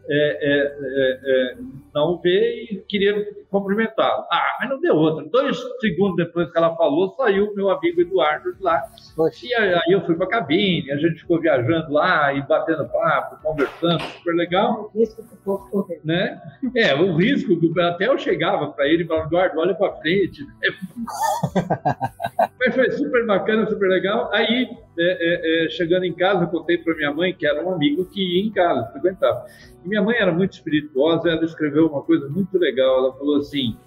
é, 0.10 0.40
é, 0.42 0.78
é, 0.80 1.20
é, 1.26 1.58
não 1.94 2.18
vê 2.22 2.64
e 2.72 2.78
queria 2.88 3.28
cumprimentá-lo. 3.50 4.26
Ah, 4.32 4.58
mas 4.60 4.70
não 4.70 4.80
deu 4.80 4.96
outra. 4.96 5.26
Dois 5.30 5.58
segundos 5.82 6.16
depois 6.16 6.50
que 6.50 6.58
ela 6.58 6.76
falou, 6.76 7.14
saiu 7.18 7.54
meu 7.56 7.70
amigo 7.70 8.00
Eduardo 8.02 8.56
de 8.56 8.64
lá. 8.64 8.84
Poxa. 9.16 9.46
E 9.46 9.54
aí 9.54 9.92
eu 9.92 10.06
fui 10.06 10.16
para 10.16 10.26
a 10.26 10.30
cabine, 10.30 10.90
a 10.92 10.98
gente 10.98 11.20
ficou 11.20 11.42
viajando 11.42 11.92
lá 11.92 12.34
e 12.34 12.42
batendo 12.42 12.88
papo, 12.88 13.42
conversando, 13.44 14.02
super 14.02 14.34
legal, 14.34 14.90
Isso 14.96 15.18
que 15.18 15.34
o 15.34 15.38
povo 15.44 15.70
correu. 15.70 16.00
né? 16.06 16.42
É, 16.76 16.96
o 16.96 17.16
risco, 17.16 17.60
que 17.60 17.82
até 17.82 18.08
eu 18.08 18.18
chegava 18.18 18.72
para 18.72 18.88
ele 18.88 19.04
e 19.04 19.08
falava, 19.08 19.28
Eduardo, 19.28 19.60
olha 19.60 19.76
para 19.76 19.94
frente. 19.98 20.46
Mas 22.60 22.74
foi 22.74 22.92
super 22.92 23.26
bacana, 23.26 23.68
super 23.68 23.88
legal. 23.88 24.30
Aí, 24.34 24.68
é, 24.98 25.66
é, 25.66 25.66
é, 25.66 25.70
chegando 25.70 26.06
em 26.06 26.14
casa, 26.14 26.44
eu 26.44 26.48
contei 26.48 26.78
para 26.78 26.96
minha 26.96 27.14
mãe 27.14 27.34
que 27.34 27.46
era 27.46 27.64
um 27.64 27.72
amigo 27.72 28.06
que 28.06 28.20
ia 28.20 28.46
em 28.48 28.52
casa, 28.52 28.92
frequentava. 28.92 29.46
E 29.86 29.88
minha 29.88 30.02
mãe 30.02 30.18
era 30.18 30.32
muito 30.32 30.54
espirituosa, 30.54 31.30
ela 31.30 31.46
escreveu 31.46 31.88
uma 31.88 32.02
coisa 32.02 32.28
muito 32.28 32.58
legal. 32.58 32.98
Ela 32.98 33.14
falou 33.14 33.38
assim: 33.38 33.78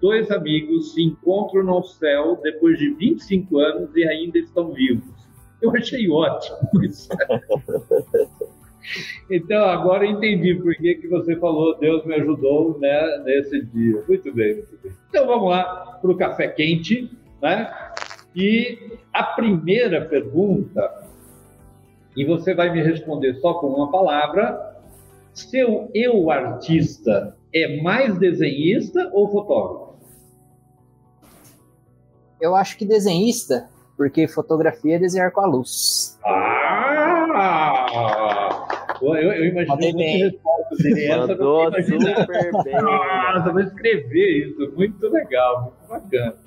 dois 0.00 0.30
amigos 0.30 0.94
se 0.94 1.02
encontram 1.02 1.64
no 1.64 1.82
céu 1.82 2.38
depois 2.42 2.78
de 2.78 2.90
25 2.94 3.58
anos 3.58 3.96
e 3.96 4.06
ainda 4.06 4.38
estão 4.38 4.72
vivos. 4.72 5.16
Eu 5.60 5.74
achei 5.74 6.08
ótimo 6.08 6.58
isso. 6.84 7.08
Então, 9.28 9.64
agora 9.64 10.04
eu 10.04 10.12
entendi 10.12 10.54
por 10.54 10.74
que, 10.76 10.94
que 10.94 11.08
você 11.08 11.34
falou, 11.36 11.76
Deus 11.78 12.04
me 12.04 12.14
ajudou 12.14 12.78
né, 12.78 13.22
nesse 13.24 13.62
dia. 13.66 14.02
Muito 14.06 14.32
bem, 14.32 14.54
muito 14.54 14.78
bem. 14.80 14.92
Então 15.08 15.26
vamos 15.26 15.50
lá 15.50 15.98
para 16.00 16.10
o 16.10 16.16
café 16.16 16.46
quente, 16.48 17.10
né? 17.40 17.72
E 18.34 18.98
a 19.12 19.22
primeira 19.22 20.04
pergunta, 20.04 21.04
e 22.16 22.24
você 22.24 22.54
vai 22.54 22.70
me 22.70 22.82
responder 22.82 23.34
só 23.34 23.54
com 23.54 23.68
uma 23.68 23.90
palavra: 23.90 24.76
seu 25.32 25.90
eu 25.94 26.30
artista 26.30 27.36
é 27.54 27.80
mais 27.80 28.18
desenhista 28.18 29.10
ou 29.12 29.30
fotógrafo? 29.30 29.96
Eu 32.40 32.54
acho 32.54 32.76
que 32.76 32.84
desenhista, 32.84 33.68
porque 33.96 34.28
fotografia 34.28 34.96
é 34.96 34.98
desenhar 34.98 35.32
com 35.32 35.40
a 35.40 35.46
luz. 35.46 36.18
Ah! 36.24 36.56
Eu, 39.00 39.14
eu 39.14 39.44
imagino 39.46 39.78
que 39.78 40.02
resposta 40.02 40.76
dele 40.82 41.04
essa. 41.04 41.26
Mandou 41.26 41.72
super 41.72 42.62
bem. 42.64 42.82
Nossa, 42.82 43.52
vou 43.52 43.60
escrever 43.60 44.46
isso. 44.46 44.72
Muito 44.74 45.08
legal, 45.08 45.62
muito 45.62 45.88
bacana. 45.88 46.45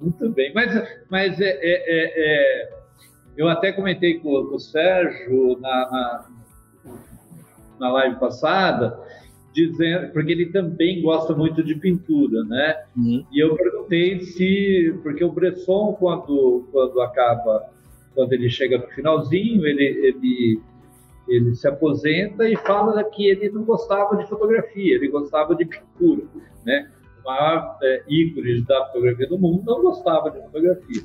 Muito 0.00 0.28
bem. 0.30 0.52
Mas, 0.54 0.88
mas 1.10 1.40
é, 1.40 1.50
é, 1.50 1.60
é, 1.62 2.12
é 2.16 2.78
eu 3.36 3.48
até 3.48 3.72
comentei 3.72 4.18
com, 4.18 4.46
com 4.46 4.56
o 4.56 4.60
Sérgio 4.60 5.58
na, 5.60 5.90
na, 5.90 6.28
na 7.78 7.92
live 7.92 8.16
passada 8.16 8.98
dizendo, 9.52 10.12
porque 10.12 10.32
ele 10.32 10.46
também 10.46 11.02
gosta 11.02 11.34
muito 11.34 11.62
de 11.62 11.74
pintura, 11.74 12.44
né? 12.44 12.84
Uhum. 12.96 13.24
E 13.32 13.40
eu 13.40 13.56
perguntei 13.56 14.20
se, 14.20 14.94
porque 15.02 15.24
o 15.24 15.32
Bresson 15.32 15.96
quando 15.98 16.68
quando 16.70 17.00
acaba, 17.00 17.70
quando 18.14 18.32
ele 18.32 18.48
chega 18.50 18.78
no 18.78 18.86
finalzinho, 18.88 19.66
ele 19.66 19.84
ele 19.84 20.60
ele 21.28 21.54
se 21.54 21.68
aposenta 21.68 22.48
e 22.48 22.56
fala 22.56 23.04
que 23.04 23.28
ele 23.28 23.50
não 23.50 23.64
gostava 23.64 24.16
de 24.16 24.28
fotografia, 24.28 24.94
ele 24.94 25.08
gostava 25.08 25.54
de 25.54 25.64
pintura, 25.64 26.22
né? 26.64 26.90
Maior 27.28 27.76
é, 27.82 28.02
ícone 28.08 28.62
da 28.62 28.86
fotografia 28.86 29.28
do 29.28 29.38
mundo 29.38 29.62
não 29.66 29.82
gostava 29.82 30.30
de 30.30 30.40
fotografia. 30.40 31.02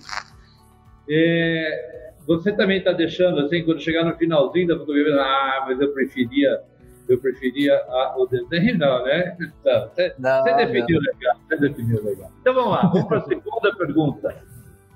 É, 1.10 2.14
você 2.26 2.54
também 2.54 2.78
está 2.78 2.94
deixando 2.94 3.42
assim, 3.42 3.66
quando 3.66 3.82
chegar 3.82 4.06
no 4.06 4.16
finalzinho 4.16 4.70
da 4.70 4.78
fotografia, 4.78 5.22
ah, 5.22 5.66
mas 5.68 5.82
eu 5.82 5.92
preferia 5.92 6.64
eu 7.10 7.20
preferia 7.20 7.76
a, 7.76 8.16
o 8.18 8.26
desenho, 8.26 8.78
não, 8.78 9.04
né? 9.04 9.38
Não, 9.66 9.90
você, 9.90 10.16
não, 10.18 10.42
você 10.42 10.54
definiu 10.56 11.02
não. 11.02 11.12
legal, 11.12 11.36
você 11.48 11.58
definiu 11.58 12.04
legal. 12.04 12.32
Então 12.40 12.54
vamos 12.54 12.72
lá, 12.72 12.82
vamos 12.88 13.08
para 13.08 13.18
a 13.18 13.22
segunda 13.28 13.76
pergunta. 13.76 14.36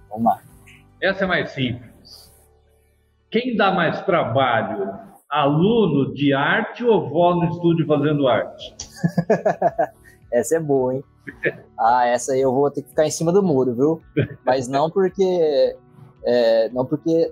Vamos 0.10 0.26
lá. 0.26 0.42
Essa 1.02 1.26
é 1.26 1.28
mais 1.28 1.50
simples. 1.52 2.34
Quem 3.30 3.58
dá 3.58 3.72
mais 3.72 4.02
trabalho, 4.04 4.98
aluno 5.30 6.14
de 6.14 6.34
arte 6.34 6.86
ou 6.86 7.10
vó 7.10 7.36
no 7.36 7.50
estúdio 7.50 7.86
fazendo 7.86 8.28
arte? 8.28 8.74
essa 10.32 10.56
é 10.56 10.60
boa, 10.62 10.96
hein? 10.96 11.04
Ah, 11.80 12.08
essa 12.08 12.34
aí 12.34 12.42
eu 12.42 12.52
vou 12.52 12.72
ter 12.72 12.82
que 12.82 12.90
ficar 12.90 13.06
em 13.06 13.12
cima 13.12 13.32
do 13.32 13.44
muro, 13.44 13.76
viu? 13.76 14.02
Mas 14.46 14.68
não 14.68 14.90
porque 14.90 15.76
é, 16.26 16.70
não 16.70 16.86
porque 16.86 17.32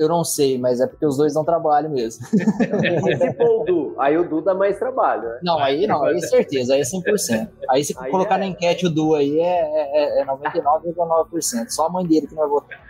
eu 0.00 0.08
não 0.08 0.24
sei, 0.24 0.58
mas 0.58 0.80
é 0.80 0.86
porque 0.86 1.04
os 1.04 1.18
dois 1.18 1.34
não 1.34 1.44
trabalham 1.44 1.90
mesmo. 1.90 2.24
se 2.26 3.34
for 3.36 3.60
o 3.60 3.64
Du, 3.64 3.94
aí 3.98 4.16
o 4.16 4.26
Du 4.26 4.40
dá 4.40 4.54
mais 4.54 4.78
trabalho, 4.78 5.22
né? 5.22 5.40
Não, 5.42 5.58
aí 5.58 5.86
não, 5.86 6.02
aí 6.04 6.18
certeza, 6.22 6.72
aí 6.72 6.80
é 6.80 6.84
100%. 6.84 7.48
Aí 7.68 7.84
se 7.84 7.94
aí 7.98 8.10
colocar 8.10 8.36
é... 8.36 8.38
na 8.38 8.46
enquete 8.46 8.86
o 8.86 8.90
Du 8.90 9.14
aí 9.14 9.38
é, 9.38 10.20
é, 10.20 10.22
é 10.22 10.24
99,9%. 10.24 11.68
Só 11.68 11.86
a 11.86 11.90
mãe 11.90 12.06
dele 12.06 12.26
que 12.26 12.34
não 12.34 12.42
vai 12.42 12.48
votar. 12.48 12.80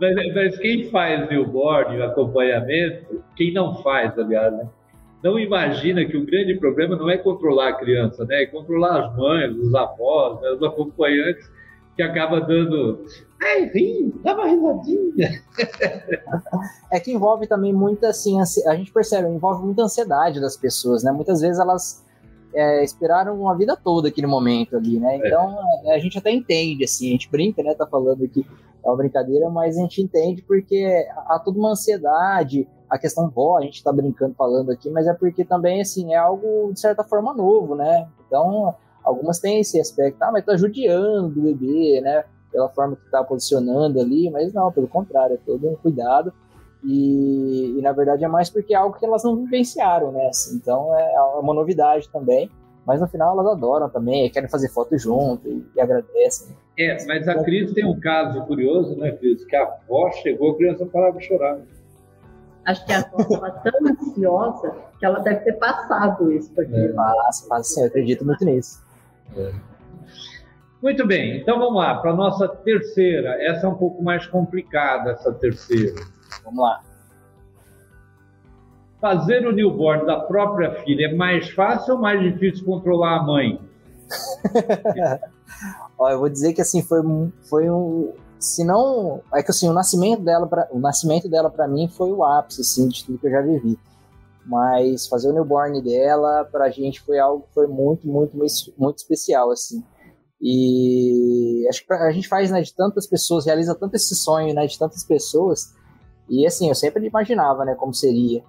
mas, 0.00 0.34
mas, 0.34 0.58
quem 0.58 0.88
faz 0.90 1.28
billboard, 1.28 1.96
o 1.96 2.04
acompanhamento, 2.04 3.24
quem 3.34 3.52
não 3.52 3.82
faz, 3.82 4.16
aliás, 4.16 4.52
né? 4.52 4.68
Não 5.22 5.38
imagina 5.38 6.04
que 6.04 6.16
o 6.16 6.24
grande 6.24 6.54
problema 6.58 6.96
não 6.96 7.08
é 7.10 7.16
controlar 7.16 7.70
a 7.70 7.74
criança, 7.74 8.24
né? 8.24 8.42
É 8.42 8.46
controlar 8.46 9.06
as 9.06 9.16
mães, 9.16 9.56
os 9.56 9.74
avós, 9.74 10.40
né? 10.40 10.50
os 10.50 10.62
acompanhantes 10.62 11.50
que 11.96 12.02
acaba 12.02 12.40
dando. 12.40 13.04
Ai, 13.42 13.64
ri, 13.64 14.14
dá 14.22 14.34
uma 14.34 14.46
risadinha. 14.46 15.42
É 16.92 17.00
que 17.00 17.12
envolve 17.12 17.48
também 17.48 17.72
muita, 17.72 18.08
assim, 18.08 18.38
a 18.40 18.76
gente 18.76 18.92
percebe, 18.92 19.28
envolve 19.28 19.64
muita 19.64 19.82
ansiedade 19.82 20.40
das 20.40 20.56
pessoas, 20.56 21.02
né? 21.02 21.10
Muitas 21.10 21.40
vezes 21.40 21.58
elas 21.58 22.06
é, 22.54 22.84
esperaram 22.84 23.48
a 23.48 23.54
vida 23.54 23.76
toda 23.76 24.08
aquele 24.08 24.26
momento 24.26 24.76
ali, 24.76 24.98
né? 25.00 25.16
É. 25.16 25.26
Então 25.26 25.58
é. 25.84 25.94
a 25.94 25.98
gente 25.98 26.16
até 26.16 26.30
entende, 26.30 26.84
assim, 26.84 27.08
a 27.08 27.12
gente 27.12 27.30
brinca, 27.30 27.62
né? 27.62 27.74
Tá 27.74 27.86
falando 27.86 28.24
aqui, 28.24 28.46
é 28.84 28.88
uma 28.88 28.96
brincadeira, 28.96 29.50
mas 29.50 29.76
a 29.76 29.80
gente 29.80 30.00
entende 30.00 30.42
porque 30.42 31.06
há 31.26 31.40
toda 31.44 31.58
uma 31.58 31.72
ansiedade, 31.72 32.68
a 32.88 32.98
questão 32.98 33.28
vó, 33.28 33.58
a 33.58 33.62
gente 33.62 33.82
tá 33.82 33.92
brincando 33.92 34.34
falando 34.34 34.70
aqui, 34.70 34.88
mas 34.90 35.06
é 35.06 35.14
porque 35.14 35.44
também, 35.44 35.80
assim, 35.80 36.12
é 36.12 36.16
algo 36.16 36.72
de 36.72 36.80
certa 36.80 37.02
forma 37.02 37.34
novo, 37.34 37.74
né? 37.74 38.08
Então 38.26 38.74
Algumas 39.06 39.38
têm 39.38 39.60
esse 39.60 39.80
aspecto, 39.80 40.20
ah, 40.20 40.32
mas 40.32 40.44
tá 40.44 40.56
judiando 40.56 41.38
o 41.38 41.42
bebê, 41.44 42.00
né? 42.00 42.24
Pela 42.50 42.68
forma 42.68 42.96
que 42.96 43.08
tá 43.08 43.22
posicionando 43.22 44.00
ali, 44.00 44.28
mas 44.30 44.52
não, 44.52 44.72
pelo 44.72 44.88
contrário, 44.88 45.34
é 45.34 45.38
todo 45.46 45.68
um 45.68 45.76
cuidado. 45.76 46.32
E, 46.82 47.76
e, 47.78 47.82
na 47.82 47.92
verdade 47.92 48.24
é 48.24 48.28
mais 48.28 48.50
porque 48.50 48.74
é 48.74 48.76
algo 48.76 48.98
que 48.98 49.04
elas 49.06 49.22
não 49.22 49.36
vivenciaram, 49.36 50.10
né? 50.10 50.26
Assim, 50.26 50.56
então 50.56 50.92
é 50.98 51.20
uma 51.38 51.54
novidade 51.54 52.08
também. 52.08 52.50
Mas 52.84 53.00
no 53.00 53.06
final 53.06 53.32
elas 53.32 53.52
adoram 53.52 53.88
também, 53.88 54.28
querem 54.30 54.48
fazer 54.48 54.68
foto 54.68 54.96
junto 54.98 55.48
e, 55.48 55.64
e 55.76 55.80
agradecem. 55.80 56.56
É, 56.76 57.04
mas 57.06 57.28
a 57.28 57.42
Cris 57.44 57.72
tem 57.72 57.84
um 57.84 57.98
caso 57.98 58.44
curioso, 58.44 58.96
né, 58.96 59.12
Cris? 59.12 59.44
Que 59.44 59.54
a 59.54 59.62
avó 59.62 60.10
chegou, 60.10 60.52
a 60.52 60.56
criança 60.56 60.84
parava 60.86 61.18
de 61.18 61.24
chorar. 61.24 61.58
Acho 62.66 62.84
que 62.84 62.92
a 62.92 62.98
avó 62.98 63.22
estava 63.22 63.50
tão 63.50 63.88
ansiosa 63.88 64.76
que 64.98 65.06
ela 65.06 65.20
deve 65.20 65.40
ter 65.40 65.52
passado 65.52 66.32
isso. 66.32 66.52
Porque... 66.52 66.74
É. 66.74 66.88
Passa, 66.88 67.48
passa 67.48 67.74
sim, 67.74 67.80
eu 67.80 67.86
acredito 67.86 68.24
muito 68.24 68.44
nisso. 68.44 68.82
É. 69.36 69.52
Muito 70.82 71.06
bem, 71.06 71.40
então 71.40 71.58
vamos 71.58 71.76
lá 71.76 71.96
para 71.96 72.10
a 72.10 72.14
nossa 72.14 72.48
terceira. 72.48 73.42
Essa 73.42 73.66
é 73.66 73.68
um 73.68 73.74
pouco 73.74 74.02
mais 74.02 74.26
complicada, 74.26 75.12
essa 75.12 75.32
terceira. 75.32 76.00
Vamos 76.44 76.60
lá. 76.60 76.82
Fazer 79.00 79.46
o 79.46 79.52
newborn 79.52 80.04
da 80.04 80.20
própria 80.20 80.72
filha 80.82 81.06
é 81.06 81.14
mais 81.14 81.50
fácil 81.50 81.94
ou 81.94 82.00
mais 82.00 82.20
difícil 82.20 82.64
controlar 82.64 83.20
a 83.20 83.22
mãe? 83.22 83.60
Ó, 85.98 86.10
eu 86.10 86.18
vou 86.18 86.28
dizer 86.28 86.52
que 86.52 86.60
assim 86.60 86.82
foi, 86.82 87.00
foi 87.48 87.70
um, 87.70 88.12
se 88.38 88.64
não, 88.64 89.20
é 89.32 89.42
que 89.42 89.50
assim 89.50 89.68
o 89.68 89.72
nascimento 89.72 90.22
dela, 90.22 90.46
pra, 90.46 90.68
o 90.70 90.78
nascimento 90.78 91.28
dela 91.28 91.50
para 91.50 91.66
mim 91.66 91.88
foi 91.88 92.12
o 92.12 92.24
ápice 92.24 92.60
assim 92.60 92.88
de 92.88 93.04
tudo 93.04 93.18
que 93.18 93.26
eu 93.26 93.30
já 93.30 93.40
vivi 93.40 93.78
mas 94.46 95.06
fazer 95.06 95.28
o 95.28 95.32
newborn 95.32 95.82
dela 95.82 96.44
pra 96.44 96.70
gente 96.70 97.00
foi 97.00 97.18
algo 97.18 97.44
foi 97.52 97.66
muito, 97.66 98.06
muito, 98.06 98.36
muito 98.78 98.98
especial, 98.98 99.50
assim. 99.50 99.84
E 100.40 101.66
acho 101.68 101.84
que 101.84 101.92
a 101.92 102.10
gente 102.12 102.28
faz, 102.28 102.50
né, 102.50 102.62
de 102.62 102.72
tantas 102.74 103.06
pessoas, 103.06 103.46
realiza 103.46 103.74
tanto 103.74 103.96
esse 103.96 104.14
sonho, 104.14 104.54
né, 104.54 104.66
de 104.66 104.78
tantas 104.78 105.02
pessoas, 105.02 105.74
e 106.28 106.46
assim, 106.46 106.68
eu 106.68 106.74
sempre 106.74 107.06
imaginava, 107.06 107.64
né, 107.64 107.74
como 107.74 107.92
seria. 107.92 108.44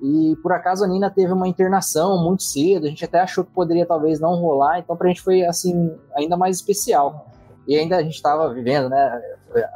E 0.00 0.36
por 0.42 0.52
acaso 0.52 0.84
a 0.84 0.88
Nina 0.88 1.10
teve 1.10 1.32
uma 1.32 1.48
internação 1.48 2.22
muito 2.22 2.42
cedo, 2.42 2.86
a 2.86 2.88
gente 2.88 3.04
até 3.04 3.20
achou 3.20 3.44
que 3.44 3.52
poderia 3.52 3.86
talvez 3.86 4.20
não 4.20 4.36
rolar, 4.36 4.78
então 4.78 4.96
pra 4.96 5.08
gente 5.08 5.22
foi, 5.22 5.42
assim, 5.44 5.96
ainda 6.14 6.36
mais 6.36 6.56
especial. 6.56 7.26
E 7.70 7.78
ainda 7.78 7.98
a 7.98 8.02
gente 8.02 8.16
estava 8.16 8.52
vivendo, 8.52 8.88
né? 8.88 9.22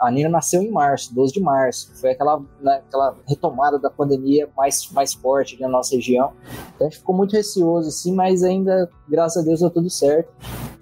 A 0.00 0.10
Nina 0.10 0.28
nasceu 0.28 0.60
em 0.60 0.68
março, 0.68 1.14
12 1.14 1.34
de 1.34 1.40
março. 1.40 1.94
Foi 2.00 2.10
aquela, 2.10 2.42
né, 2.60 2.82
aquela 2.88 3.16
retomada 3.24 3.78
da 3.78 3.88
pandemia 3.88 4.48
mais, 4.56 4.90
mais 4.90 5.14
forte 5.14 5.60
na 5.60 5.68
nossa 5.68 5.94
região. 5.94 6.32
Então 6.74 6.88
a 6.88 6.90
gente 6.90 6.98
ficou 6.98 7.14
muito 7.14 7.36
receoso, 7.36 7.90
assim, 7.90 8.12
mas 8.12 8.42
ainda, 8.42 8.90
graças 9.08 9.40
a 9.40 9.46
Deus, 9.46 9.60
deu 9.60 9.70
tudo 9.70 9.88
certo. 9.88 10.28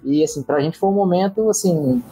E, 0.03 0.23
assim, 0.23 0.41
pra 0.41 0.59
gente 0.59 0.79
foi 0.79 0.89
um 0.89 0.93
momento, 0.93 1.47
assim, 1.51 2.03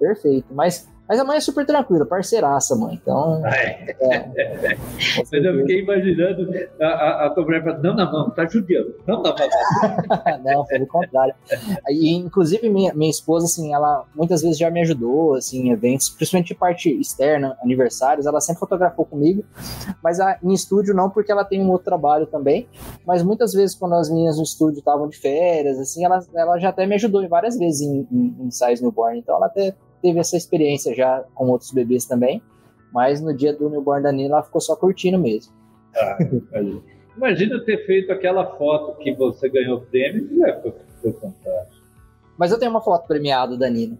perfeito. 0.00 0.52
Mas 0.52 0.88
mas 1.10 1.18
a 1.18 1.24
mãe 1.24 1.38
é 1.38 1.40
super 1.40 1.66
tranquila, 1.66 2.06
parceiraça, 2.06 2.76
mãe. 2.76 2.94
Então. 2.94 3.44
É. 3.44 3.96
É, 4.00 4.76
Mas 5.16 5.32
eu 5.32 5.56
fiquei 5.58 5.80
imaginando 5.80 6.48
a, 6.80 6.86
a, 6.86 7.26
a 7.26 7.30
tua 7.30 7.42
mulher 7.42 7.64
falando: 7.64 7.82
não, 7.82 7.96
não, 7.96 8.12
não, 8.12 8.30
tá 8.30 8.46
judiando. 8.46 8.94
Não 9.08 9.20
dá 9.20 9.32
pra 9.32 10.38
Não, 10.38 10.64
pelo 10.66 10.86
contrário. 10.86 11.34
E, 11.88 12.14
inclusive, 12.14 12.70
minha, 12.70 12.94
minha 12.94 13.10
esposa, 13.10 13.46
assim, 13.46 13.74
ela 13.74 14.04
muitas 14.14 14.40
vezes 14.40 14.56
já 14.56 14.70
me 14.70 14.82
ajudou, 14.82 15.34
assim, 15.34 15.66
em 15.66 15.72
eventos, 15.72 16.10
principalmente 16.10 16.46
de 16.46 16.54
parte 16.54 16.88
externa, 17.00 17.58
aniversários, 17.60 18.24
ela 18.24 18.40
sempre 18.40 18.60
fotografou 18.60 19.04
comigo. 19.04 19.42
Mas 20.00 20.20
a, 20.20 20.38
em 20.40 20.52
estúdio 20.52 20.94
não, 20.94 21.10
porque 21.10 21.32
ela 21.32 21.44
tem 21.44 21.60
um 21.60 21.70
outro 21.72 21.86
trabalho 21.86 22.26
também. 22.26 22.68
Mas 23.04 23.20
muitas 23.24 23.52
vezes, 23.52 23.74
quando 23.74 23.96
as 23.96 24.08
meninas 24.08 24.36
no 24.36 24.44
estúdio 24.44 24.78
estavam 24.78 25.08
de 25.08 25.18
férias, 25.18 25.76
assim, 25.76 26.04
ela, 26.04 26.24
ela 26.36 26.56
já 26.60 26.68
até 26.68 26.86
me 26.86 26.94
ajudou 26.94 27.28
várias 27.28 27.58
vezes 27.58 27.80
em, 27.80 28.06
em, 28.12 28.36
em 28.42 28.50
size 28.52 28.80
newborn. 28.80 29.18
Então, 29.18 29.34
ela 29.34 29.46
até 29.46 29.74
teve 30.02 30.18
essa 30.18 30.36
experiência 30.36 30.94
já 30.94 31.24
com 31.34 31.48
outros 31.48 31.70
bebês 31.70 32.04
também, 32.04 32.42
mas 32.92 33.20
no 33.20 33.34
dia 33.34 33.52
do 33.52 33.68
newborn 33.68 34.02
da 34.02 34.12
Nina 34.12 34.34
ela 34.34 34.42
ficou 34.42 34.60
só 34.60 34.74
curtindo 34.76 35.18
mesmo. 35.18 35.52
Ah, 35.96 36.18
imagina 37.16 37.62
ter 37.64 37.84
feito 37.86 38.12
aquela 38.12 38.56
foto 38.56 38.98
que 38.98 39.12
você 39.14 39.48
ganhou 39.48 39.78
o 39.78 39.80
prêmio, 39.82 40.28
né? 40.38 40.58
foi, 40.62 40.74
foi 41.02 41.12
fantástico. 41.12 41.80
Mas 42.38 42.50
eu 42.50 42.58
tenho 42.58 42.70
uma 42.70 42.80
foto 42.80 43.06
premiada 43.06 43.56
da 43.56 43.68
Nina. 43.68 43.98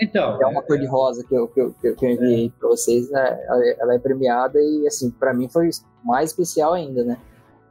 Então. 0.00 0.40
É 0.40 0.46
uma 0.46 0.60
é, 0.60 0.62
cor 0.62 0.78
de 0.78 0.86
rosa 0.86 1.24
que 1.24 1.34
eu, 1.34 1.48
que 1.48 1.60
eu, 1.60 1.74
que 1.74 2.06
eu 2.06 2.10
enviei 2.10 2.46
é. 2.46 2.50
para 2.58 2.68
vocês, 2.68 3.10
né? 3.10 3.38
Ela 3.78 3.94
é 3.94 3.98
premiada 3.98 4.58
e, 4.58 4.86
assim, 4.86 5.10
para 5.10 5.34
mim 5.34 5.48
foi 5.48 5.68
mais 6.02 6.30
especial 6.30 6.72
ainda, 6.72 7.04
né? 7.04 7.18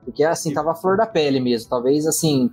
Porque, 0.05 0.23
assim, 0.23 0.53
tava 0.53 0.71
a 0.71 0.75
flor 0.75 0.97
da 0.97 1.07
pele 1.07 1.39
mesmo. 1.39 1.69
Talvez, 1.69 2.05
assim, 2.05 2.51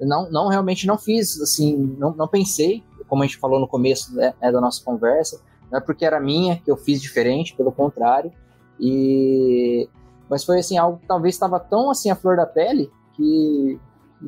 não, 0.00 0.30
não 0.30 0.48
realmente 0.48 0.86
não 0.86 0.98
fiz, 0.98 1.40
assim, 1.40 1.96
não, 1.98 2.14
não 2.14 2.28
pensei, 2.28 2.82
como 3.14 3.22
a 3.22 3.26
gente 3.26 3.38
falou 3.38 3.60
no 3.60 3.68
começo 3.68 4.12
né, 4.16 4.34
da 4.40 4.60
nossa 4.60 4.84
conversa, 4.84 5.40
não 5.70 5.78
é 5.78 5.80
porque 5.80 6.04
era 6.04 6.18
minha 6.18 6.56
que 6.56 6.68
eu 6.68 6.76
fiz 6.76 7.00
diferente, 7.00 7.54
pelo 7.54 7.70
contrário. 7.70 8.32
E 8.80 9.88
mas 10.28 10.42
foi 10.42 10.58
assim 10.58 10.76
algo 10.76 10.98
que 10.98 11.06
talvez 11.06 11.36
estava 11.36 11.60
tão 11.60 11.90
assim 11.90 12.10
a 12.10 12.16
flor 12.16 12.36
da 12.36 12.44
pele 12.44 12.90
que, 13.14 13.78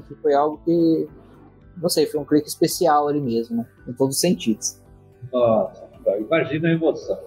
que 0.06 0.14
foi 0.22 0.34
algo 0.34 0.60
que 0.64 1.08
não 1.76 1.88
sei, 1.88 2.06
foi 2.06 2.20
um 2.20 2.24
clique 2.24 2.46
especial 2.46 3.08
ali 3.08 3.20
mesmo, 3.20 3.56
né? 3.56 3.66
Em 3.88 3.92
todos 3.92 4.14
os 4.14 4.20
sentidos. 4.20 4.80
Nossa, 5.32 5.84
imagina 6.20 6.68
a 6.68 6.72
emoção. 6.72 7.18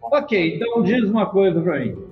Ok, 0.00 0.54
então 0.54 0.80
diz 0.84 1.02
uma 1.10 1.26
coisa 1.26 1.60
para 1.60 1.80
mim. 1.80 2.04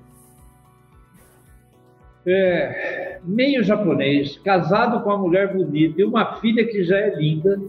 É, 2.27 3.21
meio 3.23 3.63
japonês, 3.63 4.39
casado 4.39 5.05
com 5.05 5.11
uma 5.11 5.19
mulher 5.19 5.55
bonita 5.55 6.01
e 6.01 6.05
uma 6.05 6.41
filha 6.41 6.67
que 6.67 6.83
já 6.83 6.99
é 6.99 7.15
linda. 7.15 7.61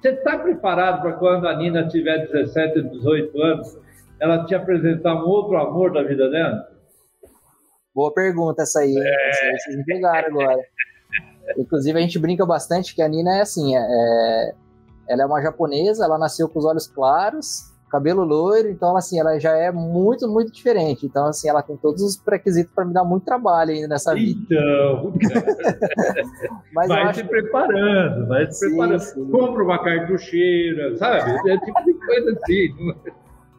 Você 0.00 0.10
está 0.10 0.38
preparado 0.38 1.02
para 1.02 1.12
quando 1.14 1.48
a 1.48 1.56
Nina 1.56 1.88
tiver 1.88 2.26
17, 2.26 2.82
18 2.82 3.42
anos, 3.42 3.78
ela 4.20 4.44
te 4.44 4.54
apresentar 4.54 5.14
um 5.14 5.26
outro 5.26 5.56
amor 5.56 5.92
da 5.92 6.02
vida 6.02 6.30
dela? 6.30 6.68
Boa 7.94 8.12
pergunta 8.14 8.62
essa 8.62 8.80
aí. 8.80 8.94
É. 8.96 9.30
Essa 9.30 9.44
aí 9.44 9.58
vocês 9.58 9.76
me 9.76 9.84
pegaram 9.84 10.28
agora. 10.28 10.62
Inclusive, 11.56 11.98
a 11.98 12.02
gente 12.02 12.18
brinca 12.18 12.46
bastante 12.46 12.94
que 12.94 13.02
a 13.02 13.08
Nina 13.08 13.38
é 13.38 13.40
assim: 13.40 13.76
é, 13.76 13.80
é, 13.80 14.54
ela 15.08 15.22
é 15.22 15.26
uma 15.26 15.42
japonesa, 15.42 16.04
ela 16.04 16.18
nasceu 16.18 16.48
com 16.48 16.60
os 16.60 16.64
olhos 16.64 16.86
claros, 16.86 17.72
cabelo 17.88 18.24
loiro, 18.24 18.68
então 18.68 18.96
assim, 18.96 19.18
ela 19.18 19.38
já 19.38 19.52
é 19.52 19.72
muito, 19.72 20.28
muito 20.28 20.52
diferente. 20.52 21.06
Então, 21.06 21.26
assim, 21.26 21.48
ela 21.48 21.62
tem 21.62 21.76
todos 21.76 22.02
os 22.02 22.16
pré-requisitos 22.16 22.72
para 22.74 22.84
me 22.84 22.92
dar 22.92 23.04
muito 23.04 23.24
trabalho 23.24 23.72
ainda 23.72 23.88
nessa 23.88 24.14
vida. 24.14 24.40
Então, 24.44 25.12
Mas 26.72 26.88
vai 26.88 27.14
se 27.14 27.24
preparando, 27.24 28.28
vai 28.28 28.50
se 28.50 28.68
preparando. 28.68 29.00
Sim. 29.00 29.30
Compra 29.30 29.62
uma 29.62 29.82
cartucheira, 29.82 30.96
sabe? 30.96 31.50
É 31.50 31.58
tipo 31.58 31.84
de 31.84 31.94
coisa 31.94 32.32
assim. 32.32 32.68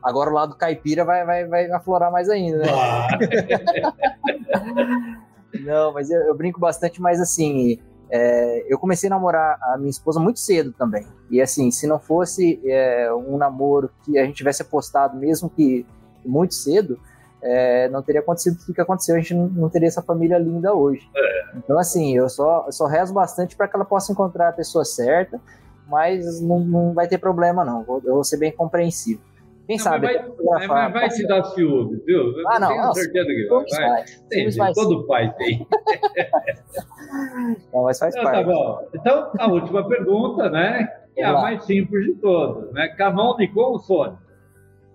Agora 0.01 0.29
o 0.29 0.33
lado 0.33 0.55
caipira 0.55 1.03
vai, 1.03 1.25
vai, 1.25 1.45
vai 1.45 1.69
aflorar 1.71 2.11
mais 2.11 2.29
ainda, 2.29 2.59
né? 2.59 2.67
Não, 5.61 5.93
mas 5.93 6.09
eu, 6.09 6.21
eu, 6.21 6.35
brinco 6.35 6.59
bastante, 6.59 7.01
mas 7.01 7.19
assim, 7.19 7.79
é, 8.09 8.65
eu 8.67 8.79
comecei 8.79 9.07
a 9.07 9.11
namorar 9.11 9.59
a 9.61 9.77
minha 9.77 9.89
esposa 9.89 10.19
muito 10.19 10.39
cedo 10.39 10.73
também. 10.73 11.05
E 11.29 11.41
assim, 11.41 11.69
se 11.69 11.85
não 11.85 11.99
fosse 11.99 12.59
é, 12.65 13.13
um 13.13 13.37
namoro 13.37 13.89
que 14.03 14.17
a 14.17 14.25
gente 14.25 14.35
tivesse 14.35 14.61
apostado, 14.61 15.17
mesmo 15.17 15.49
que 15.49 15.85
muito 16.25 16.55
cedo, 16.55 16.99
é, 17.41 17.87
não 17.89 18.01
teria 18.01 18.21
acontecido 18.21 18.57
o 18.67 18.73
que 18.73 18.81
aconteceu, 18.81 19.15
a 19.15 19.19
gente 19.19 19.33
não 19.33 19.69
teria 19.69 19.87
essa 19.87 20.01
família 20.01 20.37
linda 20.37 20.73
hoje. 20.73 21.07
É. 21.15 21.57
Então, 21.57 21.77
assim, 21.77 22.15
eu 22.15 22.27
só, 22.29 22.65
eu 22.65 22.71
só 22.71 22.87
rezo 22.87 23.13
bastante 23.13 23.55
para 23.55 23.67
que 23.67 23.75
ela 23.75 23.85
possa 23.85 24.11
encontrar 24.11 24.49
a 24.49 24.53
pessoa 24.53 24.83
certa, 24.83 25.39
mas 25.87 26.41
não, 26.41 26.59
não 26.59 26.93
vai 26.93 27.07
ter 27.07 27.17
problema, 27.17 27.63
não. 27.63 27.85
Eu 28.03 28.15
vou 28.15 28.23
ser 28.23 28.37
bem 28.37 28.51
compreensivo. 28.51 29.21
Quem 29.69 29.77
não, 29.77 29.83
sabe? 29.83 30.07
Vai, 30.07 30.67
vai, 30.67 30.91
vai 30.91 31.11
se 31.11 31.27
dar 31.27 31.43
ciúme, 31.43 32.01
viu? 32.03 32.35
Eu 32.35 32.49
ah, 32.49 32.59
não, 32.59 32.69
tenho 32.69 32.81
nossa, 32.81 33.01
certeza 33.01 33.27
que 33.27 33.47
vai. 33.47 33.87
vai. 33.87 34.03
Tem, 34.27 34.49
vai 34.49 34.73
todo 34.73 35.05
pai 35.05 35.31
tem. 35.37 35.67
não, 37.71 37.83
mas 37.83 37.99
faz 37.99 38.15
então, 38.15 38.23
parte. 38.23 38.47
Tá 38.47 38.51
bom. 38.51 38.87
Então, 38.95 39.31
a 39.37 39.47
última 39.47 39.87
pergunta, 39.87 40.49
né? 40.49 40.87
Que 41.13 41.21
é 41.21 41.25
a 41.25 41.33
mais 41.33 41.63
simples 41.65 42.03
de 42.03 42.15
todas, 42.15 42.73
né? 42.73 42.87
Canon, 42.97 43.37
Nikon 43.37 43.61
ou 43.61 43.77
Sony? 43.77 44.17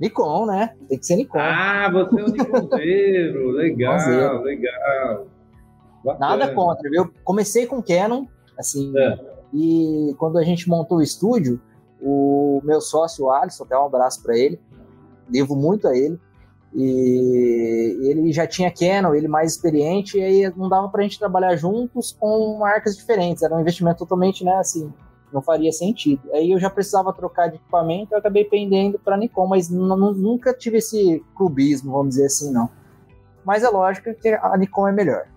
Nikon, 0.00 0.46
né? 0.46 0.74
Tem 0.88 0.98
que 0.98 1.06
ser 1.06 1.16
Nikon. 1.18 1.38
Ah, 1.38 1.88
você 1.92 2.20
é 2.20 2.24
um 2.24 2.28
Nikonzeiro. 2.30 3.50
legal, 3.54 4.42
legal. 4.42 5.28
Bacana. 6.04 6.36
Nada 6.36 6.52
contra, 6.52 6.90
viu? 6.90 7.14
Comecei 7.22 7.64
com 7.64 7.80
Canon, 7.80 8.26
assim, 8.58 8.92
é. 8.98 9.20
e 9.52 10.16
quando 10.18 10.36
a 10.36 10.42
gente 10.42 10.68
montou 10.68 10.98
o 10.98 11.02
estúdio, 11.02 11.60
o 12.04 12.60
meu 12.62 12.80
sócio, 12.82 13.30
Alisson, 13.30 13.64
até 13.64 13.78
um 13.78 13.86
abraço 13.86 14.22
para 14.22 14.36
ele, 14.36 14.60
devo 15.28 15.56
muito 15.56 15.88
a 15.88 15.96
ele. 15.96 16.20
E 16.76 18.10
ele 18.10 18.32
já 18.32 18.48
tinha 18.48 18.70
Canon, 18.70 19.14
ele 19.14 19.28
mais 19.28 19.52
experiente, 19.52 20.18
e 20.18 20.22
aí 20.22 20.52
não 20.56 20.68
dava 20.68 20.88
para 20.88 21.00
a 21.00 21.02
gente 21.04 21.18
trabalhar 21.18 21.54
juntos 21.54 22.10
com 22.12 22.58
marcas 22.58 22.96
diferentes. 22.96 23.44
Era 23.44 23.54
um 23.54 23.60
investimento 23.60 23.98
totalmente, 23.98 24.44
né, 24.44 24.56
assim, 24.56 24.92
não 25.32 25.40
faria 25.40 25.70
sentido. 25.70 26.20
Aí 26.32 26.50
eu 26.50 26.58
já 26.58 26.68
precisava 26.68 27.12
trocar 27.12 27.48
de 27.48 27.56
equipamento, 27.56 28.12
eu 28.12 28.18
acabei 28.18 28.44
pendendo 28.44 28.98
para 28.98 29.16
Nikon, 29.16 29.46
mas 29.46 29.70
nunca 29.70 30.52
tive 30.52 30.78
esse 30.78 31.24
clubismo, 31.36 31.92
vamos 31.92 32.16
dizer 32.16 32.26
assim, 32.26 32.52
não. 32.52 32.68
Mas 33.44 33.62
é 33.62 33.68
lógico 33.68 34.12
que 34.14 34.28
a 34.28 34.56
Nikon 34.58 34.88
é 34.88 34.92
melhor. 34.92 35.28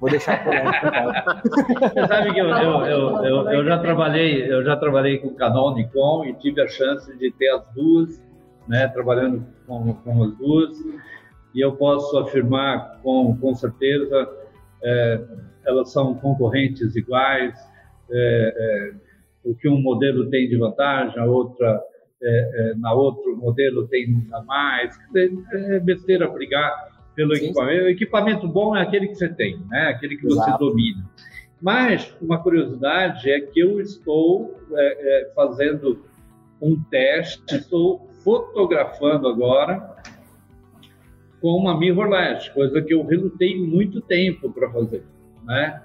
Vou 0.00 0.08
deixar 0.08 0.42
por 0.42 0.54
Você 1.92 2.06
sabe 2.06 2.32
que 2.32 2.38
eu, 2.40 2.48
eu, 2.48 2.86
eu, 2.86 3.24
eu, 3.24 3.50
eu 3.50 3.64
já 3.64 3.78
trabalhei, 3.78 4.50
eu 4.50 4.64
já 4.64 4.74
trabalhei 4.74 5.18
com 5.18 5.34
Canon, 5.34 5.74
Nikon 5.74 6.24
e 6.24 6.32
tive 6.34 6.62
a 6.62 6.68
chance 6.68 7.14
de 7.18 7.30
ter 7.32 7.50
as 7.50 7.68
duas, 7.74 8.24
né, 8.66 8.88
trabalhando 8.88 9.44
com, 9.66 9.92
com 9.92 10.22
as 10.24 10.34
duas. 10.38 10.78
E 11.54 11.60
eu 11.60 11.72
posso 11.72 12.16
afirmar 12.18 12.98
com, 13.02 13.36
com 13.36 13.54
certeza, 13.54 14.28
é, 14.82 15.20
elas 15.66 15.92
são 15.92 16.14
concorrentes 16.14 16.96
iguais. 16.96 17.54
É, 18.10 18.54
é, 18.56 18.92
o 19.44 19.54
que 19.54 19.68
um 19.68 19.80
modelo 19.80 20.30
tem 20.30 20.48
de 20.48 20.56
vantagem, 20.56 21.18
a 21.18 21.26
outra 21.26 21.80
é, 22.22 22.70
é, 22.72 22.74
na 22.74 22.92
outro 22.92 23.36
modelo 23.36 23.86
tem 23.88 24.26
a 24.32 24.42
mais. 24.42 24.98
É 25.52 25.78
besteira 25.80 26.26
brigar 26.28 26.89
pelo 27.14 27.34
sim, 27.34 27.44
equipamento. 27.44 27.84
O 27.84 27.88
equipamento 27.88 28.48
bom 28.48 28.76
é 28.76 28.82
aquele 28.82 29.08
que 29.08 29.14
você 29.14 29.28
tem, 29.28 29.58
né? 29.68 29.88
aquele 29.88 30.16
que 30.16 30.26
Exato. 30.26 30.50
você 30.50 30.58
domina. 30.58 31.04
Mas 31.60 32.14
uma 32.20 32.42
curiosidade 32.42 33.30
é 33.30 33.40
que 33.40 33.60
eu 33.60 33.80
estou 33.80 34.58
é, 34.72 35.22
é, 35.22 35.32
fazendo 35.34 36.04
um 36.60 36.80
teste, 36.84 37.56
estou 37.56 38.08
fotografando 38.24 39.28
agora 39.28 39.96
com 41.40 41.56
uma 41.56 41.78
mirrorless, 41.78 42.50
coisa 42.50 42.82
que 42.82 42.92
eu 42.92 43.04
relutei 43.04 43.58
muito 43.58 44.00
tempo 44.02 44.52
para 44.52 44.70
fazer, 44.70 45.02
né? 45.44 45.82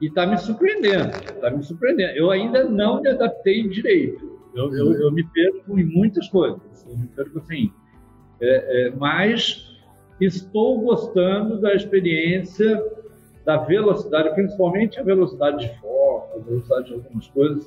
E 0.00 0.06
está 0.06 0.24
me 0.24 0.38
surpreendendo, 0.38 1.08
está 1.08 1.50
me 1.50 1.62
surpreendendo. 1.64 2.16
Eu 2.16 2.30
ainda 2.30 2.64
não 2.64 3.00
me 3.02 3.08
adaptei 3.08 3.66
direito. 3.68 4.38
Eu, 4.54 4.72
eu, 4.72 4.92
eu 4.94 5.12
me 5.12 5.24
perco 5.24 5.78
em 5.78 5.84
muitas 5.84 6.28
coisas. 6.28 6.86
Eu 6.88 6.96
me 6.96 7.08
perco 7.08 7.38
assim. 7.40 7.72
É, 8.40 8.86
é, 8.86 8.90
mas 8.90 9.67
estou 10.20 10.80
gostando 10.80 11.60
da 11.60 11.74
experiência 11.74 12.82
da 13.44 13.56
velocidade, 13.56 14.34
principalmente 14.34 14.98
a 14.98 15.02
velocidade 15.02 15.66
de 15.66 15.80
foco, 15.80 16.38
a 16.38 16.42
velocidade 16.42 16.86
de 16.88 16.94
algumas 16.94 17.26
coisas, 17.28 17.66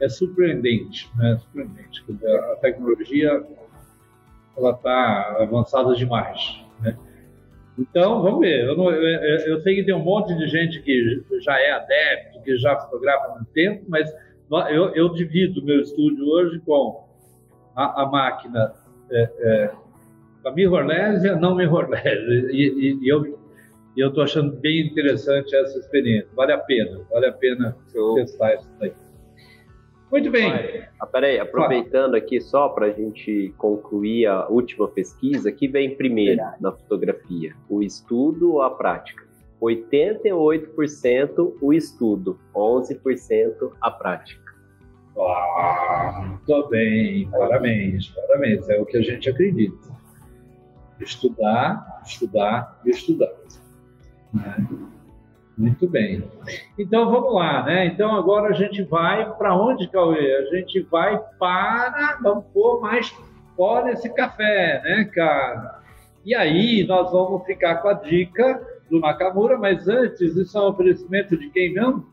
é 0.00 0.08
surpreendente, 0.08 1.10
né? 1.16 1.38
Surpreendente. 1.38 2.04
Dizer, 2.08 2.40
a 2.40 2.56
tecnologia 2.56 3.44
ela 4.56 4.70
está 4.70 5.36
avançada 5.40 5.94
demais, 5.94 6.60
né? 6.80 6.96
Então, 7.78 8.22
vamos 8.22 8.40
ver. 8.40 8.64
Eu, 8.64 8.76
não, 8.76 8.90
eu, 8.90 9.38
eu, 9.46 9.60
sei 9.60 9.76
que 9.76 9.84
tem 9.84 9.94
um 9.94 10.04
monte 10.04 10.36
de 10.36 10.46
gente 10.48 10.82
que 10.82 11.24
já 11.40 11.58
é 11.58 11.72
adepto, 11.72 12.42
que 12.42 12.56
já 12.58 12.76
fotografa 12.76 13.26
há 13.26 13.34
muito 13.36 13.50
tempo, 13.52 13.84
mas 13.88 14.12
eu, 14.70 14.94
eu 14.94 15.08
divido 15.10 15.64
meu 15.64 15.80
estúdio 15.80 16.26
hoje 16.26 16.60
com 16.60 17.06
a, 17.74 18.02
a 18.02 18.06
máquina 18.06 18.74
é, 19.10 19.30
é, 19.38 19.70
a 20.44 20.50
mirrorless 20.50 21.22
não 21.40 21.54
mirrorless. 21.54 22.02
E, 22.52 22.68
e, 22.68 22.98
e 23.04 23.08
eu 23.08 23.38
e 23.94 24.00
eu 24.00 24.08
estou 24.08 24.24
achando 24.24 24.56
bem 24.56 24.86
interessante 24.86 25.54
essa 25.54 25.78
experiência. 25.78 26.28
Vale 26.34 26.52
a 26.52 26.58
pena, 26.58 27.00
vale 27.10 27.26
a 27.26 27.32
pena 27.32 27.76
Show. 27.92 28.14
testar 28.14 28.54
isso 28.54 28.68
daí. 28.80 28.92
Muito 30.10 30.30
bem. 30.30 30.50
Ah, 30.98 31.06
peraí, 31.06 31.38
aproveitando 31.38 32.14
aqui 32.14 32.40
só 32.40 32.70
para 32.70 32.86
a 32.86 32.90
gente 32.90 33.54
concluir 33.58 34.26
a 34.26 34.48
última 34.48 34.88
pesquisa, 34.88 35.52
que 35.52 35.68
vem 35.68 35.94
primeiro 35.94 36.42
na 36.60 36.72
fotografia? 36.72 37.54
O 37.68 37.82
estudo 37.82 38.54
ou 38.54 38.62
a 38.62 38.70
prática? 38.70 39.26
88% 39.60 41.56
o 41.60 41.72
estudo, 41.72 42.38
11% 42.54 43.72
a 43.80 43.90
prática. 43.90 44.42
Ah, 45.18 46.38
muito 46.46 46.68
bem, 46.68 47.30
parabéns, 47.30 48.08
parabéns. 48.08 48.68
É 48.70 48.80
o 48.80 48.86
que 48.86 48.96
a 48.96 49.02
gente 49.02 49.28
acredita 49.28 50.01
estudar, 51.02 52.02
estudar 52.04 52.80
e 52.84 52.90
estudar. 52.90 53.32
Né? 54.32 54.66
Muito 55.56 55.86
bem. 55.86 56.24
Então 56.78 57.10
vamos 57.10 57.34
lá, 57.34 57.62
né? 57.64 57.86
Então 57.86 58.14
agora 58.16 58.48
a 58.48 58.52
gente 58.52 58.82
vai 58.82 59.30
para 59.34 59.54
onde, 59.54 59.88
Cauê? 59.88 60.34
A 60.36 60.56
gente 60.56 60.80
vai 60.90 61.18
para. 61.38 62.18
Vamos 62.22 62.44
pôr 62.52 62.80
mais 62.80 63.14
pó 63.56 63.84
nesse 63.84 64.08
café, 64.08 64.80
né, 64.82 65.04
cara? 65.14 65.82
E 66.24 66.34
aí 66.34 66.86
nós 66.86 67.10
vamos 67.12 67.44
ficar 67.44 67.76
com 67.76 67.88
a 67.88 67.94
dica 67.94 68.66
do 68.90 69.00
Nakamura, 69.00 69.58
mas 69.58 69.88
antes, 69.88 70.36
isso 70.36 70.56
é 70.56 70.60
um 70.60 70.68
oferecimento 70.68 71.36
de 71.36 71.50
quem 71.50 71.74
mesmo? 71.74 72.06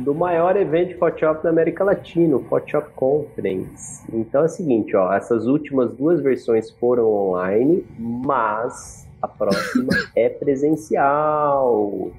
Do 0.00 0.14
maior 0.14 0.56
evento 0.56 0.88
de 0.88 0.94
Photoshop 0.94 1.42
da 1.42 1.50
América 1.50 1.82
Latina, 1.82 2.36
o 2.36 2.44
Photoshop 2.44 2.90
Conference. 2.94 4.04
Então 4.12 4.42
é 4.42 4.44
o 4.44 4.48
seguinte, 4.48 4.94
ó, 4.96 5.12
essas 5.12 5.46
últimas 5.46 5.92
duas 5.92 6.20
versões 6.20 6.70
foram 6.70 7.10
online, 7.10 7.84
mas 7.98 9.06
A 9.20 9.26
próxima 9.26 9.92
é 10.14 10.28
presencial. 10.28 12.12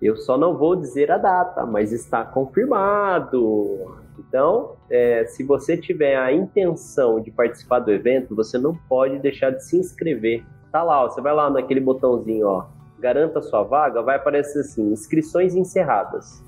Eu 0.00 0.16
só 0.16 0.38
não 0.38 0.56
vou 0.56 0.76
dizer 0.76 1.10
a 1.10 1.18
data, 1.18 1.66
mas 1.66 1.92
está 1.92 2.24
confirmado. 2.24 3.96
Então, 4.16 4.76
é, 4.88 5.24
se 5.26 5.42
você 5.42 5.76
tiver 5.76 6.16
a 6.16 6.32
intenção 6.32 7.20
de 7.20 7.30
participar 7.30 7.80
do 7.80 7.90
evento, 7.90 8.34
você 8.34 8.58
não 8.58 8.76
pode 8.88 9.18
deixar 9.18 9.50
de 9.50 9.64
se 9.64 9.76
inscrever. 9.76 10.44
Tá 10.70 10.82
lá, 10.82 11.04
ó, 11.04 11.10
você 11.10 11.20
vai 11.20 11.34
lá 11.34 11.50
naquele 11.50 11.80
botãozinho, 11.80 12.46
ó, 12.46 12.66
garanta 12.98 13.42
sua 13.42 13.62
vaga, 13.62 14.02
vai 14.02 14.16
aparecer 14.16 14.60
assim, 14.60 14.92
inscrições 14.92 15.54
encerradas. 15.54 16.42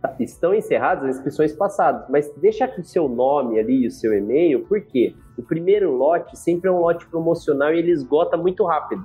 Tá, 0.00 0.14
estão 0.20 0.54
encerradas 0.54 1.04
as 1.04 1.16
inscrições 1.16 1.52
passadas, 1.52 2.06
mas 2.08 2.30
deixa 2.36 2.66
o 2.78 2.84
seu 2.84 3.08
nome 3.08 3.58
ali 3.58 3.84
e 3.84 3.86
o 3.86 3.90
seu 3.90 4.12
e-mail, 4.12 4.66
porque 4.66 5.14
o 5.38 5.42
primeiro 5.42 5.92
lote 5.92 6.36
sempre 6.38 6.68
é 6.68 6.72
um 6.72 6.80
lote 6.80 7.06
promocional 7.06 7.72
e 7.72 7.78
ele 7.78 7.92
esgota 7.92 8.36
muito 8.36 8.64
rápido. 8.64 9.04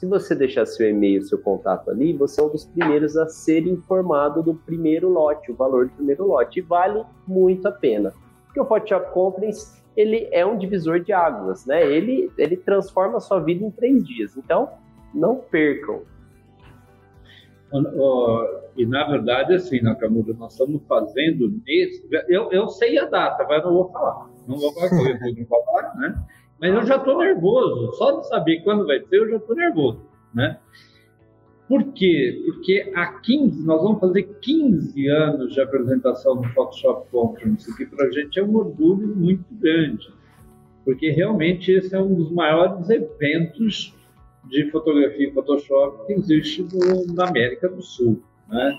Se 0.00 0.06
você 0.06 0.34
deixar 0.34 0.64
seu 0.64 0.88
e-mail, 0.88 1.22
seu 1.22 1.38
contato 1.38 1.90
ali, 1.90 2.14
você 2.14 2.40
é 2.40 2.44
um 2.44 2.48
dos 2.48 2.64
primeiros 2.64 3.18
a 3.18 3.28
ser 3.28 3.66
informado 3.66 4.42
do 4.42 4.54
primeiro 4.54 5.10
lote, 5.10 5.52
o 5.52 5.54
valor 5.54 5.88
do 5.88 5.92
primeiro 5.92 6.26
lote. 6.26 6.58
E 6.58 6.62
vale 6.62 7.04
muito 7.26 7.68
a 7.68 7.72
pena. 7.72 8.10
Porque 8.46 8.58
o 8.58 8.64
Photoshop 8.64 9.12
Conference, 9.12 9.78
ele 9.94 10.26
é 10.32 10.44
um 10.46 10.56
divisor 10.56 11.00
de 11.00 11.12
águas, 11.12 11.66
né? 11.66 11.86
Ele, 11.86 12.32
ele 12.38 12.56
transforma 12.56 13.18
a 13.18 13.20
sua 13.20 13.40
vida 13.40 13.62
em 13.62 13.70
três 13.70 14.02
dias. 14.02 14.38
Então, 14.38 14.70
não 15.14 15.36
percam. 15.36 16.00
E 18.76 18.86
na 18.86 19.04
verdade, 19.08 19.54
assim, 19.54 19.80
Nakamura, 19.80 20.34
nós 20.34 20.52
estamos 20.52 20.82
fazendo 20.88 21.52
nesse. 21.66 22.06
Eu, 22.28 22.50
eu 22.50 22.68
sei 22.68 22.98
a 22.98 23.04
data, 23.04 23.46
mas 23.48 23.62
não 23.62 23.72
vou 23.72 23.90
falar. 23.90 24.30
Não 24.46 24.56
vou 24.56 24.72
falar, 24.72 24.90
não 24.90 25.44
vou 25.46 25.64
falar, 25.64 25.94
né? 25.96 26.22
Mas 26.60 26.74
eu 26.74 26.84
já 26.84 26.96
estou 26.96 27.18
nervoso. 27.18 27.92
Só 27.94 28.20
de 28.20 28.28
saber 28.28 28.60
quando 28.62 28.86
vai 28.86 29.00
ser, 29.00 29.16
eu 29.16 29.30
já 29.30 29.36
estou 29.36 29.56
nervoso, 29.56 30.00
né? 30.34 30.58
Por 31.70 31.84
quê? 31.92 32.42
Porque 32.46 32.90
há 32.96 33.20
15, 33.20 33.64
nós 33.64 33.80
vamos 33.80 34.00
fazer 34.00 34.24
15 34.40 35.06
anos 35.06 35.54
de 35.54 35.60
apresentação 35.60 36.34
no 36.34 36.48
Photoshop 36.48 37.08
Conference, 37.12 37.76
que 37.76 37.86
para 37.86 38.06
a 38.06 38.10
gente 38.10 38.40
é 38.40 38.42
um 38.42 38.56
orgulho 38.56 39.06
muito 39.14 39.44
grande, 39.52 40.12
porque 40.84 41.10
realmente 41.10 41.70
esse 41.70 41.94
é 41.94 42.00
um 42.00 42.12
dos 42.12 42.32
maiores 42.32 42.90
eventos 42.90 43.94
de 44.48 44.70
fotografia 44.70 45.28
em 45.28 45.32
Photoshop 45.32 46.06
que 46.06 46.12
existe 46.14 46.62
no, 46.62 47.14
na 47.14 47.28
América 47.28 47.68
do 47.68 47.82
Sul, 47.82 48.22
né? 48.48 48.78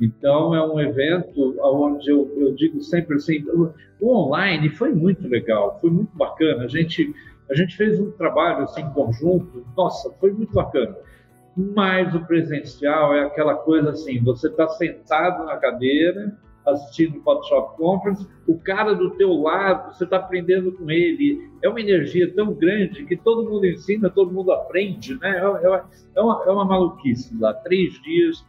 Então, 0.00 0.54
é 0.54 0.66
um 0.66 0.80
evento 0.80 1.56
onde 1.60 2.10
eu, 2.10 2.30
eu 2.36 2.54
digo 2.54 2.80
sempre 2.82 3.16
assim: 3.16 3.44
o, 3.48 3.72
o, 4.00 4.16
online 4.16 4.68
foi 4.68 4.92
muito 4.92 5.26
legal, 5.28 5.78
foi 5.80 5.90
muito 5.90 6.14
bacana. 6.16 6.64
A 6.64 6.68
gente, 6.68 7.14
a 7.50 7.54
gente 7.54 7.76
fez 7.76 8.00
um 8.00 8.10
trabalho 8.10 8.64
assim, 8.64 8.84
conjunto, 8.90 9.64
nossa, 9.76 10.10
foi 10.20 10.32
muito 10.32 10.52
bacana. 10.52 10.96
Mas 11.56 12.12
o 12.14 12.26
presencial 12.26 13.14
é 13.14 13.24
aquela 13.24 13.54
coisa 13.54 13.90
assim: 13.90 14.22
você 14.22 14.48
está 14.48 14.68
sentado 14.68 15.44
na 15.44 15.56
cadeira, 15.56 16.36
assistindo 16.66 17.20
Photoshop 17.22 17.76
Conference, 17.76 18.26
o 18.46 18.58
cara 18.58 18.94
do 18.94 19.10
teu 19.10 19.32
lado, 19.34 19.94
você 19.94 20.04
está 20.04 20.16
aprendendo 20.16 20.72
com 20.72 20.90
ele. 20.90 21.50
É 21.62 21.68
uma 21.68 21.80
energia 21.80 22.32
tão 22.34 22.52
grande 22.54 23.04
que 23.04 23.16
todo 23.16 23.48
mundo 23.48 23.66
ensina, 23.66 24.08
todo 24.08 24.32
mundo 24.32 24.52
aprende, 24.52 25.18
né? 25.18 25.38
É, 25.38 25.66
é, 25.66 25.82
é 26.16 26.20
uma, 26.20 26.44
é 26.44 26.50
uma 26.50 26.64
maluquice 26.64 27.36
lá. 27.38 27.52
Três 27.52 27.92
dias 28.02 28.44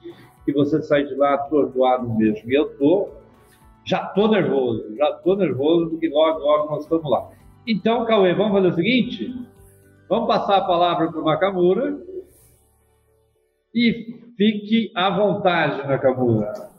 que 0.46 0.54
você 0.54 0.82
sai 0.82 1.04
de 1.04 1.16
lá 1.16 1.34
atordoado 1.34 2.08
mesmo. 2.16 2.50
E 2.50 2.56
eu 2.56 2.78
tô, 2.78 3.10
já 3.84 4.06
tô 4.08 4.28
nervoso, 4.28 4.96
já 4.96 5.12
tô 5.14 5.36
nervoso, 5.36 5.90
porque 5.90 6.08
logo, 6.08 6.40
logo 6.40 6.72
nós 6.72 6.84
estamos 6.84 7.10
lá. 7.10 7.30
Então, 7.68 8.06
Cauê, 8.06 8.34
vamos 8.34 8.54
fazer 8.54 8.68
o 8.68 8.76
seguinte? 8.76 9.34
Vamos 10.08 10.28
passar 10.28 10.58
a 10.58 10.66
palavra 10.66 11.12
para 11.12 11.20
o 11.20 11.26
Nakamura 11.26 11.98
e 13.74 14.22
fique 14.38 14.92
à 14.96 15.10
vontade, 15.10 15.88
Nakamura. 15.88 16.75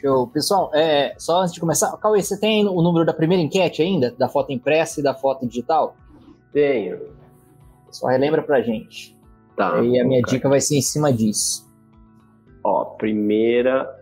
Show. 0.00 0.28
Pessoal, 0.28 0.70
é, 0.74 1.14
só 1.18 1.42
antes 1.42 1.54
de 1.54 1.60
começar, 1.60 1.96
Cauê, 1.98 2.22
você 2.22 2.38
tem 2.38 2.66
o 2.66 2.80
número 2.82 3.04
da 3.04 3.12
primeira 3.12 3.42
enquete 3.42 3.82
ainda? 3.82 4.14
Da 4.16 4.28
foto 4.28 4.52
impressa 4.52 5.00
e 5.00 5.02
da 5.02 5.14
foto 5.14 5.46
digital? 5.46 5.96
Tenho. 6.52 7.00
Só 7.90 8.06
relembra 8.06 8.42
pra 8.42 8.60
gente. 8.60 9.16
Tá. 9.56 9.80
E 9.82 10.00
a 10.00 10.04
minha 10.04 10.20
okay. 10.20 10.34
dica 10.34 10.48
vai 10.48 10.60
ser 10.60 10.76
em 10.76 10.82
cima 10.82 11.12
disso. 11.12 11.68
Ó, 12.62 12.84
primeira 12.84 13.92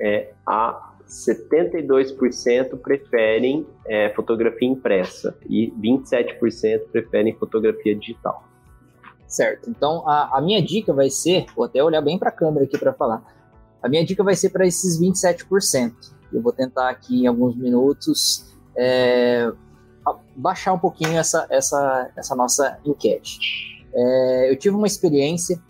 é 0.00 0.32
a 0.46 0.94
72% 1.06 2.78
preferem 2.78 3.66
é, 3.86 4.10
fotografia 4.10 4.68
impressa 4.68 5.36
e 5.48 5.70
27% 5.72 6.88
preferem 6.90 7.34
fotografia 7.34 7.94
digital. 7.94 8.44
Certo. 9.26 9.68
Então 9.68 10.08
a, 10.08 10.38
a 10.38 10.40
minha 10.40 10.62
dica 10.62 10.92
vai 10.92 11.10
ser, 11.10 11.46
vou 11.54 11.64
até 11.64 11.82
olhar 11.82 12.00
bem 12.00 12.18
para 12.18 12.30
a 12.30 12.32
câmera 12.32 12.64
aqui 12.64 12.78
para 12.78 12.92
falar. 12.92 13.35
A 13.86 13.88
minha 13.88 14.04
dica 14.04 14.24
vai 14.24 14.34
ser 14.34 14.50
para 14.50 14.66
esses 14.66 15.00
27%. 15.00 15.94
Eu 16.32 16.42
vou 16.42 16.52
tentar 16.52 16.90
aqui 16.90 17.22
em 17.22 17.26
alguns 17.28 17.54
minutos 17.54 18.52
é, 18.76 19.48
baixar 20.34 20.72
um 20.72 20.78
pouquinho 20.78 21.16
essa, 21.16 21.46
essa, 21.48 22.10
essa 22.16 22.34
nossa 22.34 22.80
enquete. 22.84 23.38
É, 23.94 24.50
eu 24.50 24.56
tive 24.56 24.74
uma 24.74 24.88
experiência 24.88 25.62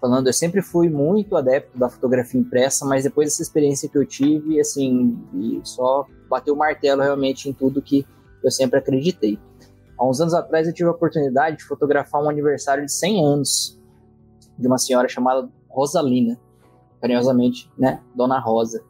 falando, 0.00 0.28
eu 0.28 0.32
sempre 0.32 0.62
fui 0.62 0.88
muito 0.88 1.36
adepto 1.36 1.76
da 1.76 1.88
fotografia 1.88 2.40
impressa, 2.40 2.86
mas 2.86 3.02
depois 3.02 3.28
dessa 3.28 3.42
experiência 3.42 3.88
que 3.88 3.98
eu 3.98 4.06
tive, 4.06 4.60
assim, 4.60 5.18
só 5.64 6.06
bateu 6.28 6.54
o 6.54 6.56
martelo 6.56 7.02
realmente 7.02 7.48
em 7.48 7.52
tudo 7.52 7.82
que 7.82 8.06
eu 8.44 8.50
sempre 8.52 8.78
acreditei. 8.78 9.40
Há 9.98 10.08
uns 10.08 10.20
anos 10.20 10.34
atrás 10.34 10.68
eu 10.68 10.72
tive 10.72 10.88
a 10.88 10.92
oportunidade 10.92 11.56
de 11.56 11.64
fotografar 11.64 12.22
um 12.22 12.30
aniversário 12.30 12.86
de 12.86 12.92
100 12.92 13.26
anos 13.26 13.80
de 14.56 14.68
uma 14.68 14.78
senhora 14.78 15.08
chamada 15.08 15.50
Rosalina, 15.68 16.38
carinhosamente, 17.00 17.70
né, 17.78 18.00
Dona 18.14 18.38
Rosa. 18.38 18.82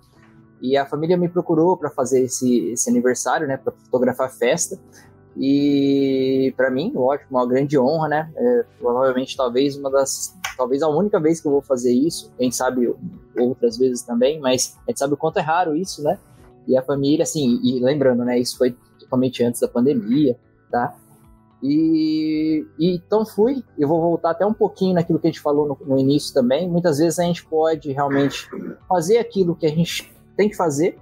E 0.61 0.77
a 0.77 0.85
família 0.85 1.17
me 1.17 1.29
procurou 1.29 1.77
para 1.77 1.91
fazer 1.91 2.25
esse, 2.25 2.73
esse 2.73 2.91
aniversário, 2.91 3.47
né, 3.47 3.57
para 3.57 3.73
fotografar 3.73 4.27
a 4.27 4.31
festa. 4.31 4.79
E 5.37 6.53
para 6.57 6.71
mim, 6.71 6.93
ótimo, 6.97 7.39
uma 7.39 7.47
grande 7.47 7.79
honra, 7.79 8.09
né? 8.09 8.33
É, 8.37 8.65
provavelmente, 8.79 9.37
talvez 9.37 9.77
uma 9.77 9.91
das, 9.91 10.37
talvez 10.57 10.83
a 10.83 10.89
única 10.89 11.21
vez 11.21 11.41
que 11.41 11.47
eu 11.47 11.53
vou 11.53 11.63
fazer 11.63 11.93
isso. 11.93 12.33
Quem 12.37 12.51
sabe 12.51 12.93
outras 13.39 13.79
vezes 13.79 14.03
também, 14.03 14.41
mas 14.41 14.77
a 14.87 14.91
gente 14.91 14.99
sabe 14.99 15.15
o 15.15 15.17
quanto 15.17 15.39
é 15.39 15.43
raro 15.43 15.77
isso, 15.77 16.03
né? 16.03 16.19
E 16.67 16.77
a 16.77 16.83
família, 16.83 17.23
assim, 17.23 17.61
e 17.63 17.81
lembrando, 17.81 18.25
né? 18.25 18.39
Isso 18.39 18.59
foi 18.59 18.77
totalmente 18.99 19.43
antes 19.43 19.61
da 19.61 19.69
pandemia, 19.69 20.37
tá? 20.71 20.95
E, 21.63 22.67
e, 22.79 22.95
então 22.95 23.27
fui, 23.27 23.63
eu 23.79 23.87
vou 23.87 24.01
voltar 24.01 24.31
até 24.31 24.47
um 24.47 24.55
pouquinho 24.55 24.95
naquilo 24.95 25.19
que 25.19 25.27
a 25.27 25.31
gente 25.31 25.43
falou 25.43 25.67
no, 25.67 25.79
no, 25.87 25.99
início 25.99 26.33
também. 26.33 26.69
Muitas 26.69 26.99
vezes 26.99 27.19
a 27.19 27.25
gente 27.25 27.45
pode 27.45 27.93
realmente 27.93 28.49
fazer 28.89 29.19
aquilo 29.19 29.55
que 29.55 29.67
a 29.67 29.71
gente 29.71 30.11
tem 30.37 30.49
que 30.49 30.57
fazer, 30.57 30.99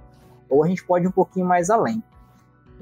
ou 0.49 0.63
a 0.63 0.67
gente 0.67 0.83
pode 0.83 1.05
ir 1.05 1.07
um 1.07 1.13
pouquinho 1.13 1.45
mais 1.45 1.69
além. 1.69 2.03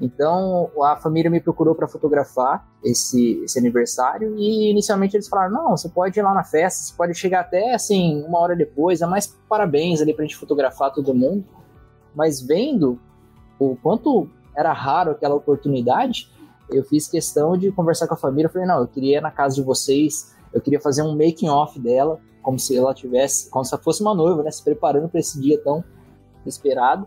Então 0.00 0.70
a 0.82 0.96
família 0.96 1.30
me 1.30 1.40
procurou 1.40 1.74
para 1.74 1.88
fotografar 1.88 2.66
esse, 2.84 3.42
esse 3.42 3.58
aniversário 3.58 4.36
e 4.36 4.70
inicialmente 4.70 5.16
eles 5.16 5.28
falaram: 5.28 5.52
não, 5.52 5.76
você 5.76 5.88
pode 5.88 6.18
ir 6.18 6.22
lá 6.22 6.32
na 6.32 6.44
festa, 6.44 6.82
você 6.82 6.94
pode 6.96 7.14
chegar 7.14 7.40
até 7.40 7.74
assim 7.74 8.24
uma 8.24 8.38
hora 8.38 8.54
depois, 8.54 9.02
é 9.02 9.06
mais 9.06 9.26
parabéns 9.48 10.00
ali 10.00 10.14
para 10.14 10.24
a 10.24 10.26
gente 10.26 10.36
fotografar 10.36 10.92
todo 10.92 11.14
mundo. 11.14 11.44
Mas 12.14 12.40
vendo 12.40 12.98
o 13.58 13.76
quanto 13.76 14.28
era 14.56 14.72
raro 14.72 15.12
aquela 15.12 15.34
oportunidade, 15.34 16.30
eu 16.70 16.84
fiz 16.84 17.08
questão 17.08 17.56
de 17.56 17.70
conversar 17.72 18.06
com 18.06 18.14
a 18.14 18.16
família. 18.16 18.46
Eu 18.46 18.52
falei: 18.52 18.66
não, 18.66 18.80
eu 18.80 18.86
queria 18.88 19.18
ir 19.18 19.20
na 19.20 19.30
casa 19.30 19.54
de 19.54 19.62
vocês, 19.62 20.34
eu 20.52 20.60
queria 20.60 20.80
fazer 20.80 21.02
um 21.02 21.12
making 21.12 21.48
off 21.48 21.78
dela, 21.78 22.20
como 22.42 22.58
se 22.58 22.76
ela 22.76 22.94
tivesse, 22.94 23.50
como 23.50 23.64
se 23.64 23.76
fosse 23.78 24.00
uma 24.00 24.14
noiva, 24.14 24.42
né, 24.42 24.50
se 24.50 24.62
preparando 24.62 25.08
para 25.08 25.20
esse 25.20 25.40
dia 25.40 25.60
tão 25.62 25.82
esperado. 26.46 27.06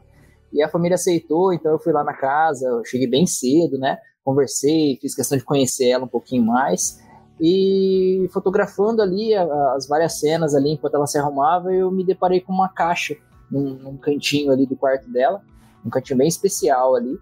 E 0.53 0.61
a 0.61 0.69
família 0.69 0.95
aceitou, 0.95 1.53
então 1.53 1.71
eu 1.71 1.79
fui 1.79 1.93
lá 1.93 2.03
na 2.03 2.13
casa, 2.13 2.67
eu 2.67 2.85
cheguei 2.85 3.07
bem 3.07 3.25
cedo, 3.25 3.77
né? 3.77 3.97
Conversei, 4.23 4.97
fiz 5.01 5.15
questão 5.15 5.37
de 5.37 5.43
conhecer 5.43 5.89
ela 5.89 6.03
um 6.03 6.09
pouquinho 6.09 6.43
mais. 6.43 6.99
E 7.39 8.29
fotografando 8.31 9.01
ali 9.01 9.33
as 9.33 9.87
várias 9.87 10.19
cenas 10.19 10.53
ali 10.53 10.71
enquanto 10.73 10.95
ela 10.95 11.07
se 11.07 11.17
arrumava, 11.17 11.73
eu 11.73 11.89
me 11.89 12.05
deparei 12.05 12.41
com 12.41 12.53
uma 12.53 12.69
caixa 12.69 13.15
num, 13.49 13.73
num 13.75 13.97
cantinho 13.97 14.51
ali 14.51 14.65
do 14.65 14.75
quarto 14.75 15.09
dela, 15.09 15.41
um 15.83 15.89
cantinho 15.89 16.19
bem 16.19 16.27
especial 16.27 16.95
ali. 16.95 17.17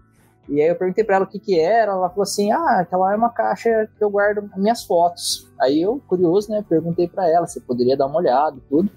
E 0.50 0.60
aí 0.60 0.68
eu 0.68 0.76
perguntei 0.76 1.04
para 1.04 1.16
ela 1.16 1.24
o 1.24 1.28
que 1.28 1.38
que 1.38 1.58
era, 1.58 1.92
ela 1.92 2.10
falou 2.10 2.24
assim: 2.24 2.50
"Ah, 2.50 2.80
aquela 2.80 3.12
é 3.12 3.16
uma 3.16 3.30
caixa 3.30 3.88
que 3.96 4.02
eu 4.02 4.10
guardo 4.10 4.50
minhas 4.56 4.84
fotos". 4.84 5.48
Aí 5.60 5.80
eu, 5.80 6.02
curioso, 6.08 6.50
né, 6.50 6.64
perguntei 6.68 7.08
para 7.08 7.28
ela 7.30 7.46
se 7.46 7.60
poderia 7.60 7.96
dar 7.96 8.06
uma 8.06 8.18
olhada 8.18 8.56
e 8.56 8.60
tudo. 8.68 8.90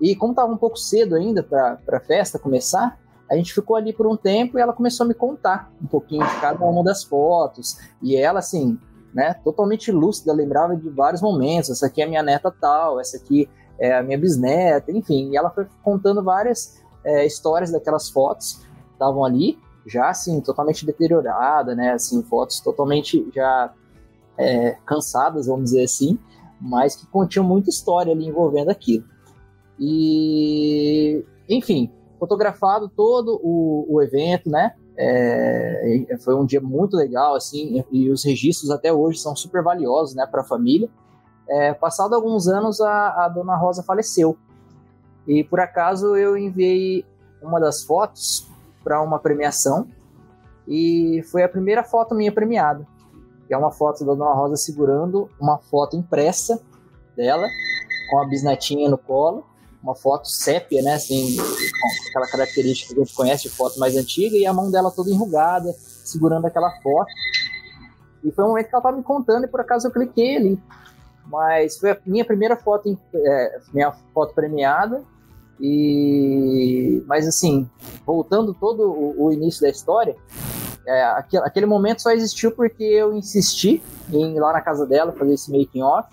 E 0.00 0.16
como 0.16 0.34
tava 0.34 0.52
um 0.52 0.56
pouco 0.56 0.78
cedo 0.78 1.14
ainda 1.14 1.42
para 1.42 1.78
a 1.92 2.00
festa 2.00 2.38
começar, 2.38 2.98
a 3.30 3.36
gente 3.36 3.54
ficou 3.54 3.76
ali 3.76 3.92
por 3.92 4.06
um 4.06 4.16
tempo 4.16 4.58
e 4.58 4.60
ela 4.60 4.72
começou 4.72 5.04
a 5.04 5.08
me 5.08 5.14
contar 5.14 5.72
um 5.82 5.86
pouquinho 5.86 6.26
de 6.26 6.40
cada 6.40 6.64
uma 6.64 6.82
das 6.82 7.04
fotos. 7.04 7.78
E 8.02 8.16
ela, 8.16 8.38
assim, 8.38 8.78
né, 9.14 9.34
totalmente 9.44 9.92
lúcida, 9.92 10.32
lembrava 10.32 10.76
de 10.76 10.88
vários 10.90 11.22
momentos. 11.22 11.70
Essa 11.70 11.86
aqui 11.86 12.02
é 12.02 12.04
a 12.04 12.08
minha 12.08 12.22
neta 12.22 12.50
tal, 12.50 13.00
essa 13.00 13.16
aqui 13.16 13.48
é 13.78 13.96
a 13.96 14.02
minha 14.02 14.18
bisneta, 14.18 14.90
enfim. 14.90 15.30
E 15.30 15.36
ela 15.36 15.50
foi 15.50 15.66
contando 15.82 16.22
várias 16.22 16.82
é, 17.04 17.24
histórias 17.24 17.70
daquelas 17.70 18.10
fotos 18.10 18.54
que 18.54 18.92
estavam 18.92 19.24
ali, 19.24 19.58
já 19.86 20.08
assim, 20.08 20.40
totalmente 20.40 20.84
deteriorada, 20.86 21.74
né, 21.74 21.92
assim, 21.92 22.22
fotos 22.22 22.60
totalmente 22.60 23.28
já 23.34 23.72
é, 24.38 24.76
cansadas, 24.86 25.46
vamos 25.46 25.64
dizer 25.66 25.84
assim, 25.84 26.18
mas 26.60 26.96
que 26.96 27.06
continham 27.06 27.46
muita 27.46 27.70
história 27.70 28.12
ali 28.12 28.26
envolvendo 28.26 28.70
aquilo. 28.70 29.04
E, 29.78 31.24
enfim, 31.48 31.90
fotografado 32.18 32.88
todo 32.88 33.40
o, 33.42 33.86
o 33.88 34.02
evento, 34.02 34.48
né? 34.48 34.72
É, 34.96 36.16
foi 36.20 36.34
um 36.36 36.46
dia 36.46 36.60
muito 36.60 36.96
legal, 36.96 37.34
assim, 37.34 37.84
e 37.90 38.08
os 38.10 38.24
registros 38.24 38.70
até 38.70 38.92
hoje 38.92 39.18
são 39.18 39.34
super 39.34 39.62
valiosos, 39.62 40.14
né, 40.14 40.26
para 40.26 40.42
a 40.42 40.44
família. 40.44 40.88
É, 41.48 41.74
passado 41.74 42.14
alguns 42.14 42.46
anos, 42.48 42.80
a, 42.80 43.24
a 43.24 43.28
dona 43.28 43.56
Rosa 43.56 43.82
faleceu. 43.82 44.38
E 45.26 45.42
por 45.42 45.60
acaso 45.60 46.16
eu 46.16 46.36
enviei 46.36 47.04
uma 47.42 47.58
das 47.58 47.82
fotos 47.82 48.48
para 48.84 49.02
uma 49.02 49.18
premiação 49.18 49.88
e 50.68 51.24
foi 51.30 51.42
a 51.42 51.48
primeira 51.48 51.82
foto 51.82 52.14
minha 52.14 52.30
premiada. 52.30 52.86
Que 53.46 53.54
é 53.54 53.58
uma 53.58 53.72
foto 53.72 54.04
da 54.04 54.14
Dona 54.14 54.32
Rosa 54.32 54.56
segurando 54.56 55.28
uma 55.40 55.58
foto 55.58 55.96
impressa 55.96 56.60
dela, 57.16 57.46
com 58.10 58.20
a 58.20 58.26
bisnetinha 58.26 58.88
no 58.88 58.98
colo, 58.98 59.44
uma 59.82 59.94
foto 59.94 60.28
sépia, 60.28 60.82
né, 60.82 60.94
assim, 60.94 61.36
com 61.36 62.08
aquela 62.08 62.26
característica 62.26 62.94
que 62.94 63.00
a 63.00 63.04
gente 63.04 63.14
conhece 63.14 63.42
de 63.44 63.50
foto 63.50 63.78
mais 63.78 63.94
antiga, 63.96 64.34
e 64.34 64.46
a 64.46 64.52
mão 64.52 64.70
dela 64.70 64.90
toda 64.90 65.10
enrugada, 65.10 65.74
segurando 65.78 66.46
aquela 66.46 66.70
foto. 66.80 67.12
E 68.24 68.32
foi 68.32 68.44
um 68.44 68.48
momento 68.48 68.68
que 68.68 68.74
ela 68.74 68.80
estava 68.80 68.96
me 68.96 69.02
contando 69.02 69.44
e 69.44 69.48
por 69.48 69.60
acaso 69.60 69.86
eu 69.86 69.92
cliquei 69.92 70.36
ali. 70.36 70.62
Mas 71.26 71.78
foi 71.78 71.90
a 71.90 71.98
minha 72.06 72.24
primeira 72.24 72.56
foto, 72.56 72.98
é, 73.14 73.60
minha 73.72 73.92
foto 74.14 74.34
premiada. 74.34 75.02
E 75.66 77.02
mas 77.06 77.26
assim, 77.26 77.66
voltando 78.04 78.52
todo 78.52 78.82
o, 78.82 79.24
o 79.24 79.32
início 79.32 79.62
da 79.62 79.70
história, 79.70 80.14
é, 80.86 81.04
aquele, 81.04 81.42
aquele, 81.42 81.64
momento 81.64 82.02
só 82.02 82.10
existiu 82.10 82.52
porque 82.52 82.84
eu 82.84 83.14
insisti 83.14 83.82
em 84.12 84.36
ir 84.36 84.40
lá 84.40 84.52
na 84.52 84.60
casa 84.60 84.86
dela 84.86 85.12
fazer 85.12 85.32
esse 85.32 85.50
making 85.50 85.80
off. 85.80 86.06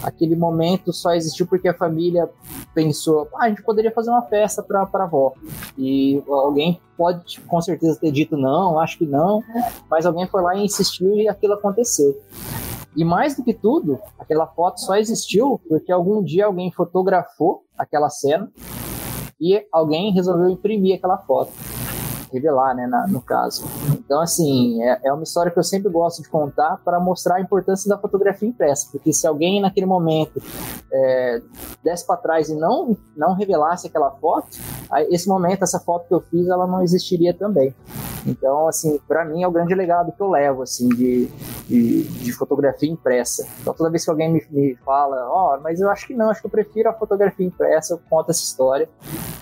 Aquele 0.00 0.36
momento 0.36 0.92
só 0.92 1.12
existiu 1.12 1.44
porque 1.44 1.66
a 1.66 1.74
família 1.74 2.30
pensou, 2.72 3.28
ah, 3.34 3.46
a 3.46 3.48
gente 3.48 3.64
poderia 3.64 3.90
fazer 3.90 4.10
uma 4.10 4.22
festa 4.22 4.62
para 4.62 4.82
a 4.82 5.02
avó. 5.02 5.32
E 5.76 6.22
alguém 6.28 6.80
pode 6.96 7.40
com 7.40 7.60
certeza 7.60 7.98
ter 7.98 8.12
dito 8.12 8.36
não, 8.36 8.78
acho 8.78 8.98
que 8.98 9.06
não, 9.06 9.42
mas 9.90 10.06
alguém 10.06 10.28
foi 10.28 10.40
lá 10.40 10.54
e 10.54 10.64
insistiu 10.64 11.16
e 11.16 11.28
aquilo 11.28 11.54
aconteceu. 11.54 12.16
E 12.96 13.04
mais 13.04 13.34
do 13.36 13.42
que 13.42 13.52
tudo, 13.52 13.98
aquela 14.20 14.46
foto 14.46 14.80
só 14.80 14.94
existiu 14.94 15.60
porque 15.68 15.90
algum 15.90 16.22
dia 16.22 16.46
alguém 16.46 16.70
fotografou 16.70 17.64
aquela 17.76 18.08
cena 18.08 18.52
e 19.40 19.66
alguém 19.72 20.12
resolveu 20.12 20.48
imprimir 20.48 20.96
aquela 20.96 21.18
foto 21.18 21.52
revelar, 22.34 22.74
né, 22.74 22.86
na, 22.86 23.06
no 23.06 23.20
caso. 23.20 23.64
Então, 24.14 24.22
assim, 24.22 24.80
é, 24.80 25.00
é, 25.06 25.12
uma 25.12 25.24
história 25.24 25.50
que 25.50 25.58
eu 25.58 25.64
sempre 25.64 25.90
gosto 25.90 26.22
de 26.22 26.28
contar 26.28 26.80
para 26.84 27.00
mostrar 27.00 27.34
a 27.34 27.40
importância 27.40 27.88
da 27.88 27.98
fotografia 27.98 28.48
impressa, 28.48 28.86
porque 28.92 29.12
se 29.12 29.26
alguém 29.26 29.60
naquele 29.60 29.86
momento 29.86 30.40
é, 30.92 31.42
desse 31.82 32.06
para 32.06 32.16
trás 32.18 32.48
e 32.48 32.54
não, 32.54 32.96
não 33.16 33.34
revelasse 33.34 33.88
aquela 33.88 34.12
foto, 34.12 34.56
esse 35.10 35.26
momento, 35.26 35.64
essa 35.64 35.80
foto 35.80 36.06
que 36.06 36.14
eu 36.14 36.20
fiz, 36.20 36.46
ela 36.46 36.64
não 36.64 36.80
existiria 36.80 37.34
também. 37.34 37.74
Então, 38.26 38.68
assim, 38.68 38.98
para 39.06 39.24
mim 39.24 39.42
é 39.42 39.48
o 39.48 39.50
grande 39.50 39.74
legado 39.74 40.12
que 40.12 40.20
eu 40.20 40.30
levo, 40.30 40.62
assim, 40.62 40.88
de, 40.88 41.26
de, 41.68 42.04
de 42.04 42.32
fotografia 42.32 42.90
impressa. 42.90 43.46
Então, 43.60 43.74
toda 43.74 43.90
vez 43.90 44.04
que 44.04 44.10
alguém 44.10 44.32
me, 44.32 44.42
me 44.50 44.76
fala, 44.76 45.28
ó, 45.28 45.56
oh, 45.56 45.60
mas 45.60 45.80
eu 45.80 45.90
acho 45.90 46.06
que 46.06 46.14
não, 46.14 46.30
acho 46.30 46.40
que 46.40 46.46
eu 46.46 46.50
prefiro 46.50 46.88
a 46.88 46.94
fotografia 46.94 47.46
impressa, 47.46 47.94
eu 47.94 48.00
conto 48.08 48.30
essa 48.30 48.42
história. 48.42 48.88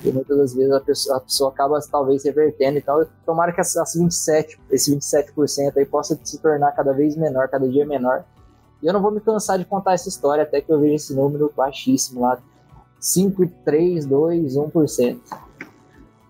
E 0.05 0.11
muitas 0.11 0.37
das 0.37 0.55
vezes 0.55 0.73
a 0.73 0.81
pessoa, 0.81 1.17
a 1.17 1.21
pessoa 1.21 1.51
acaba, 1.51 1.79
talvez, 1.91 2.25
revertendo. 2.25 2.79
Então, 2.79 3.07
tomara 3.25 3.53
que 3.53 3.61
essas 3.61 3.95
27, 3.95 4.59
esse 4.71 4.95
27% 4.95 5.77
aí 5.77 5.85
possa 5.85 6.19
se 6.23 6.41
tornar 6.41 6.73
cada 6.73 6.93
vez 6.93 7.17
menor, 7.17 7.49
cada 7.49 7.69
dia 7.69 7.87
menor. 7.87 8.25
E 8.83 8.87
eu 8.87 8.93
não 8.93 9.01
vou 9.03 9.11
me 9.11 9.21
cansar 9.21 9.59
de 9.59 9.65
contar 9.65 9.93
essa 9.93 10.09
história 10.09 10.43
até 10.43 10.61
que 10.61 10.73
eu 10.73 10.81
veja 10.81 10.95
esse 10.95 11.15
número 11.15 11.53
baixíssimo 11.57 12.23
lá. 12.23 12.43
5, 12.99 13.47
3, 13.65 14.07
2, 14.07 14.57
1%. 14.57 15.21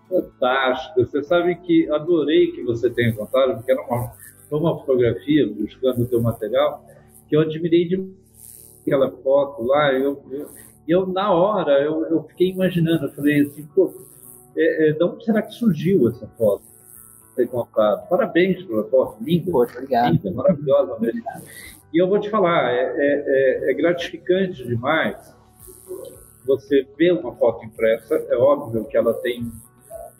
Fantástico. 0.09 1.05
Você 1.05 1.23
sabe 1.23 1.55
que 1.55 1.89
adorei 1.91 2.51
que 2.51 2.63
você 2.63 2.89
tenha 2.89 3.15
contado, 3.15 3.55
porque 3.55 3.71
era 3.71 3.81
uma, 3.81 4.11
uma 4.51 4.79
fotografia, 4.79 5.51
buscando 5.51 6.03
o 6.03 6.05
teu 6.05 6.21
material, 6.21 6.85
que 7.27 7.35
eu 7.35 7.41
admirei 7.41 7.87
de 7.87 8.13
aquela 8.81 9.09
foto 9.09 9.63
lá. 9.63 9.93
Eu, 9.93 10.21
eu, 10.29 10.49
eu 10.87 11.07
na 11.07 11.31
hora, 11.31 11.81
eu, 11.81 12.05
eu 12.05 12.23
fiquei 12.23 12.49
imaginando, 12.49 13.05
eu 13.05 13.11
falei 13.13 13.41
assim, 13.41 13.65
pô, 13.73 13.93
é, 14.55 14.89
é, 14.89 14.91
de 14.93 15.03
onde 15.03 15.25
será 15.25 15.41
que 15.41 15.53
surgiu 15.53 16.07
essa 16.09 16.27
foto? 16.37 16.63
Ter 17.35 17.47
contado. 17.47 18.07
Parabéns 18.09 18.63
pela 18.63 18.83
foto, 18.85 19.23
linda, 19.23 19.51
Poxa, 19.51 19.77
obrigado. 19.77 20.13
linda 20.13 20.31
maravilhosa 20.31 20.99
mesmo. 20.99 21.23
E 21.93 22.01
eu 22.01 22.07
vou 22.07 22.19
te 22.19 22.29
falar, 22.29 22.71
é, 22.71 22.79
é, 22.79 23.23
é, 23.67 23.71
é 23.71 23.73
gratificante 23.73 24.65
demais 24.65 25.35
você 26.45 26.87
ver 26.97 27.13
uma 27.13 27.33
foto 27.35 27.65
impressa. 27.65 28.15
É 28.29 28.35
óbvio 28.35 28.85
que 28.85 28.97
ela 28.97 29.13
tem 29.15 29.51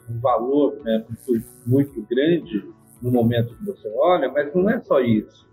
um 0.09 0.19
valor 0.19 0.75
né, 0.83 1.05
muito, 1.27 1.47
muito 1.65 2.01
grande 2.09 2.63
no 3.01 3.11
momento 3.11 3.55
que 3.55 3.65
você 3.65 3.91
olha, 3.95 4.31
mas 4.31 4.53
não 4.53 4.69
é 4.69 4.79
só 4.81 4.99
isso. 5.01 5.47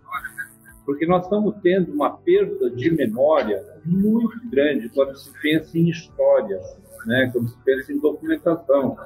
Porque 0.85 1.05
nós 1.05 1.23
estamos 1.23 1.55
tendo 1.61 1.91
uma 1.91 2.17
perda 2.17 2.69
de 2.69 2.89
memória 2.91 3.63
muito 3.85 4.49
grande 4.49 4.89
quando 4.89 5.15
se 5.15 5.31
pensa 5.41 5.77
em 5.77 5.89
história, 5.89 6.59
né, 7.05 7.29
quando 7.31 7.49
se 7.49 7.57
pensa 7.63 7.91
em 7.91 7.99
documentação. 7.99 8.97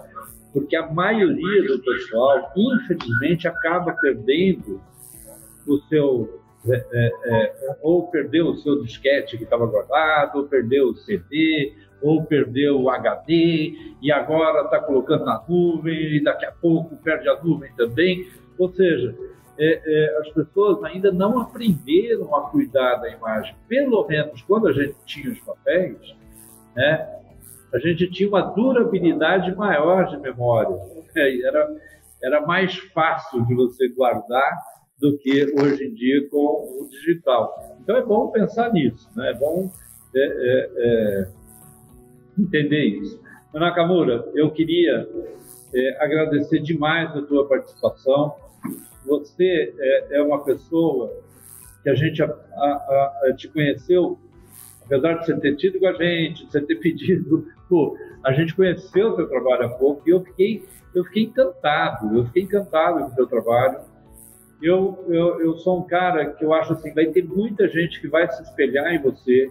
Porque 0.56 0.74
a 0.74 0.88
maioria 0.90 1.68
do 1.68 1.80
pessoal, 1.80 2.50
infelizmente, 2.56 3.46
acaba 3.46 3.92
perdendo 3.92 4.82
o 5.68 5.78
seu. 5.90 6.42
É, 6.66 6.86
é, 6.94 7.14
é, 7.26 7.78
ou 7.82 8.08
perdeu 8.08 8.48
o 8.48 8.56
seu 8.56 8.82
disquete 8.82 9.38
que 9.38 9.44
estava 9.44 9.66
guardado, 9.66 10.38
ou 10.38 10.48
perdeu 10.48 10.88
o 10.88 10.96
CD, 10.96 11.74
ou 12.02 12.24
perdeu 12.24 12.82
o 12.82 12.90
HD 12.90 13.76
e 14.02 14.12
agora 14.14 14.64
está 14.64 14.80
colocando 14.80 15.26
na 15.26 15.44
nuvem 15.46 16.16
e 16.16 16.24
daqui 16.24 16.46
a 16.46 16.54
pouco 16.54 16.96
perde 17.04 17.28
a 17.28 17.44
nuvem 17.44 17.72
também. 17.76 18.26
Ou 18.58 18.72
seja, 18.72 19.14
é, 19.60 19.82
é, 19.86 20.18
as 20.20 20.30
pessoas 20.30 20.82
ainda 20.86 21.12
não 21.12 21.38
aprenderam 21.38 22.34
a 22.34 22.50
cuidar 22.50 22.96
da 22.96 23.10
imagem. 23.10 23.54
Pelo 23.68 24.08
menos 24.08 24.42
quando 24.44 24.70
a 24.70 24.72
gente 24.72 24.96
tinha 25.06 25.34
os 25.34 25.40
papéis, 25.42 26.16
né, 26.74 27.25
a 27.76 27.80
gente 27.80 28.10
tinha 28.10 28.30
uma 28.30 28.42
durabilidade 28.42 29.54
maior 29.56 30.08
de 30.08 30.18
memória. 30.18 30.76
É, 31.16 31.42
era, 31.46 31.76
era 32.24 32.46
mais 32.46 32.74
fácil 32.94 33.46
de 33.46 33.54
você 33.54 33.90
guardar 33.90 34.58
do 35.00 35.18
que 35.18 35.54
hoje 35.60 35.84
em 35.84 35.94
dia 35.94 36.30
com 36.30 36.38
o 36.38 36.88
digital. 36.90 37.54
Então 37.82 37.98
é 37.98 38.02
bom 38.02 38.30
pensar 38.30 38.72
nisso, 38.72 39.10
né? 39.16 39.32
é 39.32 39.34
bom 39.34 39.70
é, 40.16 40.20
é, 40.20 40.70
é 40.78 41.28
entender 42.40 42.86
isso. 42.86 43.22
Nakamura, 43.54 44.30
eu 44.34 44.52
queria 44.52 45.08
é, 45.74 46.04
agradecer 46.04 46.60
demais 46.60 47.16
a 47.16 47.22
tua 47.22 47.48
participação. 47.48 48.36
Você 49.06 49.74
é, 49.78 50.18
é 50.18 50.22
uma 50.22 50.44
pessoa 50.44 51.14
que 51.84 51.90
a 51.90 51.96
gente 51.96 52.22
a, 52.24 52.26
a, 52.26 53.20
a, 53.30 53.34
te 53.36 53.48
conheceu, 53.50 54.18
apesar 54.86 55.14
de 55.16 55.26
você 55.26 55.40
ter 55.40 55.56
tido 55.56 55.80
com 55.80 55.88
a 55.88 55.94
gente, 55.94 56.46
de 56.46 56.52
você 56.52 56.62
ter 56.62 56.76
pedido, 56.76 57.48
pô, 57.68 57.98
a 58.24 58.32
gente 58.32 58.56
conheceu 58.56 59.10
o 59.10 59.16
teu 59.16 59.28
trabalho 59.28 59.66
há 59.66 59.70
pouco 59.70 60.04
e 60.08 60.12
eu 60.12 60.22
fiquei, 60.24 60.64
eu 60.94 61.04
fiquei 61.06 61.24
encantado, 61.24 62.18
eu 62.18 62.26
fiquei 62.26 62.44
encantado 62.44 63.00
com 63.00 63.12
o 63.12 63.16
teu 63.16 63.28
trabalho. 63.28 63.80
Eu, 64.62 65.06
eu, 65.10 65.42
eu 65.42 65.58
sou 65.58 65.80
um 65.80 65.84
cara 65.84 66.26
que 66.34 66.44
eu 66.44 66.54
acho 66.54 66.74
assim, 66.74 66.94
vai 66.94 67.08
ter 67.08 67.24
muita 67.24 67.68
gente 67.68 68.00
que 68.00 68.08
vai 68.08 68.30
se 68.32 68.42
espelhar 68.42 68.94
em 68.94 69.02
você, 69.02 69.50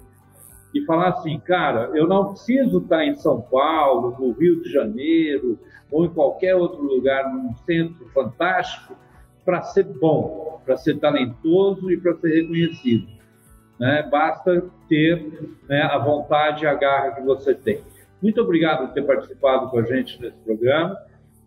e 0.75 0.85
falar 0.85 1.11
assim, 1.11 1.39
cara, 1.39 1.93
eu 1.95 2.07
não 2.07 2.31
preciso 2.31 2.79
estar 2.79 3.05
em 3.05 3.15
São 3.15 3.41
Paulo, 3.41 4.17
no 4.19 4.33
Rio 4.33 4.61
de 4.61 4.73
Janeiro 4.73 5.57
ou 5.91 6.05
em 6.05 6.11
qualquer 6.11 6.57
outro 6.57 6.83
lugar, 6.83 7.33
num 7.33 7.55
centro 7.65 8.09
fantástico, 8.09 8.97
para 9.45 9.63
ser 9.63 9.85
bom, 9.85 10.61
para 10.65 10.77
ser 10.77 10.99
talentoso 10.99 11.91
e 11.93 11.97
para 11.97 12.17
ser 12.17 12.43
reconhecido. 12.43 13.07
Né? 13.79 14.07
Basta 14.11 14.65
ter 14.89 15.57
né, 15.69 15.83
a 15.83 15.99
vontade 15.99 16.65
e 16.65 16.67
a 16.67 16.75
garra 16.75 17.13
que 17.13 17.23
você 17.23 17.55
tem. 17.55 17.81
Muito 18.23 18.41
obrigado 18.41 18.87
por 18.87 18.95
ter 18.95 19.03
participado 19.03 19.69
com 19.69 19.79
a 19.79 19.83
gente 19.83 20.21
nesse 20.21 20.37
programa. 20.39 20.97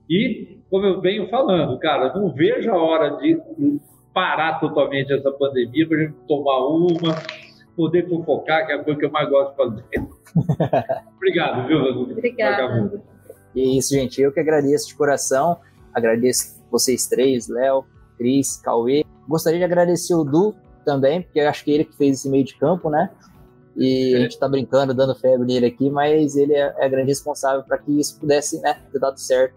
E, 0.10 0.60
como 0.70 0.86
eu 0.86 1.02
venho 1.02 1.28
falando, 1.30 1.78
cara, 1.80 2.14
não 2.14 2.32
vejo 2.32 2.70
a 2.72 2.78
hora 2.78 3.18
de 3.18 3.40
parar 4.14 4.60
totalmente 4.60 5.14
essa 5.14 5.32
pandemia 5.32 5.88
para 5.88 5.98
a 5.98 6.02
gente 6.02 6.16
tomar 6.28 6.68
uma, 6.68 7.16
poder 7.76 8.08
fofocar, 8.08 8.66
que 8.66 8.72
é 8.72 8.76
a 8.76 8.84
coisa 8.84 9.00
que 9.00 9.06
eu 9.06 9.12
mais 9.12 9.30
gosto 9.30 9.52
de 9.52 9.58
fazer. 9.58 9.84
Obrigado, 11.18 11.68
viu, 11.68 11.80
Obrigada. 12.02 13.02
E 13.56 13.62
é 13.62 13.78
isso, 13.78 13.94
gente. 13.94 14.22
Eu 14.22 14.32
que 14.32 14.40
agradeço 14.40 14.88
de 14.88 14.96
coração. 14.96 15.60
Agradeço 15.94 16.64
vocês 16.72 17.08
três, 17.08 17.48
Léo, 17.48 17.86
Cris, 18.18 18.58
Cauê. 18.58 19.04
Gostaria 19.28 19.60
de 19.60 19.66
agradecer 19.66 20.14
o 20.14 20.24
Du 20.24 20.56
também, 20.88 21.22
porque 21.22 21.42
acho 21.42 21.66
que 21.66 21.72
ele 21.72 21.84
que 21.84 21.98
fez 21.98 22.20
esse 22.20 22.30
meio 22.30 22.46
de 22.46 22.56
campo, 22.56 22.90
né? 22.90 23.12
E 23.76 24.16
a 24.16 24.20
gente 24.22 24.32
está 24.32 24.48
brincando, 24.48 24.94
dando 24.94 25.14
febre 25.14 25.46
nele 25.46 25.66
aqui, 25.66 25.90
mas 25.90 26.38
ele 26.38 26.54
é, 26.54 26.74
é 26.80 26.90
grande 26.90 27.10
responsável 27.10 27.62
para 27.62 27.78
que 27.78 27.92
isso 27.92 28.18
pudesse 28.18 28.62
né, 28.62 28.80
ter 28.90 28.98
dado 28.98 29.20
certo. 29.20 29.54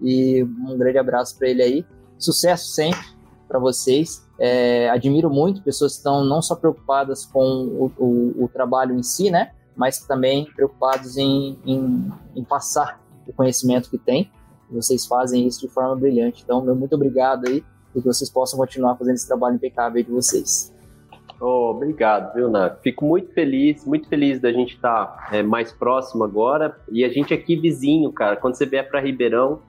E 0.00 0.44
um 0.44 0.78
grande 0.78 0.96
abraço 0.96 1.36
para 1.36 1.48
ele 1.48 1.62
aí. 1.62 1.86
Sucesso 2.16 2.68
sempre 2.68 3.04
para 3.48 3.58
vocês. 3.58 4.24
É, 4.38 4.88
admiro 4.88 5.28
muito 5.28 5.62
pessoas 5.62 5.94
que 5.94 5.98
estão 5.98 6.24
não 6.24 6.40
só 6.40 6.54
preocupadas 6.54 7.26
com 7.26 7.42
o, 7.42 7.92
o, 7.98 8.44
o 8.44 8.48
trabalho 8.48 8.94
em 8.94 9.02
si, 9.02 9.32
né? 9.32 9.50
Mas 9.76 9.98
também 9.98 10.46
preocupados 10.54 11.16
em, 11.16 11.58
em, 11.66 12.08
em 12.36 12.44
passar 12.44 13.02
o 13.26 13.32
conhecimento 13.32 13.90
que 13.90 13.98
tem. 13.98 14.30
Vocês 14.70 15.04
fazem 15.06 15.44
isso 15.44 15.60
de 15.60 15.68
forma 15.68 15.96
brilhante. 15.96 16.42
Então, 16.44 16.62
meu 16.62 16.76
muito 16.76 16.94
obrigado 16.94 17.48
aí 17.48 17.64
e 17.98 18.02
que 18.02 18.06
vocês 18.06 18.30
possam 18.30 18.58
continuar 18.58 18.96
fazendo 18.96 19.14
esse 19.14 19.26
trabalho 19.26 19.56
impecável 19.56 20.02
de 20.02 20.10
vocês. 20.10 20.72
Oh, 21.40 21.70
obrigado, 21.70 22.34
viu, 22.34 22.50
Nath? 22.50 22.80
Fico 22.82 23.04
muito 23.04 23.32
feliz, 23.32 23.84
muito 23.84 24.08
feliz 24.08 24.40
da 24.40 24.50
gente 24.50 24.74
estar 24.74 25.06
tá, 25.06 25.36
é, 25.36 25.42
mais 25.42 25.70
próximo 25.70 26.24
agora. 26.24 26.76
E 26.90 27.04
a 27.04 27.08
gente 27.08 27.32
aqui 27.32 27.54
vizinho, 27.54 28.12
cara. 28.12 28.36
Quando 28.36 28.54
você 28.54 28.66
vier 28.66 28.88
para 28.88 28.98
Ribeirão, 28.98 29.60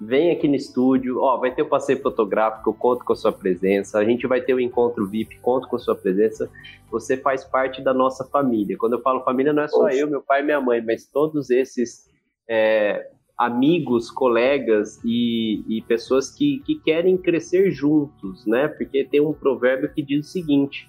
vem 0.00 0.32
aqui 0.32 0.48
no 0.48 0.56
estúdio. 0.56 1.20
Ó, 1.20 1.36
vai 1.38 1.54
ter 1.54 1.62
o 1.62 1.68
passeio 1.68 2.02
fotográfico, 2.02 2.70
eu 2.70 2.74
conto 2.74 3.04
com 3.04 3.12
a 3.12 3.16
sua 3.16 3.30
presença. 3.30 3.98
A 3.98 4.04
gente 4.04 4.26
vai 4.26 4.40
ter 4.40 4.52
o 4.52 4.60
encontro 4.60 5.06
VIP, 5.06 5.38
conto 5.38 5.68
com 5.68 5.76
a 5.76 5.78
sua 5.78 5.94
presença. 5.94 6.50
Você 6.90 7.16
faz 7.16 7.44
parte 7.44 7.80
da 7.80 7.94
nossa 7.94 8.24
família. 8.24 8.76
Quando 8.76 8.94
eu 8.94 9.00
falo 9.00 9.22
família, 9.22 9.52
não 9.52 9.62
é 9.62 9.68
só 9.68 9.84
Poxa. 9.84 9.96
eu, 9.96 10.08
meu 10.08 10.22
pai 10.22 10.40
e 10.40 10.44
minha 10.44 10.60
mãe, 10.60 10.82
mas 10.84 11.06
todos 11.06 11.50
esses 11.50 12.10
é, 12.48 13.08
amigos, 13.44 14.10
colegas 14.10 15.00
e, 15.04 15.64
e 15.68 15.82
pessoas 15.82 16.30
que, 16.30 16.62
que 16.64 16.76
querem 16.76 17.16
crescer 17.16 17.70
juntos, 17.70 18.46
né? 18.46 18.68
Porque 18.68 19.04
tem 19.04 19.20
um 19.20 19.32
provérbio 19.32 19.92
que 19.92 20.02
diz 20.02 20.26
o 20.26 20.30
seguinte: 20.30 20.88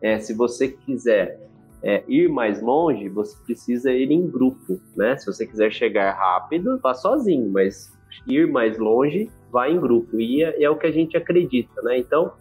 é, 0.00 0.18
se 0.18 0.34
você 0.34 0.68
quiser 0.68 1.48
é, 1.82 2.02
ir 2.08 2.28
mais 2.28 2.60
longe, 2.60 3.08
você 3.08 3.36
precisa 3.44 3.92
ir 3.92 4.10
em 4.10 4.28
grupo, 4.28 4.80
né? 4.96 5.16
Se 5.16 5.26
você 5.26 5.46
quiser 5.46 5.72
chegar 5.72 6.12
rápido, 6.12 6.78
vá 6.82 6.92
sozinho, 6.92 7.50
mas 7.50 7.96
ir 8.26 8.48
mais 8.48 8.78
longe, 8.78 9.30
vá 9.50 9.68
em 9.68 9.78
grupo. 9.78 10.20
E 10.20 10.42
é, 10.42 10.64
é 10.64 10.70
o 10.70 10.76
que 10.76 10.86
a 10.86 10.92
gente 10.92 11.16
acredita, 11.16 11.80
né? 11.82 11.98
Então, 11.98 12.32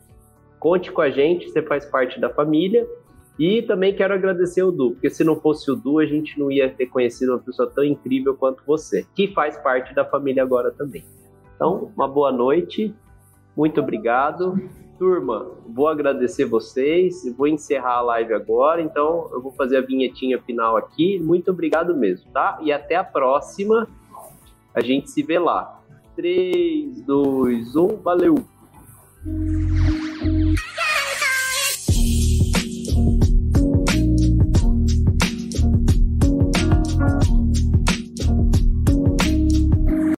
conte 0.59 0.91
com 0.91 1.01
a 1.01 1.09
gente, 1.09 1.49
você 1.49 1.61
faz 1.61 1.85
parte 1.85 2.19
da 2.19 2.29
família. 2.29 2.87
E 3.41 3.63
também 3.63 3.95
quero 3.95 4.13
agradecer 4.13 4.61
o 4.61 4.71
Du, 4.71 4.91
porque 4.91 5.09
se 5.09 5.23
não 5.23 5.35
fosse 5.35 5.71
o 5.71 5.75
Du, 5.75 5.97
a 5.97 6.05
gente 6.05 6.39
não 6.39 6.51
ia 6.51 6.69
ter 6.69 6.85
conhecido 6.85 7.31
uma 7.31 7.39
pessoa 7.39 7.67
tão 7.67 7.83
incrível 7.83 8.35
quanto 8.35 8.61
você, 8.63 9.03
que 9.15 9.29
faz 9.29 9.57
parte 9.57 9.95
da 9.95 10.05
família 10.05 10.43
agora 10.43 10.69
também. 10.69 11.03
Então, 11.55 11.91
uma 11.95 12.07
boa 12.07 12.31
noite, 12.31 12.93
muito 13.57 13.81
obrigado. 13.81 14.61
Turma, 14.99 15.53
vou 15.67 15.87
agradecer 15.87 16.45
vocês, 16.45 17.23
vou 17.35 17.47
encerrar 17.47 17.95
a 17.95 18.01
live 18.01 18.31
agora, 18.35 18.79
então 18.79 19.27
eu 19.31 19.41
vou 19.41 19.51
fazer 19.53 19.77
a 19.77 19.81
vinhetinha 19.81 20.39
final 20.39 20.77
aqui. 20.77 21.17
Muito 21.19 21.49
obrigado 21.49 21.97
mesmo, 21.97 22.29
tá? 22.31 22.59
E 22.61 22.71
até 22.71 22.95
a 22.95 23.03
próxima. 23.03 23.87
A 24.71 24.81
gente 24.81 25.09
se 25.09 25.23
vê 25.23 25.39
lá. 25.39 25.81
3, 26.15 27.01
2, 27.01 27.75
1, 27.75 27.87
valeu! 28.03 28.35